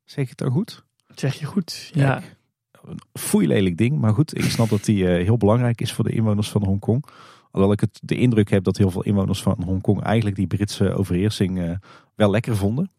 [0.04, 0.84] Zeg ik het dan goed?
[1.14, 1.90] zeg je goed.
[1.94, 2.14] Ja.
[2.14, 2.36] Kijk,
[2.82, 6.12] een foeilelijk ding, maar goed, ik snap dat die eh, heel belangrijk is voor de
[6.12, 7.04] inwoners van Hongkong.
[7.50, 10.94] Alhoewel ik het, de indruk heb dat heel veel inwoners van Hongkong eigenlijk die Britse
[10.94, 11.70] overheersing eh,
[12.14, 12.90] wel lekker vonden.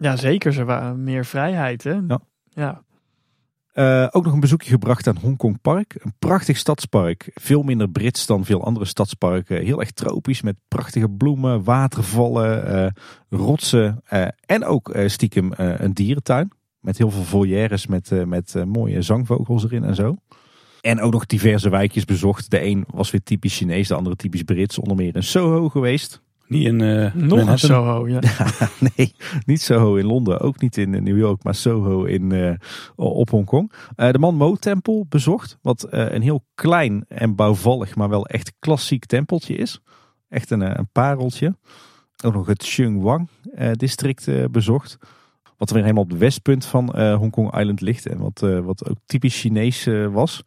[0.00, 0.52] Ja, zeker.
[0.52, 1.98] Ze waren meer vrijheid, hè?
[2.08, 2.20] Ja.
[2.44, 2.82] ja.
[3.72, 5.94] Eh, ook nog een bezoekje gebracht aan Hongkong Park.
[5.98, 7.30] Een prachtig stadspark.
[7.34, 9.64] Veel minder Brits dan veel andere stadsparken.
[9.64, 12.90] Heel erg tropisch met prachtige bloemen, watervallen, eh,
[13.28, 14.00] rotsen.
[14.04, 16.52] eh, en ook stiekem een dierentuin.
[16.80, 20.16] Met heel veel volières met, met mooie zangvogels erin en zo.
[20.80, 22.50] En ook nog diverse wijkjes bezocht.
[22.50, 24.78] De een was weer typisch Chinees, de andere typisch Brits.
[24.78, 26.22] Onder meer in Soho geweest.
[26.50, 27.58] Niet in eh Nog een Manhattan.
[27.58, 28.20] Soho, ja.
[28.96, 29.14] nee,
[29.46, 32.54] niet Soho in Londen, ook niet in eh, New York, maar Soho in, eh,
[32.96, 33.72] op Hongkong.
[33.96, 38.26] Eh de Man Mo tempel bezocht, wat eh, een heel klein en bouwvallig, maar wel
[38.26, 39.80] echt klassiek tempeltje is.
[40.28, 41.56] Echt een, eh, een pareltje.
[42.24, 44.98] Ook nog het Sheung eh district bezocht.
[45.60, 48.88] Wat weer helemaal op het westpunt van eh Hongkong Island ligt en wat, eh, wat
[48.88, 50.42] ook typisch Chinees was.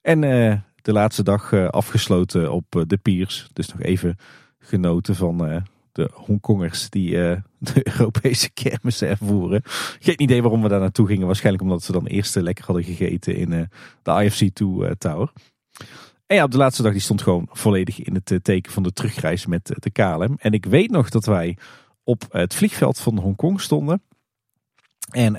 [0.00, 3.48] En eh, de laatste dag eh, afgesloten op de piers.
[3.52, 4.16] Dus nog even
[4.64, 5.56] genoten van eh,
[5.94, 7.40] de Hongkongers die eh,
[7.74, 9.62] de Europese kermissen ervoeren.
[10.00, 11.26] Geen idee waarom we daar naartoe gingen.
[11.26, 13.62] Waarschijnlijk omdat ze dan eerst lekker hadden gegeten in eh,
[14.02, 15.32] de IFC2 eh, Tower.
[16.26, 18.92] En ja, op de laatste dag die stond gewoon volledig in het teken van de
[18.92, 20.36] terugreis met de KLM.
[20.38, 21.56] En ik weet nog dat wij
[22.04, 24.02] op het vliegveld van Hongkong stonden.
[25.10, 25.32] En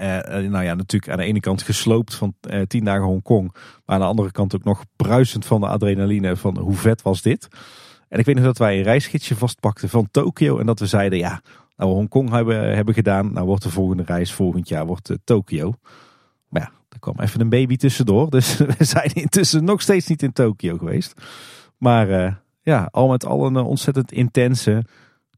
[0.52, 2.36] nou ja, natuurlijk aan de ene kant gesloopt van
[2.68, 3.52] tien dagen Hongkong.
[3.54, 7.22] Maar aan de andere kant ook nog bruisend van de adrenaline van hoe vet was
[7.22, 7.48] dit.
[8.08, 10.60] En ik weet nog dat wij een reisgidsje vastpakten van Tokio.
[10.60, 11.42] En dat we zeiden, ja,
[11.76, 13.34] nou we Hongkong hebben, hebben gedaan.
[13.34, 15.74] Nou wordt de volgende reis volgend jaar wordt eh, Tokio.
[16.50, 18.30] Maar ja, er kwam even een baby tussendoor.
[18.36, 21.22] Dus we zijn intussen nog steeds niet in Tokio geweest.
[21.78, 24.84] Maar eh, ja, al met al een eh, ontzettend intense,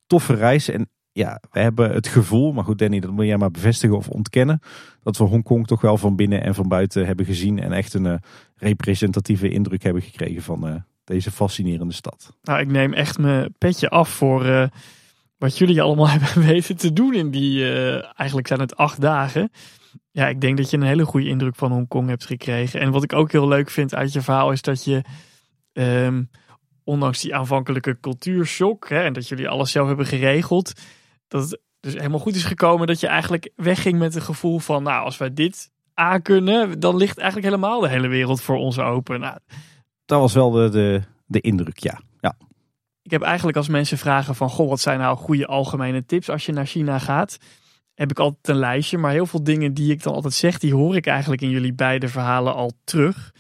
[0.08, 0.70] toffe reis.
[0.70, 4.10] En ja, we hebben het gevoel, maar goed Danny, dat moet jij maar bevestigen of
[4.10, 4.60] ontkennen.
[5.04, 7.60] Dat we Hongkong toch wel van binnen en van buiten hebben gezien.
[7.60, 8.20] En echt een
[8.56, 12.38] representatieve indruk hebben gekregen van deze fascinerende stad.
[12.42, 14.68] Nou, ik neem echt mijn petje af voor eh,
[15.38, 19.52] wat jullie allemaal hebben weten te doen in die, eh, eigenlijk zijn het acht dagen.
[20.12, 22.80] Ja, ik denk dat je een hele goede indruk van Hongkong hebt gekregen.
[22.80, 25.02] En wat ik ook heel leuk vind uit je verhaal is dat je,
[25.74, 26.24] ehm,
[26.84, 30.74] ondanks die aanvankelijke cultuurshock hè, en dat jullie alles zelf hebben geregeld,
[31.28, 34.84] dat het dus helemaal goed is gekomen dat je eigenlijk wegging met een gevoel van,
[34.84, 39.20] nou, als wij dit aankunnen, dan ligt eigenlijk helemaal de hele wereld voor ons open.
[39.20, 39.38] Nou,
[40.08, 42.00] Dat was wel de, de, de indruk, ja.
[42.20, 42.36] ja.
[43.02, 46.46] Ik heb eigenlijk als mensen vragen van, goh, wat zijn nou goede algemene tips als
[46.46, 47.38] je naar China gaat?
[47.94, 50.74] Heb ik altijd een lijstje, maar heel veel dingen die ik dan altijd zeg, die
[50.74, 53.34] hoor ik eigenlijk in jullie beide verhalen al terug.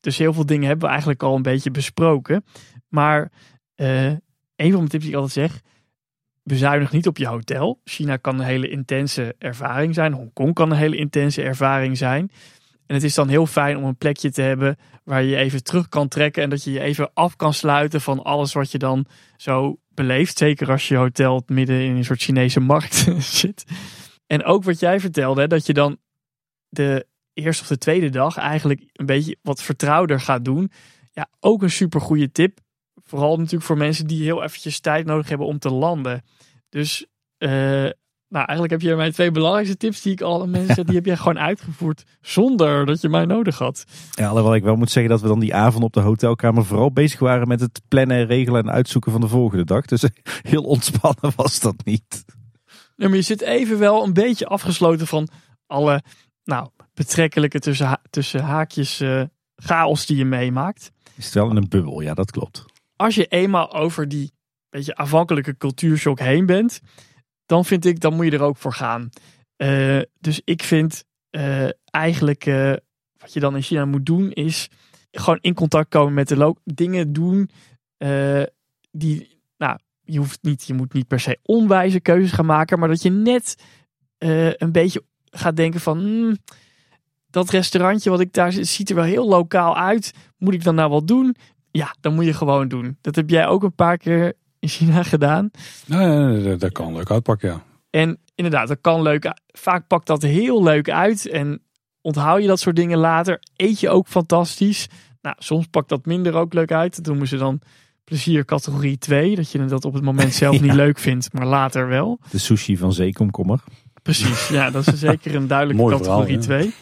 [0.00, 2.44] Dus heel veel dingen hebben we eigenlijk al een beetje besproken.
[2.88, 3.32] Maar
[3.74, 4.20] eh, een
[4.56, 5.60] van mijn tips die ik altijd zeg,
[6.42, 7.80] bezuinig niet op je hotel.
[7.84, 10.12] China kan een hele intense ervaring zijn.
[10.12, 12.30] Hongkong kan een hele intense ervaring zijn.
[12.92, 15.88] En het is dan heel fijn om een plekje te hebben waar je even terug
[15.88, 16.42] kan trekken.
[16.42, 19.06] En dat je je even af kan sluiten van alles wat je dan
[19.36, 20.38] zo beleeft.
[20.38, 23.06] Zeker als je hotel midden in een soort Chinese markt
[23.40, 23.64] zit.
[24.26, 25.98] En ook wat jij vertelde, dat je dan
[26.68, 30.70] de eerste of de tweede dag eigenlijk een beetje wat vertrouwder gaat doen.
[31.12, 32.58] Ja, ook een super goede tip.
[33.04, 36.24] Vooral natuurlijk voor mensen die heel eventjes tijd nodig hebben om te landen.
[36.68, 37.06] Dus
[37.38, 37.88] eh,
[38.32, 41.06] nou, eigenlijk heb je mijn twee belangrijkste tips die ik al aan mensen die heb
[41.06, 43.84] jij gewoon uitgevoerd zonder dat je mij nodig had.
[44.10, 46.92] Ja, alhoewel ik wel moet zeggen dat we dan die avond op de hotelkamer vooral
[46.92, 49.84] bezig waren met het plannen, regelen en uitzoeken van de volgende dag.
[49.84, 50.04] Dus
[50.52, 52.24] heel ontspannen was dat niet.
[52.96, 55.28] Ja, maar je zit even wel een beetje afgesloten van
[55.66, 56.02] alle
[56.44, 59.22] nou, betrekkelijke tussen, ha- tussen haakjes eh,
[59.56, 60.90] chaos die je meemaakt.
[61.16, 62.64] Is het wel in een bubbel, ja dat klopt.
[62.96, 64.32] Als je eenmaal over die
[64.70, 66.80] beetje afhankelijke cultuurshock heen bent,
[67.52, 69.10] dan vind ik, dan moet je er ook voor gaan.
[69.56, 72.72] Eh, dus ik vind eh, eigenlijk eh,
[73.16, 74.68] wat je dan in China moet doen, is
[75.10, 77.50] gewoon in contact komen met de dingen doen
[78.90, 82.88] die, nou, je hoeft niet, je moet niet per se onwijze keuzes gaan maken, maar
[82.88, 83.56] dat je net
[84.58, 86.36] een beetje gaat denken van, hmm,
[87.30, 90.12] dat restaurantje wat ik daar zit, ziet er wel heel lokaal uit.
[90.38, 91.36] Moet ik dan nou wel doen?
[91.70, 92.98] Ja, dan moet je gewoon doen.
[93.00, 95.50] Dat heb jij ook een paar keer in China gedaan.
[95.86, 97.62] Nee, dat, dat kan leuk uitpakken, ja.
[97.90, 99.34] En inderdaad, dat kan leuk.
[99.46, 101.28] Vaak pakt dat heel leuk uit.
[101.28, 101.62] En
[102.00, 103.42] onthoud je dat soort dingen later.
[103.56, 104.88] Eet je ook fantastisch.
[105.20, 106.96] Nou, soms pakt dat minder ook leuk uit.
[106.96, 107.60] Dat noemen ze dan
[108.04, 109.36] plezier categorie 2.
[109.36, 112.18] Dat je dat op het moment zelf niet leuk vindt, maar later wel.
[112.30, 113.60] De sushi van zeekomkommer.
[114.02, 116.74] Precies, ja, dat is zeker een duidelijke verhaal, categorie 2.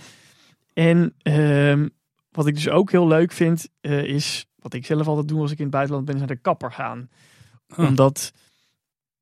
[0.75, 1.89] En ehm,
[2.31, 5.51] wat ik dus ook heel leuk vind, eh, is wat ik zelf altijd doe als
[5.51, 7.09] ik in het buitenland ben, is naar de kapper gaan.
[7.77, 7.87] Huh.
[7.87, 8.33] Omdat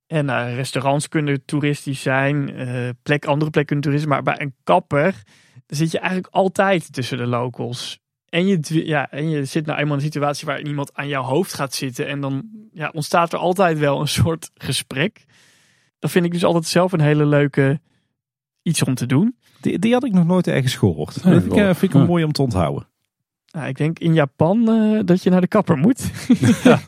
[0.07, 4.11] En uh, restaurants kunnen toeristisch zijn, uh, plek, andere plekken kunnen toeristisch.
[4.11, 5.23] Maar bij een kapper
[5.67, 7.99] zit je eigenlijk altijd tussen de locals.
[8.29, 11.23] En je, ja, en je zit nou eenmaal in een situatie waar iemand aan jouw
[11.23, 12.07] hoofd gaat zitten.
[12.07, 15.25] En dan ja, ontstaat er altijd wel een soort gesprek.
[15.99, 17.81] Dat vind ik dus altijd zelf een hele leuke
[18.63, 19.37] iets om te doen.
[19.61, 21.23] Die, die had ik nog nooit ergens gehoord.
[21.23, 22.05] dat vind ik, vind ik ja.
[22.05, 22.89] mooi om te onthouden.
[23.51, 26.11] Nou, ik denk in Japan uh, dat je naar de kapper moet.
[26.65, 26.81] ja,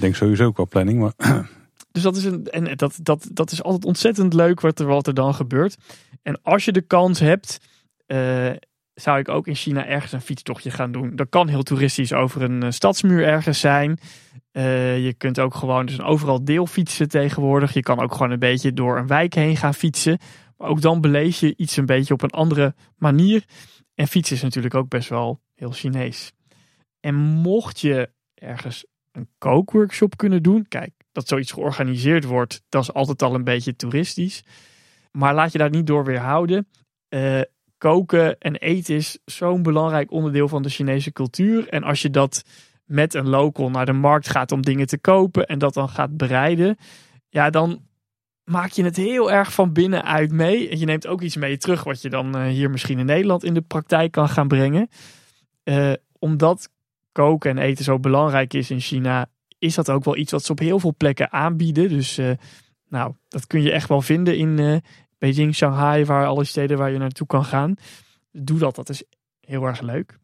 [0.00, 0.98] denk sowieso qua planning.
[0.98, 1.12] Maar...
[1.92, 5.06] Dus dat is, een, en dat, dat, dat is altijd ontzettend leuk wat er, wat
[5.06, 5.76] er dan gebeurt.
[6.22, 7.58] En als je de kans hebt,
[8.06, 8.50] uh,
[8.94, 11.16] zou ik ook in China ergens een fietstochtje gaan doen.
[11.16, 13.98] Dat kan heel toeristisch over een uh, stadsmuur ergens zijn.
[14.52, 17.72] Uh, je kunt ook gewoon dus overal deel fietsen tegenwoordig.
[17.72, 20.18] Je kan ook gewoon een beetje door een wijk heen gaan fietsen.
[20.56, 23.44] Maar ook dan beleef je iets een beetje op een andere manier.
[23.94, 26.32] En fietsen is natuurlijk ook best wel heel Chinees.
[27.00, 28.84] En mocht je ergens
[29.20, 30.68] een kookworkshop kunnen doen.
[30.68, 34.44] Kijk, dat zoiets georganiseerd wordt, dat is altijd al een beetje toeristisch.
[35.12, 36.68] Maar laat je daar niet door weerhouden.
[37.08, 37.40] Uh,
[37.78, 41.68] koken en eten is zo'n belangrijk onderdeel van de Chinese cultuur.
[41.68, 42.44] En als je dat
[42.84, 46.16] met een local naar de markt gaat om dingen te kopen en dat dan gaat
[46.16, 46.76] bereiden,
[47.28, 47.80] ja, dan
[48.44, 50.68] maak je het heel erg van binnenuit mee.
[50.68, 53.44] En je neemt ook iets mee terug wat je dan uh, hier misschien in Nederland
[53.44, 54.88] in de praktijk kan gaan brengen.
[55.64, 56.70] Uh, omdat
[57.38, 59.26] en eten zo belangrijk is in China,
[59.58, 61.88] is dat ook wel iets wat ze op heel veel plekken aanbieden.
[61.88, 62.30] Dus uh,
[62.88, 64.82] nou, dat kun je echt wel vinden in
[65.18, 67.74] Beijing, Shanghai, waar alle steden waar je naartoe kan gaan.
[68.32, 69.02] Doe dat, dat is
[69.40, 70.18] heel erg leuk.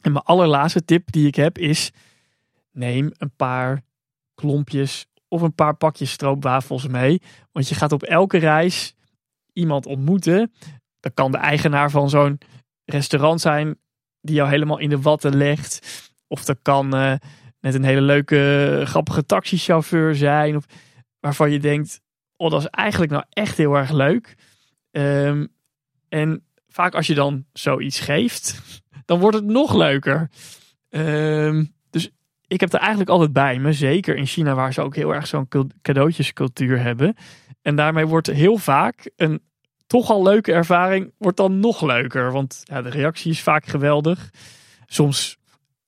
[0.00, 1.90] En mijn allerlaatste tip die ik heb is:
[2.72, 3.82] neem een paar
[4.34, 7.22] klompjes of een paar pakjes stroopwafels mee.
[7.52, 8.94] Want je gaat op elke reis
[9.52, 10.52] iemand ontmoeten.
[11.00, 12.38] Dat kan de eigenaar van zo'n
[12.84, 13.78] restaurant zijn
[14.20, 16.06] die jou helemaal in de watten legt.
[16.28, 17.14] Of dat kan uh,
[17.60, 20.56] net een hele leuke, grappige taxichauffeur zijn.
[20.56, 20.64] Of
[21.20, 22.00] waarvan je denkt,
[22.36, 24.36] oh, dat is eigenlijk nou echt heel erg leuk.
[24.90, 25.48] Um,
[26.08, 28.62] en vaak als je dan zoiets geeft,
[29.04, 30.30] dan wordt het nog leuker.
[30.88, 32.10] Um, dus
[32.46, 33.72] ik heb er eigenlijk altijd bij me.
[33.72, 35.48] Zeker in China, waar ze ook heel erg zo'n
[35.82, 37.16] cadeautjescultuur hebben.
[37.62, 39.42] En daarmee wordt heel vaak een
[39.86, 42.32] toch al leuke ervaring, wordt dan nog leuker.
[42.32, 44.30] Want ja, de reactie is vaak geweldig.
[44.86, 45.37] Soms,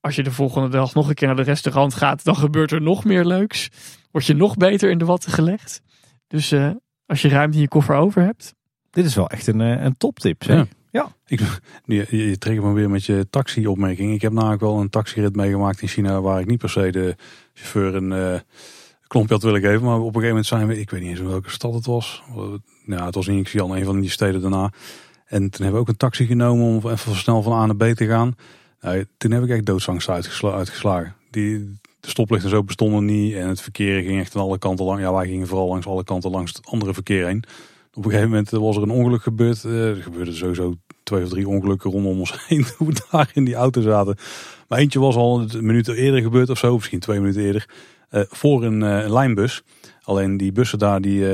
[0.01, 2.83] als je de volgende dag nog een keer naar de restaurant gaat, dan gebeurt er
[2.83, 3.69] nog meer leuks.
[4.11, 5.83] Word je nog beter in de watten gelegd.
[6.27, 6.71] Dus uh,
[7.07, 8.55] als je ruimte in je koffer over hebt.
[8.91, 10.43] Dit is wel echt een, een toptip.
[10.43, 10.57] Zeg.
[10.57, 10.67] Ja.
[10.91, 11.13] ja.
[11.27, 11.41] Ik,
[11.85, 14.15] je, je trekt me weer met je taxi-opmerking.
[14.15, 17.17] Ik heb namelijk wel een taxirit meegemaakt in China waar ik niet per se de
[17.55, 18.41] chauffeur een uh,
[19.07, 19.83] klompje had willen geven.
[19.83, 21.87] Maar op een gegeven moment zijn we, ik weet niet eens in welke stad het
[21.87, 22.23] was.
[22.85, 24.73] Nou, het was in Xi'an, een van die steden daarna.
[25.27, 27.97] En toen hebben we ook een taxi genomen om even snel van A naar B
[27.97, 28.35] te gaan.
[28.81, 31.15] Nou, toen heb ik echt doodsangst uitgesla uitgeslagen.
[31.31, 35.03] Die, de stoplichten zo bestonden niet en het verkeer ging echt aan alle kanten langs.
[35.03, 37.45] Ja, wij gingen vooral langs alle kanten langs het andere verkeer heen.
[37.93, 39.63] Op een gegeven moment was er een ongeluk gebeurd.
[39.63, 43.55] Er gebeurde sowieso twee of drie ongelukken rondom ons heen toen we daar in die
[43.55, 44.17] auto zaten.
[44.69, 47.69] Maar eentje was al een minuut eerder gebeurd of zo, misschien twee minuten eerder.
[48.11, 49.63] Uh, voor een, lijnbus.
[50.03, 51.25] Alleen die bussen daar die,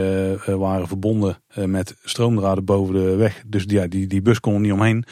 [0.47, 3.43] waren verbonden met stroomdraden boven de weg.
[3.47, 5.05] Dus ja, die, die bus kon er niet omheen.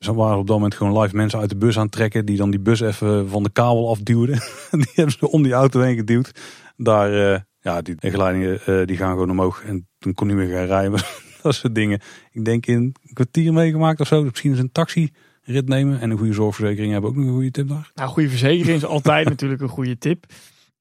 [0.00, 2.26] Dus dan waren op dat moment gewoon live mensen uit de bus aan het trekken.
[2.26, 4.34] Die dan die bus even van de kabel afduwden.
[4.70, 6.40] die hebben ze om die auto heen geduwd.
[6.76, 9.62] Daar, uh, ja, die geleidingen uh, die gaan gewoon omhoog.
[9.64, 11.00] En toen kon niet meer gaan rijden.
[11.42, 12.00] dat soort dingen.
[12.30, 14.22] Ik denk in een kwartier meegemaakt of zo.
[14.22, 15.12] Misschien eens een taxi
[15.42, 16.00] rit nemen.
[16.00, 17.90] En een goede zorgverzekering hebben ook nog een goede tip daar.
[17.94, 20.24] Nou, goede verzekering is altijd natuurlijk een goede tip.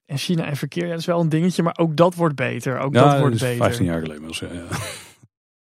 [0.05, 1.63] En China en verkeer, ja, dat is wel een dingetje.
[1.63, 2.79] Maar ook dat wordt beter.
[2.79, 3.55] Ook ja, dat wordt beter.
[3.55, 4.27] 15 jaar geleden.
[4.27, 4.65] Was, ja, ja.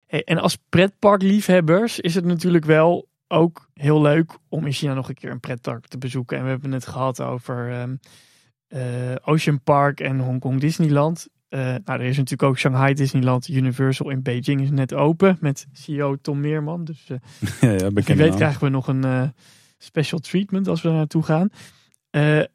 [0.07, 5.09] Hey, en als pretparkliefhebbers is het natuurlijk wel ook heel leuk om in China nog
[5.09, 6.37] een keer een pretpark te bezoeken.
[6.37, 8.01] En we hebben het gehad over um,
[8.69, 11.29] uh, Ocean Park en Hongkong Disneyland.
[11.49, 15.67] Uh, nou, er is natuurlijk ook Shanghai Disneyland Universal in Beijing is net open met
[15.73, 16.85] CEO Tom Meerman.
[16.85, 17.19] Dus uh,
[17.61, 19.35] ja, ja, wie weet krijgen we nog een
[19.79, 21.51] special treatment als we daar naartoe gaan.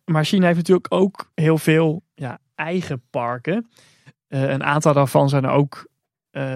[0.05, 3.69] maar China heeft natuurlijk ook heel veel ja, eigen parken.
[4.27, 5.87] een aantal daarvan zijn ook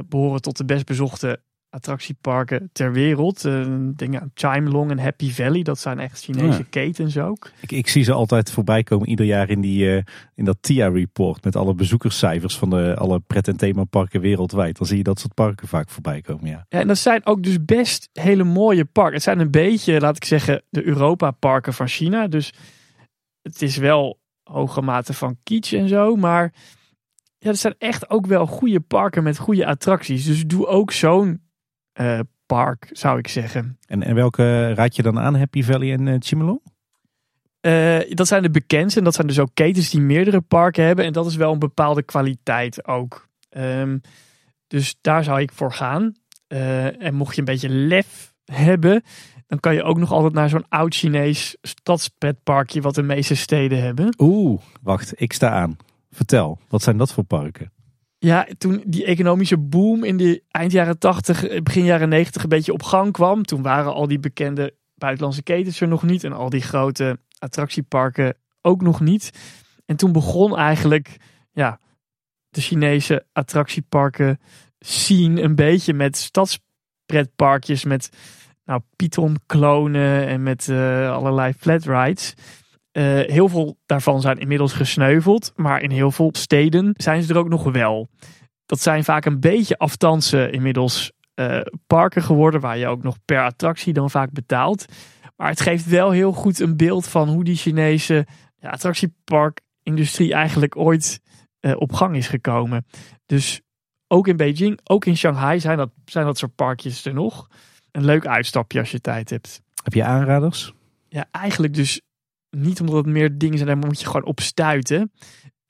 [0.08, 3.46] behoren tot de best bezochte attractieparken ter wereld.
[3.46, 6.66] Uh, dingen Chimelong en Happy Valley, dat zijn echt Chinese ja.
[6.70, 7.52] ketens ook.
[7.60, 10.02] Ik, ik, zie ze altijd voorbij komen ieder jaar in, die, uh,
[10.36, 14.78] in dat TIA-report met alle bezoekerscijfers van de, alle pret- en themaparken wereldwijd.
[14.78, 16.66] Dan zie je dat soort parken vaak voorbij komen, ja.
[16.70, 16.80] ja.
[16.80, 19.14] En dat zijn ook dus best hele mooie parken.
[19.14, 22.28] Het zijn een beetje, laat ik zeggen, de Europa-parken van China.
[22.28, 22.54] Dus
[23.42, 26.54] het is wel hoge mate van kitsch en zo, maar...
[27.42, 30.26] Ja, er zijn echt ook wel goede parken met goede attracties.
[30.26, 31.42] Dus doe ook zo'n
[32.46, 33.78] park, zou ik zeggen.
[33.88, 36.62] En, en welke raad je dan aan, Happy Valley en Chimelong?
[37.62, 41.06] Eh, dat zijn de bekendste en dat zijn dus ook ketens die meerdere parken hebben.
[41.06, 43.28] En dat is wel een bepaalde kwaliteit ook.
[43.50, 43.98] Ehm,
[44.68, 46.14] dus daar zou ik voor gaan.
[46.48, 49.04] Eh, en mocht je een beetje lef hebben,
[49.48, 53.82] dan kan je ook nog altijd naar zo'n oud Chinees stadspretparkje wat de meeste steden
[53.82, 54.14] hebben.
[54.18, 55.78] Oeh, wacht, ik sta aan.
[56.12, 57.72] Vertel, wat zijn dat voor parken?
[58.20, 62.74] Ja, toen die economische boom in de eind jaren 80, begin jaren 90 een beetje
[62.74, 66.50] op gang kwam, toen waren al die bekende buitenlandse ketens er nog niet en al
[66.50, 69.32] die grote attractieparken ook nog niet.
[69.86, 71.18] En toen begon eigenlijk
[71.52, 71.80] ja,
[72.50, 74.40] de Chinese attractieparken
[74.80, 78.10] scene een beetje met stadspretparkjes, met
[78.66, 82.34] nou, Python-klonen en met uh, allerlei flat rides.
[83.00, 87.40] Uh, heel veel daarvan zijn inmiddels gesneuveld, maar in heel veel steden zijn ze er
[87.40, 88.10] ook nog wel.
[88.66, 93.44] Dat zijn vaak een beetje aftansen inmiddels uh, parken geworden, waar je ook nog per
[93.44, 94.86] attractie dan vaak betaalt.
[95.36, 98.28] Maar het geeft wel heel goed een beeld van hoe die Chinese
[98.60, 101.22] ja, attractieparkindustrie eigenlijk ooit
[101.62, 102.86] uh, op gang is gekomen.
[103.26, 103.62] Dus
[104.08, 107.48] ook in Beijing, ook in Shanghai zijn dat, zijn dat soort parkjes er nog.
[107.92, 109.62] Een leuk uitstapje als je tijd hebt.
[109.84, 110.74] Heb je aanraders?
[111.08, 112.02] Ja, eigenlijk dus
[112.50, 115.12] niet omdat het meer dingen zijn, daar moet je gewoon op stuiten.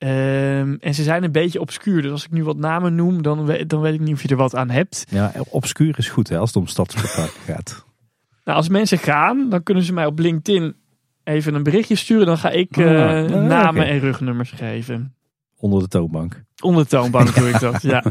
[0.02, 2.02] Um, en ze zijn een beetje obscuur.
[2.02, 4.28] Dus als ik nu wat namen noem, dan, weet, dan weet ik niet of je
[4.28, 5.04] er wat aan hebt.
[5.08, 7.84] Ja, obscuur is goed hè, als het om stadsparken gaat.
[8.44, 10.74] Nou, als mensen gaan, dan kunnen ze mij op LinkedIn
[11.24, 12.26] even een berichtje sturen.
[12.26, 13.94] Dan ga ik uh, ja, namen okay.
[13.94, 15.14] en rugnummers geven.
[15.56, 16.42] Onder de toonbank.
[16.62, 18.04] Onder de toonbank doe ik dat, ja.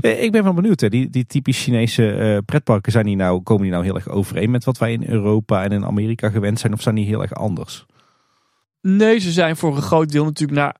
[0.00, 0.88] Ik ben wel benieuwd, hè.
[0.88, 4.50] Die, die typisch Chinese uh, pretparken, zijn die nou, komen die nou heel erg overeen
[4.50, 6.72] met wat wij in Europa en in Amerika gewend zijn?
[6.72, 7.86] Of zijn die heel erg anders?
[8.86, 10.76] Nee, ze zijn voor een groot deel natuurlijk naar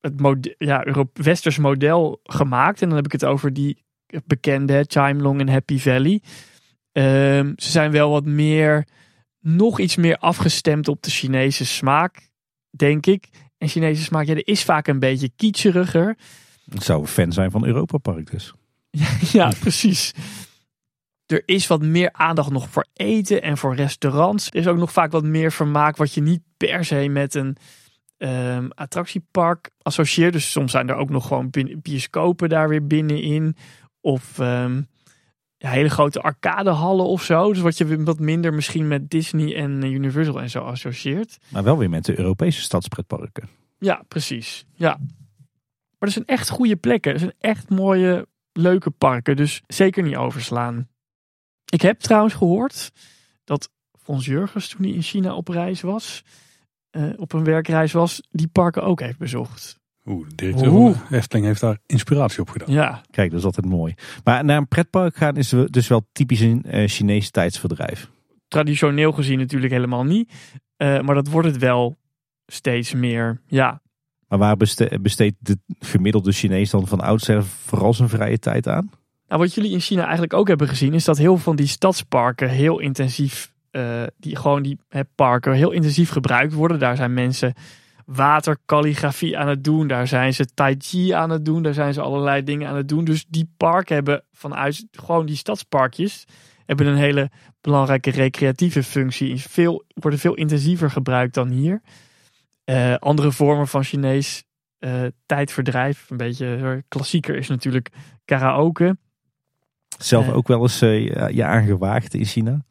[0.00, 2.82] het model, ja, westers model gemaakt.
[2.82, 3.84] En dan heb ik het over die
[4.24, 6.22] bekende Chimelong en Happy Valley.
[6.92, 8.86] Um, ze zijn wel wat meer,
[9.40, 12.30] nog iets meer afgestemd op de Chinese smaak,
[12.70, 13.28] denk ik.
[13.58, 16.16] En Chinese smaak, ja, er is vaak een beetje kietcheriger.
[16.70, 18.52] Ik zou fan zijn van Europa Park dus.
[18.90, 20.12] Ja, ja, precies.
[21.26, 24.46] Er is wat meer aandacht nog voor eten en voor restaurants.
[24.46, 27.56] Er is ook nog vaak wat meer vermaak wat je niet per se met een
[28.18, 30.32] um, attractiepark associeert.
[30.32, 31.50] Dus soms zijn er ook nog gewoon
[31.82, 33.56] bioscopen daar weer binnenin.
[34.00, 34.86] Of um,
[35.56, 37.52] ja, hele grote arcadehallen of zo.
[37.52, 41.38] Dus wat je wat minder misschien met Disney en Universal en zo associeert.
[41.48, 43.48] Maar wel weer met de Europese stadspretparken.
[43.78, 44.64] Ja, precies.
[44.74, 44.98] Ja.
[45.98, 47.12] Maar dat zijn echt goede plekken.
[47.12, 49.36] Dat zijn echt mooie, leuke parken.
[49.36, 50.88] Dus zeker niet overslaan.
[51.72, 52.92] Ik heb trouwens gehoord
[53.44, 53.70] dat
[54.02, 56.24] Fons Jurgens toen hij in China op reis was,
[56.90, 59.80] uh, op een werkreis was, die parken ook heeft bezocht.
[60.04, 60.96] Oeh, de directeur Oeh.
[60.96, 62.72] van de Efteling heeft daar inspiratie op gedaan.
[62.72, 63.02] Ja.
[63.10, 63.94] Kijk, dat is altijd mooi.
[64.24, 68.10] Maar naar een pretpark gaan is dus wel typisch een uh, Chinese tijdsverdrijf.
[68.48, 70.32] Traditioneel gezien natuurlijk helemaal niet.
[70.76, 71.96] Uh, maar dat wordt het wel
[72.46, 73.82] steeds meer, ja.
[74.28, 74.56] Maar waar
[75.00, 78.90] besteedt de gemiddelde Chinees dan van oudsher vooral zijn vrije tijd aan?
[79.32, 81.66] Nou, wat jullie in China eigenlijk ook hebben gezien, is dat heel veel van die
[81.66, 86.78] stadsparken heel intensief, uh, die gewoon die hè, parken heel intensief gebruikt worden.
[86.78, 87.54] Daar zijn mensen
[88.06, 92.00] waterkalligrafie aan het doen, daar zijn ze tai chi aan het doen, daar zijn ze
[92.00, 93.04] allerlei dingen aan het doen.
[93.04, 96.24] Dus die parken hebben vanuit gewoon die stadsparkjes
[96.66, 97.30] hebben een hele
[97.60, 99.40] belangrijke recreatieve functie.
[99.40, 101.82] Veel, worden veel intensiever gebruikt dan hier.
[102.64, 104.44] Uh, andere vormen van Chinees
[104.78, 107.90] uh, tijdverdrijf, een beetje klassieker is natuurlijk
[108.24, 108.96] karaoke.
[109.98, 112.64] Zelf ook wel eens uh, je aangewaagd in China?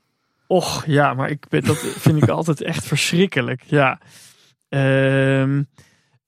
[0.48, 3.64] Och ja, maar ik ben, dat vind ik altijd echt verschrikkelijk.
[3.66, 4.00] Ja.
[4.70, 5.68] Um,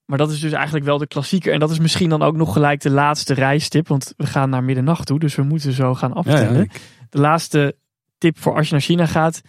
[0.05, 1.53] maar dat is dus eigenlijk wel de klassieker.
[1.53, 3.87] En dat is misschien dan ook nog gelijk de laatste reistip.
[3.87, 6.53] Want we gaan naar middernacht toe, dus we moeten zo gaan aftellen.
[6.53, 7.75] Ja, ja, de laatste
[8.17, 9.41] tip voor als je naar China gaat.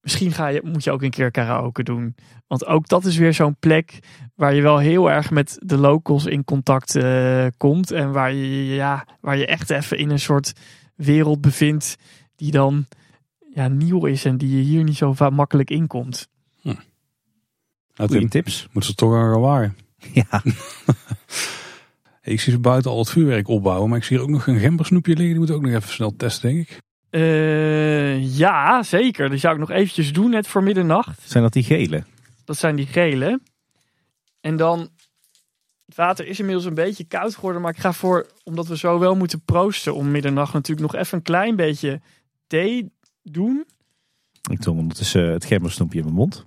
[0.00, 2.14] Misschien ga je, moet je ook een keer karaoke doen.
[2.46, 3.98] Want ook dat is weer zo'n plek
[4.34, 7.90] waar je wel heel erg met de locals in contact uh, komt.
[7.90, 10.52] En waar je, ja, waar je echt even in een soort
[10.96, 11.96] wereld bevindt
[12.36, 12.86] die dan
[13.54, 16.28] ja, nieuw is en die je hier niet zo makkelijk inkomt.
[16.60, 16.74] Hm.
[17.94, 18.68] Nou, tips.
[18.72, 19.76] Moet ze toch wel waren.
[20.12, 20.42] Ja.
[22.22, 24.58] ik zie ze buiten al het vuurwerk opbouwen, maar ik zie er ook nog een
[24.58, 25.30] gembersnoepje liggen.
[25.30, 26.80] Die moet ook nog even snel testen, denk ik.
[27.10, 29.30] Uh, ja, zeker.
[29.30, 31.20] Dat zou ik nog eventjes doen, net voor middernacht.
[31.24, 32.04] Zijn dat die gele?
[32.44, 33.40] Dat zijn die gele.
[34.40, 34.90] En dan,
[35.86, 38.98] het water is inmiddels een beetje koud geworden, maar ik ga voor, omdat we zo
[38.98, 42.00] wel moeten proosten om middernacht natuurlijk nog even een klein beetje
[42.46, 43.66] thee doen.
[44.50, 46.44] Ik doe ondertussen het gembersnoepje in mijn mond.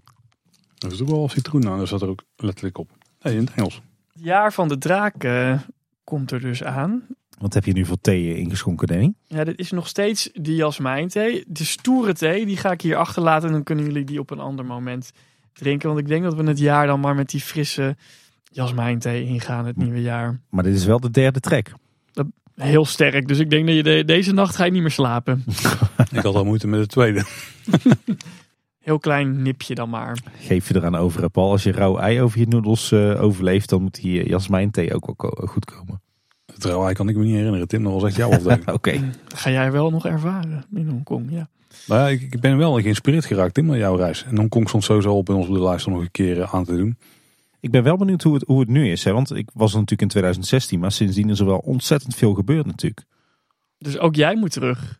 [0.75, 2.89] Dat is ook wel citroen aan, daar zat er ook letterlijk op.
[3.19, 3.81] Nee, in het Engels.
[4.13, 5.61] Het jaar van de draak uh,
[6.03, 7.07] komt er dus aan.
[7.39, 9.13] Wat heb je nu voor thee ingeschonken, Danny?
[9.27, 11.43] Ja, dit is nog steeds de jasmijn thee.
[11.47, 14.39] De stoere thee, die ga ik hier achterlaten en dan kunnen jullie die op een
[14.39, 15.11] ander moment
[15.53, 15.87] drinken.
[15.87, 17.95] Want ik denk dat we het jaar dan maar met die frisse
[18.43, 20.39] jasmijnthee ingaan, het nieuwe jaar.
[20.49, 21.71] Maar dit is wel de derde track.
[22.55, 23.27] Heel sterk.
[23.27, 25.43] Dus ik denk dat je de- deze nacht ga je niet meer slapen.
[26.11, 27.23] Ik had al moeite met de tweede.
[28.79, 30.17] Heel klein nipje dan maar.
[30.39, 31.51] Geef je eraan over, Paul.
[31.51, 35.05] Als je rauw ei over je noedels eh, overleeft, dan moet die uh, jasmijnthee ook
[35.05, 36.01] wel ko- goed komen.
[36.63, 37.67] Trouwens, kan ik me niet herinneren.
[37.67, 38.67] Tim, dat was echt jouw afdeling.
[38.67, 39.11] Oké.
[39.35, 41.49] Ga jij wel nog ervaren in Hongkong, ja.
[41.87, 44.23] Maar ja, ik, ik ben wel geïnspireerd geraakt in jouw reis.
[44.23, 46.53] En Hongkong stond sowieso op in ons op de lijst om nog een keer eh,
[46.53, 46.97] aan te doen.
[47.59, 49.03] Ik ben wel benieuwd hoe het, hoe het nu is.
[49.03, 49.11] Hè?
[49.11, 52.65] Want ik was er natuurlijk in 2016, maar sindsdien is er wel ontzettend veel gebeurd
[52.65, 53.05] natuurlijk.
[53.77, 54.99] Dus ook jij moet terug.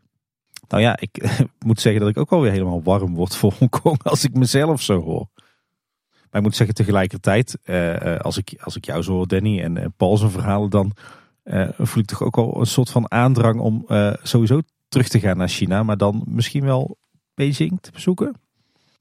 [0.67, 4.24] Nou ja, ik moet zeggen dat ik ook alweer helemaal warm word voor Hongkong als
[4.24, 5.27] ik mezelf zo hoor.
[6.11, 9.61] Maar ik moet zeggen tegelijkertijd, eh, eh, als, ik, als ik jou zo hoor, Danny,
[9.61, 10.93] en Paul zijn verhalen, dan
[11.43, 15.19] eh, voel ik toch ook al een soort van aandrang om eh, sowieso terug te
[15.19, 15.83] gaan naar China.
[15.83, 16.97] Maar dan misschien wel
[17.35, 18.35] Beijing te bezoeken.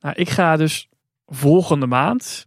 [0.01, 0.89] Nou, ik ga dus
[1.27, 2.47] volgende maand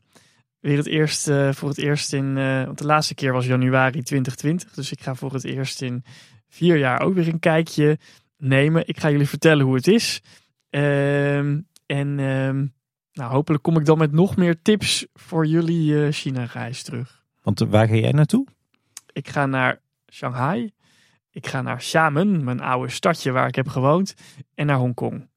[0.60, 2.34] weer het eerst, eh, voor het eerst in...
[2.66, 4.72] want de laatste keer was januari 2020.
[4.72, 6.04] Dus ik ga voor het eerst in
[6.48, 7.98] vier jaar ook weer een kijkje
[8.38, 8.88] nemen.
[8.88, 10.22] Ik ga jullie vertellen hoe het is.
[10.70, 12.66] Ehm, en ehm,
[13.14, 17.24] nou, hopelijk kom ik dan met nog meer tips voor jullie China-reis terug.
[17.42, 18.48] Want waar ga jij naartoe?
[19.14, 19.84] Ik ga naar
[20.16, 20.72] Shanghai.
[21.32, 24.14] Ik ga naar Xiamen, mijn oude stadje waar ik heb gewoond.
[24.54, 25.28] En naar Hongkong.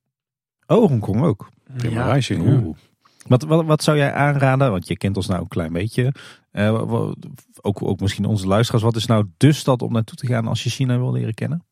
[0.66, 1.48] Oh, Hongkong ook.
[1.76, 2.06] Prima Ja.
[2.06, 2.34] reisje.
[2.34, 2.76] Oeh.
[3.26, 4.70] Wat, wat, wat zou jij aanraden?
[4.70, 6.14] Want je kent ons nou een klein beetje.
[6.50, 6.82] Eh,
[7.60, 8.84] ook, ook misschien onze luisteraars.
[8.84, 11.64] Wat is nou de stad om naartoe te gaan als je China wil leren kennen?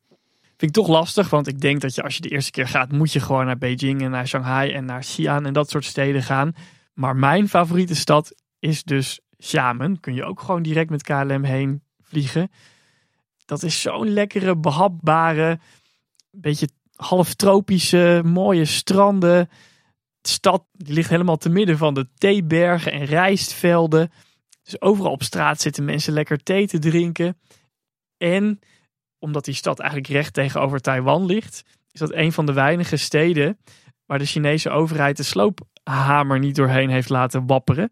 [0.43, 2.91] Vind ik toch lastig, want ik denk dat je als je de eerste keer gaat,
[2.91, 6.23] moet je gewoon naar Beijing en naar Shanghai en naar Xi'an en dat soort steden
[6.23, 6.51] gaan.
[6.93, 9.99] Maar mijn favoriete stad is dus Xiamen.
[9.99, 12.49] Kun je ook gewoon direct met KLM heen vliegen.
[13.47, 15.59] Dat is zo'n lekkere, behapbare,
[16.31, 19.49] beetje half tropische, mooie stranden.
[20.21, 24.11] Stad die ligt helemaal te midden van de theebergen en rijstvelden.
[24.63, 27.37] Dus overal op straat zitten mensen lekker thee te drinken.
[28.17, 28.59] En
[29.19, 33.57] omdat die stad eigenlijk recht tegenover Taiwan ligt, is dat een van de weinige steden
[34.05, 37.91] waar de Chinese overheid de sloophamer niet doorheen heeft laten wapperen.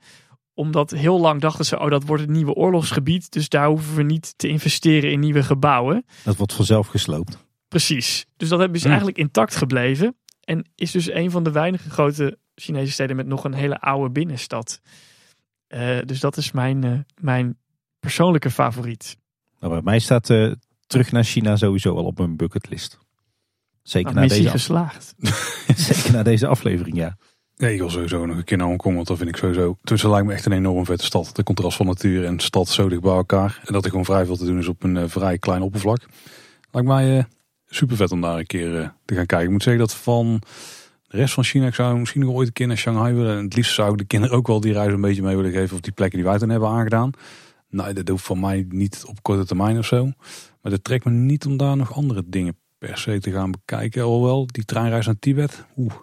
[0.56, 4.03] Omdat heel lang dachten ze, oh dat wordt het nieuwe oorlogsgebied, dus daar hoeven we
[4.03, 6.06] niet te investeren in nieuwe gebouwen.
[6.24, 7.38] Dat wordt vanzelf gesloopt.
[7.67, 8.25] Precies.
[8.38, 8.88] Dus dat is Hmm.
[8.90, 10.16] eigenlijk intact gebleven.
[10.43, 14.09] En is dus een van de weinige grote Chinese steden met nog een hele oude
[14.11, 14.82] binnenstad.
[15.67, 17.58] Eh, dus dat is mijn, eh, mijn
[18.00, 19.17] persoonlijke favoriet.
[19.59, 20.51] Nou, bij mij staat eh,
[20.88, 23.00] terug naar China sowieso al op mijn bucketlist.
[23.82, 25.16] Zeker, Nou, na deze, geslaagd.
[25.75, 27.17] zeker na deze aflevering, ja.
[27.58, 29.77] Nee, ik wil sowieso nog een keer naar Hongkong, want dat vind ik sowieso...
[29.82, 31.35] Dat lijkt me echt een enorm vette stad.
[31.35, 33.61] De contrast van natuur en stad zo dicht bij elkaar.
[33.66, 36.06] En dat er gewoon vrij veel te doen is op een eh, vrij klein oppervlak.
[36.72, 37.24] Lijkt mij eh,
[37.66, 39.45] super vet om daar een keer eh, te gaan kijken.
[39.45, 40.42] Ik moet zeggen dat van
[41.08, 43.38] de rest van China, ik zou misschien nog ooit een keer naar Shanghai willen.
[43.38, 45.51] En het liefst zou ik de kinderen ook wel die reis een beetje mee willen
[45.51, 47.11] geven op die plekken die wij toen hebben aangedaan.
[47.69, 50.06] Nou, dat hoeft van mij niet op korte termijn of zo.
[50.61, 54.03] Maar dat trekt me niet om daar nog andere dingen per se te gaan bekijken.
[54.03, 55.93] Alhoewel, die treinreis naar Tibet, oeh,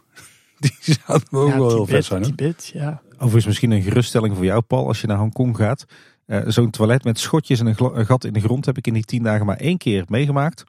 [0.85, 2.23] die zou ook Ja, wel heel vet zijn.
[2.23, 2.29] Hè?
[2.29, 3.03] Tibet, ja.
[3.15, 5.85] Overigens misschien een geruststelling voor jou, Paul, als je naar Hongkong gaat.
[6.27, 9.05] Eh, Zo'n toilet met schotjes en een, gat in de grond heb ik in die
[9.05, 10.65] tien dagen maar één keer meegemaakt.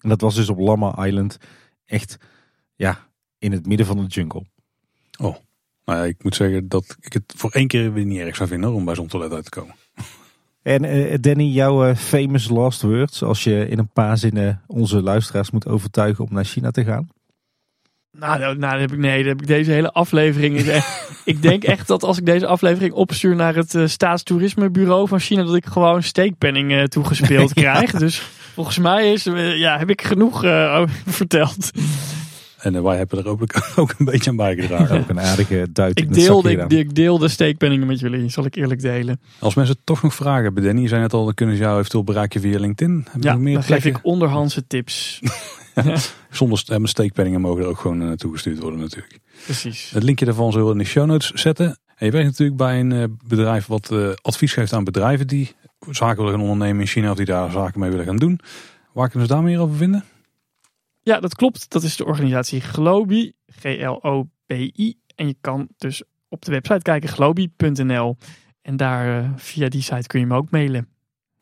[0.00, 1.36] En dat was dus op Lama Island.
[1.84, 2.16] Echt,
[2.74, 3.08] ja,
[3.38, 4.44] in het midden van de jungle.
[5.88, 8.48] Nou ja, ik moet zeggen dat ik het voor één keer weer niet erg zou
[8.48, 9.74] vinden om bij zo'n toilet uit te komen.
[10.62, 15.02] En eh, Danny, jouw eh, famous last words, als je in een paar zinnen onze
[15.02, 17.08] luisteraars moet overtuigen om naar China te gaan.
[18.12, 20.56] Nou, nou, nou, dat heb ik, nee, dat heb ik deze hele aflevering.
[20.56, 25.08] is echt- ik denk echt dat als ik deze aflevering opstuur naar het eh, staatstoerismebureau
[25.08, 27.90] van China, dat ik gewoon steekpenning eh, toegespeeld krijg.
[27.90, 28.22] Dus
[28.54, 31.70] volgens mij is, eh, ja, heb ik genoeg eh, verteld.
[32.58, 33.42] En wij hebben er ook,
[33.76, 34.98] ook een beetje aan bijgedragen.
[34.98, 36.70] Ook een aardige duit in Ik het deelde, gedaan.
[36.70, 39.20] ik, ik deel de steekpenningen met jullie, zal ik eerlijk delen.
[39.38, 41.78] Als mensen toch nog vragen hebben, Danny, je zei net al, dan kunnen ze jou
[41.78, 43.06] eventueel bereiken via LinkedIn.
[43.10, 45.20] Hebben Ja, meer dan geef ik onderhandse tips.
[46.30, 49.18] Zonder eh, steekpenningen mogen er ook gewoon eh, naartoe gestuurd worden natuurlijk.
[49.44, 49.90] Precies.
[49.90, 51.78] Het linkje daarvan zullen we in de show notes zetten.
[51.98, 55.54] En je werkt natuurlijk bij een eh, bedrijf wat eh, advies geeft aan bedrijven die
[55.90, 58.40] zaken willen gaan ondernemen in China of die daar zaken mee willen gaan doen.
[58.92, 60.04] Waar kunnen ze daar meer over vinden?
[61.02, 61.70] Ja, dat klopt.
[61.70, 64.98] Dat is de organisatie Globi, G-L-O-B-I.
[65.14, 68.16] En je kan dus op de website kijken, globi.nl.
[68.62, 70.88] En daar eh, via die site kun je me ook mailen.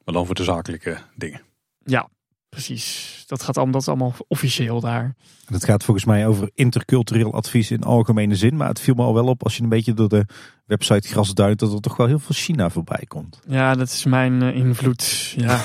[0.04, 1.40] Maar dan voor de zakelijke dingen.
[1.84, 2.08] Ja,
[2.56, 3.24] precies.
[3.26, 5.14] Dat gaat allemaal, dat is allemaal officieel daar.
[5.46, 8.56] Het gaat volgens mij over intercultureel advies in algemene zin.
[8.56, 10.26] Maar het viel me al wel op als je een beetje door de
[10.66, 13.40] website gras duidt dat er toch wel heel veel China voorbij komt.
[13.48, 15.34] Ja, dat is mijn eh, invloed.
[15.36, 15.64] Ja,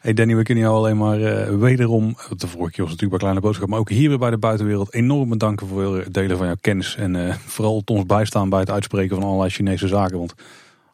[0.00, 3.18] Hey Danny, we kunnen jou alleen maar eh, wederom, de vorige keer was natuurlijk bij
[3.18, 6.46] Kleine Boodschap, maar ook hier weer bij de buitenwereld enorm bedanken voor het delen van
[6.46, 6.96] jouw kennis.
[6.96, 10.34] En eh, vooral het ons bijstaan bij het uitspreken van allerlei Chinese zaken, want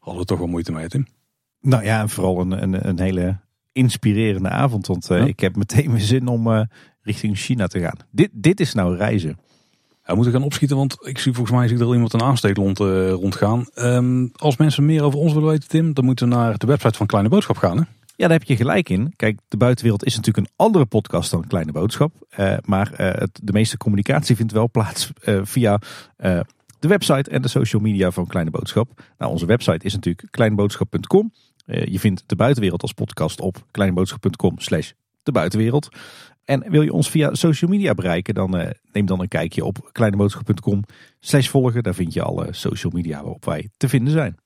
[0.00, 1.06] hadden we toch wel moeite mee, Tim.
[1.60, 3.36] Nou ja, en vooral een, een, een hele
[3.74, 4.86] inspirerende avond.
[4.86, 5.24] Want eh, Ja.
[5.24, 6.60] ik heb meteen weer zin om eh,
[7.02, 7.96] richting China te gaan.
[8.10, 9.38] Dit, dit is nou reizen.
[9.88, 12.12] Ja, we moeten gaan opschieten, want ik zie volgens mij zie ik er al iemand
[12.12, 13.66] een aansteek rond, eh, rondgaan.
[13.74, 16.96] Ehm, als mensen meer over ons willen weten, Tim, dan moeten we naar de website
[16.96, 17.76] van Kleine Boodschap gaan.
[17.76, 17.82] Hè?
[18.16, 19.12] Ja, daar heb je gelijk in.
[19.16, 22.12] Kijk, de buitenwereld is natuurlijk een andere podcast dan Kleine Boodschap.
[22.64, 25.10] Maar het, de meeste communicatie vindt wel plaats
[25.42, 25.80] via
[26.78, 29.02] de website en de social media van Kleine Boodschap.
[29.18, 31.32] Nou, onze website is natuurlijk kleineboodschap.com.
[31.64, 34.92] Eh, je vindt de buitenwereld als podcast op kleineboodschap.com slash.
[36.44, 39.90] En wil je ons via social media bereiken, dan eh, neem dan een kijkje op
[39.92, 40.82] kleineboodschap.com
[41.20, 41.82] slash volgen.
[41.82, 44.36] Daar vind je alle social media waarop wij te vinden zijn.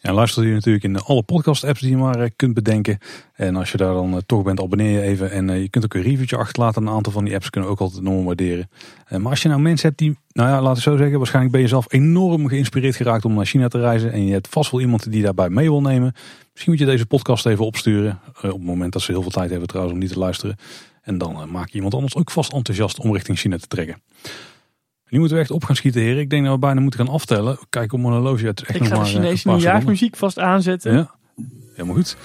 [0.00, 2.98] Ja, luister je natuurlijk in alle podcast apps die je maar eh, kunt bedenken.
[3.32, 5.30] En als je daar dan toch bent, abonneer je even.
[5.30, 6.82] En je kunt ook een reviewtje achterlaten.
[6.82, 8.70] Een aantal van die apps kunnen ook altijd enorm waarderen.
[9.10, 11.16] Maar als je nou mensen hebt die, nou ja, laten we zo zeggen.
[11.16, 14.12] Waarschijnlijk ben je zelf enorm geïnspireerd geraakt om naar China te reizen.
[14.12, 16.14] En je hebt vast wel iemand die daarbij mee wil nemen.
[16.58, 18.20] Misschien moet je deze podcast even opsturen.
[18.40, 20.56] eh, op het moment dat ze heel veel tijd hebben trouwens om niet te luisteren.
[21.02, 24.02] En dan eh, maak je iemand anders ook vast enthousiast om richting China te trekken.
[25.08, 26.20] Nu moeten we echt op gaan schieten, heren.
[26.20, 27.58] Ik denk dat we bijna moeten gaan aftellen.
[27.70, 28.46] Kijk op mijn horloge.
[28.46, 30.92] Het is echt Ik nog ga de maar, eh, Chinese nieuwjaarsmuziek vast aanzetten.
[30.92, 31.14] Ja,
[31.74, 32.16] helemaal goed.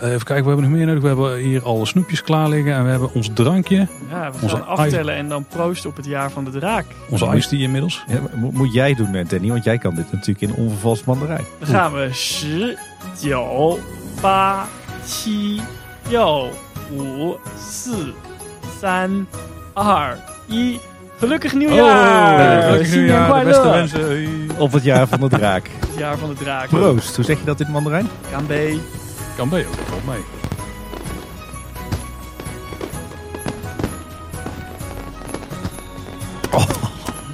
[0.00, 1.02] Eh, even kijken, we hebben nog meer nodig.
[1.02, 2.72] We hebben hier alle snoepjes klaar liggen.
[2.72, 3.88] En we hebben ons drankje.
[4.10, 6.86] Ja, we Onze gaan aftellen en dan proosten op het jaar van de draak.
[7.10, 8.04] Onze iced tea inmiddels.
[8.06, 11.44] Ja, moet jij doen, Danny, want jij kan dit natuurlijk in onvervalst mandarijn.
[11.58, 12.08] Dan gaan we
[13.19, 13.79] 10, 9,
[14.21, 14.67] 8,
[15.05, 15.65] 7,
[16.19, 16.69] 6, 5,
[17.65, 18.13] 4,
[18.79, 19.25] 3,
[20.47, 20.79] 2, 1.
[21.19, 22.57] Gelukkig nieuwjaar!
[22.57, 23.71] Oh, gelukkig新年nieuwjaar,快de beste乐!
[23.71, 24.05] wensen.
[24.05, 24.29] Hey.
[24.57, 25.69] Op het jaar van de draak.
[25.79, 26.67] Het jaar van de draak.
[26.67, 28.07] Proost, hoe zeg je dat in het mandarijn?
[28.31, 28.81] Kanbei.
[29.35, 30.23] Kan bij ook, dat valt mee.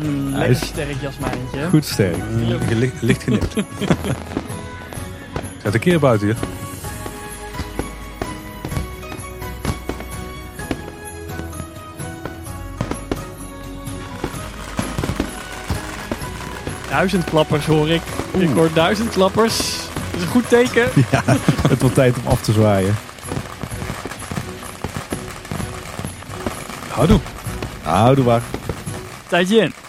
[0.02, 1.68] Mm, Hij lekker is- sterk jasmijntje.
[1.70, 2.16] Goed sterk.
[2.70, 3.54] Je licht, licht genipt.
[5.69, 6.35] Zet een keer buiten je.
[16.89, 18.03] Duizend klappers hoor ik.
[18.39, 19.57] Ik hoor duizend klappers.
[19.57, 20.89] Dat is een goed teken.
[21.11, 21.23] Ja,
[21.69, 22.95] het wordt tijd om af te zwaaien.
[26.89, 27.21] Houdoe.
[27.83, 28.43] Houdoe waar.
[29.29, 29.88] 再见。